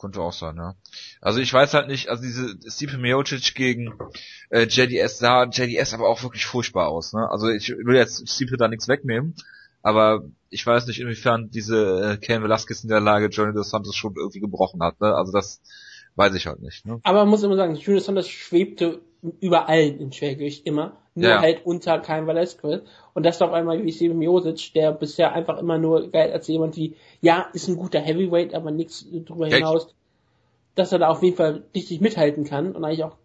Könnte 0.02 0.20
auch 0.20 0.32
sein, 0.32 0.56
ja. 0.56 0.74
Also 1.20 1.38
ich 1.38 1.54
weiß 1.54 1.74
halt 1.74 1.86
nicht, 1.86 2.08
also 2.08 2.24
diese 2.24 2.56
Stipe 2.68 2.98
Miocic 2.98 3.54
gegen 3.54 3.94
äh, 4.50 4.64
JDS 4.64 5.20
sah 5.20 5.44
JDS 5.44 5.94
aber 5.94 6.08
auch 6.08 6.24
wirklich 6.24 6.44
furchtbar 6.44 6.88
aus, 6.88 7.12
ne? 7.12 7.30
Also 7.30 7.48
ich 7.48 7.68
will 7.68 7.94
jetzt 7.94 8.28
Stipe 8.28 8.56
da 8.56 8.66
nichts 8.66 8.88
wegnehmen, 8.88 9.36
aber 9.80 10.24
ich 10.50 10.66
weiß 10.66 10.88
nicht, 10.88 11.00
inwiefern 11.00 11.50
diese 11.50 12.14
äh, 12.14 12.16
Ken 12.16 12.42
Velasquez 12.42 12.82
in 12.82 12.88
der 12.88 12.98
Lage 12.98 13.26
Johnny 13.26 13.54
Dos 13.54 13.70
Santos 13.70 13.94
schon 13.94 14.16
irgendwie 14.16 14.40
gebrochen 14.40 14.82
hat, 14.82 15.00
ne? 15.00 15.14
Also 15.14 15.30
das 15.30 15.60
weiß 16.16 16.34
ich 16.34 16.48
halt 16.48 16.62
nicht, 16.62 16.84
ne? 16.84 16.98
Aber 17.04 17.20
man 17.20 17.28
muss 17.28 17.44
immer 17.44 17.54
sagen, 17.54 17.76
Johnny 17.76 17.98
Dos 17.98 18.06
Santos 18.06 18.28
schwebte 18.28 19.02
überall 19.38 19.82
in 19.82 20.10
Schwergewicht 20.10 20.66
immer, 20.66 20.98
nur 21.14 21.30
ja. 21.30 21.40
halt 21.40 21.64
unter 21.64 22.00
Kein 22.00 22.26
Velasquez. 22.26 22.80
Und 23.14 23.26
das 23.26 23.42
auf 23.42 23.52
einmal 23.52 23.82
wie 23.84 23.92
Steven 23.92 24.18
Miosic, 24.18 24.72
der 24.74 24.92
bisher 24.92 25.32
einfach 25.32 25.58
immer 25.58 25.78
nur 25.78 26.10
geil 26.10 26.32
als 26.32 26.48
jemand 26.48 26.76
wie, 26.76 26.96
ja, 27.20 27.46
ist 27.52 27.68
ein 27.68 27.76
guter 27.76 28.00
Heavyweight, 28.00 28.54
aber 28.54 28.70
nichts 28.70 29.06
drüber 29.10 29.46
hinaus, 29.46 29.84
Echt? 29.84 29.94
dass 30.76 30.92
er 30.92 31.00
da 31.00 31.08
auf 31.08 31.22
jeden 31.22 31.36
Fall 31.36 31.64
richtig 31.74 32.00
mithalten 32.00 32.44
kann 32.44 32.74
und 32.74 32.84
eigentlich 32.84 33.04
auch 33.04 33.16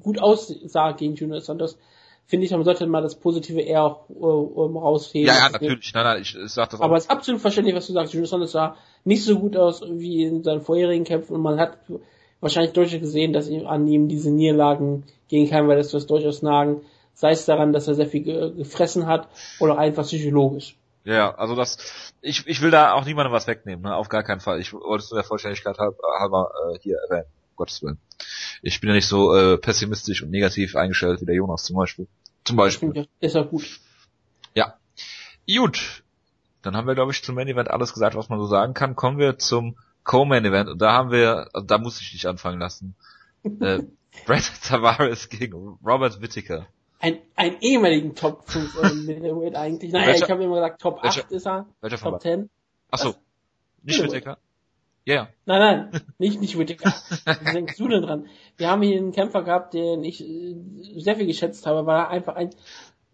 gut 0.00 0.20
aussah 0.20 0.92
gegen 0.92 1.14
Junior 1.14 1.40
Santos. 1.40 1.78
Finde 2.26 2.44
ich, 2.44 2.52
man 2.52 2.64
sollte 2.64 2.86
mal 2.86 3.00
das 3.00 3.14
Positive 3.14 3.60
eher 3.60 3.84
auch 3.84 4.08
um, 4.10 4.76
rausheben. 4.76 5.28
Ja, 5.28 5.46
ja, 5.46 5.48
natürlich. 5.48 5.94
Nein, 5.94 6.04
nein, 6.04 6.22
ich, 6.22 6.36
ich 6.36 6.50
sag 6.50 6.68
das 6.68 6.80
Aber 6.80 6.96
es 6.96 7.04
ist 7.04 7.10
absolut 7.10 7.40
verständlich, 7.40 7.74
was 7.74 7.86
du 7.86 7.94
sagst. 7.94 8.12
Junior 8.12 8.28
Santos 8.28 8.52
sah 8.52 8.76
nicht 9.04 9.24
so 9.24 9.38
gut 9.38 9.56
aus 9.56 9.82
wie 9.82 10.24
in 10.24 10.42
seinen 10.42 10.60
vorherigen 10.60 11.04
Kämpfen 11.04 11.34
und 11.34 11.40
man 11.40 11.58
hat 11.58 11.78
wahrscheinlich 12.40 12.72
durchaus 12.72 13.00
gesehen, 13.00 13.32
dass 13.32 13.48
ihm 13.48 13.66
an 13.66 13.86
ihm 13.86 14.08
diese 14.08 14.30
Niederlagen 14.30 15.04
gegen 15.28 15.48
keinen 15.48 15.68
das 15.68 16.06
durchaus 16.06 16.42
nagen. 16.42 16.82
Sei 17.18 17.32
es 17.32 17.46
daran, 17.46 17.72
dass 17.72 17.88
er 17.88 17.96
sehr 17.96 18.06
viel 18.06 18.22
ge 18.22 18.54
gefressen 18.54 19.06
hat 19.06 19.28
oder 19.58 19.76
einfach 19.76 20.04
psychologisch. 20.04 20.76
Ja, 21.02 21.34
also 21.34 21.56
das, 21.56 22.12
ich, 22.20 22.46
ich 22.46 22.62
will 22.62 22.70
da 22.70 22.92
auch 22.92 23.04
niemandem 23.04 23.32
was 23.32 23.48
wegnehmen, 23.48 23.82
ne? 23.82 23.96
auf 23.96 24.08
gar 24.08 24.22
keinen 24.22 24.38
Fall. 24.38 24.60
Ich 24.60 24.72
wollte 24.72 25.02
es 25.02 25.10
nur 25.10 25.18
der 25.18 25.26
Vollständigkeit 25.26 25.76
halber 25.78 26.52
äh, 26.54 26.78
hier 26.78 26.96
erwähnen, 27.08 27.26
Gottes 27.56 27.82
Willen. 27.82 27.98
Ich 28.62 28.80
bin 28.80 28.90
ja 28.90 28.94
nicht 28.94 29.08
so 29.08 29.34
äh, 29.34 29.58
pessimistisch 29.58 30.22
und 30.22 30.30
negativ 30.30 30.76
eingestellt 30.76 31.20
wie 31.20 31.26
der 31.26 31.34
Jonas 31.34 31.64
zum 31.64 31.74
Beispiel. 31.74 32.06
Zum 32.44 32.56
Beispiel. 32.56 33.08
Ist 33.18 33.34
auch 33.36 33.50
gut. 33.50 33.80
Ja. 34.54 34.78
Gut. 35.52 36.04
Dann 36.62 36.76
haben 36.76 36.86
wir, 36.86 36.94
glaube 36.94 37.10
ich, 37.10 37.24
zum 37.24 37.34
Main 37.34 37.48
Event 37.48 37.68
alles 37.68 37.92
gesagt, 37.94 38.14
was 38.14 38.28
man 38.28 38.38
so 38.38 38.46
sagen 38.46 38.74
kann. 38.74 38.94
Kommen 38.94 39.18
wir 39.18 39.38
zum 39.38 39.76
Co-Main 40.04 40.44
Event 40.44 40.68
und 40.68 40.80
da 40.80 40.92
haben 40.92 41.10
wir, 41.10 41.48
also 41.52 41.66
da 41.66 41.78
muss 41.78 42.00
ich 42.00 42.12
dich 42.12 42.28
anfangen 42.28 42.60
lassen. 42.60 42.94
äh, 43.60 43.80
Brett 44.24 44.52
Tavares 44.62 45.28
gegen 45.28 45.78
Robert 45.84 46.20
Whittaker. 46.20 46.68
Ein, 47.00 47.18
ein 47.36 47.60
ehemaligen 47.60 48.14
Top 48.14 48.48
5 48.48 49.08
äh, 49.08 49.54
eigentlich. 49.56 49.92
Naja, 49.92 50.08
welcher, 50.08 50.24
ich 50.24 50.30
habe 50.30 50.44
immer 50.44 50.56
gesagt, 50.56 50.80
Top 50.80 50.98
8 50.98 51.04
welcher, 51.04 51.30
ist 51.30 51.46
er. 51.46 51.66
Welcher 51.80 51.98
Top 51.98 52.20
10. 52.20 52.50
Achso. 52.90 53.14
Nicht 53.82 54.02
Whittaker? 54.02 54.38
Ja, 55.04 55.14
yeah. 55.14 55.28
Nein, 55.46 55.90
nein, 55.90 56.02
nicht, 56.18 56.40
nicht 56.40 56.58
Whittaker. 56.58 56.92
Wie 57.40 57.52
denkst 57.52 57.76
du 57.76 57.88
denn 57.88 58.02
dran? 58.02 58.26
Wir 58.56 58.68
haben 58.68 58.82
hier 58.82 58.98
einen 58.98 59.12
Kämpfer 59.12 59.42
gehabt, 59.42 59.72
den 59.74 60.04
ich 60.04 60.22
äh, 60.22 60.56
sehr 60.96 61.16
viel 61.16 61.26
geschätzt 61.26 61.66
habe, 61.66 61.86
weil 61.86 61.96
er 61.96 62.08
einfach 62.08 62.36
ein, 62.36 62.50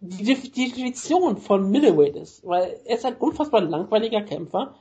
die 0.01 0.25
Definition 0.25 1.37
von 1.37 1.69
Middleweight 1.69 2.15
ist. 2.15 2.45
Weil 2.45 2.79
er 2.85 2.97
ist 2.97 3.05
ein 3.05 3.15
unfassbar 3.15 3.61
langweiliger 3.61 4.21
Kämpfer, 4.23 4.75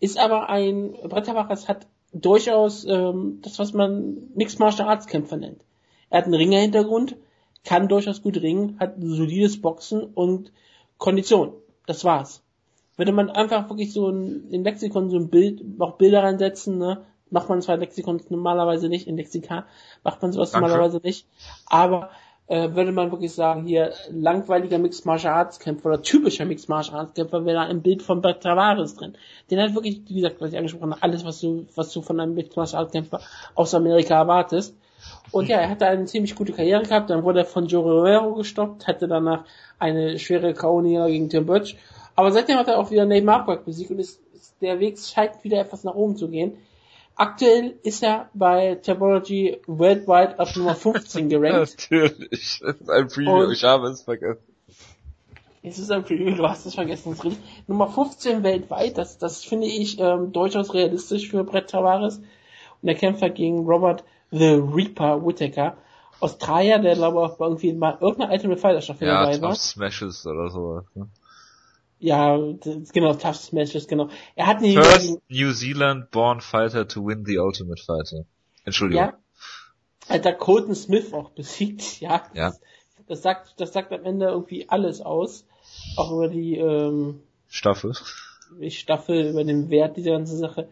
ist 0.00 0.18
aber 0.18 0.48
ein, 0.48 0.92
Brett 0.92 1.26
Tavares 1.26 1.68
hat 1.68 1.86
durchaus 2.12 2.84
ähm, 2.86 3.40
das, 3.42 3.58
was 3.58 3.72
man 3.72 4.30
Mixed 4.34 4.58
Martial 4.58 4.88
Arts 4.88 5.06
Kämpfer 5.06 5.36
nennt. 5.36 5.60
Er 6.10 6.18
hat 6.18 6.24
einen 6.24 6.34
Ringer-Hintergrund, 6.34 7.16
kann 7.66 7.88
durchaus 7.88 8.22
gut 8.22 8.40
ringen, 8.40 8.76
hat 8.78 8.94
solides 8.98 9.60
Boxen 9.60 10.02
und 10.02 10.52
Kondition. 10.98 11.52
Das 11.86 12.04
war's. 12.04 12.42
Würde 12.96 13.12
man 13.12 13.28
einfach 13.28 13.68
wirklich 13.68 13.92
so 13.92 14.08
ein, 14.08 14.48
in 14.50 14.64
Lexikon 14.64 15.10
so 15.10 15.18
ein 15.18 15.28
Bild, 15.28 15.62
auch 15.80 15.98
Bilder 15.98 16.22
reinsetzen, 16.22 16.78
ne? 16.78 17.04
Macht 17.28 17.48
man 17.48 17.60
zwar 17.60 17.76
Lexikon 17.76 18.22
normalerweise 18.30 18.88
nicht, 18.88 19.08
in 19.08 19.16
Lexika 19.16 19.66
macht 20.04 20.22
man 20.22 20.32
sowas 20.32 20.52
Danke. 20.52 20.68
normalerweise 20.68 21.00
nicht, 21.02 21.26
aber 21.66 22.10
äh, 22.46 22.72
würde 22.74 22.92
man 22.92 23.10
wirklich 23.10 23.34
sagen, 23.34 23.66
hier 23.66 23.92
langweiliger 24.10 24.78
Mixed 24.78 25.04
Martial 25.04 25.34
Arts 25.34 25.58
Kämpfer 25.58 25.86
oder 25.86 26.02
typischer 26.02 26.44
Mixed 26.44 26.68
Martial 26.68 27.00
Arts 27.00 27.14
Kämpfer 27.14 27.44
wäre 27.44 27.56
da 27.56 27.62
ein 27.64 27.82
Bild 27.82 28.02
von 28.02 28.22
Bert 28.22 28.44
Tavares 28.44 28.94
drin. 28.94 29.16
Den 29.50 29.60
hat 29.60 29.74
wirklich, 29.74 30.02
wie 30.06 30.14
gesagt, 30.14 30.40
was 30.40 30.50
ich 30.50 30.56
angesprochen 30.56 30.92
habe, 30.92 31.02
alles, 31.02 31.24
was 31.24 31.40
du, 31.40 31.66
was 31.74 31.92
du 31.92 32.00
von 32.02 32.20
einem 32.20 32.34
Mixed 32.34 32.56
Martial 32.56 32.82
Arts 32.82 32.92
Kämpfer 32.92 33.20
aus 33.56 33.74
Amerika 33.74 34.14
erwartest. 34.14 34.76
Und 35.32 35.48
ja, 35.48 35.58
er 35.58 35.68
hatte 35.68 35.86
eine 35.86 36.04
ziemlich 36.06 36.34
gute 36.34 36.52
Karriere 36.52 36.82
gehabt, 36.82 37.10
dann 37.10 37.24
wurde 37.24 37.40
er 37.40 37.44
von 37.44 37.66
Joe 37.66 37.82
Romero 37.82 38.34
gestoppt, 38.34 38.86
hatte 38.86 39.08
danach 39.08 39.44
eine 39.78 40.18
schwere 40.18 40.54
ko 40.54 40.80
gegen 40.80 41.28
Tim 41.28 41.46
Birch. 41.46 41.76
Aber 42.14 42.32
seitdem 42.32 42.56
hat 42.56 42.68
er 42.68 42.78
auch 42.78 42.90
wieder 42.90 43.04
Nate 43.04 43.24
Marquardt 43.24 43.64
besiegt 43.64 43.90
und 43.90 43.98
ist, 43.98 44.20
ist, 44.34 44.54
der 44.60 44.80
Weg 44.80 44.98
scheint 44.98 45.44
wieder 45.44 45.60
etwas 45.60 45.84
nach 45.84 45.94
oben 45.94 46.16
zu 46.16 46.28
gehen. 46.28 46.56
Aktuell 47.14 47.78
ist 47.82 48.02
er 48.02 48.28
bei 48.34 48.76
Tabology 48.76 49.58
weltweit 49.66 50.38
auf 50.38 50.54
Nummer 50.56 50.74
15 50.74 51.28
gerankt. 51.30 51.76
Natürlich, 51.78 52.60
das 52.62 52.76
ist 52.76 52.90
ein 52.90 53.08
Preview, 53.08 53.44
und 53.44 53.52
ich 53.52 53.64
habe 53.64 53.88
es 53.88 54.02
vergessen. 54.02 54.42
Es 55.62 55.78
ist 55.78 55.90
ein 55.90 56.04
Preview, 56.04 56.36
du 56.36 56.48
hast 56.48 56.64
es 56.64 56.74
vergessen 56.74 57.16
drin. 57.16 57.36
Nummer 57.66 57.88
15 57.88 58.42
weltweit, 58.42 58.98
das, 58.98 59.18
das 59.18 59.44
finde 59.44 59.66
ich 59.66 59.98
ähm, 59.98 60.32
durchaus 60.32 60.72
realistisch 60.72 61.28
für 61.28 61.42
Brett 61.42 61.70
Tavares. 61.70 62.18
Und 62.82 62.88
er 62.88 62.94
kämpft 62.94 63.22
halt 63.22 63.34
gegen 63.34 63.66
Robert 63.66 64.04
The 64.38 64.54
Reaper 64.54 65.24
Whittaker. 65.24 65.76
Australier, 66.20 66.78
der 66.78 66.94
glaube 66.94 67.18
ich 67.18 67.32
auch 67.32 67.40
irgendwie 67.40 67.72
mal 67.74 67.98
irgendeine 68.00 68.32
Ultimate 68.32 68.60
Fighter 68.60 68.80
Staffel 68.80 69.08
ja, 69.08 69.24
dabei 69.24 69.40
war. 69.42 69.50
Tough 69.50 69.60
Smashes 69.60 70.26
oder 70.26 70.50
sowas. 70.50 70.84
Ne? 70.94 71.08
Ja, 71.98 72.38
genau, 72.92 73.14
Tough 73.14 73.36
Smashes, 73.36 73.86
genau. 73.86 74.08
Er 74.34 74.46
hat 74.46 74.60
nie 74.60 74.74
First 74.74 75.18
New 75.28 75.52
Zealand 75.52 76.10
born 76.10 76.40
fighter 76.40 76.88
to 76.88 77.06
win 77.06 77.24
the 77.26 77.38
Ultimate 77.38 77.82
Fighter. 77.82 78.24
Entschuldigung. 78.64 79.04
Ja. 79.04 79.18
Hat 80.08 80.24
er 80.24 80.34
Colton 80.34 80.74
Smith 80.74 81.12
auch 81.12 81.30
besiegt, 81.30 82.00
ja. 82.00 82.22
Ja. 82.32 82.54
Das 83.08 83.22
sagt, 83.22 83.60
das 83.60 83.72
sagt 83.72 83.92
am 83.92 84.04
Ende 84.04 84.26
irgendwie 84.26 84.68
alles 84.68 85.00
aus 85.00 85.46
auch 85.96 86.12
über 86.12 86.28
die 86.28 86.56
ähm, 86.56 87.22
Staffel. 87.48 87.92
Die 88.60 88.70
Staffel, 88.70 89.30
über 89.30 89.44
den 89.44 89.70
Wert 89.70 89.96
dieser 89.96 90.12
ganzen 90.12 90.38
Sache. 90.38 90.68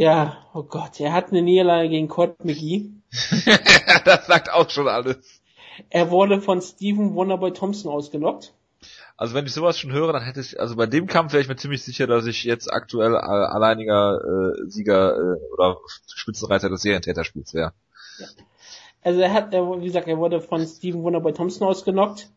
Ja, 0.00 0.38
oh 0.54 0.62
Gott, 0.62 0.98
er 0.98 1.12
hat 1.12 1.28
eine 1.28 1.42
Niederlage 1.42 1.90
gegen 1.90 2.08
Court 2.08 2.42
McGee. 2.42 2.88
das 4.06 4.26
sagt 4.26 4.50
auch 4.50 4.70
schon 4.70 4.88
alles. 4.88 5.42
Er 5.90 6.10
wurde 6.10 6.40
von 6.40 6.62
Steven 6.62 7.14
Wonderboy 7.14 7.52
Thompson 7.52 7.92
ausgelockt. 7.92 8.54
Also 9.18 9.34
wenn 9.34 9.44
ich 9.44 9.52
sowas 9.52 9.78
schon 9.78 9.92
höre, 9.92 10.14
dann 10.14 10.22
hätte 10.22 10.40
ich, 10.40 10.58
also 10.58 10.74
bei 10.76 10.86
dem 10.86 11.06
Kampf 11.06 11.34
wäre 11.34 11.42
ich 11.42 11.48
mir 11.50 11.56
ziemlich 11.56 11.84
sicher, 11.84 12.06
dass 12.06 12.24
ich 12.24 12.44
jetzt 12.44 12.72
aktuell 12.72 13.14
alleiniger 13.14 14.22
äh, 14.24 14.70
Sieger 14.70 15.18
äh, 15.18 15.52
oder 15.52 15.76
Spitzenreiter 16.06 16.70
des 16.70 16.80
Serientäterspiels 16.80 17.52
wäre. 17.52 17.74
Ja. 18.18 18.26
Also 19.02 19.20
er 19.20 19.34
hat, 19.34 19.52
er, 19.52 19.82
wie 19.82 19.84
gesagt, 19.84 20.08
er 20.08 20.16
wurde 20.16 20.40
von 20.40 20.66
Steven 20.66 21.02
Wonderboy 21.02 21.34
Thompson 21.34 21.68
ausgenockt 21.68 22.30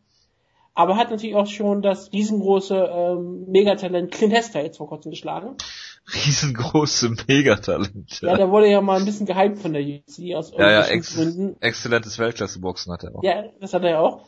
aber 0.74 0.96
hat 0.96 1.10
natürlich 1.10 1.36
auch 1.36 1.46
schon 1.46 1.82
das 1.82 2.12
riesengroße 2.12 2.76
ähm, 2.76 3.44
Megatalent 3.48 4.10
Clint 4.10 4.34
Hester 4.34 4.62
jetzt 4.62 4.78
vor 4.78 4.88
kurzem 4.88 5.10
geschlagen. 5.10 5.56
Riesengroße 6.12 7.14
Megatalent. 7.28 8.20
Ja. 8.20 8.36
der 8.36 8.50
wurde 8.50 8.70
ja 8.70 8.80
mal 8.80 8.98
ein 8.98 9.06
bisschen 9.06 9.26
gehypt 9.26 9.58
von 9.58 9.72
der 9.72 9.82
UFC 9.82 10.34
aus 10.34 10.52
ja, 10.56 10.70
ja, 10.70 10.82
ex 10.82 11.14
Gründen. 11.14 11.56
Exzellentes 11.60 12.18
Weltklasse-Boxen 12.18 12.92
hat 12.92 13.04
er 13.04 13.16
auch. 13.16 13.22
Ja, 13.22 13.44
das 13.60 13.72
hat 13.72 13.84
er 13.84 13.90
ja 13.90 14.00
auch. 14.00 14.26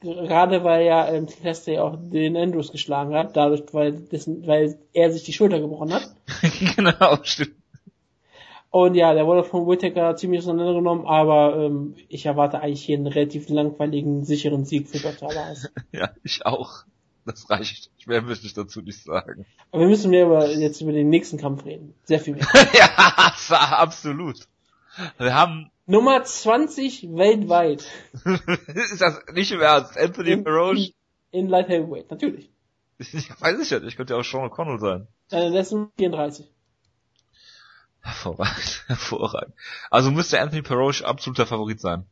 Gerade 0.00 0.62
weil 0.62 0.86
ja 0.86 1.08
ähm, 1.08 1.26
Clint 1.26 1.44
Hester 1.44 1.72
ja 1.72 1.82
auch 1.82 1.96
den 1.96 2.36
Andrews 2.36 2.70
geschlagen 2.70 3.14
hat, 3.14 3.36
dadurch, 3.36 3.62
weil, 3.72 3.92
dessen, 3.92 4.46
weil 4.46 4.78
er 4.92 5.10
sich 5.10 5.24
die 5.24 5.32
Schulter 5.32 5.58
gebrochen 5.58 5.92
hat. 5.92 6.14
genau, 6.76 7.18
stimmt. 7.22 7.56
Und 8.70 8.94
ja, 8.94 9.14
der 9.14 9.26
wurde 9.26 9.42
von 9.42 9.66
Whittaker 9.66 10.16
ziemlich 10.16 10.40
auseinandergenommen, 10.40 11.06
aber 11.06 11.56
ähm, 11.56 11.94
ich 12.08 12.26
erwarte 12.26 12.60
eigentlich 12.60 12.84
hier 12.84 12.98
einen 12.98 13.06
relativ 13.06 13.48
langweiligen, 13.48 14.24
sicheren 14.24 14.66
Sieg 14.66 14.88
für 14.88 14.98
Dr. 14.98 15.30
Ja, 15.92 16.10
ich 16.22 16.44
auch. 16.44 16.84
Das 17.26 17.50
reicht. 17.50 17.90
Mehr 18.06 18.22
möchte 18.22 18.46
ich 18.46 18.54
dazu 18.54 18.80
nicht 18.80 19.02
sagen. 19.02 19.46
Aber 19.72 19.82
wir 19.82 19.88
müssen 19.88 20.10
mehr 20.10 20.26
über, 20.26 20.48
jetzt 20.48 20.80
über 20.80 20.92
den 20.92 21.10
nächsten 21.10 21.38
Kampf 21.38 21.64
reden. 21.64 21.92
Sehr 22.04 22.20
viel 22.20 22.36
mehr. 22.36 22.46
ja, 22.72 22.88
absolut. 23.48 24.46
Wir 25.18 25.34
haben 25.34 25.70
Nummer 25.86 26.22
20 26.22 27.08
weltweit. 27.14 27.84
ist 28.74 29.00
das 29.00 29.20
nicht 29.32 29.50
im 29.50 29.60
Ernst? 29.60 29.98
Anthony 29.98 30.36
Peroche? 30.36 30.92
In 31.32 31.48
Light 31.48 31.68
Heavyweight, 31.68 32.10
natürlich. 32.10 32.48
Ich 32.98 33.28
weiß 33.40 33.60
ich 33.60 33.70
ja 33.70 33.80
nicht, 33.80 33.96
könnte 33.96 34.14
ja 34.14 34.20
auch 34.20 34.24
Sean 34.24 34.48
O'Connell 34.48 34.78
sein. 34.78 35.08
Äh, 35.30 35.50
der 35.50 35.60
ist 35.60 35.74
34. 35.98 36.46
Hervorragend, 38.00 38.84
hervorragend. 38.86 39.54
Also 39.90 40.10
müsste 40.12 40.40
Anthony 40.40 40.62
Peroche 40.62 41.04
absoluter 41.04 41.44
Favorit 41.44 41.80
sein. 41.80 42.06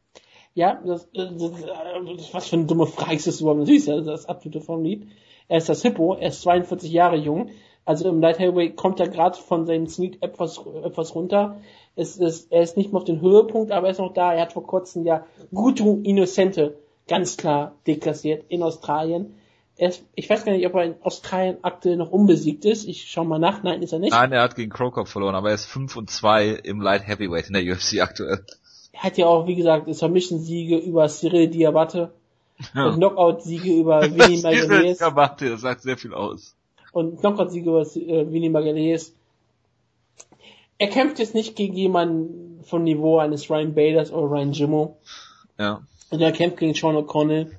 Ja, 0.54 0.80
das, 0.84 1.08
das, 1.12 1.28
das 1.36 2.32
was 2.34 2.48
für 2.48 2.56
eine 2.56 2.66
dumme 2.66 2.86
Frage 2.86 3.16
ist 3.16 3.26
das 3.26 3.40
überhaupt? 3.40 3.60
Natürlich 3.60 3.88
ist 3.88 4.06
das 4.06 4.26
absolute 4.26 4.60
Favorit. 4.60 5.08
Er 5.48 5.58
ist 5.58 5.68
das 5.68 5.82
Hippo, 5.82 6.14
er 6.14 6.28
ist 6.28 6.42
42 6.42 6.90
Jahre 6.90 7.16
jung. 7.16 7.50
Also 7.84 8.08
im 8.08 8.20
Light 8.20 8.38
Heavyweight 8.38 8.76
kommt 8.76 8.98
er 8.98 9.08
gerade 9.08 9.36
von 9.36 9.66
seinem 9.66 9.88
Sneak 9.88 10.22
etwas, 10.22 10.58
etwas 10.84 11.14
runter. 11.14 11.60
Es 11.96 12.16
ist, 12.16 12.50
er 12.50 12.62
ist 12.62 12.76
nicht 12.76 12.92
mehr 12.92 12.98
auf 12.98 13.04
den 13.04 13.20
Höhepunkt, 13.20 13.72
aber 13.72 13.88
er 13.88 13.90
ist 13.90 13.98
noch 13.98 14.14
da. 14.14 14.32
Er 14.32 14.42
hat 14.42 14.54
vor 14.54 14.66
kurzem 14.66 15.04
ja 15.04 15.26
Guto 15.52 16.00
Innocente 16.02 16.78
ganz 17.08 17.36
klar 17.36 17.74
deklassiert 17.86 18.44
in 18.48 18.62
Australien. 18.62 19.34
Er 19.76 19.88
ist, 19.88 20.04
ich 20.14 20.30
weiß 20.30 20.44
gar 20.44 20.52
nicht, 20.52 20.66
ob 20.66 20.74
er 20.74 20.84
in 20.84 20.94
Australien 21.02 21.58
aktuell 21.62 21.96
noch 21.96 22.10
unbesiegt 22.10 22.64
ist. 22.64 22.86
Ich 22.86 23.10
schau 23.10 23.24
mal 23.24 23.38
nach. 23.38 23.64
Nein, 23.64 23.82
ist 23.82 23.92
er 23.92 23.98
nicht. 23.98 24.12
Nein, 24.12 24.32
er 24.32 24.42
hat 24.42 24.54
gegen 24.54 24.70
Krokop 24.70 25.08
verloren, 25.08 25.34
aber 25.34 25.48
er 25.48 25.56
ist 25.56 25.66
5 25.66 25.96
und 25.96 26.10
2 26.10 26.50
im 26.50 26.80
Light 26.80 27.06
Heavyweight 27.06 27.48
in 27.48 27.54
der 27.54 27.64
UFC 27.64 28.00
aktuell. 28.00 28.46
Er 28.94 29.02
hat 29.02 29.18
ja 29.18 29.26
auch, 29.26 29.46
wie 29.46 29.54
gesagt, 29.54 29.92
Submission-Siege 29.92 30.78
über 30.78 31.08
Cyril 31.08 31.48
Diabate 31.48 32.12
ja. 32.74 32.86
und 32.86 32.96
Knockout-Siege 32.96 33.72
über 33.72 34.02
Vinny 34.10 34.40
Magalhaes. 34.40 34.98
Diabate, 34.98 35.50
das 35.50 35.60
sagt 35.60 35.82
sehr 35.82 35.96
viel 35.96 36.14
aus. 36.14 36.56
Und 36.92 37.20
Knockout-Siege 37.20 37.68
über 37.68 37.82
äh, 37.82 38.32
Vinny 38.32 38.48
Magalhaes. 38.48 39.14
Er 40.78 40.88
kämpft 40.88 41.18
jetzt 41.18 41.34
nicht 41.34 41.56
gegen 41.56 41.74
jemanden 41.74 42.64
vom 42.64 42.84
Niveau 42.84 43.18
eines 43.18 43.50
Ryan 43.50 43.74
Baders 43.74 44.12
oder 44.12 44.30
Ryan 44.30 44.52
Jimmo. 44.52 44.98
Ja. 45.58 45.82
Und 46.10 46.20
er 46.20 46.32
kämpft 46.32 46.58
gegen 46.58 46.74
Sean 46.74 46.96
O'Connell 46.96 47.50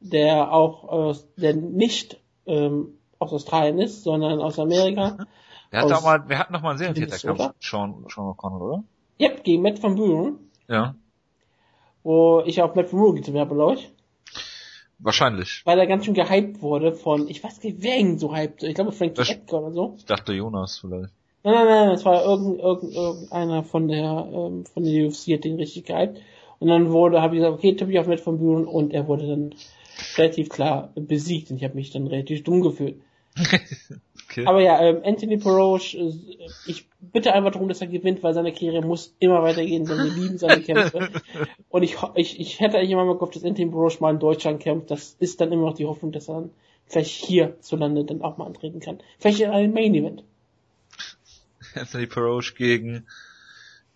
der 0.00 0.52
auch 0.52 1.12
äh, 1.12 1.16
der 1.36 1.54
nicht 1.54 2.20
ähm, 2.46 2.98
aus 3.18 3.32
Australien 3.32 3.78
ist, 3.78 4.04
sondern 4.04 4.40
aus 4.40 4.58
Amerika. 4.58 5.26
Der 5.72 5.82
hat 5.82 5.92
auch 5.92 6.02
mal, 6.02 6.28
wir 6.28 6.38
hatten 6.38 6.52
noch 6.52 6.62
mal 6.62 6.70
einen 6.70 6.78
Serientäterkampf, 6.78 7.54
Sean, 7.60 8.06
Sean 8.08 8.26
O'Connor, 8.26 8.60
oder? 8.60 8.84
Ja, 9.18 9.30
gegen 9.34 9.62
Matt 9.62 9.82
van 9.82 9.96
Buren. 9.96 10.47
Ja. 10.68 10.94
Wo 12.02 12.42
ich 12.46 12.62
auch 12.62 12.74
Matt 12.74 12.90
Buren 12.90 13.16
getippt 13.16 13.38
habe, 13.38 13.54
glaube 13.54 13.74
ich. 13.74 13.90
Wahrscheinlich. 14.98 15.62
Weil 15.64 15.78
er 15.78 15.86
ganz 15.86 16.04
schön 16.04 16.14
gehypt 16.14 16.60
wurde 16.60 16.92
von, 16.92 17.28
ich 17.28 17.42
weiß 17.42 17.62
nicht, 17.62 17.78
wer 17.80 17.98
ihn 17.98 18.18
so 18.18 18.34
hyped, 18.34 18.64
ich 18.64 18.74
glaube 18.74 18.92
Frank 18.92 19.18
Edgar 19.18 19.62
oder 19.62 19.72
so. 19.72 19.94
Ich 19.98 20.04
dachte 20.06 20.32
Jonas 20.32 20.78
vielleicht. 20.78 21.12
Nein, 21.44 21.54
nein, 21.54 21.66
nein, 21.66 21.90
es 21.90 22.04
war 22.04 22.24
irgend, 22.24 22.58
irgend, 22.58 22.94
irgendeiner 22.94 23.62
von 23.62 23.88
der, 23.88 24.28
ähm, 24.32 24.66
von 24.66 24.82
der 24.82 25.06
UFC 25.06 25.34
hat 25.34 25.44
den 25.44 25.56
richtig 25.56 25.84
gehypt. 25.84 26.18
Und 26.58 26.68
dann 26.68 26.90
wurde, 26.90 27.22
habe 27.22 27.36
ich 27.36 27.40
gesagt, 27.40 27.58
okay, 27.58 27.74
tippe 27.74 27.92
ich 27.92 27.98
auf 27.98 28.08
Matt 28.08 28.26
van 28.26 28.38
Buren 28.38 28.66
und 28.66 28.92
er 28.92 29.06
wurde 29.06 29.28
dann 29.28 29.54
relativ 30.16 30.48
klar 30.48 30.92
besiegt 30.96 31.50
und 31.50 31.58
ich 31.58 31.64
habe 31.64 31.74
mich 31.74 31.90
dann 31.90 32.08
relativ 32.08 32.42
dumm 32.42 32.62
gefühlt. 32.62 33.00
okay. 34.40 34.46
Aber 34.46 34.60
ja, 34.60 34.80
ähm, 34.80 35.00
Anthony 35.04 35.36
Peroche, 35.36 35.96
äh, 35.96 36.12
ich 36.66 36.86
bitte 37.00 37.32
einfach 37.32 37.52
darum, 37.52 37.68
dass 37.68 37.80
er 37.80 37.86
gewinnt, 37.86 38.22
weil 38.22 38.34
seine 38.34 38.52
Karriere 38.52 38.86
muss 38.86 39.14
immer 39.18 39.42
weitergehen, 39.42 39.84
denn 39.84 39.98
wir 39.98 40.12
lieben 40.12 40.38
seine 40.38 40.62
Kämpfe. 40.62 41.08
Und 41.68 41.82
ich, 41.82 41.96
ich, 42.14 42.40
ich 42.40 42.60
hätte 42.60 42.78
eigentlich 42.78 42.90
immer 42.90 43.04
mal 43.04 43.14
gehofft, 43.14 43.36
dass 43.36 43.44
Anthony 43.44 43.70
Peroche 43.70 44.00
mal 44.00 44.14
in 44.14 44.20
Deutschland 44.20 44.60
kämpft. 44.60 44.90
Das 44.90 45.16
ist 45.18 45.40
dann 45.40 45.52
immer 45.52 45.66
noch 45.66 45.74
die 45.74 45.86
Hoffnung, 45.86 46.12
dass 46.12 46.28
er 46.28 46.34
dann 46.34 46.50
vielleicht 46.86 47.10
hier 47.10 47.60
zu 47.60 47.76
Lande 47.76 48.04
dann 48.04 48.22
auch 48.22 48.38
mal 48.38 48.46
antreten 48.46 48.80
kann. 48.80 48.98
Vielleicht 49.18 49.40
in 49.40 49.50
einem 49.50 49.72
Main 49.72 49.94
Event. 49.94 50.24
Anthony 51.74 52.06
Peroche 52.06 52.54
gegen 52.54 53.06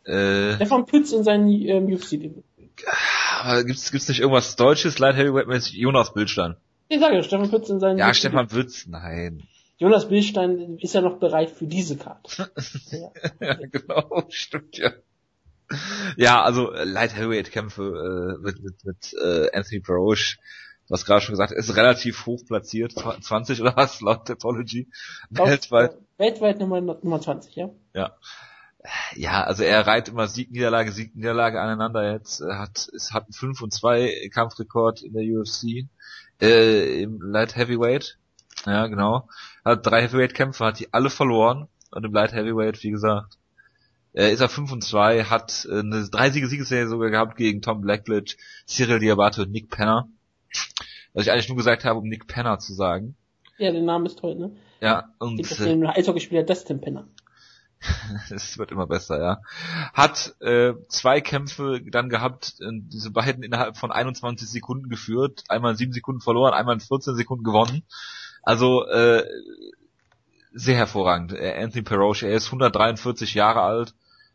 äh, 0.04 0.54
Stefan 0.56 0.86
Pütz 0.86 1.12
in 1.12 1.24
seinen 1.24 1.48
ähm, 1.48 1.86
UFC-Debüt. 1.86 2.44
Aber 3.40 3.64
gibt's, 3.64 3.90
gibt's 3.90 4.08
nicht 4.08 4.20
irgendwas 4.20 4.56
Deutsches? 4.56 4.98
Light 4.98 5.16
Heavyweight 5.16 5.46
mit 5.46 5.66
Jonas 5.68 6.12
Bildstein. 6.12 6.56
Ich 6.88 7.00
sage 7.00 7.16
ja, 7.16 7.22
Stefan 7.22 7.50
Pütz 7.50 7.70
in 7.70 7.80
seinen 7.80 7.98
Ja, 7.98 8.12
Stefan 8.12 8.48
Pütz, 8.48 8.86
nein. 8.86 9.42
Jonas 9.82 10.08
Bildstein 10.08 10.78
ist 10.78 10.94
ja 10.94 11.00
noch 11.00 11.18
bereit 11.18 11.50
für 11.50 11.66
diese 11.66 11.96
Karte. 11.96 12.52
ja. 12.92 13.10
ja, 13.40 13.54
genau, 13.54 14.24
stimmt 14.28 14.78
ja. 14.78 14.92
Ja, 16.16 16.40
also 16.40 16.70
Light 16.70 17.16
Heavyweight 17.16 17.50
Kämpfe 17.50 17.82
äh, 17.82 18.40
mit, 18.40 18.62
mit, 18.62 18.84
mit 18.84 19.14
äh, 19.20 19.50
Anthony 19.52 19.80
Peroche, 19.80 20.38
was 20.88 21.04
gerade 21.04 21.22
schon 21.22 21.32
gesagt, 21.32 21.50
ist 21.50 21.74
relativ 21.74 22.26
hoch 22.26 22.44
platziert, 22.46 22.92
20 22.92 23.60
oder 23.60 23.76
was 23.76 24.00
laut 24.00 24.28
Topology 24.28 24.88
weltweit. 25.30 25.98
Weltweit 26.16 26.60
Nummer, 26.60 26.80
Nummer 26.80 27.20
20, 27.20 27.56
ja. 27.56 27.70
Ja 27.92 28.16
ja, 29.14 29.44
also 29.44 29.62
er 29.62 29.86
reiht 29.86 30.08
immer 30.08 30.28
Sieg, 30.28 30.50
Niederlage, 30.50 30.92
Sieg, 30.92 31.14
Niederlage 31.14 31.60
aneinander 31.60 32.12
jetzt. 32.12 32.40
Er 32.40 32.58
hat, 32.58 32.88
es 32.94 33.12
hat 33.12 33.24
einen 33.24 33.32
5 33.32 33.62
und 33.62 33.72
2 33.72 34.30
Kampfrekord 34.32 35.02
in 35.02 35.12
der 35.12 35.22
UFC, 35.22 35.88
äh, 36.40 37.02
im 37.02 37.20
Light 37.20 37.56
Heavyweight. 37.56 38.18
Ja, 38.66 38.86
genau. 38.86 39.28
Hat 39.64 39.86
drei 39.86 40.02
Heavyweight-Kämpfe, 40.02 40.64
hat 40.64 40.80
die 40.80 40.92
alle 40.92 41.10
verloren. 41.10 41.68
Und 41.90 42.04
im 42.04 42.12
Light 42.12 42.32
Heavyweight, 42.32 42.82
wie 42.82 42.90
gesagt, 42.90 43.38
äh, 44.14 44.32
ist 44.32 44.40
er 44.40 44.48
5 44.48 44.72
und 44.72 44.82
2, 44.82 45.24
hat 45.24 45.66
äh, 45.70 45.80
eine 45.80 46.08
dreisige 46.08 46.46
Siegesserie 46.46 46.88
sogar 46.88 47.10
gehabt 47.10 47.36
gegen 47.36 47.62
Tom 47.62 47.80
Blackledge, 47.80 48.36
Cyril 48.66 48.98
Diabate 48.98 49.42
und 49.42 49.50
Nick 49.50 49.70
Penner. 49.70 50.08
Was 51.14 51.26
ich 51.26 51.32
eigentlich 51.32 51.48
nur 51.48 51.58
gesagt 51.58 51.84
habe, 51.84 51.98
um 51.98 52.08
Nick 52.08 52.26
Penner 52.26 52.58
zu 52.58 52.72
sagen. 52.72 53.16
Ja, 53.58 53.70
der 53.70 53.82
Name 53.82 54.06
ist 54.06 54.18
toll, 54.18 54.34
ne? 54.36 54.56
Ja, 54.80 55.10
und... 55.18 55.36
Gibt 55.36 55.50
es 55.50 55.58
den 55.58 55.86
Eishockeyspieler 55.86 56.42
Dustin 56.42 56.80
Penner. 56.80 57.06
es 58.30 58.58
wird 58.58 58.70
immer 58.70 58.86
besser, 58.86 59.20
ja. 59.20 59.42
Hat 59.92 60.34
äh, 60.40 60.74
zwei 60.88 61.20
Kämpfe 61.20 61.80
dann 61.90 62.08
gehabt, 62.08 62.54
äh, 62.60 62.70
diese 62.72 63.10
beiden 63.10 63.42
innerhalb 63.42 63.76
von 63.76 63.92
21 63.92 64.48
Sekunden 64.48 64.88
geführt, 64.88 65.44
einmal 65.48 65.72
in 65.72 65.76
7 65.76 65.92
Sekunden 65.92 66.20
verloren, 66.20 66.54
einmal 66.54 66.74
in 66.74 66.80
14 66.80 67.16
Sekunden 67.16 67.44
gewonnen. 67.44 67.82
Also 68.42 68.86
äh, 68.86 69.24
sehr 70.52 70.76
hervorragend. 70.76 71.32
Äh, 71.32 71.54
Anthony 71.62 71.82
Peroche, 71.82 72.26
er 72.26 72.36
ist 72.36 72.46
143 72.46 73.34
Jahre 73.34 73.62
alt. 73.62 73.94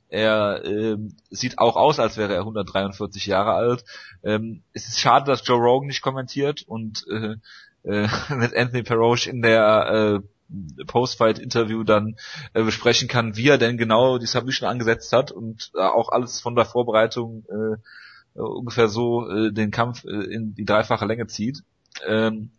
Er 0.09 0.63
ähm, 0.63 1.15
sieht 1.29 1.59
auch 1.59 1.75
aus, 1.75 1.99
als 1.99 2.17
wäre 2.17 2.33
er 2.33 2.39
143 2.39 3.25
Jahre 3.25 3.51
alt. 3.51 3.83
Ähm, 4.23 4.63
es 4.71 4.87
ist 4.87 4.99
schade, 4.99 5.25
dass 5.25 5.45
Joe 5.45 5.59
Rogan 5.59 5.87
nicht 5.87 6.01
kommentiert 6.01 6.63
und 6.65 7.05
äh, 7.09 7.35
äh, 7.83 8.07
mit 8.35 8.55
Anthony 8.55 8.83
Peroche 8.83 9.29
in 9.29 9.41
der 9.41 10.21
äh, 10.23 10.83
Post-Fight-Interview 10.85 11.83
dann 11.83 12.15
äh, 12.53 12.63
besprechen 12.63 13.09
kann, 13.09 13.35
wie 13.35 13.49
er 13.49 13.57
denn 13.57 13.77
genau 13.77 14.17
die 14.17 14.27
Submission 14.27 14.69
angesetzt 14.69 15.11
hat 15.11 15.31
und 15.31 15.71
äh, 15.75 15.81
auch 15.81 16.09
alles 16.09 16.39
von 16.39 16.55
der 16.55 16.65
Vorbereitung 16.65 17.43
äh, 17.49 18.39
ungefähr 18.39 18.87
so 18.87 19.29
äh, 19.29 19.51
den 19.51 19.71
Kampf 19.71 20.05
äh, 20.05 20.09
in 20.09 20.53
die 20.53 20.63
dreifache 20.63 21.05
Länge 21.05 21.27
zieht. 21.27 21.63
Ähm, 22.05 22.51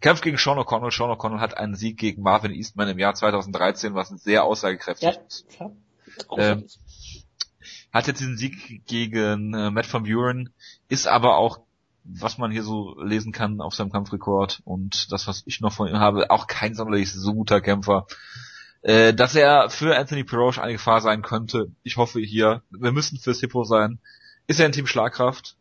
Kampf 0.00 0.20
gegen 0.20 0.36
Sean 0.36 0.58
O'Connell. 0.58 0.90
Sean 0.90 1.10
O'Connell 1.10 1.40
hat 1.40 1.56
einen 1.56 1.74
Sieg 1.74 1.98
gegen 1.98 2.22
Marvin 2.22 2.52
Eastman 2.52 2.88
im 2.88 2.98
Jahr 2.98 3.14
2013, 3.14 3.94
was 3.94 4.08
sehr 4.08 4.44
aussagekräftig 4.44 5.14
ja, 5.14 5.20
ist. 5.26 5.48
Klar. 5.48 5.72
Ähm, 6.36 6.66
hat 7.92 8.06
jetzt 8.06 8.20
diesen 8.20 8.36
Sieg 8.36 8.86
gegen 8.86 9.54
äh, 9.54 9.70
Matt 9.70 9.92
van 9.92 10.04
Buren, 10.04 10.50
ist 10.88 11.06
aber 11.06 11.36
auch, 11.36 11.60
was 12.04 12.38
man 12.38 12.50
hier 12.50 12.62
so 12.62 12.98
lesen 13.00 13.32
kann 13.32 13.60
auf 13.60 13.74
seinem 13.74 13.92
Kampfrekord 13.92 14.60
und 14.64 15.12
das, 15.12 15.26
was 15.26 15.42
ich 15.46 15.60
noch 15.60 15.72
von 15.72 15.88
ihm 15.88 15.98
habe, 15.98 16.30
auch 16.30 16.46
kein 16.46 16.74
sonderlich 16.74 17.12
so 17.12 17.34
guter 17.34 17.60
Kämpfer. 17.60 18.06
Äh, 18.82 19.12
dass 19.12 19.34
er 19.34 19.68
für 19.68 19.96
Anthony 19.96 20.24
Peroche 20.24 20.62
eine 20.62 20.72
Gefahr 20.72 21.00
sein 21.00 21.22
könnte, 21.22 21.72
ich 21.82 21.96
hoffe 21.96 22.20
hier, 22.20 22.62
wir 22.70 22.92
müssen 22.92 23.18
fürs 23.18 23.40
Hippo 23.40 23.64
sein. 23.64 23.98
Ist 24.46 24.60
er 24.60 24.66
ein 24.66 24.72
Team 24.72 24.86
Schlagkraft? 24.86 25.56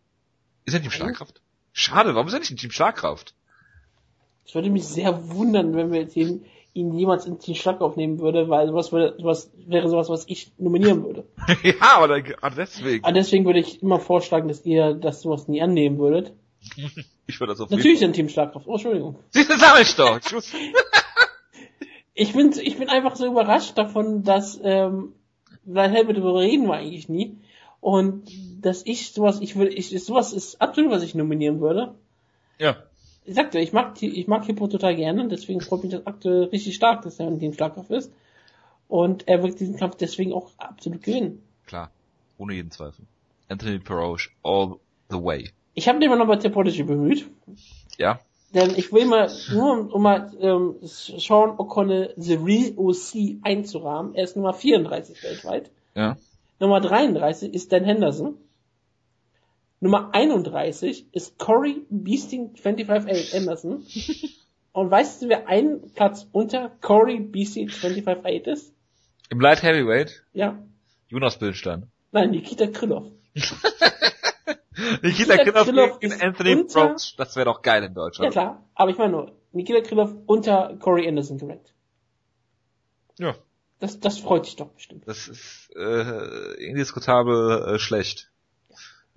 Ist 0.66 0.74
er 0.74 0.80
ein 0.80 0.84
Team 0.84 0.91
Schlagkraft? 0.91 1.41
Schade, 1.74 2.16
warum 2.16 2.28
ist 2.28 2.34
er 2.34 2.40
nicht 2.40 2.52
ein 2.52 2.58
Team 2.58 2.72
Schlagkraft? 2.72 3.36
Ich 4.45 4.56
würde 4.56 4.70
mich 4.70 4.86
sehr 4.86 5.30
wundern, 5.30 5.76
wenn 5.76 5.91
wir 5.91 6.02
jetzt 6.02 6.16
ihn 6.80 6.94
jemals 6.94 7.26
in 7.26 7.40
den 7.40 7.56
Schlag 7.56 7.82
aufnehmen 7.82 8.20
würde, 8.20 8.49
weil 8.49 8.68
sowas, 8.68 8.91
würde, 8.91 9.16
sowas 9.18 9.52
wäre 9.68 9.90
sowas, 9.90 10.10
was 10.10 10.26
ich 10.28 10.52
nominieren 10.57 11.03
würde. 11.03 11.26
ja, 11.64 11.74
aber 11.98 12.24
ah, 12.41 12.49
deswegen. 12.49 13.06
Und 13.06 13.14
deswegen 13.16 13.45
würde 13.45 13.60
ich 13.60 13.82
immer 13.82 13.99
vorschlagen, 13.99 14.48
dass 14.48 14.66
ihr 14.66 14.94
das 14.94 15.22
sowas 15.22 15.48
nie 15.48 15.61
annehmen 15.61 15.98
würdet. 15.98 16.34
Ich 17.28 17.40
würde 17.40 17.53
das 17.53 17.61
auf 17.61 17.70
Natürlich 17.70 18.03
ein 18.03 18.14
Team 18.14 18.30
Schlagkraft. 18.30 18.68
Oh, 18.68 18.74
Entschuldigung. 18.74 19.18
Siehst 19.30 19.49
du, 19.49 19.57
sag 19.57 19.82
ich 19.82 19.95
doch. 19.95 20.20
ich 22.14 22.34
bin, 22.34 22.53
ich 22.61 22.78
bin 22.78 22.90
einfach 22.90 23.16
so 23.16 23.26
überrascht 23.26 23.78
davon, 23.78 24.24
dass, 24.24 24.60
ähm, 24.64 25.14
weil 25.64 25.91
Helmut 25.91 26.18
darüber 26.18 26.40
reden 26.40 26.68
wir 26.68 26.76
eigentlich 26.76 27.10
nie. 27.10 27.38
Und 27.82 28.30
dass 28.60 28.86
ich 28.86 29.14
sowas, 29.14 29.40
ich 29.41 29.56
würde, 29.56 29.72
ich, 29.72 29.90
sowas 30.03 30.34
ist 30.34 30.61
absolut, 30.61 30.91
was 30.91 31.03
ich 31.03 31.16
nominieren 31.16 31.61
würde. 31.61 31.95
Ja 32.57 32.78
ich 33.30 33.36
sagte, 33.36 33.60
ich 33.60 33.74
mag, 33.74 34.02
ich 34.02 34.28
mag 34.28 34.44
Hippo 34.46 34.68
total 34.68 34.96
gerne, 34.96 35.28
deswegen 35.28 35.62
freut 35.62 35.84
mich 35.84 35.92
das 35.92 36.08
aktuell 36.08 36.46
richtig 36.46 36.76
stark, 36.76 37.04
dass 37.04 37.20
er 37.20 37.28
in 37.28 37.40
dem 37.40 37.54
Schlagkraft 37.54 37.92
ist. 37.92 38.12
Und 38.88 39.28
er 39.28 39.44
wird 39.44 39.60
diesen 39.60 39.78
Kampf 39.78 39.98
deswegen 39.98 40.34
auch 40.34 40.50
absolut 40.58 41.04
gewinnen. 41.04 41.44
Klar, 41.68 41.92
ohne 42.40 42.56
jeden 42.56 42.72
Zweifel. 42.72 43.06
Anthony 43.48 43.78
Peroche, 43.78 44.32
all 44.42 44.78
the 45.12 45.24
way. 45.24 45.52
Ich 45.76 45.88
habe 45.88 46.00
den 46.00 46.10
mal 46.10 46.18
noch 46.18 46.26
bei 46.26 46.38
Topology 46.38 46.82
bemüht. 46.82 47.30
Ja. 48.00 48.20
Denn 48.56 48.72
ich 48.76 48.92
will 48.92 49.06
mal, 49.06 49.30
nur 49.52 49.74
um, 49.74 49.88
um 49.90 50.02
mal 50.02 50.32
ähm, 50.40 50.76
Sean 50.82 51.52
O'Connell 51.52 52.14
The 52.18 52.34
Real 52.34 52.74
OC 52.78 53.44
einzurahmen, 53.44 54.16
er 54.16 54.24
ist 54.24 54.36
Nummer 54.36 54.54
34 54.54 55.22
weltweit. 55.22 55.70
Ja. 55.94 56.18
Nummer 56.60 56.82
33 56.82 57.54
ist 57.54 57.72
Dan 57.72 57.84
Henderson. 57.86 58.38
Nummer 59.82 60.14
31 60.14 61.14
ist 61.14 61.38
Corey 61.38 61.86
Beasting 61.90 62.54
25-8 62.56 63.36
Anderson. 63.36 63.86
Und 64.72 64.92
weißt 64.92 65.22
du, 65.22 65.30
wer 65.30 65.48
einen 65.48 65.94
Platz 65.94 66.28
unter 66.32 66.70
Corey 66.82 67.20
Beasting 67.20 67.70
25-8 67.70 68.48
ist? 68.48 68.74
Im 69.30 69.40
Light 69.40 69.64
Heavyweight? 69.64 70.24
Ja. 70.34 70.62
Jonas 71.08 71.40
Bildstein. 71.40 71.92
Nein, 72.12 72.32
Nikita 72.32 72.68
Krylov. 72.68 73.12
Nikita, 75.02 75.38
Krylov, 75.38 75.66
Krylov 75.66 76.00
gegen 76.00 76.22
Anthony 76.22 76.56
unter, 76.56 76.88
Brooks. 76.88 77.16
Das 77.18 77.36
wäre 77.36 77.46
doch 77.46 77.62
geil 77.62 77.84
in 77.84 77.94
Deutschland. 77.94 78.34
Ja 78.34 78.42
klar, 78.42 78.70
aber 78.76 78.92
ich 78.92 78.98
meine 78.98 79.12
nur, 79.12 79.32
Nikita 79.52 79.82
Krylov 79.82 80.14
unter 80.26 80.76
Corey 80.80 81.08
Anderson 81.08 81.38
gerankt. 81.38 81.74
Ja. 83.18 83.36
Das, 83.80 84.00
das 84.00 84.20
freut 84.20 84.46
dich 84.46 84.56
doch 84.56 84.70
bestimmt. 84.70 85.08
Das 85.08 85.28
ist 85.28 85.70
äh, 85.76 86.54
indiskutabel 86.66 87.76
äh, 87.76 87.80
schlecht. 87.80 88.29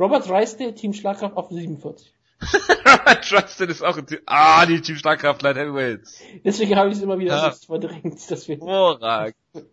Robert 0.02 0.28
Drysdale, 0.28 0.74
Team 0.74 0.92
Schlagkraft 0.94 1.36
auf 1.36 1.50
47. 1.50 2.12
Robert 2.84 3.30
Drysdale 3.30 3.70
ist 3.70 3.82
auch 3.82 3.96
ein 3.96 4.04
Team, 4.04 4.18
ah, 4.26 4.66
die 4.66 4.80
Team 4.80 4.96
Schlagkraft 4.96 5.42
Light 5.42 5.56
Heavyweights. 5.56 6.20
Deswegen 6.44 6.74
habe 6.74 6.90
ich 6.90 6.96
es 6.96 7.02
immer 7.02 7.20
wieder 7.20 7.36
ja. 7.36 7.52
verdrängt, 7.52 8.28
dass 8.28 8.48
wir... 8.48 8.58
Vorragend. 8.58 9.36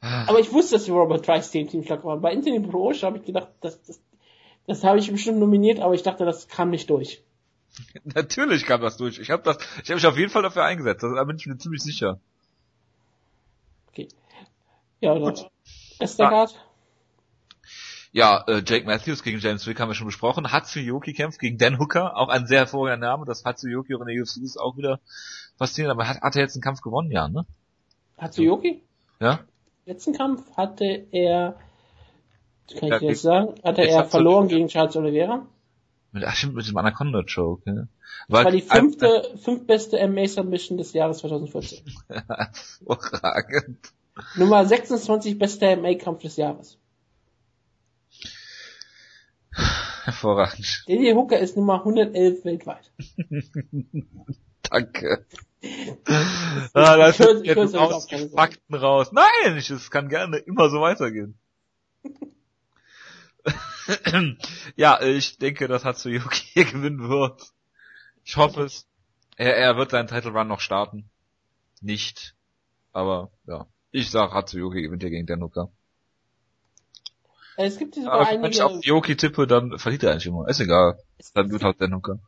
Aber 0.00 0.38
ich 0.38 0.52
wusste, 0.52 0.74
dass 0.74 0.86
wir 0.86 0.94
Robert 0.94 1.26
Drysdale 1.26 1.66
Team 1.66 1.82
Schlagkraft 1.82 2.04
waren. 2.04 2.20
Bei 2.20 2.30
Anthony 2.32 2.58
Brosch 2.58 3.04
habe 3.04 3.16
ich 3.16 3.24
gedacht, 3.24 3.48
das, 3.62 3.82
das, 3.84 4.00
das 4.66 4.84
habe 4.84 4.98
ich 4.98 5.10
bestimmt 5.10 5.38
nominiert, 5.38 5.80
aber 5.80 5.94
ich 5.94 6.02
dachte, 6.02 6.26
das 6.26 6.46
kam 6.46 6.68
nicht 6.68 6.90
durch. 6.90 7.24
Natürlich 8.04 8.66
kam 8.66 8.82
das 8.82 8.98
durch. 8.98 9.18
Ich 9.18 9.30
habe 9.30 9.44
das, 9.44 9.56
ich 9.82 9.88
habe 9.88 9.94
mich 9.94 10.06
auf 10.06 10.18
jeden 10.18 10.30
Fall 10.30 10.42
dafür 10.42 10.64
eingesetzt. 10.64 11.02
Da 11.02 11.24
bin 11.24 11.36
ich 11.36 11.46
mir 11.46 11.56
ziemlich 11.56 11.82
sicher. 11.82 12.20
Okay. 13.88 14.08
Ja, 15.00 15.18
dann. 15.18 15.34
Estergaard. 15.98 16.65
Ja, 18.16 18.44
äh, 18.46 18.62
Jake 18.64 18.86
Matthews 18.86 19.22
gegen 19.22 19.40
James 19.40 19.66
Wick 19.66 19.78
haben 19.78 19.90
wir 19.90 19.94
schon 19.94 20.06
besprochen. 20.06 20.50
Hatsuyoki 20.50 21.12
kämpft 21.12 21.38
gegen 21.38 21.58
Dan 21.58 21.78
Hooker, 21.78 22.16
auch 22.16 22.30
ein 22.30 22.46
sehr 22.46 22.60
hervorragender 22.60 23.08
Name. 23.08 23.26
Das 23.26 23.44
Hatsuyoki 23.44 23.94
auch 23.94 24.00
in 24.00 24.06
der 24.06 24.22
UFC 24.22 24.38
ist 24.38 24.56
auch 24.56 24.78
wieder 24.78 25.00
faszinierend. 25.58 26.00
Aber 26.00 26.08
hat, 26.08 26.22
hat 26.22 26.34
er 26.34 26.40
jetzt 26.40 26.54
einen 26.54 26.62
Kampf 26.62 26.80
gewonnen, 26.80 27.10
ja, 27.10 27.28
ne? 27.28 27.44
Hatsuyoki? 28.16 28.82
Ja. 29.20 29.40
Letzten 29.84 30.14
Kampf 30.14 30.50
hatte 30.56 31.08
er, 31.12 31.58
kann 32.80 32.90
ich 32.90 32.98
dir 33.00 33.08
jetzt 33.08 33.20
sagen, 33.20 33.54
hatte 33.62 33.86
er 33.86 34.06
verloren 34.06 34.48
gegen 34.48 34.68
Charles 34.68 34.96
Oliveira. 34.96 35.44
Mit, 36.12 36.24
ach 36.24 36.34
stimmt, 36.36 36.54
mit 36.54 36.66
dem 36.66 36.76
Anaconda 36.78 37.22
Choke, 37.22 37.64
ja. 37.66 37.86
War, 38.28 38.44
war 38.44 38.50
die 38.50 38.62
fünfte, 38.62 39.08
äh, 39.08 39.36
fünftbeste 39.36 40.08
MA 40.08 40.26
Submission 40.26 40.78
des 40.78 40.94
Jahres 40.94 41.18
2014. 41.18 41.84
Hervorragend. 42.08 43.92
Nummer 44.36 44.64
26 44.64 45.38
bester 45.38 45.76
MA 45.76 45.96
Kampf 45.96 46.22
des 46.22 46.38
Jahres. 46.38 46.78
Hervorragend. 50.04 50.84
Daniel 50.86 51.14
Hooker 51.14 51.38
ist 51.38 51.56
Nummer 51.56 51.80
111 51.80 52.44
weltweit. 52.44 52.92
Danke. 54.70 55.26
ah, 56.74 56.96
da 56.96 57.12
sind 57.12 57.44
jetzt 57.44 57.74
aus 57.76 58.06
die 58.06 58.28
Fakten 58.28 58.74
raus. 58.74 59.12
Nein, 59.12 59.56
ich, 59.56 59.70
es 59.70 59.90
kann 59.90 60.08
gerne 60.08 60.38
immer 60.38 60.70
so 60.70 60.80
weitergehen. 60.80 61.38
ja, 64.76 65.00
ich 65.00 65.38
denke, 65.38 65.68
dass 65.68 65.84
Hatsuyuki 65.84 66.42
hier 66.52 66.64
gewinnen 66.64 67.08
wird. 67.08 67.52
Ich 68.24 68.36
hoffe 68.36 68.64
es. 68.64 68.88
Er, 69.36 69.56
er 69.56 69.76
wird 69.76 69.90
seinen 69.90 70.08
Title 70.08 70.32
Run 70.32 70.48
noch 70.48 70.60
starten. 70.60 71.08
Nicht. 71.80 72.34
Aber, 72.92 73.30
ja. 73.46 73.66
Ich 73.90 74.10
sag, 74.10 74.32
Hatsuyuki 74.32 74.82
gewinnt 74.82 75.02
hier 75.02 75.10
gegen 75.10 75.26
Danuka. 75.26 75.70
Es 77.56 77.78
gibt 77.78 77.94
sogar 77.94 78.12
Aber 78.12 78.26
einige... 78.26 78.42
wenn 78.42 78.50
ich 78.52 78.62
auf 78.62 78.84
Yoki 78.84 79.16
tippe, 79.16 79.46
dann 79.46 79.78
verliert 79.78 80.02
er 80.02 80.12
eigentlich 80.12 80.26
immer. 80.26 80.48
Ist 80.48 80.60
egal. 80.60 80.98
Dann 81.34 81.50
wird 81.50 81.62
halt 81.62 81.78
Sendung 81.78 82.02
können. 82.02 82.20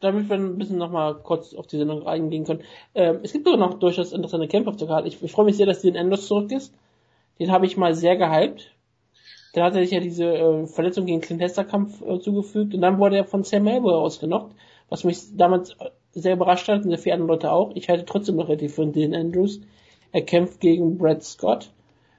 Damit 0.00 0.30
wir 0.30 0.36
ein 0.36 0.56
bisschen 0.56 0.78
nochmal 0.78 1.14
kurz 1.16 1.52
auf 1.54 1.66
die 1.66 1.76
Sendung 1.76 2.06
eingehen 2.06 2.44
können. 2.44 2.62
Ähm, 2.94 3.20
es 3.22 3.32
gibt 3.32 3.44
sogar 3.44 3.60
noch 3.60 3.78
durchaus 3.78 4.12
interessante 4.12 4.48
Kämpfe 4.48 4.70
auf 4.70 4.76
der 4.76 4.88
Karte. 4.88 5.08
Ich, 5.08 5.22
ich 5.22 5.32
freue 5.32 5.44
mich 5.44 5.56
sehr, 5.56 5.66
dass 5.66 5.82
den 5.82 5.94
Endos 5.94 6.26
zurück 6.26 6.50
ist. 6.52 6.72
Den 7.38 7.50
habe 7.50 7.66
ich 7.66 7.76
mal 7.76 7.94
sehr 7.94 8.16
gehypt. 8.16 8.74
Dann 9.52 9.64
hat 9.64 9.74
er 9.74 9.82
sich 9.82 9.90
ja 9.90 10.00
diese 10.00 10.24
äh, 10.24 10.66
Verletzung 10.66 11.06
gegen 11.06 11.20
Clint 11.20 11.42
Hester 11.42 11.64
Kampf 11.64 12.00
äh, 12.02 12.20
zugefügt 12.20 12.74
und 12.74 12.80
dann 12.80 12.98
wurde 12.98 13.16
er 13.16 13.24
von 13.24 13.42
Sam 13.42 13.64
Melbourne 13.64 13.98
ausgenockt, 13.98 14.54
was 14.88 15.04
mich 15.04 15.36
damals 15.36 15.76
sehr 16.12 16.34
überrascht 16.34 16.68
hat 16.68 16.84
und 16.84 16.90
sehr 16.90 16.98
viele 16.98 17.14
andere 17.14 17.28
Leute 17.28 17.52
auch. 17.52 17.72
Ich 17.74 17.88
halte 17.88 18.04
trotzdem 18.04 18.36
noch 18.36 18.48
relativ 18.48 18.74
von 18.74 18.92
den 18.92 19.14
Andrews. 19.14 19.60
Er 20.12 20.22
kämpft 20.22 20.60
gegen 20.60 20.98
Brad 20.98 21.22
Scott, 21.22 21.70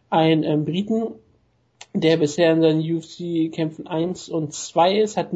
ein 0.09 0.43
ähm, 0.43 0.65
Briten, 0.65 1.13
der 1.93 2.17
bisher 2.17 2.53
in 2.53 2.61
seinen 2.61 2.81
UFC-Kämpfen 2.81 3.87
1 3.87 4.29
und 4.29 4.53
2 4.53 4.99
ist, 4.99 5.17
hat, 5.17 5.29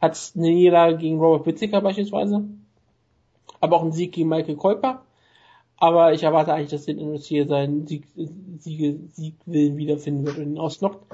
hat 0.00 0.32
eine 0.34 0.50
Niederlage 0.50 0.98
gegen 0.98 1.18
Robert 1.18 1.46
Whittaker 1.46 1.80
beispielsweise, 1.80 2.44
aber 3.60 3.76
auch 3.76 3.82
einen 3.82 3.92
Sieg 3.92 4.12
gegen 4.12 4.28
Michael 4.28 4.56
Kuiper. 4.56 5.02
Aber 5.76 6.12
ich 6.12 6.22
erwarte 6.22 6.52
eigentlich, 6.52 6.70
dass 6.70 6.84
den 6.84 7.16
hier 7.16 7.46
seinen 7.48 7.88
Sieg, 7.88 8.04
Siege, 8.60 9.00
Siegwillen 9.12 9.76
wiederfinden 9.76 10.24
wird 10.24 10.38
und 10.38 10.52
ihn 10.52 10.58
ausnockt. 10.58 11.04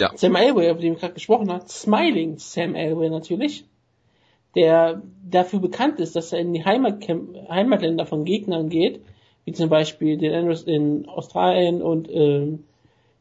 Ja. 0.00 0.12
Sam 0.16 0.34
Elway, 0.34 0.70
über 0.70 0.80
den 0.80 0.94
ich 0.94 1.00
gerade 1.00 1.14
gesprochen 1.14 1.52
habe, 1.52 1.68
Smiling 1.68 2.38
Sam 2.38 2.74
Elway 2.74 3.10
natürlich, 3.10 3.64
der 4.54 5.02
dafür 5.30 5.60
bekannt 5.60 6.00
ist, 6.00 6.16
dass 6.16 6.32
er 6.32 6.40
in 6.40 6.52
die 6.52 6.64
Heimatcamp 6.64 7.48
Heimatländer 7.48 8.06
von 8.06 8.24
Gegnern 8.24 8.70
geht, 8.70 9.02
wie 9.44 9.52
zum 9.52 9.68
Beispiel 9.68 10.16
den 10.16 10.32
Andrews 10.32 10.62
in 10.62 11.06
Australien 11.06 11.82
und 11.82 12.08
ähm, 12.10 12.64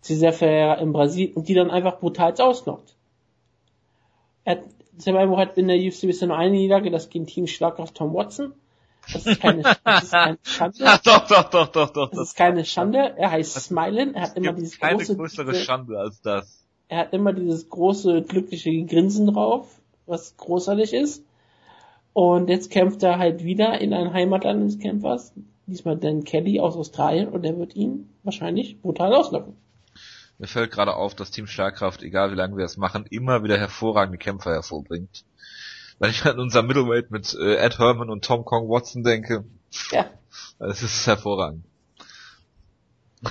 Cesar 0.04 0.34
Ferreira 0.34 0.76
in 0.76 0.92
Brasilien 0.92 1.34
und 1.34 1.48
die 1.48 1.54
dann 1.54 1.72
einfach 1.72 2.00
brutal 2.00 2.34
ausnockt. 2.40 2.96
Er 4.44 4.58
hat, 4.58 4.64
Ceballos 5.00 5.38
hat 5.38 5.58
in 5.58 5.68
der 5.68 5.78
UFC 5.78 6.02
bisher 6.02 6.28
nur 6.28 6.38
eine 6.38 6.52
Niederlage, 6.52 6.92
das 6.92 7.10
gegen 7.10 7.26
Team 7.26 7.48
Schlag 7.48 7.80
auf 7.80 7.94
Tom 7.94 8.14
Watson. 8.14 8.54
Das 9.12 9.26
ist 9.26 9.40
keine, 9.42 9.64
das 9.84 10.04
ist 10.04 10.12
keine 10.12 10.38
Schande. 10.44 10.78
Doch, 11.04 11.28
doch, 11.28 11.50
doch, 11.50 11.68
doch, 11.68 11.90
doch. 11.90 12.10
Das 12.12 12.20
ist 12.30 12.36
keine 12.38 12.64
Schande. 12.64 13.16
Er 13.18 13.32
heißt 13.32 13.54
Smilen. 13.60 14.16
Er 14.16 14.22
hat 14.24 14.38
immer 14.38 14.54
dieses 14.54 14.80
keine 14.80 14.98
große, 14.98 15.18
größere 15.18 15.56
Schande 15.56 16.00
als 16.00 16.22
das. 16.22 16.66
er 16.88 17.00
hat 17.00 17.14
immer 17.14 17.34
dieses 17.34 17.70
große 17.70 18.22
glückliche 18.22 18.72
Grinsen 18.86 19.28
drauf, 19.28 19.68
was 20.06 20.38
großartig 20.38 20.94
ist. 20.94 21.26
Und 22.14 22.50
jetzt 22.50 22.72
kämpft 22.72 23.04
er 23.04 23.18
halt 23.18 23.44
wieder 23.44 23.80
in 23.82 23.94
ein 23.94 24.14
Heimatland 24.14 24.64
des 24.64 24.80
Kämpfers. 24.80 25.34
Diesmal 25.66 25.98
Dan 25.98 26.24
Kelly 26.24 26.60
aus 26.60 26.76
Australien 26.78 27.30
und 27.30 27.44
er 27.46 27.58
wird 27.58 27.76
ihn 27.76 28.10
wahrscheinlich 28.24 28.82
brutal 28.82 29.14
auslachen. 29.14 29.58
Mir 30.44 30.48
fällt 30.48 30.72
gerade 30.72 30.96
auf, 30.96 31.16
dass 31.16 31.32
Team 31.32 31.48
Schlagkraft, 31.48 32.04
egal 32.04 32.34
wie 32.34 32.36
lange 32.36 32.58
wir 32.58 32.66
es 32.66 32.76
machen, 32.76 33.06
immer 33.10 33.46
wieder 33.46 33.58
hervorragende 33.58 34.18
Kämpfer 34.18 34.52
hervorbringt. 34.52 35.24
Wenn 36.00 36.10
ich 36.10 36.26
an 36.26 36.38
unser 36.38 36.64
Middleweight 36.64 37.12
mit 37.12 37.34
äh, 37.34 37.56
Ed 37.56 37.80
Herman 37.80 38.10
und 38.10 38.26
Tom 38.26 38.44
Kong 38.44 38.68
Watson 38.68 39.06
denke, 39.06 39.46
Ja, 39.92 40.10
es 40.60 40.84
ist 40.84 41.08
hervorragend. 41.08 41.64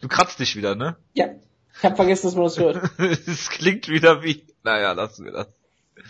du 0.00 0.08
kratzt 0.08 0.40
dich 0.40 0.56
wieder, 0.56 0.76
ne? 0.76 0.96
ja. 1.12 1.26
Ich 1.76 1.84
habe 1.84 1.94
vergessen, 1.94 2.28
dass 2.28 2.36
man 2.36 2.44
das 2.44 2.58
hört. 2.58 2.98
Es 3.28 3.50
klingt 3.50 3.86
wieder 3.88 4.22
wie, 4.22 4.46
naja, 4.62 4.92
lassen 4.92 5.26
wir 5.26 5.32
das. 5.32 5.48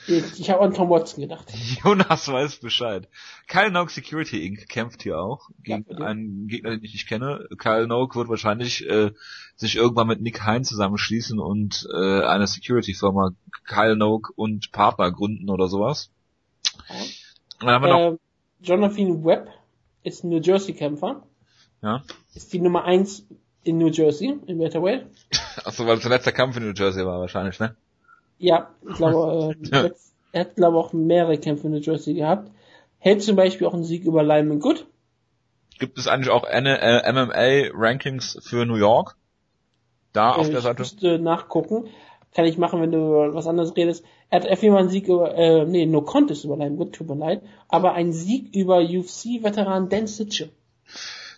Ich, 0.06 0.40
ich 0.40 0.50
habe 0.50 0.60
an 0.62 0.72
Tom 0.74 0.88
Watson 0.90 1.22
gedacht. 1.22 1.46
Jonas 1.84 2.28
weiß 2.28 2.56
Bescheid. 2.56 3.08
Kyle 3.48 3.70
Noak 3.70 3.90
Security 3.90 4.46
Inc. 4.46 4.68
kämpft 4.68 5.02
hier 5.02 5.18
auch 5.20 5.48
gegen 5.62 5.84
Ja, 5.88 6.06
einen 6.06 6.46
Gegner, 6.48 6.70
den 6.70 6.84
ich 6.84 6.92
nicht 6.92 7.08
kenne. 7.08 7.46
Kyle 7.58 7.86
Noak 7.86 8.16
wird 8.16 8.28
wahrscheinlich 8.28 8.88
äh, 8.88 9.12
sich 9.56 9.76
irgendwann 9.76 10.06
mit 10.08 10.20
Nick 10.20 10.44
Hein 10.44 10.64
zusammenschließen 10.64 11.38
und 11.38 11.86
äh, 11.92 12.22
eine 12.22 12.46
Security-Firma 12.46 13.32
Kyle 13.66 13.96
Noak 13.96 14.32
und 14.36 14.72
Partner 14.72 15.10
gründen 15.10 15.50
oder 15.50 15.68
sowas. 15.68 16.10
Und 17.60 17.66
dann 17.66 17.70
haben 17.70 17.84
wir 17.84 17.88
noch, 17.88 18.12
Äh, 18.14 18.18
Jonathan 18.62 19.24
Webb 19.24 19.48
ist 20.02 20.24
ein 20.24 20.30
New 20.30 20.40
Jersey 20.40 20.74
Kämpfer. 20.74 21.22
ja, 21.82 22.02
Ist 22.34 22.52
die 22.52 22.60
Nummer 22.60 22.84
eins 22.84 23.24
in 23.62 23.78
New 23.78 23.88
Jersey, 23.88 24.38
im 24.46 24.58
Welterweight. 24.58 25.06
achso, 25.64 25.86
weil 25.86 25.96
es 25.96 26.02
der 26.02 26.10
letzte 26.10 26.32
Kampf 26.32 26.56
in 26.56 26.64
New 26.66 26.72
Jersey 26.74 27.04
war 27.04 27.20
wahrscheinlich, 27.20 27.58
ne? 27.60 27.76
Ja, 28.40 28.70
ich 28.88 28.96
glaube, 28.96 29.54
äh, 29.62 29.68
Ja. 29.70 29.90
er 30.32 30.40
hat, 30.40 30.56
glaube 30.56 30.78
auch 30.78 30.92
mehrere 30.92 31.38
Kämpfe 31.38 31.66
in 31.66 31.74
New 31.74 31.80
Jersey 31.80 32.14
gehabt. 32.14 32.50
Hält 32.98 33.22
zum 33.22 33.36
Beispiel 33.36 33.66
auch 33.66 33.74
einen 33.74 33.84
Sieg 33.84 34.04
über 34.04 34.22
Lyman 34.22 34.60
Good. 34.60 34.86
Gibt 35.78 35.98
es 35.98 36.08
eigentlich 36.08 36.30
auch 36.30 36.44
äh, 36.44 36.60
MMA-Rankings 37.12 38.38
für 38.42 38.66
New 38.66 38.76
York? 38.76 39.16
Da 40.12 40.32
auf 40.32 40.46
Äh, 40.48 40.50
der 40.50 40.58
ich 40.58 40.64
Seite? 40.64 40.82
müsste 40.82 41.18
nachgucken. 41.18 41.88
Kann 42.34 42.44
ich 42.44 42.58
machen, 42.58 42.80
wenn 42.80 42.92
du 42.92 42.98
über 42.98 43.34
was 43.34 43.46
anderes 43.46 43.76
redest. 43.76 44.04
Er 44.28 44.40
hat 44.40 44.48
auf 44.48 44.62
jeden 44.62 44.74
Fall 44.74 44.82
einen 44.82 44.90
Sieg 44.90 45.08
über, 45.08 45.34
äh, 45.34 45.64
nee, 45.66 45.86
no 45.86 46.02
contest 46.02 46.44
über 46.44 46.56
Lyman 46.56 46.76
Good, 46.76 46.92
tut 46.94 47.08
mir 47.08 47.16
leid. 47.16 47.42
Aber 47.68 47.92
einen 47.94 48.12
Sieg 48.12 48.54
über 48.54 48.78
UFC-Veteran 48.80 49.88
Dan 49.88 50.06
Sitche. 50.06 50.50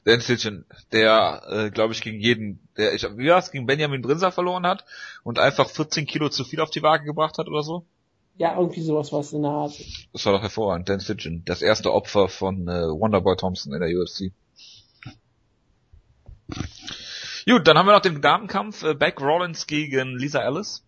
Dan 0.04 0.20
Sitchin, 0.20 0.64
der, 0.90 1.42
äh, 1.48 1.70
glaube 1.70 1.92
ich, 1.92 2.02
gegen 2.02 2.18
jeden, 2.18 2.68
der, 2.76 2.94
ich, 2.94 3.04
wie 3.16 3.28
war's, 3.28 3.52
gegen 3.52 3.66
Benjamin 3.66 4.02
Brinzer 4.02 4.32
verloren 4.32 4.66
hat 4.66 4.84
und 5.22 5.38
einfach 5.38 5.68
14 5.68 6.06
Kilo 6.06 6.28
zu 6.28 6.44
viel 6.44 6.60
auf 6.60 6.70
die 6.70 6.82
Waage 6.82 7.04
gebracht 7.04 7.38
hat 7.38 7.46
oder 7.46 7.62
so. 7.62 7.84
Ja, 8.36 8.56
irgendwie 8.56 8.80
sowas 8.80 9.12
was 9.12 9.32
in 9.32 9.42
der 9.42 9.50
Art. 9.52 9.74
Das 10.12 10.26
war 10.26 10.32
doch 10.32 10.42
hervorragend. 10.42 10.88
Dan 10.88 11.00
Sitchin, 11.00 11.42
das 11.44 11.62
erste 11.62 11.92
Opfer 11.92 12.28
von 12.28 12.66
äh, 12.66 12.88
Wonderboy 12.88 13.36
Thompson 13.36 13.72
in 13.74 13.80
der 13.80 13.90
UFC. 13.90 14.32
Gut, 17.46 17.66
dann 17.66 17.78
haben 17.78 17.86
wir 17.86 17.92
noch 17.92 18.00
den 18.00 18.20
Damenkampf, 18.20 18.82
äh, 18.82 18.94
Beck 18.94 19.20
Rollins 19.20 19.66
gegen 19.66 20.16
Lisa 20.16 20.40
Ellis. 20.40 20.84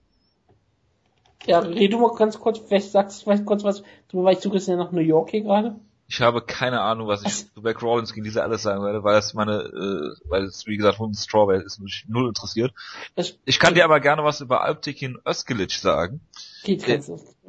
Ja, 1.46 1.58
red 1.58 1.92
du 1.92 1.98
mal 1.98 2.14
ganz 2.14 2.38
kurz, 2.38 2.58
vielleicht 2.58 2.90
sagst 2.90 3.20
du 3.20 3.24
vielleicht 3.24 3.44
kurz 3.44 3.64
was, 3.64 3.82
du, 4.08 4.24
weil 4.24 4.34
ich 4.34 4.40
suche 4.40 4.56
jetzt 4.56 4.68
ja 4.68 4.76
nach 4.76 4.92
New 4.92 5.00
York 5.00 5.30
hier 5.30 5.42
gerade. 5.42 5.76
Ich 6.06 6.20
habe 6.20 6.42
keine 6.42 6.80
Ahnung, 6.82 7.08
was 7.08 7.22
ich 7.22 7.52
zu 7.52 7.62
Beck 7.62 7.80
Rollins 7.82 8.12
gegen 8.12 8.24
Lisa 8.24 8.44
Ellis 8.44 8.62
sagen 8.62 8.84
werde, 8.84 9.02
weil 9.02 9.14
das 9.14 9.32
meine, 9.34 9.62
äh, 9.62 10.28
weil 10.28 10.44
es, 10.44 10.66
wie 10.66 10.76
gesagt, 10.76 10.98
Hund 10.98 11.16
Strawberry 11.16 11.64
ist 11.64 11.80
mich 11.80 12.04
null 12.08 12.28
interessiert. 12.28 12.74
Das 13.14 13.38
Ich 13.46 13.58
kann 13.58 13.74
dir 13.74 13.84
aber 13.84 14.00
gerne 14.00 14.22
was 14.22 14.40
über 14.40 14.62
Alptekin 14.62 15.18
Özkilic 15.26 15.72
sagen. 15.72 16.20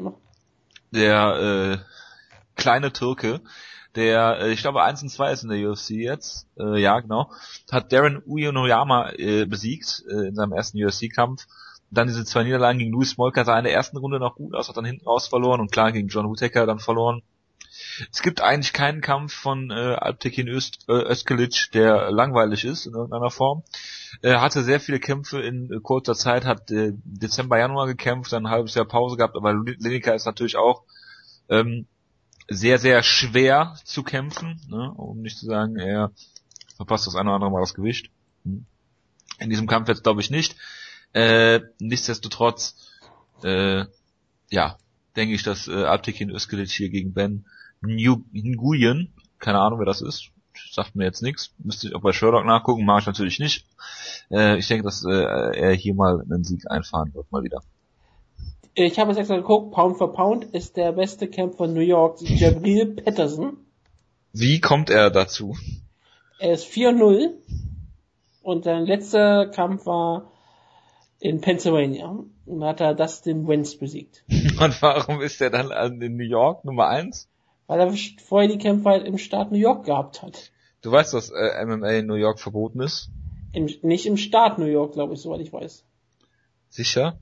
noch. 0.04 0.18
der 0.92 1.82
äh, 1.82 1.96
kleine 2.56 2.94
Türke, 2.94 3.42
der, 3.96 4.40
äh, 4.40 4.52
ich 4.52 4.62
glaube, 4.62 4.84
1 4.84 5.04
und 5.04 5.10
2 5.10 5.32
ist 5.32 5.44
in 5.44 5.50
der 5.50 5.70
UFC 5.70 5.92
jetzt, 5.92 6.48
äh, 6.58 6.80
ja 6.80 7.00
genau, 7.00 7.32
hat 7.72 7.92
Darren 7.92 8.22
Uenoyama 8.26 9.12
äh, 9.12 9.46
besiegt 9.46 10.04
äh, 10.10 10.28
in 10.28 10.36
seinem 10.36 10.54
ersten 10.54 10.84
UFC-Kampf. 10.84 11.46
Dann 11.92 12.08
diese 12.08 12.26
zwei 12.26 12.44
Niederlagen 12.44 12.80
gegen 12.80 12.92
Louis 12.92 13.12
Smolka 13.12 13.46
sah 13.46 13.58
in 13.58 13.64
der 13.64 13.74
ersten 13.74 13.98
Runde 13.98 14.20
noch 14.20 14.36
gut 14.36 14.56
aus, 14.56 14.68
hat 14.68 14.76
dann 14.76 14.86
hinten 14.86 15.06
raus 15.06 15.28
verloren 15.28 15.62
und 15.62 15.72
klar 15.72 15.92
gegen 15.92 16.08
John 16.08 16.30
Whittaker 16.30 16.66
dann 16.66 16.80
verloren. 16.80 17.22
Es 18.12 18.22
gibt 18.22 18.42
eigentlich 18.42 18.74
keinen 18.74 19.02
Kampf 19.02 19.34
von 19.34 19.72
äh, 19.72 19.74
Alptekin 19.74 20.48
Öst, 20.48 20.86
äh, 20.88 20.94
Özkilic, 20.94 21.72
der 21.74 22.12
langweilig 22.12 22.66
ist 22.66 22.86
in 22.86 22.94
irgendeiner 22.94 23.32
Form. 23.32 23.64
Er 24.22 24.42
hatte 24.42 24.64
sehr 24.64 24.80
viele 24.80 25.00
Kämpfe 25.00 25.42
in 25.42 25.72
äh, 25.72 25.80
kurzer 25.82 26.16
Zeit, 26.16 26.46
hat 26.46 26.72
äh, 26.72 26.94
Dezember, 27.04 27.58
Januar 27.58 27.88
gekämpft, 27.88 28.34
dann 28.34 28.46
ein 28.46 28.52
halbes 28.52 28.76
Jahr 28.76 28.86
Pause 28.86 29.18
gehabt, 29.18 29.36
aber 29.36 29.54
Lineker 29.54 30.16
ist 30.16 30.26
natürlich 30.26 30.58
auch 30.58 30.84
ähm, 31.50 31.88
sehr, 32.48 32.80
sehr 32.80 33.04
schwer 33.04 33.76
zu 33.84 34.04
kämpfen, 34.04 34.62
ne? 34.70 34.92
um 34.96 35.22
nicht 35.22 35.38
zu 35.38 35.46
sagen, 35.46 35.78
er 35.78 36.12
verpasst 36.78 37.08
das 37.08 37.16
eine 37.16 37.30
oder 37.30 37.36
andere 37.36 37.52
Mal 37.52 37.62
das 37.62 37.74
Gewicht. 37.74 38.10
Hm. 38.44 38.66
In 39.40 39.50
diesem 39.50 39.68
Kampf 39.68 39.90
jetzt 39.90 40.04
glaube 40.04 40.22
ich 40.22 40.30
nicht. 40.30 40.56
Äh, 41.14 41.62
nichtsdestotrotz, 41.80 42.76
äh, 43.44 43.86
ja, 44.50 44.78
denke 45.16 45.34
ich, 45.34 45.44
dass 45.44 45.68
äh, 45.68 45.86
Abtekin 45.86 46.30
Özkilic 46.30 46.70
hier 46.70 46.90
gegen 46.90 47.14
Ben 47.14 47.46
Nguyen, 47.82 49.14
keine 49.40 49.60
Ahnung 49.60 49.80
wer 49.80 49.86
das 49.86 50.02
ist, 50.02 50.30
sagt 50.72 50.96
mir 50.96 51.04
jetzt 51.06 51.22
nichts, 51.22 51.54
müsste 51.60 51.88
ich 51.88 51.96
auch 51.96 52.02
bei 52.02 52.14
Sherlock 52.14 52.46
nachgucken, 52.46 52.86
mache 52.86 53.02
ich 53.02 53.06
natürlich 53.08 53.40
nicht. 53.40 53.66
Äh, 54.32 54.58
ich 54.58 54.68
denke, 54.68 54.84
dass 54.84 55.04
äh, 55.06 55.12
er 55.12 55.74
hier 55.74 55.94
mal 55.94 56.22
einen 56.22 56.44
Sieg 56.44 56.70
einfahren 56.70 57.14
wird, 57.14 57.32
mal 57.32 57.44
wieder. 57.44 57.62
Ich 58.74 59.00
habe 59.00 59.12
es 59.12 59.18
extra 59.18 59.38
geguckt, 59.38 59.74
Pound 59.74 59.98
for 59.98 60.12
Pound 60.14 60.46
ist 60.46 60.76
der 60.78 60.92
beste 60.92 61.28
Kämpfer 61.30 61.68
New 61.68 61.80
York, 61.82 62.20
Jabril 62.22 62.88
Patterson. 62.96 63.58
Wie 64.34 64.60
kommt 64.60 64.90
er 64.90 65.12
dazu? 65.12 65.56
Er 66.40 66.54
ist 66.54 66.66
4-0 66.66 67.30
und 68.42 68.66
sein 68.66 68.86
letzter 68.86 69.48
Kampf 69.48 69.86
war 69.86 70.32
in 71.20 71.40
Pennsylvania 71.40 72.20
und 72.46 72.64
hat 72.66 72.82
er 72.82 72.94
Dustin 72.94 73.48
Wentz 73.48 73.76
besiegt. 73.76 74.24
Und 74.30 74.82
warum 74.82 75.22
ist 75.22 75.42
er 75.42 75.50
dann 75.50 75.72
an- 75.72 76.02
in 76.02 76.18
New 76.18 76.26
York 76.26 76.66
Nummer 76.66 76.88
eins? 76.88 77.30
Weil 77.68 77.80
er 77.80 77.94
vorher 78.24 78.50
die 78.50 78.58
Kämpfe 78.58 78.90
halt 78.90 79.06
im 79.08 79.18
Staat 79.18 79.52
New 79.52 79.58
York 79.58 79.86
gehabt 79.86 80.22
hat. 80.22 80.52
Du 80.82 80.92
weißt, 80.92 81.14
dass 81.14 81.32
äh, 81.32 81.66
MMA 81.66 81.90
in 81.92 82.06
New 82.06 82.14
York 82.16 82.40
verboten 82.40 82.80
ist? 82.82 83.10
Im, 83.54 83.66
nicht 83.82 84.06
im 84.06 84.18
Staat 84.18 84.60
New 84.60 84.66
York, 84.66 84.94
glaube 84.94 85.14
ich, 85.14 85.22
soweit 85.22 85.42
ich 85.42 85.52
weiß. 85.52 85.84
Sicher? 86.70 87.18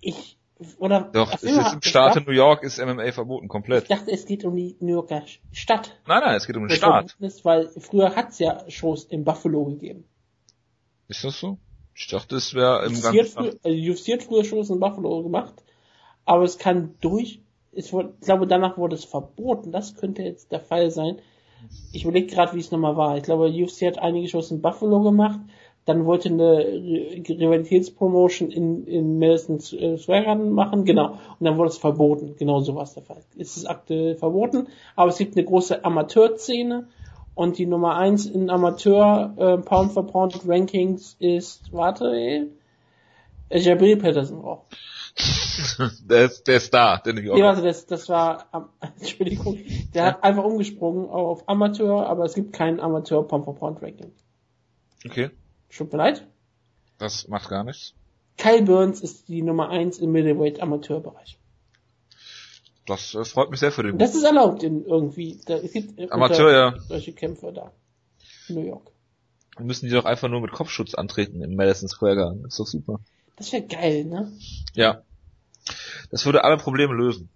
Ich, 0.00 0.38
oder, 0.78 1.02
Doch, 1.12 1.32
es 1.34 1.42
ist 1.44 1.72
im 1.72 1.80
ich 1.82 1.92
dachte- 1.92 2.22
New 2.22 2.32
York 2.32 2.64
ist 2.64 2.78
MMA 2.84 3.12
verboten, 3.12 3.44
Ich 3.46 3.50
komplett. 3.50 3.90
dachte, 3.90 4.10
es 4.10 4.26
geht 4.26 4.44
um 4.44 4.56
die 4.56 4.76
New 4.80 4.94
Yorker 4.94 5.22
Stadt. 5.52 5.96
Nein, 6.06 6.22
nein, 6.24 6.34
es 6.36 6.46
geht 6.46 6.56
um 6.56 6.66
den 6.66 6.76
Staat. 6.76 7.16
Ist, 7.20 7.44
weil 7.44 7.68
früher 7.68 8.16
hat's 8.16 8.38
ja 8.40 8.64
Shows 8.68 9.04
in 9.04 9.24
Buffalo 9.24 9.64
gegeben. 9.66 10.04
Ist 11.08 11.22
das 11.22 11.38
so? 11.38 11.58
Ich 11.94 12.08
dachte, 12.08 12.36
es 12.36 12.54
wäre 12.54 12.86
im 12.86 13.00
ganzen 13.00 13.26
früher, 13.26 13.54
also 13.62 13.92
UFC 13.92 14.12
hat 14.14 14.22
früher 14.22 14.44
Shows 14.44 14.70
in 14.70 14.80
Buffalo 14.80 15.22
gemacht, 15.22 15.62
aber 16.24 16.44
es 16.44 16.58
kann 16.58 16.94
durch, 17.00 17.40
ich 17.72 17.90
glaube, 18.20 18.46
danach 18.46 18.76
wurde 18.78 18.94
es 18.96 19.04
verboten. 19.04 19.72
Das 19.72 19.94
könnte 19.96 20.22
jetzt 20.22 20.52
der 20.52 20.60
Fall 20.60 20.90
sein. 20.90 21.16
Ich 21.92 22.04
überlege 22.04 22.26
gerade, 22.26 22.54
wie 22.54 22.60
es 22.60 22.70
nochmal 22.70 22.96
war. 22.96 23.16
Ich 23.16 23.22
glaube, 23.22 23.46
UFC 23.48 23.82
hat 23.86 23.98
einige 23.98 24.28
Shows 24.28 24.50
in 24.50 24.60
Buffalo 24.62 25.00
gemacht, 25.00 25.38
dann 25.84 26.04
wollte 26.06 26.28
eine 26.28 26.64
Ri- 26.64 27.28
Rivalitätspromotion 27.28 28.50
in, 28.50 28.86
in 28.86 29.18
Madison 29.18 29.56
äh, 29.78 29.96
Square 29.98 30.24
Garden 30.24 30.52
machen, 30.52 30.84
genau. 30.84 31.12
Und 31.38 31.44
dann 31.44 31.56
wurde 31.56 31.70
es 31.70 31.78
verboten. 31.78 32.36
Genau 32.38 32.60
so 32.60 32.74
war 32.74 32.84
es 32.84 32.94
der 32.94 33.02
Fall. 33.02 33.22
Es 33.38 33.56
ist 33.56 33.66
aktuell 33.66 34.14
verboten, 34.16 34.68
aber 34.96 35.10
es 35.10 35.18
gibt 35.18 35.36
eine 35.36 35.44
große 35.44 35.84
Amateurszene 35.84 36.88
und 37.34 37.58
die 37.58 37.66
Nummer 37.66 37.96
eins 37.96 38.26
in 38.26 38.50
Amateur 38.50 39.34
äh, 39.36 39.58
Pound 39.58 39.92
for 39.92 40.06
Pound 40.06 40.40
Rankings 40.46 41.16
ist, 41.18 41.72
warte, 41.72 42.14
äh, 42.14 42.46
Jabril 43.50 43.96
Patterson 43.96 44.44
auch. 44.44 44.64
Der, 46.04 46.24
ist, 46.24 46.44
der 46.44 46.56
ist 46.56 46.72
da, 46.72 46.96
der 46.98 47.12
New 47.12 47.20
Yorker. 47.20 47.42
warte, 47.42 47.62
das, 47.62 47.86
das 47.86 48.08
war, 48.08 48.70
Entschuldigung, 48.98 49.58
der 49.94 50.06
hat 50.06 50.24
einfach 50.24 50.44
umgesprungen 50.44 51.08
auf 51.08 51.48
Amateur, 51.48 52.06
aber 52.06 52.24
es 52.24 52.34
gibt 52.34 52.52
kein 52.52 52.80
Amateur 52.80 53.26
Pound 53.26 53.44
for 53.44 53.54
Pound 53.54 53.82
Ranking. 53.82 54.12
Okay, 55.04 55.30
Tut 55.74 55.92
mir 55.92 55.98
leid. 55.98 56.26
das 56.98 57.28
macht 57.28 57.48
gar 57.48 57.64
nichts. 57.64 57.94
Kyle 58.38 58.62
Burns 58.62 59.00
ist 59.00 59.28
die 59.28 59.42
Nummer 59.42 59.68
eins 59.68 59.98
im 59.98 60.12
Middleweight 60.12 60.60
Amateurbereich. 60.60 61.38
Das, 62.86 63.12
das 63.12 63.30
freut 63.30 63.50
mich 63.50 63.60
sehr 63.60 63.70
für 63.72 63.82
den. 63.82 63.98
Das 63.98 64.14
ist 64.14 64.24
erlaubt 64.24 64.62
in 64.62 64.84
irgendwie. 64.84 65.40
Da 65.46 65.60
gibt 65.60 66.12
Amateur, 66.12 66.52
ja. 66.52 66.78
solche 66.88 67.12
Kämpfe 67.12 67.52
da. 67.52 67.72
In 68.48 68.56
New 68.56 68.66
York. 68.66 68.90
Dann 69.56 69.66
müssen 69.66 69.86
die 69.86 69.92
doch 69.92 70.04
einfach 70.04 70.28
nur 70.28 70.40
mit 70.40 70.52
Kopfschutz 70.52 70.94
antreten 70.94 71.42
im 71.42 71.54
Madison 71.54 71.88
Square 71.88 72.16
Garden. 72.16 72.44
Ist 72.44 72.58
doch 72.58 72.66
super. 72.66 73.00
Das 73.36 73.52
wäre 73.52 73.62
geil, 73.62 74.04
ne? 74.04 74.32
Ja. 74.74 75.02
Das 76.10 76.26
würde 76.26 76.44
alle 76.44 76.56
Probleme 76.56 76.94
lösen. 76.94 77.28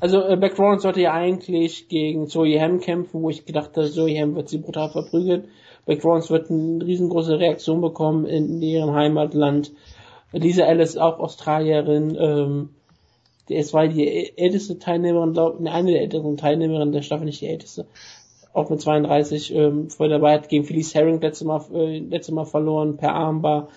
Also 0.00 0.22
äh, 0.22 0.36
Beck 0.36 0.58
Rollins 0.58 0.82
sollte 0.82 1.00
ja 1.00 1.12
eigentlich 1.12 1.88
gegen 1.88 2.26
Zoe 2.26 2.60
Ham 2.60 2.80
kämpfen, 2.80 3.22
wo 3.22 3.30
ich 3.30 3.44
gedacht 3.44 3.76
habe, 3.76 3.90
Zoe 3.90 4.18
Ham 4.20 4.34
wird 4.34 4.48
sie 4.48 4.58
brutal 4.58 4.90
verprügeln. 4.90 5.48
Beck 5.86 6.04
Rollins 6.04 6.30
wird 6.30 6.50
eine 6.50 6.84
riesengroße 6.84 7.38
Reaktion 7.38 7.80
bekommen 7.80 8.26
in 8.26 8.60
ihrem 8.62 8.94
Heimatland. 8.94 9.72
Lisa 10.32 10.64
Ellis, 10.64 10.96
auch 10.96 11.18
Australierin, 11.18 12.16
ähm, 12.18 12.68
es 13.48 13.74
war 13.74 13.88
die 13.88 14.38
älteste 14.38 14.78
Teilnehmerin, 14.78 15.32
glaube 15.32 15.62
ne, 15.62 15.72
eine 15.72 15.92
der 15.92 16.02
ältesten 16.02 16.36
Teilnehmerinnen 16.36 16.92
der 16.92 17.02
Staffel, 17.02 17.24
nicht 17.24 17.40
die 17.40 17.48
älteste, 17.48 17.86
auch 18.52 18.70
mit 18.70 18.80
32 18.80 19.54
ähm, 19.54 19.90
voll 19.90 20.08
dabei, 20.08 20.34
hat 20.34 20.48
gegen 20.48 20.64
Felice 20.64 20.94
Herring 20.94 21.20
letztes 21.20 21.46
Mal, 21.46 21.62
äh, 21.74 21.98
letzte 21.98 22.32
Mal 22.32 22.44
verloren, 22.44 22.96
per 22.96 23.14
Armbar, 23.14 23.68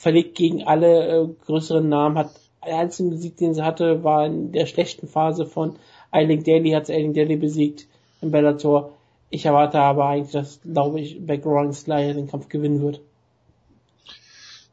verlegt 0.00 0.34
gegen 0.34 0.64
alle 0.66 1.08
äh, 1.08 1.28
größeren 1.44 1.86
Namen, 1.86 2.16
hat 2.16 2.30
der 2.64 2.78
einzige 2.78 3.18
Sieg, 3.18 3.36
den 3.36 3.52
sie 3.52 3.62
hatte, 3.62 4.02
war 4.02 4.24
in 4.24 4.50
der 4.50 4.64
schlechten 4.64 5.06
Phase 5.06 5.44
von 5.44 5.76
Eiling 6.10 6.42
Daly, 6.42 6.70
hat 6.70 6.86
sie 6.86 6.94
Eiling 6.94 7.12
Daly 7.12 7.36
besiegt 7.36 7.86
im 8.22 8.30
Bellator. 8.30 8.96
Ich 9.28 9.44
erwarte 9.44 9.78
aber 9.78 10.06
eigentlich, 10.06 10.32
dass, 10.32 10.60
glaube 10.62 11.00
ich, 11.00 11.24
Beck 11.24 11.44
Rollins 11.44 11.86
leider 11.86 12.14
den 12.14 12.28
Kampf 12.28 12.48
gewinnen 12.48 12.80
wird. 12.80 13.02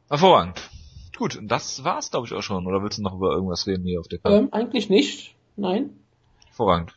Hervorragend. 0.08 0.70
Gut, 1.18 1.36
und 1.36 1.50
das 1.50 1.84
war's, 1.84 2.10
glaube 2.10 2.28
ich, 2.28 2.34
auch 2.34 2.42
schon. 2.42 2.66
Oder 2.66 2.82
willst 2.82 2.98
du 2.98 3.02
noch 3.02 3.16
über 3.16 3.34
irgendwas 3.34 3.68
reden 3.68 3.84
hier 3.84 4.00
auf 4.00 4.08
der 4.08 4.20
Karte? 4.20 4.38
Ähm, 4.38 4.54
eigentlich 4.54 4.90
nicht. 4.90 5.36
Nein. 5.58 5.90
Hervorragend. 6.46 6.94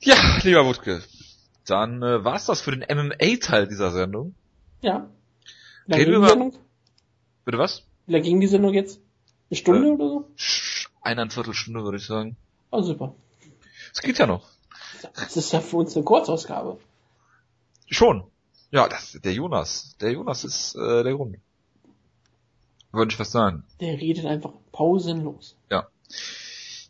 Ja, 0.00 0.16
lieber 0.42 0.66
Wutke, 0.66 1.02
dann 1.64 2.02
äh, 2.02 2.22
war's 2.22 2.44
das 2.44 2.60
für 2.60 2.76
den 2.76 2.80
MMA-Teil 2.82 3.66
dieser 3.66 3.90
Sendung. 3.92 4.34
Ja. 4.82 5.08
Wie 5.86 5.94
Reden 5.94 6.22
wir 6.22 6.32
über... 6.32 6.50
Bitte 7.44 7.58
was? 7.58 7.82
Wie 8.06 8.12
lange 8.12 8.24
ging 8.24 8.40
die 8.40 8.46
Sendung 8.46 8.72
jetzt? 8.72 9.00
Eine 9.50 9.56
Stunde 9.56 9.88
äh, 9.88 9.92
oder 9.92 10.08
so? 10.08 10.30
Eineinviertel 11.02 11.54
Stunde, 11.54 11.84
würde 11.84 11.98
ich 11.98 12.06
sagen. 12.06 12.36
Oh, 12.70 12.82
super. 12.82 13.14
Es 13.92 14.00
geht 14.00 14.18
ja 14.18 14.26
noch. 14.26 14.48
Das 15.14 15.36
ist 15.36 15.52
ja 15.52 15.60
für 15.60 15.76
uns 15.76 15.94
eine 15.94 16.04
Kurzausgabe. 16.04 16.78
Schon. 17.88 18.24
Ja, 18.70 18.88
das, 18.88 19.18
der 19.22 19.32
Jonas. 19.32 19.96
Der 20.00 20.12
Jonas 20.12 20.44
ist 20.44 20.74
äh, 20.74 21.02
der 21.04 21.14
Grund. 21.14 21.36
Würde 22.90 23.12
ich 23.12 23.18
was 23.18 23.30
sagen. 23.30 23.64
Der 23.80 24.00
redet 24.00 24.24
einfach 24.24 24.52
pausenlos. 24.72 25.56
Ja. 25.70 25.88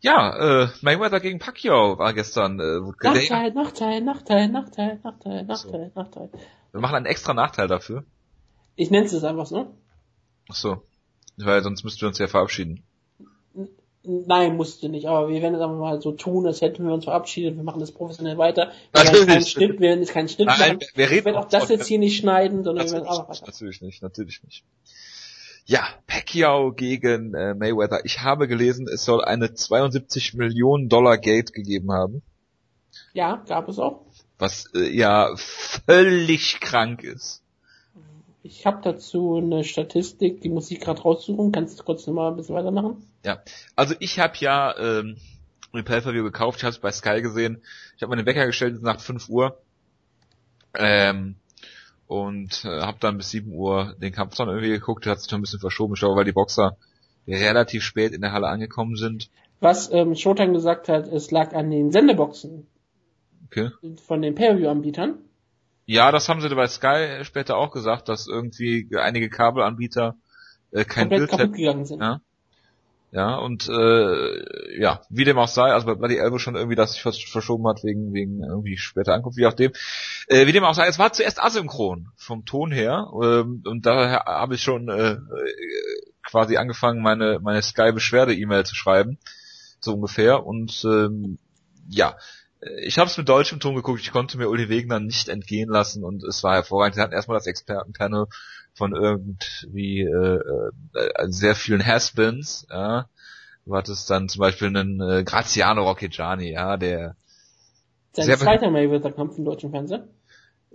Ja, 0.01 0.65
äh, 0.65 0.69
Mayweather 0.83 1.19
gegen 1.19 1.39
Pacquiao 1.39 1.99
war 1.99 2.13
gestern. 2.13 2.61
Äh, 2.61 2.81
Nachteil, 3.03 3.53
Nachteil, 3.53 4.01
Nachteil, 4.03 4.49
Nachteil, 4.49 5.01
Nachteil, 5.03 5.45
Nachteil, 5.45 5.91
so. 5.95 6.01
Nachteil. 6.01 6.31
Wir 6.73 6.81
machen 6.81 6.95
einen 6.97 7.07
extra 7.07 7.35
Nachteil 7.35 7.69
dafür. 7.69 8.05
Ich 8.77 8.91
nenne 8.91 9.07
es 9.07 9.25
einfach 9.25 9.47
so. 9.47 9.75
Ach 10.49 10.55
so. 10.55 10.83
Weil 11.37 11.63
sonst 11.63 11.85
müssten 11.85 12.03
wir 12.03 12.09
uns 12.09 12.19
ja 12.19 12.27
verabschieden. 12.27 12.85
Nein, 14.07 14.57
musste 14.57 14.91
nicht, 14.91 15.07
aber 15.07 15.31
wir 15.31 15.41
werden 15.41 15.55
es 15.55 15.63
einfach 15.63 15.79
mal 15.79 16.03
so 16.03 16.13
tun, 16.13 16.47
als 16.47 16.61
hätten 16.61 16.87
wir 16.87 16.93
uns 16.93 17.05
verabschiedet, 17.05 17.57
wir 17.57 17.63
machen 17.63 17.81
das 17.81 17.91
professionell 17.91 18.37
weiter. 18.37 18.71
Wir 18.93 19.03
werden 19.03 19.27
keinen 19.27 19.47
Schnitt, 19.47 19.73
wir 19.73 19.81
werden 19.81 20.05
keinen 20.05 20.29
Schnitt 20.29 20.47
Nein, 20.47 20.59
machen. 20.59 20.79
Wir 20.95 21.07
reden 21.07 21.19
ich 21.21 21.25
werde 21.25 21.39
auch 21.39 21.49
das 21.49 21.71
jetzt 21.71 21.87
hier 21.87 21.99
nicht 21.99 22.19
schneiden, 22.19 22.65
sondern 22.65 22.85
wir 22.85 22.93
werden 22.93 23.09
einfach 23.09 23.31
weiter. 23.31 23.47
Natürlich 23.47 23.81
nicht, 23.81 24.03
natürlich 24.03 24.43
nicht. 24.43 24.63
Ja, 25.65 25.89
Pacquiao 26.07 26.73
gegen 26.73 27.33
äh, 27.33 27.55
Mayweather. 27.55 28.05
Ich 28.05 28.21
habe 28.21 28.47
gelesen, 28.47 28.87
es 28.93 29.07
soll 29.07 29.25
eine 29.25 29.55
72 29.55 30.35
Millionen 30.35 30.91
Dollar 30.91 31.17
Gate 31.17 31.55
gegeben 31.55 31.91
haben. 31.91 32.23
Ja, 33.15 33.43
gab 33.49 33.71
es 33.71 33.79
auch. 33.79 34.05
Was 34.39 34.67
äh, 34.75 34.95
ja 34.95 35.35
völlig 35.37 36.61
krank 36.61 37.03
ist. 37.03 37.44
Ich 38.47 38.67
habe 38.67 38.83
dazu 38.83 39.37
eine 39.37 39.65
Statistik, 39.65 40.43
die 40.43 40.51
muss 40.51 40.71
ich 40.71 40.79
gerade 40.79 41.01
raussuchen. 41.01 41.51
Kannst 41.51 41.81
du 41.81 41.83
kurz 41.83 42.07
nochmal 42.07 42.31
ein 42.31 42.37
bisschen 42.37 42.55
weitermachen? 42.55 43.07
Ja, 43.25 43.43
also 43.75 43.95
ich 44.01 44.21
habe 44.21 44.35
ja 44.39 44.77
ähm, 44.79 45.17
ein 45.73 45.83
Pay-Per-View 45.83 46.25
gekauft, 46.25 46.59
ich 46.59 46.65
habe 46.65 46.73
es 46.73 46.79
bei 46.79 46.93
Sky 46.93 47.23
gesehen. 47.23 47.63
Ich 47.97 48.03
habe 48.03 48.11
meine 48.11 48.27
Wecker 48.27 48.45
gestellt, 48.45 48.83
nach 48.83 49.01
5 49.01 49.31
Uhr. 49.31 49.59
Ähm, 50.77 51.37
und 52.07 52.67
äh, 52.67 52.83
habe 52.83 52.99
dann 53.01 53.17
bis 53.17 53.31
7 53.31 53.51
Uhr 53.51 53.97
den 53.99 54.13
Kampf 54.13 54.37
dann 54.37 54.49
irgendwie 54.49 54.69
geguckt, 54.69 55.07
hat 55.07 55.21
sich 55.23 55.31
noch 55.31 55.39
ein 55.39 55.43
bisschen 55.43 55.61
verschoben, 55.61 55.95
ich 55.95 56.01
glaube, 56.01 56.17
weil 56.17 56.27
die 56.27 56.33
Boxer 56.33 56.77
relativ 57.27 57.83
spät 57.83 58.13
in 58.13 58.21
der 58.21 58.33
Halle 58.33 58.49
angekommen 58.49 58.97
sind. 58.97 59.31
Was 59.61 59.91
ähm, 59.91 60.15
Showtime 60.15 60.53
gesagt 60.53 60.91
hat, 60.91 61.09
es 61.09 61.31
lag 61.31 61.55
an 61.55 61.71
den 61.71 61.93
Sendeboxen 61.93 62.67
okay. 63.47 63.71
von 64.07 64.21
den 64.21 64.35
Pay-Per-View-Anbietern. 64.35 65.15
Ja, 65.87 66.13
das 66.13 66.29
haben 66.29 66.41
sie 66.41 66.49
bei 66.55 66.67
Sky 66.67 67.25
später 67.25 67.57
auch 67.57 67.71
gesagt, 67.71 68.09
dass 68.09 68.27
irgendwie 68.27 68.89
einige 68.97 69.29
Kabelanbieter 69.29 70.17
äh, 70.71 70.85
kein 70.85 71.09
Komplett 71.09 71.19
Bild 71.19 71.31
kaputt 71.31 71.41
hätten. 71.41 71.53
gegangen 71.55 71.85
sind. 71.85 72.01
Ja. 72.01 72.21
Ja, 73.15 73.37
und 73.37 73.69
äh, 73.69 74.81
ja, 74.81 75.03
wie 75.09 75.23
dem 75.23 75.39
auch 75.39 75.47
sei, 75.47 75.73
also 75.73 75.87
bei 75.87 75.95
Bloody 75.95 76.17
Elbow 76.17 76.41
schon 76.41 76.57
irgendwie, 76.57 76.75
dass 76.75 76.95
sich 76.95 77.03
verschoben 77.03 77.69
hat 77.69 77.85
wegen 77.85 78.13
wegen 78.13 78.43
irgendwie 78.43 78.77
später 78.77 79.15
Ankunft, 79.15 79.39
wie 79.39 79.47
auch 79.47 79.53
dem. 79.53 79.71
Äh, 80.27 80.49
wie 80.49 80.53
dem 80.53 80.65
auch 80.65 80.75
sei, 80.75 80.89
es 80.89 80.99
war 80.99 81.13
zuerst 81.13 81.41
asynchron 81.41 82.09
vom 82.17 82.45
Ton 82.45 82.73
her 82.73 83.07
ähm, 83.23 83.63
und 83.67 83.87
daher 83.87 84.25
habe 84.27 84.57
ich 84.57 84.63
schon 84.63 84.89
äh, 84.89 85.19
quasi 86.25 86.57
angefangen, 86.57 87.03
meine 87.03 87.39
meine 87.41 87.63
Sky 87.63 87.93
Beschwerde 87.93 88.35
E-Mail 88.35 88.67
zu 88.67 88.75
schreiben, 88.75 89.19
so 89.79 89.95
ungefähr 89.95 90.45
und 90.45 90.85
ähm, 90.85 91.39
ja, 91.89 92.17
ich 92.79 92.99
habe 92.99 93.09
es 93.09 93.17
mit 93.17 93.29
deutschem 93.29 93.61
Ton 93.61 93.75
geguckt, 93.75 94.01
ich 94.01 94.13
konnte 94.13 94.39
mir 94.39 94.49
Uli 94.49 94.69
Wegner 94.69 95.01
nicht 95.01 95.29
entgehen 95.29 95.69
lassen 95.69 96.05
und 96.05 96.23
es 96.25 96.43
war 96.43 96.55
hervorragend. 96.55 96.95
Sie 96.95 97.01
hatten 97.01 97.13
erstmal 97.13 97.39
das 97.39 97.47
Expertenpanel 97.47 98.27
von 98.73 98.95
irgendwie 98.95 100.03
äh, 100.03 100.41
äh, 100.95 101.27
sehr 101.27 101.55
vielen 101.55 101.85
Haspins, 101.85 102.67
ja. 102.71 103.09
Du 103.67 103.75
hattest 103.75 104.11
dann 104.11 104.29
zum 104.29 104.41
Beispiel 104.41 104.69
einen 104.69 105.01
äh, 105.01 105.25
Graziano 105.25 105.85
Rocchigiani, 105.85 106.53
ja, 106.53 106.77
der 106.77 107.17
Sein 108.13 108.37
zweiter 108.37 108.71
Mayweather-Kampf 108.71 109.39
im 109.39 109.45
deutschen 109.45 109.71
Fernsehen. 109.71 110.09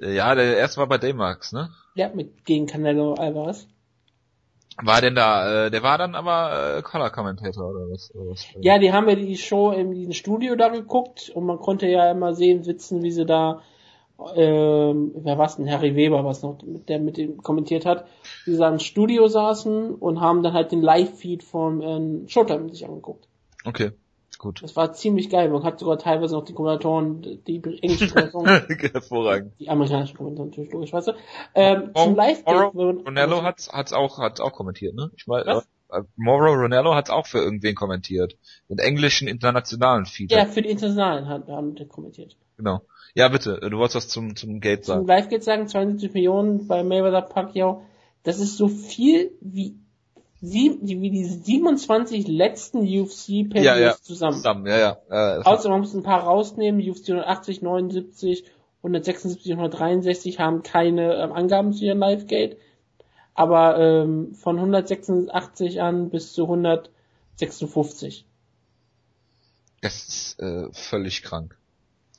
Äh, 0.02 0.16
ja, 0.16 0.34
der 0.34 0.58
erste 0.58 0.80
war 0.80 0.88
bei 0.88 0.98
Daymax, 0.98 1.52
ne? 1.52 1.70
Ja, 1.94 2.10
mit 2.14 2.46
gegen 2.46 2.66
Canelo 2.66 3.14
Alvarez. 3.14 3.68
War 4.82 5.02
denn 5.02 5.16
da, 5.16 5.66
äh, 5.66 5.72
der 5.72 5.84
war 5.84 5.98
dann 5.98 6.16
aber 6.16 6.78
äh, 6.78 6.82
Color 6.82 7.10
Commentator 7.10 7.70
oder 7.70 7.92
was, 7.92 8.14
oder 8.16 8.32
was? 8.32 8.48
Ja, 8.62 8.80
die 8.80 8.94
haben 8.94 9.10
ja 9.10 9.16
die 9.16 9.38
Show 9.38 9.72
im, 9.72 10.12
Studio 10.14 10.56
da 10.56 10.70
geguckt 10.70 11.30
und 11.34 11.46
man 11.46 11.60
konnte 11.60 11.88
ja 11.88 12.10
immer 12.12 12.34
sehen, 12.34 12.64
sitzen, 12.64 13.04
wie 13.04 13.12
sie 13.12 13.26
da 13.26 13.62
ähm, 14.36 15.12
wer 15.16 15.38
war's 15.38 15.56
denn, 15.56 15.70
Harry 15.70 15.96
Weber, 15.96 16.26
was 16.26 16.44
noch, 16.44 16.58
der 16.62 17.00
mit 17.00 17.18
dem 17.18 17.38
kommentiert 17.38 17.86
hat, 17.86 18.06
die 18.46 18.58
da 18.58 18.70
im 18.70 18.80
Studio 18.80 19.28
saßen 19.28 19.96
und 19.96 20.20
haben 20.20 20.44
dann 20.44 20.54
halt 20.54 20.72
den 20.72 20.82
Live-Feed 20.82 21.44
vom 21.44 21.82
ähm, 21.82 22.28
Showtime 22.28 22.70
sich 22.70 22.86
angeguckt. 22.86 23.28
Okay, 23.64 23.92
gut. 24.40 24.64
Das 24.64 24.76
war 24.76 24.94
ziemlich 24.94 25.30
geil. 25.30 25.50
Man 25.50 25.64
hat 25.64 25.80
sogar 25.80 26.00
teilweise 26.00 26.36
noch 26.36 26.46
die 26.46 26.54
Kommentatoren, 26.54 27.22
die 27.46 27.62
englischen 27.82 28.10
Kommentatoren, 28.32 28.66
Hervorragend. 28.92 29.54
die 29.60 29.70
amerikanischen 29.70 30.18
Kommentatoren 30.18 30.50
natürlich 30.50 30.74
logisch, 30.74 30.94
weißt 30.94 31.10
du. 31.10 31.12
Ähm, 31.54 31.92
zum 31.94 32.16
live 32.16 32.44
Ronello 32.48 33.44
hat's, 33.44 33.72
hat's 33.72 33.94
auch, 33.94 34.18
hat's 34.18 34.40
auch 34.40 34.54
kommentiert, 34.54 34.96
ne? 34.96 35.12
Ich 35.16 35.28
meine, 35.28 35.62
äh, 35.92 36.02
Mauro 36.16 36.54
Ronello 36.54 36.96
hat's 36.96 37.10
auch 37.10 37.28
für 37.28 37.40
irgendwen 37.40 37.76
kommentiert. 37.76 38.38
Den 38.70 38.80
englischen 38.80 39.28
internationalen 39.28 40.06
Feed. 40.06 40.32
Ja, 40.32 40.46
für 40.46 40.62
die 40.62 40.70
internationalen 40.70 41.28
hat, 41.28 41.48
haben 41.48 41.76
die 41.76 41.86
kommentiert. 41.86 42.36
Genau. 42.58 42.82
Ja, 43.16 43.28
bitte, 43.28 43.60
du 43.60 43.78
wolltest 43.78 43.96
was 43.96 44.08
zum, 44.08 44.36
zum 44.36 44.60
Gate 44.60 44.86
sagen. 44.86 45.02
Zum 45.02 45.08
Live-Gate 45.08 45.44
sagen, 45.44 45.68
72 45.68 46.14
Millionen 46.14 46.68
bei 46.68 46.84
Mayweather 46.84 47.22
Pacquiao. 47.22 47.84
Das 48.24 48.40
ist 48.40 48.58
so 48.58 48.68
viel 48.68 49.32
wie, 49.42 49.80
sie, 50.42 50.80
wie 50.82 51.10
die 51.10 51.26
27 51.26 52.28
letzten 52.28 52.80
UFC 52.80 53.50
Pay 53.50 53.64
ja, 53.64 53.78
ja, 53.78 53.96
zusammen. 54.02 54.38
zusammen. 54.38 54.66
Ja, 54.66 54.78
ja. 54.78 55.40
Äh, 55.40 55.44
Außer 55.44 55.70
man 55.70 55.82
muss 55.82 55.94
ein 55.94 56.04
paar 56.04 56.24
rausnehmen. 56.24 56.82
UFC 56.82 57.10
180, 57.10 57.62
79, 57.62 58.46
176 58.78 59.52
und 59.52 59.60
163 59.60 60.40
haben 60.40 60.64
keine 60.64 61.16
ähm, 61.16 61.32
Angaben 61.34 61.74
zu 61.74 61.86
ihrem 61.86 62.00
Live-Gate. 62.00 62.58
Aber 63.34 63.78
ähm, 63.80 64.34
von 64.34 64.58
186 64.58 65.82
an 65.82 66.10
bis 66.10 66.34
zu 66.34 66.44
156. 66.44 68.26
Das 69.82 70.08
ist 70.08 70.40
äh, 70.40 70.68
völlig 70.72 71.24
krank. 71.24 71.58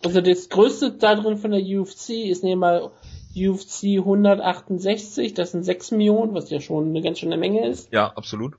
Also 0.03 0.21
das 0.23 0.49
größte 0.49 0.93
da 0.93 1.15
drin 1.15 1.37
von 1.37 1.51
der 1.51 1.61
UFC 1.61 2.11
ist 2.11 2.43
nehmen 2.43 2.63
wir 2.63 2.93
UFC 3.35 3.99
168, 3.99 5.35
das 5.35 5.53
sind 5.53 5.63
6 5.63 5.93
Millionen, 5.93 6.35
was 6.35 6.51
ja 6.51 6.61
schon 6.61 6.89
eine 6.89 7.03
ganz 7.03 7.19
schöne 7.19 7.37
Menge 7.37 7.67
ist. 7.69 7.93
Ja, 7.93 8.13
absolut. 8.15 8.55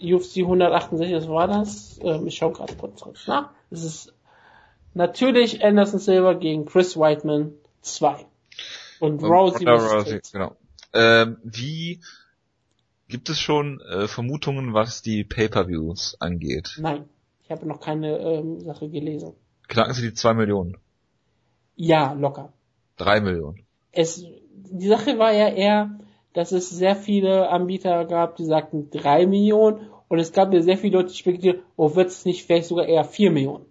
UFC 0.00 0.38
168, 0.38 1.14
was 1.14 1.28
war 1.28 1.48
das? 1.48 2.00
Ähm, 2.02 2.26
ich 2.26 2.36
schaue 2.36 2.52
gerade 2.52 2.74
kurz 2.76 3.26
nach. 3.26 3.50
Das 3.70 3.84
ist 3.84 4.12
natürlich 4.94 5.64
Anderson 5.64 5.98
Silver 5.98 6.34
gegen 6.34 6.66
Chris 6.66 6.96
Whiteman 6.96 7.52
2. 7.82 8.26
Und, 9.00 9.22
Und 9.22 9.24
Rousey, 9.24 9.64
Rousey 9.64 10.20
genau. 10.32 10.56
Ähm, 10.92 11.38
wie 11.42 12.00
gibt 13.08 13.28
es 13.28 13.38
schon 13.38 13.80
äh, 13.80 14.06
Vermutungen, 14.08 14.74
was 14.74 15.02
die 15.02 15.24
Pay-per-Views 15.24 16.16
angeht? 16.20 16.78
Nein. 16.80 17.08
habe 17.50 17.66
noch 17.66 17.80
keine 17.80 18.18
ähm, 18.18 18.60
Sache 18.60 18.88
gelesen. 18.88 19.34
Knacken 19.68 19.94
Sie 19.94 20.02
die 20.02 20.14
zwei 20.14 20.34
Millionen? 20.34 20.76
Ja, 21.76 22.12
locker. 22.12 22.52
Drei 22.96 23.20
Millionen. 23.20 23.64
Es, 23.92 24.24
die 24.54 24.88
Sache 24.88 25.18
war 25.18 25.32
ja 25.32 25.48
eher, 25.48 25.98
dass 26.32 26.52
es 26.52 26.70
sehr 26.70 26.96
viele 26.96 27.50
Anbieter 27.50 28.04
gab, 28.06 28.36
die 28.36 28.44
sagten 28.44 28.90
drei 28.90 29.26
Millionen 29.26 29.90
und 30.08 30.18
es 30.18 30.32
gab 30.32 30.52
ja 30.52 30.62
sehr 30.62 30.78
viele 30.78 30.98
Leute, 30.98 31.10
die 31.10 31.18
spekulieren, 31.18 31.60
oh, 31.76 31.94
wird 31.94 32.08
es 32.08 32.24
nicht 32.24 32.44
vielleicht 32.44 32.68
sogar 32.68 32.86
eher 32.86 33.04
vier 33.04 33.30
Millionen? 33.30 33.66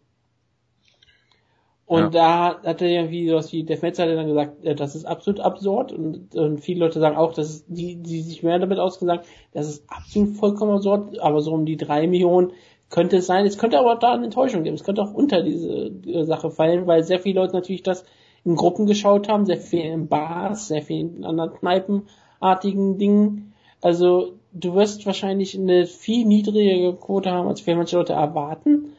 Und 1.91 2.15
ja. 2.15 2.61
da 2.61 2.61
hat 2.63 2.81
er 2.81 2.87
irgendwie 2.87 3.27
sowas 3.27 3.51
wie, 3.51 3.63
der 3.63 3.77
Fenster 3.77 4.03
hat 4.03 4.15
dann 4.15 4.27
gesagt, 4.27 4.63
äh, 4.63 4.75
das 4.75 4.95
ist 4.95 5.03
absolut 5.03 5.41
absurd 5.41 5.91
und, 5.91 6.33
und 6.35 6.59
viele 6.59 6.79
Leute 6.79 7.01
sagen 7.01 7.17
auch, 7.17 7.33
dass 7.33 7.49
es, 7.49 7.65
die, 7.67 7.97
die 7.97 8.21
sich 8.21 8.43
mehr 8.43 8.59
damit 8.59 8.79
ausgesagt, 8.79 9.25
das 9.51 9.67
ist 9.67 9.83
absolut 9.89 10.37
vollkommen 10.37 10.71
absurd, 10.71 11.19
aber 11.19 11.41
so 11.41 11.51
um 11.51 11.65
die 11.65 11.75
drei 11.75 12.07
Millionen 12.07 12.53
könnte 12.89 13.17
es 13.17 13.27
sein. 13.27 13.45
Es 13.45 13.57
könnte 13.57 13.77
aber 13.77 13.97
da 13.97 14.13
eine 14.13 14.23
Enttäuschung 14.23 14.63
geben. 14.63 14.75
Es 14.75 14.85
könnte 14.85 15.01
auch 15.01 15.13
unter 15.13 15.43
diese 15.43 15.91
äh, 16.07 16.23
Sache 16.23 16.49
fallen, 16.49 16.87
weil 16.87 17.03
sehr 17.03 17.19
viele 17.19 17.41
Leute 17.41 17.55
natürlich 17.55 17.83
das 17.83 18.05
in 18.43 18.55
Gruppen 18.55 18.85
geschaut 18.85 19.27
haben, 19.27 19.45
sehr 19.45 19.57
viel 19.57 19.85
in 19.85 20.07
Bars, 20.07 20.67
sehr 20.67 20.81
viel 20.81 21.01
in 21.01 21.25
anderen 21.25 21.53
Kneipenartigen 21.53 22.97
Dingen. 22.97 23.53
Also 23.81 24.33
du 24.53 24.73
wirst 24.75 25.05
wahrscheinlich 25.05 25.57
eine 25.57 25.85
viel 25.85 26.25
niedrigere 26.25 26.95
Quote 26.95 27.31
haben, 27.31 27.47
als 27.47 27.61
viele 27.61 27.77
manche 27.77 27.97
Leute 27.97 28.13
erwarten. 28.13 28.93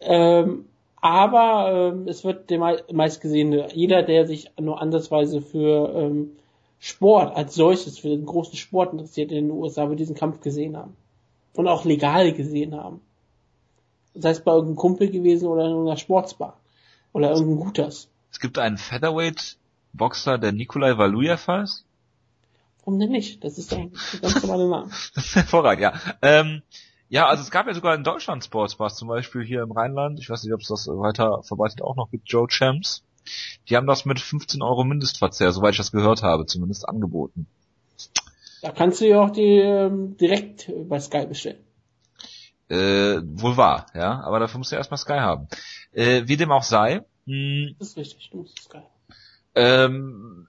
Ähm, 0.00 0.66
aber 1.00 1.92
ähm, 1.92 2.08
es 2.08 2.24
wird 2.24 2.50
der 2.50 2.82
meistgesehene, 2.92 3.68
jeder, 3.74 4.02
der 4.02 4.26
sich 4.26 4.50
nur 4.58 4.80
ansatzweise 4.80 5.40
für 5.40 5.94
ähm, 5.94 6.32
Sport 6.78 7.36
als 7.36 7.54
solches, 7.54 7.98
für 7.98 8.08
den 8.08 8.26
großen 8.26 8.56
Sport 8.56 8.92
interessiert 8.92 9.32
in 9.32 9.48
den 9.48 9.56
USA, 9.56 9.88
wird 9.88 10.00
diesen 10.00 10.16
Kampf 10.16 10.40
gesehen 10.40 10.76
haben. 10.76 10.96
Und 11.54 11.68
auch 11.68 11.84
legal 11.84 12.32
gesehen 12.32 12.74
haben. 12.74 13.00
Sei 14.14 14.30
es 14.30 14.40
bei 14.40 14.52
irgendeinem 14.52 14.76
Kumpel 14.76 15.10
gewesen 15.10 15.48
oder 15.48 15.64
in 15.64 15.70
irgendeiner 15.70 15.96
Sportsbar. 15.96 16.58
Oder 17.12 17.30
irgendein 17.30 17.64
Guters. 17.64 18.08
Es 18.36 18.40
gibt 18.40 18.58
einen 18.58 18.76
Featherweight-Boxer, 18.76 20.36
der 20.36 20.52
Nikolai 20.52 20.98
Valuyev 20.98 21.48
heißt. 21.48 21.86
Warum 22.80 23.00
denn 23.00 23.10
nicht? 23.10 23.42
Das 23.42 23.56
ist 23.56 23.72
doch 23.72 23.78
ein 23.78 23.92
ganz 24.20 24.42
normaler 24.42 24.68
Name. 24.68 24.90
das 25.14 25.24
ist 25.24 25.36
hervorragend, 25.36 25.80
ja. 25.80 25.94
Ähm, 26.20 26.60
ja, 27.08 27.28
also 27.28 27.42
es 27.42 27.50
gab 27.50 27.66
ja 27.66 27.72
sogar 27.72 27.94
in 27.94 28.04
Deutschland 28.04 28.44
Sportsbars, 28.44 28.96
zum 28.96 29.08
Beispiel 29.08 29.42
hier 29.42 29.62
im 29.62 29.72
Rheinland, 29.72 30.20
ich 30.20 30.28
weiß 30.28 30.44
nicht, 30.44 30.52
ob 30.52 30.60
es 30.60 30.68
das 30.68 30.86
weiter 30.86 31.42
verbreitet 31.44 31.80
auch 31.80 31.96
noch 31.96 32.10
gibt, 32.10 32.28
Joe 32.28 32.46
Champs. 32.46 33.02
Die 33.70 33.76
haben 33.78 33.86
das 33.86 34.04
mit 34.04 34.20
15 34.20 34.60
Euro 34.60 34.84
Mindestverzehr, 34.84 35.50
soweit 35.50 35.70
ich 35.70 35.78
das 35.78 35.90
gehört 35.90 36.22
habe, 36.22 36.44
zumindest 36.44 36.86
angeboten. 36.86 37.46
Da 38.60 38.70
kannst 38.70 39.00
du 39.00 39.08
ja 39.08 39.22
auch 39.22 39.30
die 39.30 39.60
ähm, 39.60 40.18
direkt 40.18 40.70
bei 40.90 41.00
Sky 41.00 41.24
bestellen. 41.24 41.64
Äh, 42.68 43.22
wohl 43.24 43.56
wahr, 43.56 43.86
ja, 43.94 44.20
aber 44.20 44.40
dafür 44.40 44.58
musst 44.58 44.72
du 44.72 44.76
erstmal 44.76 44.98
Sky 44.98 45.20
haben. 45.20 45.48
Äh, 45.92 46.24
wie 46.26 46.36
dem 46.36 46.52
auch 46.52 46.64
sei. 46.64 47.02
Hm, 47.26 47.76
das 47.78 47.88
ist 47.88 47.96
richtig, 47.96 48.30
du 48.30 48.38
musst 48.38 48.58
Sky. 48.62 48.82
Ähm, 49.54 50.48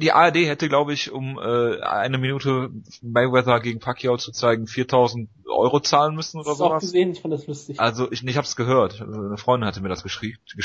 die 0.00 0.12
ARD 0.12 0.36
hätte, 0.36 0.68
glaube 0.68 0.92
ich, 0.92 1.12
um 1.12 1.38
äh, 1.38 1.80
eine 1.80 2.18
Minute 2.18 2.70
Mayweather 3.02 3.60
gegen 3.60 3.80
Pacquiao 3.80 4.16
zu 4.16 4.32
zeigen, 4.32 4.66
4000 4.66 5.28
Euro 5.46 5.80
zahlen 5.80 6.16
müssen 6.16 6.40
oder 6.40 6.54
sowas. 6.54 6.82
Ich 6.82 6.88
gesehen, 6.88 7.12
ich 7.12 7.20
fand 7.20 7.32
das 7.32 7.46
lustig. 7.46 7.78
Also 7.78 8.10
ich, 8.10 8.24
ich 8.24 8.36
habe 8.36 8.46
es 8.46 8.56
gehört. 8.56 9.00
Eine 9.00 9.36
Freundin 9.36 9.66
hatte 9.68 9.80
mir 9.80 9.88
das 9.88 10.02
geschickt. 10.02 10.56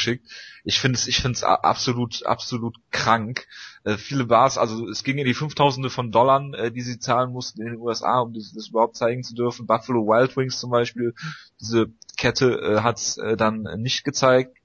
Ich 0.63 0.79
finde 0.79 0.97
es, 0.97 1.07
ich 1.07 1.17
finde 1.17 1.37
es 1.37 1.43
absolut, 1.43 2.25
absolut 2.25 2.77
krank. 2.91 3.47
Äh, 3.83 3.97
viele 3.97 4.25
Bars, 4.25 4.57
also 4.57 4.87
es 4.87 5.03
ging 5.03 5.17
in 5.17 5.25
die 5.25 5.33
Fünftausende 5.33 5.89
von 5.89 6.11
Dollar, 6.11 6.41
äh, 6.53 6.71
die 6.71 6.81
sie 6.81 6.99
zahlen 6.99 7.31
mussten 7.31 7.61
in 7.61 7.73
den 7.73 7.77
USA, 7.77 8.21
um 8.21 8.33
das, 8.33 8.51
das, 8.53 8.69
überhaupt 8.69 8.95
zeigen 8.95 9.23
zu 9.23 9.35
dürfen. 9.35 9.67
Buffalo 9.67 10.07
Wild 10.07 10.35
Wings 10.37 10.59
zum 10.59 10.71
Beispiel, 10.71 11.13
diese 11.61 11.87
Kette 12.17 12.59
äh, 12.59 12.81
hat 12.81 12.97
es 12.97 13.17
äh, 13.17 13.37
dann 13.37 13.63
nicht 13.77 14.03
gezeigt. 14.03 14.58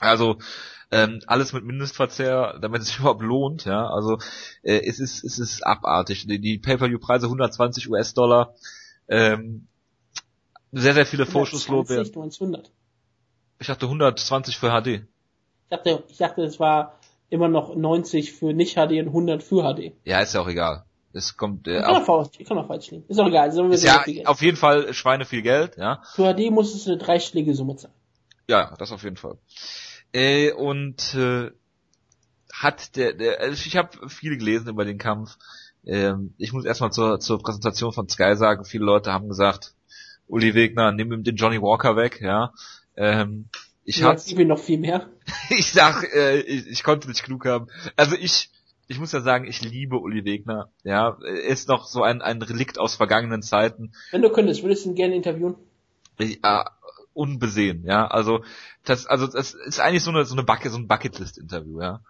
Also 0.00 0.38
ähm, 0.90 1.20
alles 1.26 1.52
mit 1.52 1.64
Mindestverzehr, 1.64 2.58
damit 2.60 2.82
es 2.82 2.88
sich 2.88 2.98
überhaupt 3.00 3.22
lohnt, 3.22 3.64
ja. 3.64 3.88
Also 3.88 4.18
äh, 4.62 4.80
es 4.86 5.00
ist 5.00 5.24
es 5.24 5.38
ist 5.38 5.66
abartig. 5.66 6.26
Die, 6.26 6.40
die 6.40 6.58
Pay-per-view-Preise 6.58 7.26
120 7.26 7.88
US-Dollar, 7.90 8.54
ähm, 9.08 9.66
sehr 10.72 10.94
sehr 10.94 11.06
viele 11.06 11.26
Vorschusslorbeeren. 11.26 12.04
Ich 13.60 13.66
dachte 13.66 13.86
120 13.86 14.56
für 14.56 14.70
HD. 14.70 14.86
Ich 14.86 15.06
dachte, 15.70 16.04
ich 16.08 16.16
dachte, 16.16 16.42
es 16.42 16.60
war 16.60 16.98
immer 17.28 17.48
noch 17.48 17.74
90 17.74 18.32
für 18.32 18.52
nicht 18.52 18.74
HD 18.74 18.92
und 18.92 19.08
100 19.08 19.42
für 19.42 19.62
HD. 19.62 19.92
Ja, 20.04 20.20
ist 20.20 20.34
ja 20.34 20.40
auch 20.40 20.48
egal. 20.48 20.84
Es 21.12 21.36
kommt 21.36 21.66
äh, 21.66 21.80
kann, 21.80 22.02
auch, 22.02 22.08
auch, 22.08 22.30
kann 22.46 22.58
auch 22.58 22.66
falsch 22.66 22.90
liegen. 22.90 23.04
Ist 23.08 23.18
auch 23.18 23.26
egal. 23.26 23.48
Ist 23.48 23.84
ja 23.84 24.04
auf 24.26 24.40
jeden 24.42 24.56
Fall 24.56 24.92
Schweine 24.94 25.24
viel 25.24 25.42
Geld, 25.42 25.76
ja. 25.76 26.02
Für 26.14 26.32
HD 26.34 26.50
muss 26.50 26.74
es 26.74 26.86
eine 26.86 26.96
dreistellige 26.96 27.54
Summe 27.54 27.76
sein. 27.76 27.90
Ja, 28.48 28.74
das 28.78 28.92
auf 28.92 29.02
jeden 29.02 29.16
Fall. 29.16 29.38
Äh, 30.12 30.52
und 30.52 31.14
äh, 31.14 31.50
hat 32.52 32.96
der, 32.96 33.12
der 33.12 33.40
also 33.40 33.64
ich 33.66 33.76
habe 33.76 34.08
viel 34.08 34.36
gelesen 34.36 34.68
über 34.68 34.84
den 34.84 34.98
Kampf. 34.98 35.36
Ähm, 35.84 36.34
ich 36.38 36.52
muss 36.52 36.64
erstmal 36.64 36.92
zur, 36.92 37.20
zur 37.20 37.40
Präsentation 37.40 37.92
von 37.92 38.08
Sky 38.08 38.36
sagen, 38.36 38.64
viele 38.64 38.84
Leute 38.84 39.12
haben 39.12 39.28
gesagt, 39.28 39.74
Uli 40.26 40.54
Wegner, 40.54 40.92
nimm 40.92 41.12
ihm 41.12 41.24
den 41.24 41.36
Johnny 41.36 41.60
Walker 41.60 41.96
weg, 41.96 42.20
ja. 42.20 42.52
Ähm, 42.96 43.48
ich 43.84 43.98
ja, 43.98 44.08
hatte 44.08 44.44
noch 44.44 44.58
viel 44.58 44.78
mehr. 44.78 45.08
ich 45.48 45.72
sag, 45.72 46.04
äh, 46.14 46.40
ich, 46.40 46.66
ich 46.66 46.82
konnte 46.82 47.08
nicht 47.08 47.22
klug 47.22 47.46
haben. 47.46 47.68
Also 47.96 48.16
ich, 48.16 48.50
ich 48.86 48.98
muss 48.98 49.12
ja 49.12 49.20
sagen, 49.20 49.46
ich 49.46 49.62
liebe 49.62 49.98
Uli 49.98 50.24
Wegner. 50.24 50.70
Ja, 50.84 51.16
er 51.24 51.44
ist 51.44 51.68
noch 51.68 51.86
so 51.86 52.02
ein, 52.02 52.20
ein 52.20 52.42
Relikt 52.42 52.78
aus 52.78 52.96
vergangenen 52.96 53.42
Zeiten. 53.42 53.92
Wenn 54.10 54.22
du 54.22 54.30
könntest, 54.30 54.62
würdest 54.62 54.84
du 54.84 54.90
ihn 54.90 54.94
gerne 54.94 55.16
interviewen? 55.16 55.54
Ja, 56.18 56.66
unbesehen, 57.18 57.84
ja. 57.84 58.06
Also 58.06 58.44
das, 58.84 59.06
also 59.06 59.26
das 59.26 59.54
ist 59.54 59.80
eigentlich 59.80 60.04
so 60.04 60.10
eine 60.10 60.24
so 60.24 60.34
eine 60.34 60.44
Bucket, 60.44 60.72
so 60.72 60.78
ein 60.78 60.86
Bucketlist-Interview, 60.86 61.80
ja. 61.82 62.00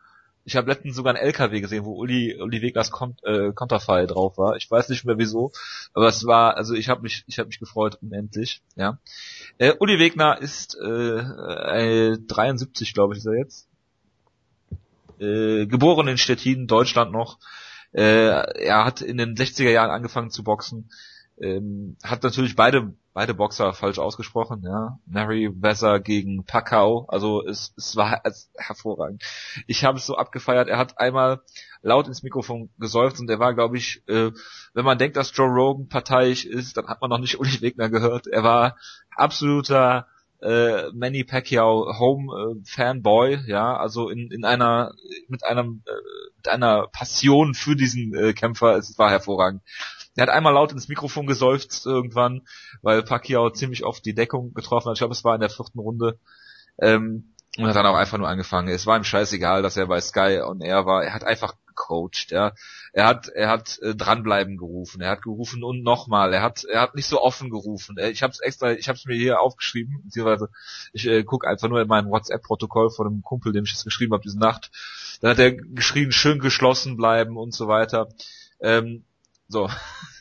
Ich 0.44 0.56
habe 0.56 0.70
letztens 0.70 0.97
sogar 0.97 1.14
einen 1.14 1.22
LKW 1.22 1.60
gesehen, 1.60 1.85
wo 1.85 1.94
Uli, 1.94 2.40
Uli 2.40 2.62
Vegas 2.62 2.90
Kont, 2.90 3.22
äh, 3.22 3.52
Konterfei 3.52 4.06
drauf 4.06 4.39
war. 4.39 4.56
Ich 4.56 4.70
weiß 4.70 4.89
nicht 4.89 5.05
mehr 5.05 5.18
wieso, 5.18 5.52
aber 5.93 6.09
es 6.09 6.24
war, 6.26 6.56
also 6.56 6.74
ich 6.74 6.89
habe 6.89 7.02
mich, 7.02 7.24
ich 7.26 7.39
habe 7.39 7.48
mich 7.48 7.59
gefreut 7.59 7.98
unendlich, 8.01 8.62
ja. 8.76 8.98
Äh, 9.59 9.74
Uli 9.78 9.98
Wegner 9.98 10.40
ist 10.40 10.76
äh, 10.80 12.12
äh, 12.12 12.18
73, 12.26 12.94
glaube 12.94 13.14
ich, 13.14 13.18
ist 13.18 13.26
er 13.26 13.36
jetzt. 13.36 13.68
Äh, 15.18 15.66
geboren 15.66 16.09
in 16.09 16.18
Stettin, 16.18 16.66
Deutschland 16.66 17.12
noch. 17.12 17.39
Äh, 17.93 18.28
er 18.64 18.85
hat 18.85 19.01
in 19.01 19.18
den 19.18 19.35
60er 19.35 19.70
Jahren 19.70 19.90
angefangen 19.90 20.30
zu 20.30 20.44
boxen. 20.44 20.90
Ähm, 21.40 21.97
hat 22.02 22.22
natürlich 22.22 22.56
beide 22.56 22.94
beide 23.19 23.35
Boxer 23.35 23.73
falsch 23.73 23.99
ausgesprochen, 23.99 24.62
ja. 24.62 24.97
Mary 25.05 25.51
Weather 25.53 25.99
gegen 25.99 26.45
Pacquiao, 26.45 27.05
also 27.09 27.45
es, 27.45 27.74
es 27.77 27.97
war 27.97 28.20
es, 28.24 28.49
hervorragend. 28.57 29.24
Ich 29.66 29.85
habe 29.85 29.99
es 29.99 30.07
so 30.07 30.16
abgefeiert, 30.16 30.69
er 30.69 30.78
hat 30.78 31.01
einmal 31.01 31.40
laut 31.82 32.07
ins 32.07 32.23
Mikrofon 32.23 32.70
gesäuft 32.78 33.19
und 33.19 33.28
er 33.28 33.40
war, 33.40 33.55
glaube 33.55 33.77
ich, 33.77 34.05
äh, 34.07 34.31
wenn 34.73 34.85
man 34.85 34.99
denkt, 34.99 35.16
dass 35.16 35.36
Joe 35.36 35.49
Rogan 35.49 35.89
parteiisch 35.89 36.45
ist, 36.45 36.77
dann 36.77 36.86
hat 36.86 37.01
man 37.01 37.11
noch 37.11 37.19
nicht 37.19 37.36
Uli 37.40 37.61
Wegner 37.61 37.90
gehört. 37.90 38.28
Er 38.28 38.45
war 38.45 38.77
absoluter 39.11 40.07
äh, 40.40 40.93
Manny 40.93 41.24
Pacquiao 41.24 41.99
Home 41.99 42.32
äh, 42.32 42.62
Fanboy, 42.66 43.40
ja, 43.49 43.77
also 43.77 44.11
in, 44.11 44.31
in 44.31 44.45
einer 44.45 44.93
mit 45.27 45.43
einem 45.43 45.82
äh, 45.86 46.28
mit 46.36 46.47
einer 46.47 46.86
Passion 46.93 47.55
für 47.55 47.74
diesen 47.74 48.15
äh, 48.15 48.32
Kämpfer, 48.32 48.77
es 48.77 48.97
war 48.97 49.11
hervorragend. 49.11 49.62
Er 50.19 50.23
hat 50.23 50.31
einmal 50.31 50.53
laut 50.53 50.73
ins 50.73 50.89
Mikrofon 50.89 51.28
geseufzt 51.28 51.86
irgendwann, 51.86 52.43
weil 52.82 53.05
Pacquiao 53.05 53.51
ziemlich 53.51 53.85
oft 53.85 54.05
die 54.05 54.16
Deckung 54.16 54.53
getroffen 54.53 54.89
hat. 54.89 54.95
Ich 54.95 54.99
glaube, 54.99 55.12
es 55.12 55.23
war 55.23 55.36
in 55.36 55.40
der 55.40 55.49
vierten 55.49 55.78
Runde. 55.78 56.19
Ähm, 56.81 57.35
und 57.57 57.66
hat 57.66 57.77
dann 57.77 57.86
auch 57.86 57.95
einfach 57.95 58.19
nur 58.19 58.28
angefangen. 58.28 58.66
Es 58.66 58.85
war 58.85 58.97
ihm 58.97 59.05
scheißegal, 59.05 59.62
dass 59.62 59.77
er 59.77 59.86
bei 59.86 60.01
Sky 60.01 60.40
on 60.45 60.61
Air 60.61 60.86
war. 60.86 61.05
Er 61.05 61.15
hat 61.15 61.23
einfach 61.23 61.55
gecoacht, 61.66 62.32
ja. 62.32 62.53
Er 62.93 63.07
hat, 63.07 63.28
er 63.28 63.49
hat 63.49 63.78
äh, 63.78 63.95
dranbleiben 63.95 64.57
gerufen. 64.57 65.01
Er 65.01 65.11
hat 65.11 65.23
gerufen 65.23 65.62
und 65.62 65.85
nochmal. 65.85 66.35
Er 66.35 66.43
hat, 66.43 66.65
er 66.65 66.81
hat 66.81 66.97
nicht 66.97 67.07
so 67.07 67.23
offen 67.23 67.49
gerufen. 67.49 67.97
Äh, 67.97 68.11
ich 68.11 68.24
habe 68.24 68.32
es 68.32 68.40
extra, 68.40 68.73
ich 68.73 68.89
habe 68.89 68.99
es 68.99 69.05
mir 69.05 69.15
hier 69.15 69.40
aufgeschrieben, 69.40 70.03
beziehungsweise 70.03 70.49
ich 70.93 71.07
äh, 71.07 71.23
gucke 71.23 71.47
einfach 71.47 71.69
nur 71.69 71.81
in 71.81 71.86
mein 71.86 72.11
WhatsApp-Protokoll 72.11 72.90
von 72.90 73.07
einem 73.07 73.23
Kumpel, 73.23 73.53
dem 73.53 73.62
ich 73.62 73.73
das 73.73 73.85
geschrieben 73.85 74.15
habe 74.15 74.24
diese 74.24 74.40
Nacht. 74.40 74.73
Dann 75.20 75.31
hat 75.31 75.39
er 75.39 75.53
geschrieben, 75.53 76.11
schön 76.11 76.40
geschlossen 76.40 76.97
bleiben 76.97 77.36
und 77.36 77.55
so 77.55 77.69
weiter. 77.69 78.09
Ähm, 78.61 79.05
so. 79.49 79.69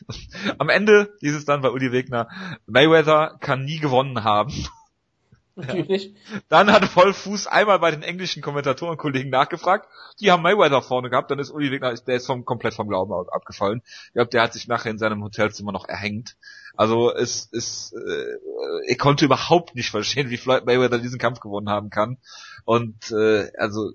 Am 0.58 0.68
Ende 0.68 1.14
hieß 1.20 1.34
es 1.34 1.44
dann 1.44 1.60
bei 1.60 1.70
Uli 1.70 1.92
Wegner, 1.92 2.28
Mayweather 2.66 3.36
kann 3.40 3.64
nie 3.64 3.78
gewonnen 3.78 4.24
haben. 4.24 4.52
Natürlich. 5.58 6.14
Ja. 6.32 6.38
Dann 6.48 6.72
hat 6.72 6.84
Vollfuß 6.84 7.48
einmal 7.48 7.80
bei 7.80 7.90
den 7.90 8.02
englischen 8.02 8.42
Kommentatorenkollegen 8.42 9.30
nachgefragt. 9.30 9.88
Die 10.20 10.30
haben 10.30 10.42
Mayweather 10.42 10.82
vorne 10.82 11.10
gehabt, 11.10 11.30
dann 11.30 11.40
ist 11.40 11.50
Uli 11.50 11.72
Wegner, 11.72 11.94
der 11.94 12.16
ist 12.16 12.26
vom, 12.26 12.44
komplett 12.44 12.74
vom 12.74 12.88
Glauben 12.88 13.12
abgefallen. 13.12 13.82
Ich 14.06 14.12
glaube, 14.12 14.30
der 14.30 14.42
hat 14.42 14.52
sich 14.52 14.68
nachher 14.68 14.90
in 14.90 14.98
seinem 14.98 15.22
Hotelzimmer 15.22 15.72
noch 15.72 15.88
erhängt. 15.88 16.36
Also 16.76 17.12
es 17.12 17.46
ist, 17.46 17.92
äh, 17.92 18.86
er 18.86 18.96
konnte 18.96 19.24
überhaupt 19.24 19.74
nicht 19.74 19.90
verstehen, 19.90 20.30
wie 20.30 20.36
Floyd 20.36 20.64
Mayweather 20.64 20.98
diesen 20.98 21.18
Kampf 21.18 21.40
gewonnen 21.40 21.68
haben 21.68 21.90
kann. 21.90 22.18
Und 22.64 23.10
äh, 23.10 23.50
also 23.58 23.94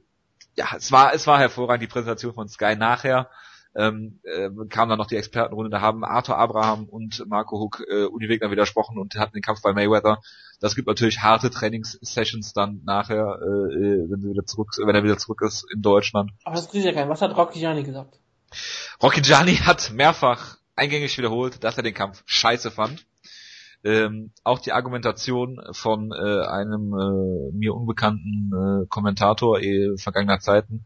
ja, 0.57 0.67
es 0.75 0.91
war 0.91 1.13
es 1.13 1.25
war 1.25 1.39
hervorragend 1.39 1.83
die 1.83 1.87
Präsentation 1.87 2.33
von 2.33 2.49
Sky 2.49 2.75
nachher 2.75 3.29
ähm, 3.75 4.19
äh, 4.23 4.49
kam 4.69 4.89
dann 4.89 4.97
noch 4.97 5.07
die 5.07 5.15
Expertenrunde, 5.15 5.69
da 5.69 5.81
haben 5.81 6.03
Arthur 6.03 6.37
Abraham 6.37 6.85
und 6.85 7.23
Marco 7.27 7.59
Hook 7.59 7.83
äh, 7.89 8.05
Uni 8.05 8.29
Wegner 8.29 8.51
widersprochen 8.51 8.97
und 8.97 9.15
hatten 9.15 9.33
den 9.33 9.41
Kampf 9.41 9.61
bei 9.61 9.73
Mayweather. 9.73 10.21
Das 10.59 10.75
gibt 10.75 10.87
natürlich 10.87 11.19
harte 11.19 11.49
Trainingssessions 11.49 12.53
dann 12.53 12.81
nachher, 12.85 13.39
äh, 13.41 13.73
äh 13.73 14.09
wenn, 14.09 14.23
wieder 14.23 14.45
zurück, 14.45 14.69
wenn 14.77 14.95
er 14.95 15.03
wieder 15.03 15.17
zurück 15.17 15.41
ist 15.41 15.65
in 15.73 15.81
Deutschland. 15.81 16.31
Aber 16.43 16.55
das 16.55 16.73
ist 16.73 16.85
ja 16.85 16.93
kein. 16.93 17.09
Was 17.09 17.21
hat 17.21 17.35
Rocky 17.35 17.59
Gianni 17.59 17.83
gesagt? 17.83 18.19
Rocky 19.01 19.21
Gianni 19.21 19.55
hat 19.55 19.91
mehrfach 19.91 20.57
eingängig 20.75 21.17
wiederholt, 21.17 21.63
dass 21.63 21.77
er 21.77 21.83
den 21.83 21.93
Kampf 21.93 22.23
scheiße 22.25 22.71
fand. 22.71 23.05
Ähm, 23.85 24.31
auch 24.45 24.59
die 24.59 24.71
Argumentation 24.71 25.59
von 25.71 26.11
äh, 26.13 26.45
einem 26.45 26.93
äh, 26.93 27.51
mir 27.53 27.75
unbekannten 27.75 28.51
äh, 28.53 28.87
Kommentator 28.87 29.59
äh, 29.59 29.97
vergangener 29.97 30.39
Zeiten, 30.39 30.85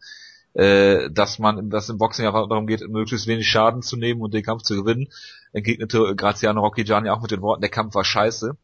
äh, 0.57 1.11
dass 1.11 1.37
man, 1.37 1.69
dass 1.69 1.87
im 1.89 1.99
Boxen 1.99 2.25
ja 2.25 2.31
darum 2.31 2.65
geht, 2.65 2.81
möglichst 2.89 3.27
wenig 3.27 3.47
Schaden 3.47 3.83
zu 3.83 3.95
nehmen 3.95 4.21
und 4.21 4.33
den 4.33 4.43
Kampf 4.43 4.63
zu 4.63 4.75
gewinnen, 4.75 5.07
entgegnete 5.53 6.15
Graziano 6.15 6.61
Rocchigiani 6.61 7.09
auch 7.09 7.21
mit 7.21 7.29
den 7.29 7.41
Worten, 7.41 7.61
der 7.61 7.69
Kampf 7.69 7.93
war 7.93 8.03
scheiße. 8.03 8.57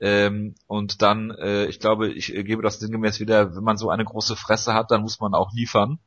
Ähm, 0.00 0.54
und 0.66 1.02
dann, 1.02 1.30
äh, 1.32 1.66
ich 1.66 1.78
glaube, 1.78 2.08
ich 2.08 2.28
gebe 2.28 2.62
das 2.62 2.78
sinngemäß 2.78 3.20
wieder, 3.20 3.54
wenn 3.54 3.62
man 3.62 3.76
so 3.76 3.90
eine 3.90 4.06
große 4.06 4.34
Fresse 4.34 4.72
hat, 4.72 4.90
dann 4.90 5.02
muss 5.02 5.20
man 5.20 5.34
auch 5.34 5.52
liefern. 5.52 5.98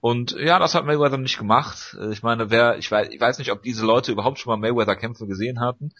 Und 0.00 0.32
ja, 0.32 0.58
das 0.58 0.74
hat 0.74 0.84
Mayweather 0.84 1.16
nicht 1.16 1.38
gemacht. 1.38 1.96
Äh, 1.98 2.12
ich 2.12 2.22
meine, 2.22 2.50
wer, 2.50 2.76
ich 2.76 2.90
weiß, 2.90 3.08
ich 3.08 3.20
weiß 3.20 3.38
nicht, 3.38 3.50
ob 3.50 3.62
diese 3.62 3.86
Leute 3.86 4.12
überhaupt 4.12 4.38
schon 4.38 4.50
mal 4.50 4.58
Mayweather-Kämpfe 4.58 5.26
gesehen 5.26 5.60
hatten. 5.60 5.90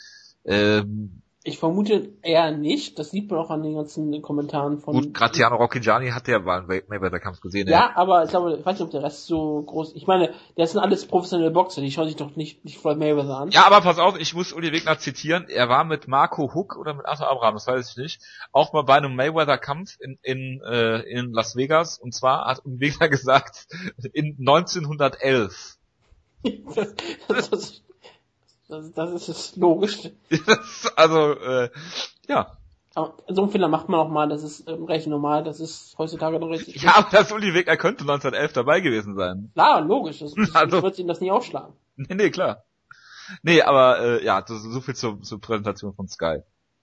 Ähm, 0.44 1.23
ich 1.47 1.59
vermute 1.59 2.12
eher 2.23 2.51
nicht. 2.51 2.98
Das 2.98 3.12
sieht 3.12 3.31
man 3.31 3.39
auch 3.39 3.51
an 3.51 3.62
den 3.62 3.77
ganzen 3.77 4.20
Kommentaren 4.20 4.78
von. 4.78 4.94
Gut, 4.94 5.14
Graziano 5.14 5.56
Rocchigiani 5.56 6.10
hat 6.10 6.27
ja 6.27 6.40
mal 6.40 6.59
einen 6.59 6.82
Mayweather-Kampf 6.89 7.40
gesehen. 7.40 7.68
Ja, 7.68 7.78
ja, 7.78 7.93
aber 7.94 8.24
ich 8.24 8.31
glaube, 8.31 8.56
ich 8.59 8.66
weiß 8.66 8.74
nicht, 8.74 8.85
ob 8.85 8.90
der 8.90 9.05
Rest 9.05 9.27
so 9.27 9.62
groß. 9.62 9.94
Ich 9.94 10.09
meine, 10.09 10.35
das 10.56 10.73
sind 10.73 10.81
alles 10.81 11.06
professionelle 11.06 11.52
Boxer. 11.52 11.81
Die 11.81 11.93
schauen 11.93 12.09
sich 12.09 12.16
doch 12.16 12.35
nicht, 12.35 12.64
nicht 12.64 12.78
Floyd 12.78 12.98
Mayweather 12.98 13.39
an. 13.39 13.51
Ja, 13.51 13.64
aber 13.64 13.81
pass 13.81 13.98
auf, 13.98 14.18
ich 14.18 14.35
muss 14.35 14.52
Uli 14.52 14.73
Wegner 14.73 14.98
zitieren. 14.98 15.47
Er 15.48 15.68
war 15.68 15.85
mit 15.85 16.09
Marco 16.09 16.52
Hook 16.52 16.77
oder 16.77 16.94
mit 16.94 17.06
Arthur 17.06 17.31
Abraham, 17.31 17.55
das 17.55 17.68
weiß 17.68 17.90
ich 17.90 17.97
nicht, 17.97 18.23
auch 18.51 18.73
mal 18.73 18.82
bei 18.82 18.97
einem 18.97 19.14
Mayweather-Kampf 19.14 19.97
in 20.01 20.18
in 20.23 20.60
äh, 20.68 21.01
in 21.02 21.32
Las 21.32 21.55
Vegas. 21.55 21.98
Und 21.98 22.12
zwar 22.12 22.47
hat 22.47 22.64
Uli 22.64 22.81
Wegner 22.81 23.09
gesagt 23.16 23.68
in 24.12 24.36
1911. 24.40 25.78
das, 26.43 26.94
das, 27.28 27.51
das, 27.51 27.82
das, 28.69 28.93
das 28.93 29.29
ist 29.29 29.57
logisch. 29.57 30.11
also, 30.97 31.33
äh, 31.33 31.71
ja. 32.29 32.57
Aber 32.95 33.15
so 33.29 33.43
einen 33.43 33.51
Fehler 33.51 33.69
macht 33.69 33.89
man 33.89 34.01
auch 34.01 34.09
mal, 34.09 34.29
das 34.29 34.43
ist 34.43 34.67
ähm, 34.69 34.85
recht 34.85 35.07
normal, 35.07 35.45
das 35.45 35.61
ist 35.61 35.97
heutzutage 35.99 36.41
noch 36.41 36.49
richtig. 36.49 36.83
Ja, 36.83 36.97
aber 36.97 37.09
das 37.11 37.31
Uli 37.31 37.53
Weg, 37.53 37.69
er 37.69 37.77
könnte 37.77 38.03
1911 38.03 38.55
dabei 38.55 38.81
gewesen 38.81 39.15
sein. 39.15 39.51
Klar, 39.53 39.83
logisch, 39.83 40.21
das, 40.21 40.33
das 40.37 40.55
also, 40.55 40.83
wird 40.83 40.99
ihn 40.99 41.07
das 41.07 41.21
nicht 41.21 41.31
aufschlagen. 41.31 41.75
Nee, 41.97 42.15
nee, 42.15 42.31
klar. 42.31 42.65
Nee, 43.43 43.61
aber 43.63 44.01
äh, 44.01 44.25
ja, 44.25 44.43
so, 44.47 44.57
so 44.57 44.81
viel 44.81 44.95
zur, 44.95 45.21
zur 45.21 45.41
Präsentation 45.41 45.95
von 45.95 46.09
Sky. 46.09 46.39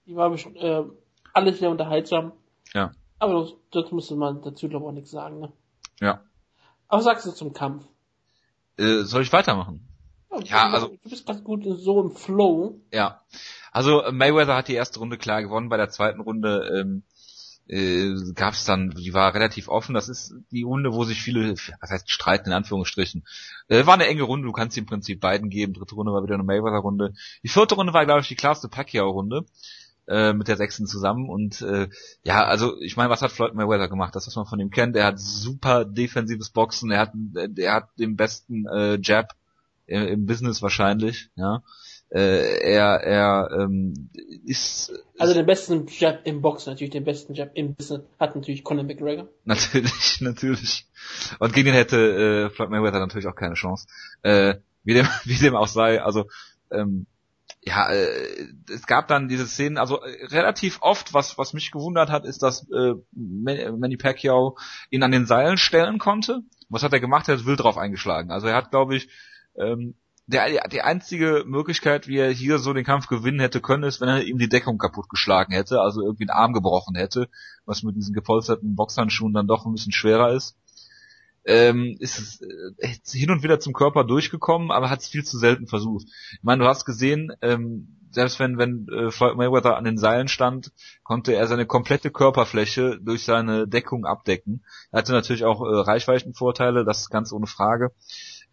Die 0.06 0.14
war 0.14 0.30
bestimmt 0.30 0.56
äh, 0.58 0.84
alles 1.32 1.58
sehr 1.58 1.70
unterhaltsam. 1.70 2.32
Ja. 2.72 2.92
Aber 3.18 3.40
das, 3.40 3.54
das 3.72 3.92
müsste 3.92 4.14
man 4.14 4.42
dazu 4.42 4.68
glaube 4.68 4.84
ich 4.84 4.88
auch 4.88 4.94
nichts 4.94 5.10
sagen, 5.10 5.40
ne? 5.40 5.52
Ja. 6.00 6.20
Aber 6.88 6.98
was 6.98 7.04
sagst 7.04 7.26
du 7.26 7.32
zum 7.32 7.52
Kampf? 7.52 7.84
Äh, 8.76 9.02
soll 9.02 9.22
ich 9.22 9.32
weitermachen? 9.32 9.88
Ja, 10.44 10.70
also 10.70 10.88
du 10.88 11.08
bist 11.08 11.26
ganz 11.26 11.44
gut 11.44 11.64
so 11.64 12.02
im 12.02 12.10
Flow. 12.10 12.80
Ja, 12.92 13.22
also 13.72 14.02
Mayweather 14.10 14.56
hat 14.56 14.68
die 14.68 14.74
erste 14.74 14.98
Runde 14.98 15.18
klar 15.18 15.42
gewonnen. 15.42 15.68
Bei 15.68 15.76
der 15.76 15.90
zweiten 15.90 16.20
Runde 16.20 16.70
ähm, 16.80 17.02
äh, 17.66 18.14
gab 18.34 18.54
es 18.54 18.64
dann, 18.64 18.90
die 18.90 19.14
war 19.14 19.34
relativ 19.34 19.68
offen. 19.68 19.94
Das 19.94 20.08
ist 20.08 20.34
die 20.50 20.62
Runde, 20.62 20.92
wo 20.92 21.04
sich 21.04 21.22
viele, 21.22 21.52
was 21.52 21.90
heißt 21.90 22.10
streiten 22.10 22.50
in 22.50 22.54
Anführungsstrichen. 22.54 23.24
Äh, 23.68 23.86
war 23.86 23.94
eine 23.94 24.06
enge 24.06 24.22
Runde. 24.22 24.46
Du 24.46 24.52
kannst 24.52 24.74
sie 24.74 24.80
im 24.80 24.86
Prinzip 24.86 25.20
beiden 25.20 25.50
geben. 25.50 25.72
Dritte 25.72 25.94
Runde 25.94 26.12
war 26.12 26.22
wieder 26.22 26.34
eine 26.34 26.44
Mayweather-Runde. 26.44 27.14
Die 27.42 27.48
vierte 27.48 27.74
Runde 27.74 27.92
war, 27.92 28.04
glaube 28.04 28.20
ich, 28.20 28.28
die 28.28 28.36
klarste 28.36 28.68
Pacquiao-Runde 28.68 29.44
äh, 30.06 30.32
mit 30.32 30.48
der 30.48 30.56
sechsten 30.56 30.86
zusammen 30.86 31.28
und 31.28 31.62
äh, 31.62 31.88
ja, 32.24 32.44
also 32.44 32.78
ich 32.80 32.96
meine, 32.96 33.10
was 33.10 33.22
hat 33.22 33.32
Floyd 33.32 33.54
Mayweather 33.54 33.88
gemacht? 33.88 34.14
Das, 34.14 34.26
was 34.26 34.36
man 34.36 34.46
von 34.46 34.60
ihm 34.60 34.70
kennt, 34.70 34.96
er 34.96 35.06
hat 35.06 35.18
super 35.18 35.84
defensives 35.84 36.50
Boxen, 36.50 36.90
er 36.90 37.00
hat, 37.00 37.12
er 37.56 37.72
hat 37.72 37.88
den 37.98 38.16
besten 38.16 38.66
äh, 38.66 38.98
Jab 39.00 39.34
im 39.86 40.26
Business 40.26 40.62
wahrscheinlich, 40.62 41.30
ja. 41.36 41.62
Äh, 42.10 42.60
er 42.60 43.02
er 43.02 43.48
ähm, 43.60 44.10
ist 44.44 44.92
also 45.18 45.34
den 45.34 45.46
besten 45.46 45.86
Jab 45.98 46.20
im 46.26 46.42
Boxen 46.42 46.70
natürlich 46.70 46.92
den 46.92 47.02
besten 47.02 47.34
Jab 47.34 47.50
im 47.54 47.74
Business 47.74 48.02
hat 48.20 48.36
natürlich 48.36 48.62
Conor 48.62 48.84
McGregor 48.84 49.28
natürlich 49.44 50.20
natürlich 50.20 50.86
und 51.38 51.52
gegen 51.54 51.66
den 51.66 51.74
hätte 51.74 51.96
äh, 51.96 52.54
Floyd 52.54 52.70
Mayweather 52.70 53.00
natürlich 53.00 53.26
auch 53.26 53.34
keine 53.34 53.54
Chance 53.54 53.88
äh, 54.22 54.56
wie 54.84 54.94
dem 54.94 55.08
wie 55.24 55.38
dem 55.38 55.56
auch 55.56 55.66
sei 55.66 56.02
also 56.02 56.26
ähm, 56.70 57.06
ja, 57.66 57.88
äh, 57.90 58.46
es 58.70 58.86
gab 58.86 59.08
dann 59.08 59.28
diese 59.28 59.46
Szenen, 59.46 59.78
also 59.78 60.02
äh, 60.02 60.26
relativ 60.26 60.78
oft, 60.82 61.14
was 61.14 61.38
was 61.38 61.54
mich 61.54 61.70
gewundert 61.70 62.10
hat, 62.10 62.24
ist, 62.24 62.42
dass 62.42 62.68
äh, 62.70 62.94
Manny 63.12 63.96
Pacquiao 63.96 64.58
ihn 64.90 65.02
an 65.02 65.12
den 65.12 65.26
Seilen 65.26 65.56
stellen 65.56 65.98
konnte. 65.98 66.42
Was 66.68 66.82
hat 66.82 66.92
er 66.92 67.00
gemacht? 67.00 67.28
Er 67.28 67.38
hat 67.38 67.46
wild 67.46 67.60
drauf 67.60 67.78
eingeschlagen. 67.78 68.30
Also 68.30 68.48
er 68.48 68.56
hat, 68.56 68.70
glaube 68.70 68.96
ich, 68.96 69.08
ähm, 69.56 69.94
der, 70.26 70.68
die 70.68 70.80
einzige 70.80 71.44
Möglichkeit, 71.46 72.08
wie 72.08 72.16
er 72.16 72.30
hier 72.30 72.58
so 72.58 72.72
den 72.72 72.84
Kampf 72.84 73.08
gewinnen 73.08 73.40
hätte 73.40 73.60
können, 73.60 73.82
ist, 73.82 74.00
wenn 74.00 74.08
er 74.08 74.24
ihm 74.24 74.38
die 74.38 74.48
Deckung 74.48 74.78
kaputt 74.78 75.08
geschlagen 75.10 75.52
hätte, 75.52 75.80
also 75.80 76.02
irgendwie 76.02 76.24
einen 76.24 76.38
Arm 76.38 76.52
gebrochen 76.54 76.94
hätte, 76.94 77.28
was 77.66 77.82
mit 77.82 77.94
diesen 77.96 78.14
gepolsterten 78.14 78.74
Boxhandschuhen 78.74 79.34
dann 79.34 79.46
doch 79.46 79.66
ein 79.66 79.72
bisschen 79.72 79.92
schwerer 79.92 80.32
ist. 80.32 80.56
Ähm, 81.46 81.96
ist 81.98 82.42
äh, 82.42 82.94
hin 83.12 83.30
und 83.30 83.42
wieder 83.42 83.60
zum 83.60 83.74
Körper 83.74 84.02
durchgekommen, 84.02 84.70
aber 84.70 84.88
hat 84.88 85.00
es 85.00 85.08
viel 85.08 85.24
zu 85.24 85.36
selten 85.36 85.66
versucht. 85.66 86.06
Ich 86.32 86.42
meine, 86.42 86.62
du 86.62 86.68
hast 86.70 86.86
gesehen, 86.86 87.32
ähm, 87.42 87.98
selbst 88.12 88.38
wenn, 88.38 88.56
wenn 88.56 88.88
äh, 88.88 89.10
Floyd 89.10 89.36
Mayweather 89.36 89.76
an 89.76 89.84
den 89.84 89.98
Seilen 89.98 90.28
stand, 90.28 90.72
konnte 91.02 91.34
er 91.34 91.46
seine 91.46 91.66
komplette 91.66 92.10
Körperfläche 92.10 92.98
durch 92.98 93.24
seine 93.24 93.68
Deckung 93.68 94.06
abdecken. 94.06 94.64
Er 94.90 95.00
hatte 95.00 95.12
natürlich 95.12 95.44
auch 95.44 95.60
äh, 95.60 95.80
Reichweitenvorteile, 95.82 96.86
das 96.86 97.00
ist 97.00 97.10
ganz 97.10 97.30
ohne 97.30 97.46
Frage. 97.46 97.90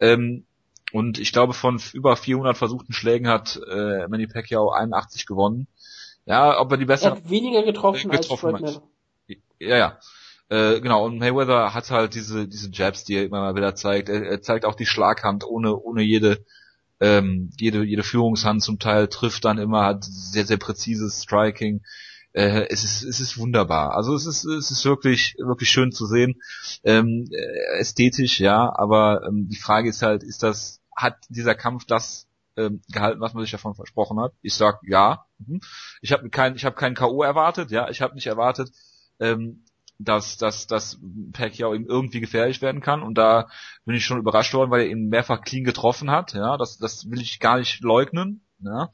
Ähm, 0.02 0.46
und 0.92 1.20
ich 1.20 1.32
glaube, 1.32 1.54
von 1.54 1.80
über 1.94 2.16
400 2.16 2.58
versuchten 2.58 2.94
Schlägen 2.94 3.28
hat 3.28 3.60
äh, 3.70 4.08
Manny 4.08 4.28
Pacquiao 4.28 4.70
81 4.70 5.26
gewonnen. 5.26 5.68
Ja, 6.26 6.60
ob 6.60 6.72
er 6.72 6.78
die 6.78 6.86
bessere... 6.86 7.12
Er 7.12 7.16
hat 7.18 7.30
weniger 7.30 7.64
getroffen, 7.64 8.12
getroffen 8.12 8.56
als 8.56 8.74
Floyd 8.74 9.40
Ja, 9.60 9.78
ja. 9.78 10.00
Äh, 10.50 10.82
genau, 10.82 11.06
und 11.06 11.18
Mayweather 11.18 11.74
hat 11.74 11.90
halt 11.92 12.14
diese, 12.14 12.46
diese 12.48 12.70
Jabs, 12.72 13.06
die 13.06 13.16
er 13.16 13.24
immer 13.24 13.40
mal 13.40 13.56
wieder 13.56 13.74
zeigt. 13.74 14.10
Er, 14.10 14.24
er 14.24 14.42
zeigt 14.42 14.66
auch 14.66 14.76
die 14.76 14.86
Schlaghand 14.86 15.46
ohne, 15.46 15.76
ohne 15.78 16.04
jede, 16.04 16.46
ähm, 17.00 17.52
jede, 17.58 17.84
jede 17.84 18.04
Führungshand 18.04 18.62
zum 18.62 18.78
Teil, 18.78 19.08
trifft 19.08 19.46
dann 19.46 19.58
immer, 19.58 19.86
hat 19.86 20.04
sehr, 20.04 20.46
sehr 20.46 20.58
präzises 20.58 21.24
Striking. 21.24 21.82
Äh, 22.34 22.68
es 22.70 22.84
ist, 22.84 23.04
es 23.04 23.22
ist 23.22 23.38
wunderbar. 23.38 23.96
Also 23.96 24.14
es 24.14 24.26
ist, 24.26 24.44
es 24.44 24.72
ist 24.72 24.84
wirklich, 24.84 25.36
wirklich 25.38 25.70
schön 25.70 25.94
zu 25.94 26.06
sehen. 26.06 26.42
Ähm, 26.84 27.30
äh, 27.32 27.80
ästhetisch, 27.80 28.42
ja, 28.42 28.74
aber 28.76 29.24
ähm, 29.26 29.48
die 29.48 29.58
Frage 29.58 29.88
ist 29.88 30.02
halt, 30.02 30.22
ist 30.22 30.44
das 30.44 30.81
hat 30.96 31.18
dieser 31.30 31.56
Kampf 31.56 31.86
das 31.86 32.28
ähm, 32.58 32.82
gehalten, 32.92 33.22
was 33.22 33.34
man 33.34 33.44
sich 33.44 33.52
davon 33.52 33.76
versprochen 33.76 34.20
hat? 34.20 34.34
Ich 34.42 34.56
sag 34.56 34.80
ja. 34.84 35.26
Mhm. 35.40 35.62
Ich 36.02 36.12
habe 36.12 36.30
kein, 36.30 36.56
ich 36.56 36.66
habe 36.66 36.76
keinen 36.76 36.96
KO 36.96 37.24
erwartet, 37.24 37.72
ja. 37.72 37.90
Ich 37.90 38.02
habe 38.02 38.16
nicht 38.16 38.28
erwartet, 38.28 38.72
ähm, 39.20 39.64
dass, 40.00 40.38
dass, 40.38 40.68
dass 40.68 41.00
Pacquiao 41.34 41.74
ihm 41.74 41.86
irgendwie 41.86 42.20
gefährlich 42.20 42.62
werden 42.62 42.82
kann. 42.82 43.04
Und 43.04 43.18
da 43.18 43.48
bin 43.86 43.96
ich 43.96 44.06
schon 44.06 44.20
überrascht 44.20 44.54
worden, 44.54 44.72
weil 44.72 44.82
er 44.82 44.90
ihn 44.90 45.10
mehrfach 45.10 45.42
clean 45.42 45.64
getroffen 45.64 46.12
hat. 46.12 46.34
Ja, 46.34 46.58
das, 46.58 46.78
das 46.78 47.10
will 47.10 47.22
ich 47.22 47.40
gar 47.40 47.58
nicht 47.58 47.82
leugnen. 47.82 48.46
Ja. 48.60 48.90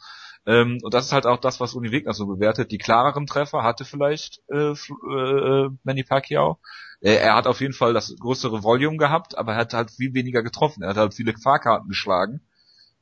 Ähm, 0.47 0.79
und 0.81 0.93
das 0.93 1.05
ist 1.05 1.11
halt 1.11 1.25
auch 1.25 1.41
das, 1.41 1.59
was 1.59 1.73
Uni 1.73 1.91
Wegner 1.91 2.13
so 2.13 2.25
bewertet. 2.25 2.71
Die 2.71 2.77
klareren 2.77 3.27
Treffer 3.27 3.63
hatte 3.63 3.83
vielleicht 3.83 4.41
äh, 4.49 4.71
äh, 4.71 5.69
Manny 5.83 6.03
Pacquiao. 6.03 6.57
Er, 7.01 7.21
er 7.21 7.35
hat 7.35 7.47
auf 7.47 7.59
jeden 7.59 7.73
Fall 7.73 7.93
das 7.93 8.15
größere 8.17 8.63
Volume 8.63 8.97
gehabt, 8.97 9.37
aber 9.37 9.53
er 9.53 9.59
hat 9.59 9.73
halt 9.73 9.91
viel 9.91 10.13
weniger 10.13 10.43
getroffen. 10.43 10.83
Er 10.83 10.89
hat 10.89 10.97
halt 10.97 11.13
viele 11.13 11.33
Fahrkarten 11.37 11.89
geschlagen. 11.89 12.39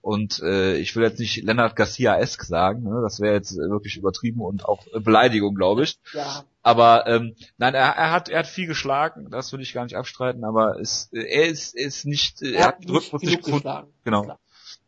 Und 0.01 0.39
äh, 0.43 0.77
ich 0.77 0.95
will 0.95 1.03
jetzt 1.03 1.19
nicht 1.19 1.43
Leonard 1.43 1.75
Garcia-esk 1.75 2.43
sagen, 2.43 2.83
ne? 2.83 3.01
das 3.01 3.19
wäre 3.19 3.33
jetzt 3.33 3.55
wirklich 3.55 3.97
übertrieben 3.97 4.41
und 4.41 4.65
auch 4.65 4.85
Beleidigung, 4.99 5.55
glaube 5.55 5.83
ich. 5.83 5.99
Ja. 6.13 6.43
Aber 6.61 7.07
ähm, 7.07 7.35
nein, 7.57 7.73
er, 7.73 7.89
er 7.89 8.11
hat 8.11 8.29
er 8.29 8.39
hat 8.39 8.47
viel 8.47 8.67
geschlagen, 8.67 9.29
das 9.31 9.51
will 9.51 9.61
ich 9.61 9.73
gar 9.73 9.83
nicht 9.83 9.95
abstreiten, 9.95 10.43
aber 10.43 10.79
es, 10.79 11.09
er 11.11 11.47
ist 11.47 11.73
er 11.75 11.87
ist 11.87 12.05
nicht 12.05 12.43
er, 12.43 12.53
er 12.53 12.67
hat 12.67 12.81
nicht 12.81 12.91
Rhythmus 12.91 13.23
nicht. 13.23 13.43
Genau. 14.03 14.37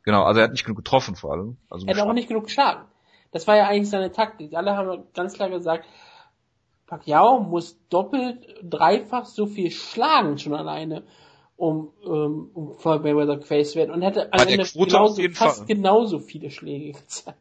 Genau, 0.08 0.24
also 0.24 0.40
er 0.40 0.46
hat 0.46 0.52
nicht 0.54 0.64
genug 0.64 0.78
getroffen 0.78 1.18
vor 1.18 1.34
allem. 1.34 1.58
Also 1.70 1.86
er 1.86 1.98
hat 1.98 2.08
auch 2.08 2.14
nicht 2.14 2.30
genug 2.30 2.46
geschlagen. 2.46 2.86
Das 3.34 3.46
war 3.46 3.58
ja 3.58 3.68
eigentlich 3.68 3.90
seine 3.90 4.10
Taktik. 4.10 4.54
Alle 4.56 4.78
haben 4.78 5.04
ganz 5.14 5.34
klar 5.34 5.50
gesagt, 5.50 5.86
Pacquiao 6.86 7.42
muss 7.42 7.78
doppelt, 7.90 8.40
dreifach 8.64 9.26
so 9.26 9.48
viel 9.48 9.70
schlagen 9.70 10.38
schon 10.38 10.56
alleine, 10.56 11.04
um, 11.58 11.92
ähm, 12.06 12.52
um 12.54 12.78
vor 12.78 13.00
Mayweather 13.00 13.36
gefaced 13.36 13.76
werden 13.76 13.92
und 13.92 14.02
hätte 14.02 14.32
am 14.32 14.48
Ende 14.48 14.64
genauso, 14.64 15.22
fast 15.34 15.58
Fall. 15.58 15.68
genauso 15.68 16.20
viele 16.20 16.52
Schläge 16.52 16.94
gezeigt. 16.94 17.38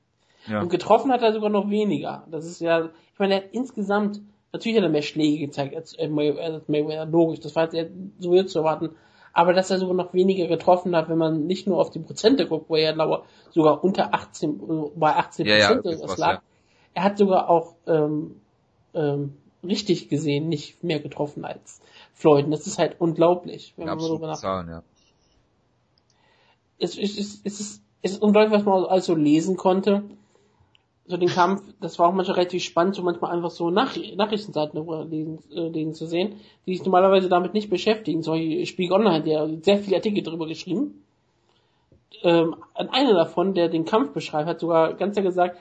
Ja. 0.49 0.61
Und 0.61 0.69
getroffen 0.69 1.13
hat 1.13 1.23
er 1.23 1.33
sogar 1.33 1.51
noch 1.51 1.71
weniger. 1.71 2.27
Das 2.33 2.47
ist 2.47 2.61
ja, 2.61 2.87
ich 3.13 3.19
meine, 3.21 3.35
er 3.35 3.45
hat 3.45 3.51
insgesamt, 3.53 4.21
natürlich 4.51 4.77
hat 4.77 4.83
er 4.83 4.91
mehr 4.91 5.03
Schläge 5.03 5.47
gezeigt 5.47 5.77
als, 5.77 5.97
äh, 5.97 6.09
als 6.09 6.67
Mayweather, 6.67 7.07
logisch, 7.07 7.39
das 7.39 7.55
war 7.55 7.73
jetzt 7.73 7.93
sowieso 8.19 8.47
zu 8.47 8.59
erwarten, 8.59 8.97
aber 9.37 9.53
dass 9.53 9.71
er 9.71 9.79
sogar 9.79 9.95
noch 9.95 10.15
weniger 10.15 10.47
getroffen 10.47 10.97
hat, 10.97 11.11
wenn 11.11 11.19
man 11.19 11.47
nicht 11.47 11.67
nur 11.67 11.79
auf 11.79 11.91
die 11.91 11.99
Prozente 11.99 12.47
guckt, 12.47 12.71
wo 12.71 12.77
er 12.77 12.95
sogar 13.51 13.85
unter 13.85 14.15
18, 14.15 14.93
bei 14.97 15.15
18 15.15 15.45
Ja, 15.45 15.57
ja, 15.59 15.75
Prozent 15.75 16.01
das 16.01 16.09
war's, 16.09 16.19
lag. 16.19 16.43
Er 16.95 17.03
hat 17.03 17.19
sogar 17.19 17.51
auch 17.51 17.75
ähm, 17.87 18.41
ähm, 18.95 19.35
richtig 19.63 20.09
gesehen 20.09 20.49
nicht 20.49 20.83
mehr 20.83 21.01
getroffen 21.01 21.45
als 21.45 21.83
Floyd. 22.15 22.47
Und 22.47 22.51
das 22.51 22.67
ist 22.67 22.79
halt 22.79 22.97
unglaublich, 22.99 23.75
wenn 23.77 23.89
man 23.89 23.99
darüber 23.99 24.27
nachdenkt. 24.27 24.41
Zahlen, 24.41 24.69
ja. 24.71 24.83
es, 26.79 26.97
es, 26.97 27.19
es, 27.19 27.41
es, 27.45 27.61
ist, 27.61 27.83
es 28.01 28.13
ist 28.13 28.23
unglaublich, 28.23 28.59
was 28.59 28.65
man 28.65 28.85
also 28.87 29.15
lesen 29.15 29.59
konnte. 29.59 30.05
So 31.09 31.17
den 31.17 31.29
Kampf, 31.29 31.63
das 31.81 31.99
war 31.99 32.09
auch 32.09 32.13
manchmal 32.13 32.39
relativ 32.39 32.65
spannend, 32.65 32.97
so 32.97 33.03
manchmal 33.03 33.33
einfach 33.33 33.51
so 33.51 33.71
Nach 33.71 33.97
Nachrichtenseiten 34.17 34.75
darüber 34.75 35.05
lesen, 35.05 35.39
äh, 35.53 35.69
lesen 35.69 35.95
zu 35.95 36.07
sehen, 36.07 36.37
die 36.67 36.75
sich 36.75 36.85
normalerweise 36.85 37.29
damit 37.29 37.55
nicht 37.55 37.71
beschäftigen. 37.71 38.23
So 38.23 38.35
Spiegel 38.65 38.93
Online, 38.97 39.23
der 39.23 39.49
sehr 39.63 39.79
viele 39.79 39.97
Artikel 39.97 40.23
darüber 40.25 40.47
geschrieben. 40.47 41.05
Ähm, 42.23 42.57
einer 42.75 43.15
davon, 43.15 43.55
der 43.55 43.69
den 43.69 43.85
Kampf 43.85 44.13
beschreibt, 44.13 44.49
hat 44.49 44.61
sogar 44.61 44.95
ganz 44.95 45.15
klar 45.15 45.25
gesagt, 45.25 45.59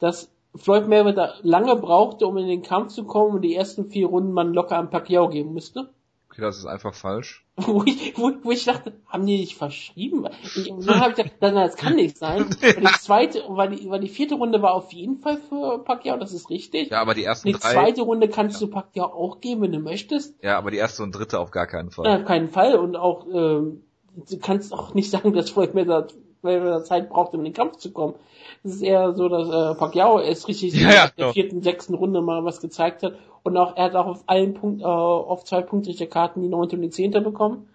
dass 0.00 0.32
Floyd 0.56 0.88
Mayweather 0.88 1.34
lange 1.42 1.76
brauchte, 1.76 2.26
um 2.26 2.36
in 2.36 2.48
den 2.48 2.62
Kampf 2.62 2.92
zu 2.92 3.04
kommen 3.04 3.36
und 3.36 3.42
die 3.42 3.54
ersten 3.54 3.90
vier 3.90 4.06
Runden 4.06 4.32
man 4.32 4.52
locker 4.52 4.78
an 4.78 4.90
Pacquiao 4.90 5.28
geben 5.28 5.52
müsste. 5.52 5.90
Okay, 6.38 6.44
das 6.46 6.58
ist 6.58 6.66
einfach 6.66 6.94
falsch. 6.94 7.44
wo 7.56 7.82
ich, 7.82 8.16
wo, 8.16 8.30
wo 8.44 8.52
ich 8.52 8.64
dachte, 8.64 8.92
haben 9.08 9.26
die 9.26 9.38
nicht 9.38 9.56
verschrieben? 9.56 10.28
Ich, 10.44 10.68
dann 10.68 11.00
habe 11.00 11.10
ich 11.10 11.16
gedacht, 11.16 11.34
nein, 11.40 11.54
das 11.54 11.74
kann 11.74 11.96
nicht 11.96 12.16
sein. 12.16 12.46
Weil 12.60 12.74
die 12.74 13.00
zweite, 13.00 13.42
weil 13.48 13.70
die, 13.70 13.90
weil 13.90 13.98
die 13.98 14.08
vierte 14.08 14.36
Runde 14.36 14.62
war 14.62 14.74
auf 14.74 14.92
jeden 14.92 15.18
Fall 15.18 15.38
für 15.48 15.82
Pacquiao, 15.82 16.16
das 16.16 16.32
ist 16.32 16.48
richtig. 16.48 16.90
Ja, 16.92 17.00
aber 17.00 17.14
die 17.14 17.24
ersten 17.24 17.48
die 17.48 17.54
drei. 17.54 17.72
zweite 17.72 18.02
Runde 18.02 18.28
kannst 18.28 18.60
du 18.62 18.68
Pacquiao 18.68 19.06
auch 19.06 19.40
geben, 19.40 19.62
wenn 19.62 19.72
du 19.72 19.80
möchtest. 19.80 20.40
Ja, 20.40 20.56
aber 20.58 20.70
die 20.70 20.76
erste 20.76 21.02
und 21.02 21.10
dritte 21.10 21.40
auf 21.40 21.50
gar 21.50 21.66
keinen 21.66 21.90
Fall. 21.90 22.04
Nein, 22.04 22.20
auf 22.20 22.28
keinen 22.28 22.48
Fall. 22.50 22.76
Und 22.76 22.94
auch, 22.94 23.26
ähm, 23.26 23.82
du 24.14 24.38
kannst 24.38 24.72
auch 24.72 24.94
nicht 24.94 25.10
sagen, 25.10 25.32
dass 25.32 25.50
Floyd 25.50 25.74
Mayweather 25.74 26.84
Zeit 26.84 27.08
braucht, 27.08 27.34
um 27.34 27.40
in 27.40 27.46
den 27.46 27.54
Kampf 27.54 27.78
zu 27.78 27.90
kommen. 27.90 28.14
Es 28.64 28.74
ist 28.76 28.82
eher 28.82 29.14
so, 29.14 29.28
dass 29.28 29.48
äh, 29.48 29.78
Pacquiao 29.78 30.20
erst 30.20 30.48
richtig 30.48 30.74
Ja, 30.74 30.80
ja, 30.80 30.86
in 30.88 30.92
der 30.94 31.10
genau. 31.16 31.32
vierten, 31.32 31.62
sechsten 31.62 31.94
Runde 31.94 32.20
mal 32.20 32.44
was 32.44 32.60
gezeigt 32.60 33.02
hat. 33.02 33.14
Und 33.42 33.56
auch 33.56 33.76
er 33.76 33.84
hat 33.84 33.94
auch 33.94 34.06
auf 34.06 34.24
allen 34.26 34.54
Punkt, 34.54 34.82
äh, 34.82 34.84
auf 34.84 35.44
zwei 35.44 35.62
Punktrichterkarten 35.62 36.42
die 36.42 36.48
neunte 36.48 36.76
und 36.76 36.82
die 36.82 36.90
zehnte 36.90 37.20
bekommen. 37.20 37.68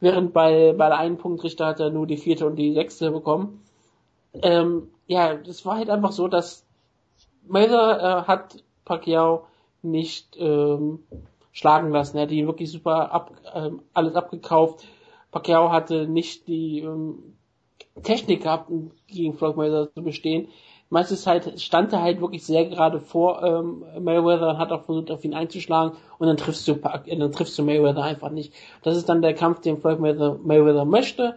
Während 0.00 0.32
bei, 0.32 0.74
bei 0.76 0.88
der 0.88 0.98
einen 0.98 1.18
Punktrichter 1.18 1.66
hat 1.66 1.80
er 1.80 1.90
nur 1.90 2.06
die 2.06 2.16
vierte 2.16 2.46
und 2.46 2.56
die 2.56 2.72
sechste 2.72 3.10
bekommen. 3.10 3.62
Ähm, 4.42 4.90
ja, 5.06 5.34
das 5.34 5.66
war 5.66 5.76
halt 5.76 5.90
einfach 5.90 6.12
so, 6.12 6.28
dass 6.28 6.64
Mayweather 7.46 8.00
äh, 8.00 8.28
hat 8.28 8.62
Pacquiao 8.84 9.46
nicht 9.82 10.36
ähm, 10.38 11.00
schlagen 11.52 11.90
lassen. 11.90 12.16
Er 12.16 12.24
hat 12.24 12.30
ihn 12.30 12.46
wirklich 12.46 12.70
super 12.70 13.12
ab, 13.12 13.32
ähm, 13.54 13.82
alles 13.94 14.14
abgekauft. 14.14 14.86
Pacquiao 15.32 15.70
hatte 15.70 16.06
nicht 16.06 16.46
die 16.46 16.80
ähm, 16.80 17.34
Technik 18.02 18.42
gehabt, 18.42 18.70
um 18.70 18.90
gegen 19.06 19.34
Floyd 19.34 19.56
Mayweather 19.56 19.92
zu 19.92 20.02
bestehen. 20.02 20.48
Meistens 20.90 21.26
halt 21.26 21.60
stand 21.60 21.92
er 21.92 22.02
halt 22.02 22.20
wirklich 22.20 22.44
sehr 22.46 22.64
gerade 22.64 23.00
vor 23.00 23.42
ähm, 23.42 23.84
Mayweather 24.02 24.50
und 24.50 24.58
hat 24.58 24.72
auch 24.72 24.84
versucht, 24.84 25.10
auf 25.10 25.22
ihn 25.22 25.34
einzuschlagen 25.34 25.98
und 26.18 26.26
dann 26.26 26.38
triffst 26.38 26.66
du 26.66 26.72
äh, 26.72 27.16
dann 27.16 27.32
triffst 27.32 27.58
du 27.58 27.62
Mayweather 27.62 28.02
einfach 28.02 28.30
nicht. 28.30 28.54
Das 28.82 28.96
ist 28.96 29.08
dann 29.08 29.20
der 29.20 29.34
Kampf, 29.34 29.60
den 29.60 29.78
Floyd 29.78 30.00
Mayweather, 30.00 30.38
Mayweather 30.42 30.84
möchte. 30.86 31.34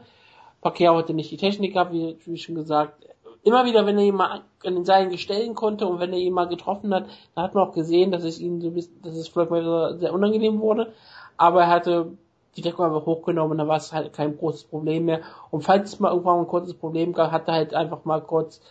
Pacquiao 0.61 0.95
hatte 0.95 1.13
nicht 1.13 1.31
die 1.31 1.37
Technik 1.37 1.73
gehabt, 1.73 1.91
wie, 1.91 2.15
wie 2.25 2.37
schon 2.37 2.55
gesagt. 2.55 3.05
Immer 3.43 3.65
wieder, 3.65 3.85
wenn 3.85 3.97
er 3.97 4.05
ihn 4.05 4.15
mal 4.15 4.41
an 4.63 4.75
den 4.75 4.85
Seilen 4.85 5.17
stellen 5.17 5.55
konnte 5.55 5.87
und 5.87 5.99
wenn 5.99 6.13
er 6.13 6.19
ihn 6.19 6.33
mal 6.33 6.47
getroffen 6.47 6.93
hat, 6.93 7.07
da 7.35 7.41
hat 7.41 7.55
man 7.55 7.67
auch 7.67 7.73
gesehen, 7.73 8.11
dass 8.11 8.23
es 8.23 8.39
ihm 8.39 8.61
so 8.61 8.69
dass 8.69 9.15
es 9.15 9.27
Floyd 9.27 9.49
Mayweather 9.49 9.97
sehr 9.97 10.13
unangenehm 10.13 10.61
wurde. 10.61 10.93
Aber 11.37 11.61
er 11.61 11.69
hatte 11.69 12.17
die 12.55 12.61
Deckung 12.61 12.85
einfach 12.85 13.05
hochgenommen 13.05 13.57
dann 13.57 13.67
war 13.67 13.77
es 13.77 13.93
halt 13.93 14.13
kein 14.13 14.37
großes 14.37 14.65
Problem 14.65 15.05
mehr. 15.05 15.21
Und 15.51 15.63
falls 15.63 15.93
es 15.93 15.99
mal 15.99 16.11
irgendwann 16.11 16.39
ein 16.39 16.47
kurzes 16.47 16.73
Problem 16.73 17.13
gab, 17.13 17.31
hat 17.31 17.47
er 17.47 17.53
halt 17.53 17.73
einfach 17.73 18.05
mal 18.05 18.21
kurz 18.21 18.61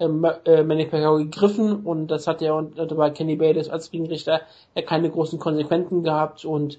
ähm, 0.00 0.26
äh, 0.44 0.62
Manny 0.62 0.86
gegriffen 0.86 1.84
und 1.84 2.08
das 2.08 2.26
hat 2.26 2.42
er 2.42 2.54
und 2.56 2.78
hatte 2.78 2.94
bei 2.94 3.10
Kenny 3.10 3.36
Bayless 3.36 3.68
als 3.68 3.92
Ringrichter 3.92 4.40
ja 4.74 4.82
keine 4.82 5.10
großen 5.10 5.38
Konsequenzen 5.38 6.02
gehabt 6.02 6.44
und 6.44 6.78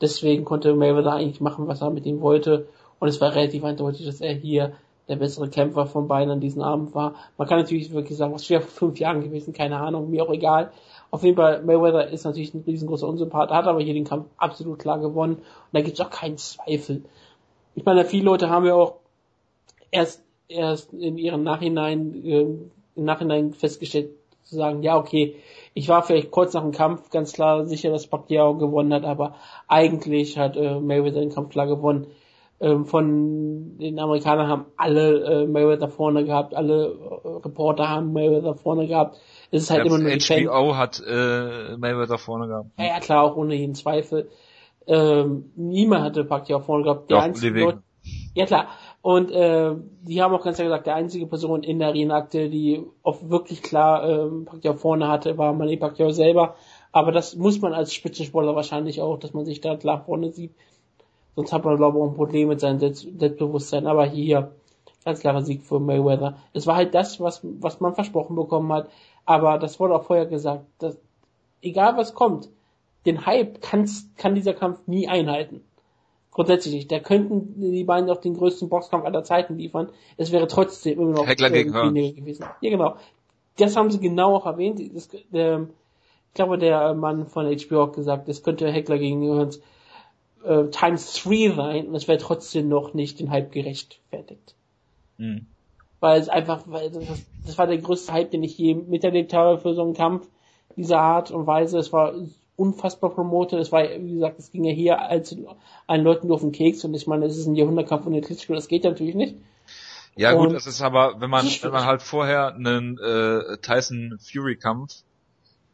deswegen 0.00 0.44
konnte 0.44 0.74
Mayweather 0.74 1.14
eigentlich 1.14 1.40
machen, 1.40 1.66
was 1.66 1.80
er 1.80 1.90
mit 1.90 2.06
ihm 2.06 2.20
wollte 2.20 2.68
und 2.98 3.08
es 3.08 3.20
war 3.20 3.34
relativ 3.34 3.64
eindeutig, 3.64 4.06
dass 4.06 4.20
er 4.20 4.34
hier 4.34 4.72
der 5.08 5.16
bessere 5.16 5.48
Kämpfer 5.48 5.86
von 5.86 6.06
beiden 6.06 6.30
an 6.30 6.40
diesem 6.40 6.60
Abend 6.60 6.94
war. 6.94 7.14
Man 7.38 7.48
kann 7.48 7.58
natürlich 7.58 7.92
wirklich 7.92 8.18
sagen, 8.18 8.34
was 8.34 8.48
wäre 8.50 8.60
vor 8.60 8.88
fünf 8.88 9.00
Jahren 9.00 9.22
gewesen, 9.22 9.54
keine 9.54 9.78
Ahnung, 9.78 10.10
mir 10.10 10.22
auch 10.22 10.32
egal. 10.32 10.70
Auf 11.10 11.22
jeden 11.22 11.36
Fall, 11.36 11.62
Mayweather 11.62 12.08
ist 12.08 12.24
natürlich 12.24 12.52
ein 12.52 12.64
riesengroßer 12.66 13.08
Unsympath, 13.08 13.50
hat 13.50 13.66
aber 13.66 13.80
hier 13.80 13.94
den 13.94 14.04
Kampf 14.04 14.26
absolut 14.36 14.78
klar 14.78 14.98
gewonnen 14.98 15.36
und 15.36 15.44
da 15.72 15.80
gibt's 15.80 16.00
auch 16.00 16.10
keinen 16.10 16.36
Zweifel. 16.36 17.04
Ich 17.74 17.84
meine, 17.84 18.04
viele 18.04 18.24
Leute 18.24 18.50
haben 18.50 18.66
ja 18.66 18.74
auch 18.74 18.96
erst 19.90 20.22
erst 20.48 20.92
in 20.92 21.18
ihrem 21.18 21.42
Nachhinein 21.42 22.14
äh, 22.24 22.46
im 22.96 23.04
Nachhinein 23.04 23.52
festgestellt 23.52 24.10
zu 24.42 24.56
sagen, 24.56 24.82
ja 24.82 24.96
okay, 24.96 25.36
ich 25.74 25.88
war 25.88 26.02
vielleicht 26.02 26.30
kurz 26.30 26.54
nach 26.54 26.62
dem 26.62 26.72
Kampf 26.72 27.10
ganz 27.10 27.32
klar 27.32 27.66
sicher, 27.66 27.90
dass 27.90 28.06
Pacquiao 28.06 28.56
gewonnen 28.56 28.92
hat, 28.92 29.04
aber 29.04 29.34
eigentlich 29.68 30.38
hat 30.38 30.56
äh, 30.56 30.80
Mayweather 30.80 31.20
den 31.20 31.32
Kampf 31.32 31.50
klar 31.50 31.66
gewonnen. 31.66 32.08
Ähm, 32.60 32.86
von 32.86 33.78
den 33.78 34.00
Amerikanern 34.00 34.48
haben 34.48 34.64
alle 34.76 35.42
äh, 35.42 35.46
Mayweather 35.46 35.88
vorne 35.88 36.24
gehabt, 36.24 36.54
alle 36.54 36.86
äh, 36.86 37.28
Reporter 37.44 37.88
haben 37.88 38.12
Mayweather 38.12 38.54
vorne 38.54 38.86
gehabt. 38.88 39.20
Es 39.50 39.62
ist 39.62 39.70
halt 39.70 39.86
immer 39.86 39.98
nur 39.98 40.10
Fan 40.20 40.46
HBO 40.46 40.76
hat 40.76 41.00
äh, 41.06 41.76
Mayweather 41.76 42.18
vorne 42.18 42.48
gehabt. 42.48 42.70
ja, 42.78 42.84
ja, 42.86 43.00
klar, 43.00 43.22
auch 43.22 43.36
ohne 43.36 43.54
jeden 43.54 43.74
Zweifel. 43.74 44.28
Ähm, 44.86 45.52
niemand 45.56 46.04
hatte 46.04 46.24
Pacquiao 46.24 46.60
vorne 46.60 46.84
gehabt. 46.84 47.10
Der 47.10 47.18
Doch, 47.18 47.24
einzige. 47.24 47.60
Leute, 47.60 47.82
ja 48.34 48.46
klar. 48.46 48.68
Und 49.00 49.30
äh, 49.30 49.74
die 50.02 50.22
haben 50.22 50.34
auch 50.34 50.42
ganz 50.42 50.56
klar 50.56 50.68
gesagt, 50.68 50.86
der 50.86 50.96
einzige 50.96 51.26
Person 51.26 51.62
in 51.62 51.78
der 51.78 51.94
Reenakte, 51.94 52.48
die 52.48 52.82
auch 53.02 53.18
wirklich 53.28 53.62
klar 53.62 54.08
ähm, 54.08 54.44
Pacquiao 54.44 54.74
vorne 54.74 55.08
hatte, 55.08 55.38
war 55.38 55.52
Manny 55.52 55.76
Pacquiao 55.76 56.10
selber. 56.10 56.56
Aber 56.92 57.12
das 57.12 57.36
muss 57.36 57.60
man 57.60 57.74
als 57.74 57.94
Spitzensportler 57.94 58.56
wahrscheinlich 58.56 59.00
auch, 59.00 59.18
dass 59.18 59.34
man 59.34 59.44
sich 59.44 59.60
da 59.60 59.76
klar 59.76 60.04
vorne 60.04 60.32
sieht. 60.32 60.52
Sonst 61.36 61.52
hat 61.52 61.64
man, 61.64 61.76
glaube 61.76 61.98
ich, 61.98 62.04
auch 62.04 62.08
ein 62.08 62.16
Problem 62.16 62.48
mit 62.48 62.60
seinem 62.60 62.80
Selbst 62.80 63.06
Selbstbewusstsein. 63.18 63.86
Aber 63.86 64.06
hier, 64.06 64.52
ganz 65.04 65.20
klarer 65.20 65.42
Sieg 65.42 65.62
für 65.62 65.78
Mayweather. 65.78 66.38
Es 66.52 66.66
war 66.66 66.76
halt 66.76 66.94
das, 66.94 67.20
was, 67.20 67.40
was 67.42 67.80
man 67.80 67.94
versprochen 67.94 68.36
bekommen 68.36 68.72
hat. 68.72 68.88
Aber 69.28 69.58
das 69.58 69.78
wurde 69.78 69.94
auch 69.94 70.04
vorher 70.04 70.24
gesagt, 70.24 70.64
dass 70.78 70.96
egal 71.60 71.98
was 71.98 72.14
kommt, 72.14 72.48
den 73.04 73.26
Hype 73.26 73.60
kann's, 73.60 74.08
kann 74.16 74.34
dieser 74.34 74.54
Kampf 74.54 74.80
nie 74.86 75.06
einhalten. 75.06 75.60
Grundsätzlich 76.30 76.72
nicht. 76.72 76.90
Da 76.90 76.98
könnten 76.98 77.60
die 77.60 77.84
beiden 77.84 78.08
auch 78.08 78.22
den 78.22 78.38
größten 78.38 78.70
Boxkampf 78.70 79.04
aller 79.04 79.24
Zeiten 79.24 79.58
liefern. 79.58 79.90
Es 80.16 80.32
wäre 80.32 80.46
trotzdem 80.46 80.98
immer 80.98 81.10
noch 81.10 81.26
Heckler 81.26 81.50
gegen 81.50 81.74
Hearns. 81.74 81.92
gewesen. 81.92 82.46
Ja, 82.62 82.70
genau. 82.70 82.96
Das 83.58 83.76
haben 83.76 83.90
sie 83.90 84.00
genau 84.00 84.34
auch 84.34 84.46
erwähnt. 84.46 84.80
Das, 84.94 85.10
der, 85.30 85.66
ich 86.28 86.34
glaube, 86.34 86.56
der 86.56 86.94
Mann 86.94 87.26
von 87.26 87.54
HBO 87.54 87.82
hat 87.82 87.96
gesagt, 87.96 88.30
es 88.30 88.42
könnte 88.42 88.72
Heckler 88.72 88.96
gegen 88.96 89.20
Hearns 89.20 89.60
äh, 90.42 90.64
times 90.70 91.12
three 91.12 91.50
sein 91.50 91.88
und 91.88 91.94
es 91.94 92.08
wäre 92.08 92.18
trotzdem 92.18 92.70
noch 92.70 92.94
nicht 92.94 93.20
den 93.20 93.30
Hype 93.30 93.52
gerechtfertigt. 93.52 94.54
Mhm. 95.18 95.44
Weil 96.00 96.20
es 96.20 96.28
einfach, 96.28 96.62
weil 96.66 96.90
das, 96.90 97.22
das 97.44 97.58
war 97.58 97.66
der 97.66 97.78
größte 97.78 98.12
Hype, 98.12 98.30
den 98.30 98.42
ich 98.44 98.56
je 98.56 98.74
miterlebt 98.74 99.32
habe 99.32 99.58
für 99.58 99.74
so 99.74 99.82
einen 99.82 99.94
Kampf 99.94 100.28
dieser 100.76 101.00
Art 101.00 101.30
und 101.30 101.46
Weise. 101.46 101.78
Es 101.78 101.92
war 101.92 102.14
unfassbar 102.56 103.10
promotet. 103.10 103.60
Es 103.60 103.72
war, 103.72 103.82
wie 103.82 104.14
gesagt, 104.14 104.38
es 104.38 104.52
ging 104.52 104.64
ja 104.64 104.72
hier 104.72 105.00
als 105.00 105.36
allen 105.86 106.04
Leuten 106.04 106.26
nur 106.28 106.36
auf 106.36 106.42
den 106.42 106.52
Keks 106.52 106.84
und 106.84 106.94
ich 106.94 107.06
meine, 107.06 107.26
es 107.26 107.36
ist 107.36 107.46
ein 107.46 107.56
Jahrhundertkampf 107.56 108.04
von 108.04 108.12
der 108.12 108.22
Klitschko, 108.22 108.54
das 108.54 108.68
geht 108.68 108.84
natürlich 108.84 109.14
nicht. 109.14 109.36
Ja 110.16 110.32
gut, 110.32 110.48
Und- 110.48 110.54
das 110.54 110.66
ist 110.66 110.82
aber, 110.82 111.20
wenn 111.20 111.30
man, 111.30 111.46
wenn 111.46 111.70
man 111.70 111.84
halt 111.84 112.02
vorher 112.02 112.54
einen 112.54 112.98
äh, 112.98 113.58
Tyson 113.58 114.18
Fury 114.20 114.56
Kampf 114.56 115.02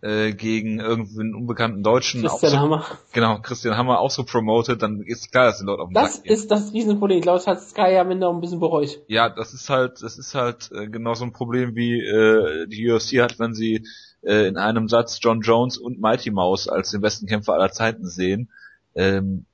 äh, 0.05 0.35
gegen 0.35 0.81
irgendeinen 0.81 1.35
unbekannten 1.35 1.83
Deutschen 1.83 2.21
der 2.21 2.31
so, 2.31 2.59
Hammer. 2.59 2.85
genau, 3.13 3.39
Christian 3.41 3.79
Hammer 3.79 4.01
auch 4.01 4.11
so 4.11 4.25
promotet, 4.25 4.83
dann 4.83 5.01
ist 5.01 5.33
klar, 5.33 5.47
dass 5.47 5.61
die 5.61 5.65
Leute 5.65 5.81
auf 5.81 5.89
den 5.89 5.95
Das 5.95 6.17
Sack 6.17 6.27
ist 6.27 6.51
das 6.51 6.75
Riesenproblem. 6.75 7.19
Ich 7.19 7.23
glaube, 7.23 7.39
das 7.39 7.47
hat 7.47 7.63
Sky 7.63 7.95
ja 7.95 8.03
am 8.03 8.11
Ende 8.11 8.29
auch 8.29 8.35
ein 8.35 8.41
bisschen 8.43 8.61
bereut. 8.61 9.01
Ja, 9.09 9.31
das 9.31 9.55
ist 9.55 9.71
halt, 9.71 10.03
das 10.03 10.19
ist 10.19 10.35
halt 10.35 10.71
äh, 10.73 10.89
genau 10.89 11.15
so 11.15 11.25
ein 11.25 11.33
Problem 11.33 11.75
wie 11.75 12.01
äh, 12.01 12.67
die 12.67 12.91
UFC 12.91 13.23
hat, 13.23 13.39
wenn 13.39 13.55
sie 13.55 13.87
äh, 14.21 14.47
in 14.47 14.59
einem 14.59 14.89
Satz 14.89 15.21
John 15.23 15.41
Jones 15.41 15.79
und 15.79 15.99
Mighty 15.99 16.31
Mouse 16.31 16.69
als 16.69 16.91
den 16.91 17.01
besten 17.01 17.27
Kämpfer 17.27 17.55
aller 17.55 17.73
Zeiten 17.73 18.07
sehen. 18.07 18.51
Ähm, 18.95 19.47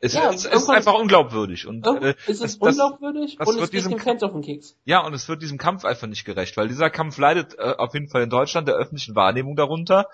es, 0.00 0.12
Ja, 0.14 0.30
ist 0.30 0.44
irgendwann- 0.44 0.76
einfach 0.76 0.94
unglaubwürdig 0.94 1.66
und 1.66 1.86
äh, 1.86 2.14
ist 2.26 2.40
es 2.42 2.58
das, 2.58 2.58
das, 2.58 2.78
unglaubwürdig 2.78 3.36
das 3.38 3.48
und 3.48 3.54
wird 3.56 3.64
es 3.64 3.70
geht 3.70 3.84
diesem 3.86 3.98
Fans 3.98 4.22
auf 4.22 4.32
den 4.32 4.42
Keks. 4.42 4.76
ja 4.84 5.00
und 5.06 5.14
es 5.14 5.28
wird 5.28 5.42
diesem 5.42 5.58
Kampf 5.58 5.84
einfach 5.84 6.06
nicht 6.06 6.24
gerecht, 6.24 6.56
weil 6.56 6.68
dieser 6.68 6.90
Kampf 6.90 7.16
leidet 7.18 7.58
äh, 7.58 7.74
auf 7.78 7.94
jeden 7.94 8.08
Fall 8.08 8.22
in 8.22 8.30
Deutschland 8.30 8.68
der 8.68 8.74
öffentlichen 8.76 9.14
Wahrnehmung 9.14 9.56
darunter, 9.56 10.06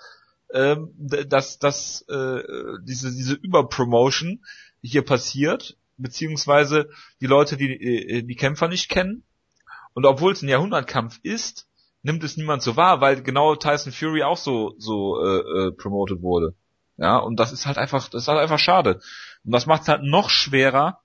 ähm, 0.53 0.89
dass 0.97 1.59
dass 1.59 2.01
äh, 2.09 2.41
diese 2.85 3.11
diese 3.13 3.33
Überpromotion 3.35 4.43
hier 4.81 5.03
passiert, 5.03 5.77
beziehungsweise 5.97 6.89
die 7.21 7.27
Leute 7.27 7.57
die 7.57 7.71
äh, 7.73 8.21
die 8.23 8.35
Kämpfer 8.35 8.67
nicht 8.67 8.89
kennen 8.89 9.23
und 9.93 10.05
obwohl 10.05 10.31
es 10.33 10.41
ein 10.41 10.49
Jahrhundertkampf 10.49 11.19
ist, 11.23 11.67
nimmt 12.03 12.23
es 12.23 12.37
niemand 12.37 12.61
so 12.61 12.75
wahr, 12.77 13.01
weil 13.01 13.21
genau 13.21 13.55
Tyson 13.55 13.91
Fury 13.91 14.23
auch 14.23 14.37
so 14.37 14.75
so 14.77 15.21
äh, 15.23 15.67
äh, 15.67 15.71
promoted 15.71 16.21
wurde. 16.21 16.55
Ja, 16.97 17.17
und 17.17 17.39
das 17.39 17.51
ist 17.51 17.65
halt 17.65 17.77
einfach, 17.77 18.07
das 18.09 18.23
ist 18.23 18.27
halt 18.27 18.39
einfach 18.39 18.59
schade. 18.59 19.01
Und 19.43 19.51
das 19.51 19.65
macht 19.65 19.83
es 19.83 19.87
halt 19.87 20.03
noch 20.03 20.29
schwerer, 20.29 20.99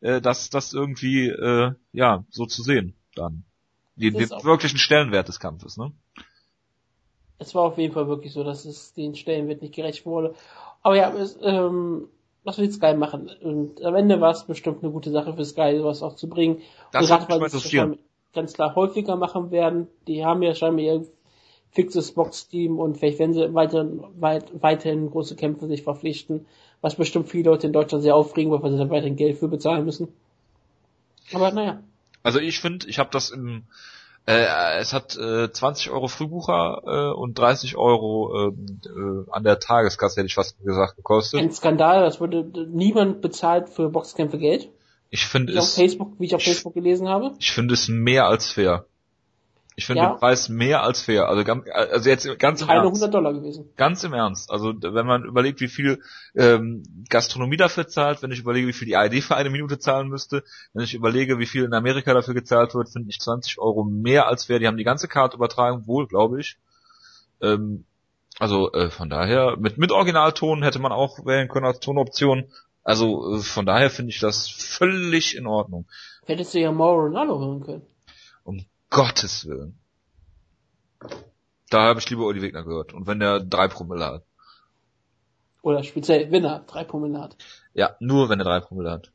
äh, 0.00 0.20
das, 0.20 0.50
das 0.50 0.72
irgendwie, 0.72 1.28
äh, 1.28 1.72
ja, 1.92 2.24
so 2.30 2.46
zu 2.46 2.62
sehen, 2.62 2.94
dann. 3.14 3.44
Den, 3.96 4.14
den 4.14 4.28
wirklichen 4.28 4.78
Stellenwert 4.78 5.28
des 5.28 5.38
Kampfes, 5.38 5.76
ne? 5.76 5.92
Es 7.38 7.54
war 7.54 7.62
auf 7.62 7.78
jeden 7.78 7.94
Fall 7.94 8.08
wirklich 8.08 8.32
so, 8.32 8.42
dass 8.42 8.64
es 8.64 8.92
den 8.94 9.14
Stellenwert 9.14 9.62
nicht 9.62 9.74
gerecht 9.74 10.06
wurde. 10.06 10.34
Aber 10.82 10.96
ja, 10.96 11.12
es, 11.12 11.38
ähm, 11.42 12.08
was 12.42 12.58
will 12.58 12.70
Sky 12.70 12.94
machen? 12.94 13.30
Und 13.40 13.82
am 13.82 13.94
Ende 13.94 14.20
war 14.20 14.30
es 14.30 14.44
bestimmt 14.44 14.82
eine 14.82 14.92
gute 14.92 15.10
Sache 15.10 15.34
für 15.34 15.44
Sky, 15.44 15.76
sowas 15.78 16.02
auch 16.02 16.16
zu 16.16 16.28
bringen. 16.28 16.62
Das 16.92 17.10
und 17.10 17.28
weil 17.28 17.50
sie 17.50 17.58
es 17.58 17.98
ganz 18.34 18.52
klar 18.52 18.74
häufiger 18.74 19.16
machen 19.16 19.50
werden. 19.50 19.88
Die 20.06 20.24
haben 20.24 20.42
ja 20.42 20.54
scheinbar 20.54 21.02
fixes 21.74 22.12
Box-Team 22.12 22.78
und 22.78 22.96
vielleicht 22.96 23.18
werden 23.18 23.34
sie 23.34 23.52
weiter, 23.52 23.86
weit, 24.18 24.62
weiterhin 24.62 25.10
große 25.10 25.34
Kämpfe 25.34 25.66
sich 25.66 25.82
verpflichten, 25.82 26.46
was 26.80 26.94
bestimmt 26.94 27.28
viele 27.28 27.50
Leute 27.50 27.66
in 27.66 27.72
Deutschland 27.72 28.02
sehr 28.04 28.14
aufregen, 28.14 28.52
weil 28.52 28.70
sie 28.70 28.78
dann 28.78 28.90
weiterhin 28.90 29.16
Geld 29.16 29.38
für 29.38 29.48
bezahlen 29.48 29.84
müssen. 29.84 30.08
Aber 31.32 31.50
naja. 31.50 31.82
Also 32.22 32.38
ich 32.38 32.60
finde, 32.60 32.86
ich 32.88 32.98
habe 32.98 33.10
das 33.10 33.30
im 33.30 33.64
äh, 34.26 34.78
es 34.78 34.94
hat 34.94 35.16
äh, 35.16 35.50
20 35.52 35.90
Euro 35.90 36.08
Frühbucher 36.08 36.82
äh, 36.86 37.14
und 37.14 37.38
30 37.38 37.76
Euro 37.76 38.48
äh, 38.48 38.88
äh, 38.88 39.24
an 39.30 39.44
der 39.44 39.58
Tageskasse, 39.58 40.16
hätte 40.16 40.28
ich 40.28 40.34
fast 40.34 40.58
gesagt, 40.64 40.96
gekostet. 40.96 41.40
Ein 41.40 41.52
Skandal, 41.52 42.02
das 42.02 42.20
wurde 42.20 42.44
niemand 42.68 43.20
bezahlt 43.20 43.68
für 43.68 43.90
Boxkämpfe 43.90 44.38
Geld. 44.38 44.70
Ich 45.10 45.26
finde 45.26 45.52
es. 45.52 45.58
Auf 45.58 45.74
Facebook, 45.74 46.14
wie 46.18 46.24
ich 46.24 46.34
auf 46.34 46.42
Facebook 46.42 46.72
gelesen 46.72 47.08
habe. 47.08 47.32
Ich 47.38 47.52
finde 47.52 47.74
es 47.74 47.88
mehr 47.88 48.26
als 48.26 48.50
fair. 48.50 48.86
Ich 49.76 49.86
finde 49.86 50.02
ja. 50.02 50.10
den 50.10 50.18
Preis 50.18 50.48
mehr 50.48 50.84
als 50.84 51.00
fair. 51.00 51.28
Also, 51.28 51.42
ganz, 51.42 51.66
also 51.68 52.08
jetzt 52.08 52.38
ganz 52.38 52.60
im 52.60 52.68
Keine 52.68 52.80
Ernst. 52.80 53.02
100 53.02 53.14
Dollar 53.14 53.32
gewesen. 53.32 53.70
Ganz 53.76 54.04
im 54.04 54.12
Ernst. 54.12 54.50
Also 54.50 54.72
wenn 54.80 55.06
man 55.06 55.24
überlegt, 55.24 55.60
wie 55.60 55.68
viel 55.68 56.00
ähm, 56.36 56.84
Gastronomie 57.08 57.56
dafür 57.56 57.88
zahlt, 57.88 58.22
wenn 58.22 58.30
ich 58.30 58.38
überlege, 58.38 58.68
wie 58.68 58.72
viel 58.72 58.86
die 58.86 58.94
ID 58.94 59.24
für 59.24 59.34
eine 59.34 59.50
Minute 59.50 59.80
zahlen 59.80 60.08
müsste, 60.08 60.44
wenn 60.74 60.84
ich 60.84 60.94
überlege, 60.94 61.40
wie 61.40 61.46
viel 61.46 61.64
in 61.64 61.74
Amerika 61.74 62.14
dafür 62.14 62.34
gezahlt 62.34 62.74
wird, 62.74 62.88
finde 62.88 63.10
ich 63.10 63.18
20 63.18 63.58
Euro 63.58 63.82
mehr 63.82 64.28
als 64.28 64.44
fair. 64.44 64.60
Die 64.60 64.68
haben 64.68 64.76
die 64.76 64.84
ganze 64.84 65.08
Karte 65.08 65.36
übertragen, 65.36 65.88
wohl, 65.88 66.06
glaube 66.06 66.40
ich. 66.40 66.56
Ähm, 67.40 67.84
also 68.38 68.72
äh, 68.72 68.90
von 68.90 69.10
daher, 69.10 69.56
mit, 69.58 69.78
mit 69.78 69.90
Originalton 69.90 70.62
hätte 70.62 70.78
man 70.78 70.92
auch 70.92 71.24
wählen 71.26 71.48
können 71.48 71.66
als 71.66 71.80
Tonoption. 71.80 72.44
Also 72.84 73.36
äh, 73.36 73.38
von 73.38 73.66
daher 73.66 73.90
finde 73.90 74.10
ich 74.10 74.20
das 74.20 74.48
völlig 74.48 75.36
in 75.36 75.46
Ordnung. 75.46 75.86
Hättest 76.26 76.54
du 76.54 76.60
ja 76.60 76.70
Mauro 76.70 77.00
Ronaldo 77.00 77.38
hören 77.40 77.60
können. 77.60 77.82
Gottes 78.94 79.46
Willen. 79.46 79.78
Da 81.68 81.82
habe 81.82 82.00
ich 82.00 82.08
lieber 82.08 82.26
Uli 82.26 82.40
Wegner 82.40 82.62
gehört. 82.62 82.94
Und 82.94 83.06
wenn 83.06 83.18
der 83.18 83.40
drei 83.40 83.68
Promille 83.68 84.06
hat. 84.06 84.22
Oder 85.62 85.82
speziell, 85.82 86.30
wenn 86.30 86.44
er 86.44 86.60
drei 86.60 86.84
Promille 86.84 87.20
hat. 87.20 87.36
Ja, 87.72 87.96
nur 87.98 88.28
wenn 88.28 88.38
er 88.38 88.44
drei 88.44 88.60
Promille 88.60 88.90
hat. 88.90 89.12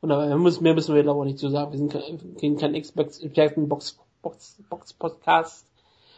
Und 0.00 0.08
mehr 0.08 0.36
müssen, 0.36 0.62
mehr 0.62 0.74
müssen 0.74 0.94
wir 0.94 1.02
aber 1.02 1.20
auch 1.20 1.24
nicht 1.24 1.38
zu 1.38 1.48
sagen. 1.48 1.72
Wir 1.72 1.78
sind 1.78 1.92
kein, 1.92 2.56
kein 2.56 2.74
Experten-Box 2.74 3.98
Box, 4.24 4.58
Box 4.70 4.92
Podcast. 4.94 5.66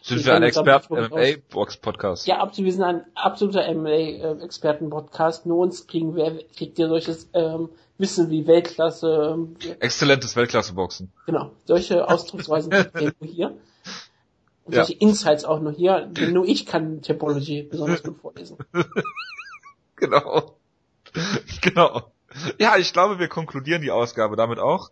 Sind 0.01 0.25
wir 0.25 0.35
ein 0.35 0.45
Expert-MMA-Box-Podcast? 0.45 2.29
Ja, 2.29 2.39
absolut, 2.39 2.67
wir 2.67 2.73
sind 2.73 2.85
ein 2.85 3.05
absoluter 3.17 3.69
MMA-Experten-Podcast. 3.75 5.45
Nur 5.47 5.59
uns 5.59 5.89
kriegen 5.89 6.15
wir, 6.15 6.45
kriegt 6.57 6.79
ihr 6.79 6.87
solches 6.87 7.29
ähm, 7.35 7.71
Wissen 7.99 8.31
wie 8.31 8.47
Weltklasse. 8.47 9.35
Ähm, 9.35 9.57
Exzellentes 9.81 10.37
Weltklasse-Boxen. 10.37 11.13
Genau, 11.27 11.53
solche 11.65 12.09
Ausdrucksweisen 12.09 12.73
ihr 13.01 13.13
nur 13.21 13.31
hier. 13.31 13.57
Und 14.65 14.75
ja. 14.75 14.85
solche 14.85 14.99
Insights 14.99 15.45
auch 15.45 15.61
nur 15.61 15.73
hier. 15.73 16.07
Denn 16.07 16.33
nur 16.33 16.47
ich 16.47 16.67
kann 16.67 17.03
Typology 17.03 17.63
besonders 17.63 18.03
gut 18.03 18.19
vorlesen. 18.19 18.59
genau. 19.97 20.57
Genau. 21.63 22.13
Ja, 22.59 22.77
ich 22.77 22.93
glaube, 22.93 23.19
wir 23.19 23.29
konkludieren 23.29 23.81
die 23.81 23.91
Ausgabe 23.91 24.37
damit 24.37 24.59
auch. 24.59 24.91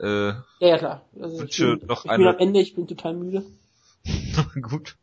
Äh, 0.00 0.28
ja, 0.28 0.42
ja, 0.58 0.78
klar. 0.78 1.02
Also 1.20 1.44
ich, 1.44 1.56
bin, 1.56 1.86
noch 1.86 2.04
ich 2.04 2.10
eine... 2.10 2.24
bin 2.24 2.34
am 2.34 2.38
Ende, 2.38 2.60
ich 2.60 2.74
bin 2.74 2.88
total 2.88 3.14
müde. 3.14 3.44
Gut. 4.60 4.96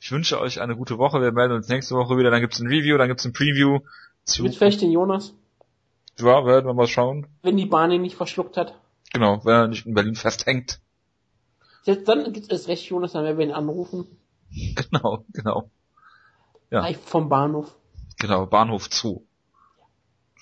Ich 0.00 0.12
wünsche 0.12 0.38
euch 0.38 0.60
eine 0.60 0.76
gute 0.76 0.98
Woche. 0.98 1.20
Wir 1.22 1.32
melden 1.32 1.54
uns 1.54 1.68
nächste 1.68 1.94
Woche 1.94 2.18
wieder. 2.18 2.30
Dann 2.30 2.42
gibt's 2.42 2.60
ein 2.60 2.66
Review, 2.66 2.98
dann 2.98 3.08
gibt's 3.08 3.24
ein 3.24 3.32
Preview. 3.32 3.80
Zu 4.24 4.42
Mit 4.42 4.54
vielleicht 4.54 4.82
den 4.82 4.92
Jonas. 4.92 5.34
Ja, 6.18 6.46
werden 6.46 6.66
wir 6.66 6.74
mal 6.74 6.86
schauen. 6.86 7.26
Wenn 7.42 7.56
die 7.56 7.66
Bahn 7.66 7.90
ihn 7.90 8.02
nicht 8.02 8.16
verschluckt 8.16 8.56
hat. 8.56 8.74
Genau, 9.12 9.44
wenn 9.44 9.54
er 9.54 9.68
nicht 9.68 9.86
in 9.86 9.94
Berlin 9.94 10.14
festhängt. 10.16 10.80
Selbst 11.82 12.08
dann 12.08 12.32
gibt 12.32 12.50
es 12.50 12.68
recht, 12.68 12.84
Jonas, 12.88 13.12
dann 13.12 13.24
werden 13.24 13.38
wir 13.38 13.46
ihn 13.46 13.52
anrufen. 13.52 14.06
Genau, 14.76 15.24
genau. 15.32 15.70
Ja. 16.70 16.80
Live 16.80 17.00
vom 17.00 17.28
Bahnhof. 17.28 17.74
Genau, 18.20 18.46
Bahnhof 18.46 18.88
Zoo. 18.90 19.22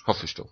Hoffe 0.05 0.25
ich 0.25 0.35
doch. 0.35 0.49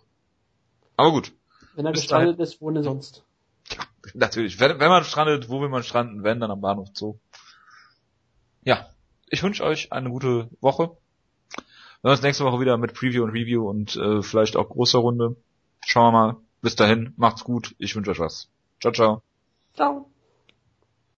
Aber 0.98 1.12
gut. 1.12 1.32
Wenn 1.76 1.86
er 1.86 1.92
gestrandet 1.92 2.40
ist, 2.40 2.62
wo 2.62 2.72
denn 2.72 2.84
sonst? 2.84 3.24
Ja, 3.70 3.84
natürlich. 4.14 4.60
Wenn, 4.60 4.80
wenn 4.80 4.90
man 4.90 5.04
strandet, 5.04 5.50
wo 5.50 5.62
will 5.62 5.70
man 5.70 5.84
stranden? 5.84 6.24
Wenn, 6.24 6.40
dann 6.40 6.52
am 6.52 6.62
Bahnhof 6.62 6.90
Zoo. 6.94 7.20
Ja. 8.64 8.90
Ich 9.28 9.44
wünsche 9.44 9.64
euch 9.64 9.92
eine 9.92 10.10
gute 10.10 10.50
Woche. 10.60 10.98
Wir 12.02 12.10
hören 12.10 12.18
uns 12.18 12.24
nächste 12.24 12.46
Woche 12.46 12.60
wieder 12.60 12.78
mit 12.78 12.96
Preview 12.96 13.24
und 13.24 13.30
Review 13.30 13.70
und 13.70 13.96
äh, 13.96 14.24
vielleicht 14.24 14.56
auch 14.56 14.70
großer 14.70 14.98
Runde. 14.98 15.36
Schauen 15.86 16.06
wir 16.06 16.12
mal. 16.12 16.38
Bis 16.62 16.76
dahin, 16.76 17.14
macht's 17.16 17.44
gut. 17.44 17.76
Ich 17.78 17.96
wünsche 17.96 18.12
euch 18.12 18.20
was. 18.20 18.50
Ciao, 18.80 18.92
ciao. 18.92 19.22
Ciao. 19.76 20.10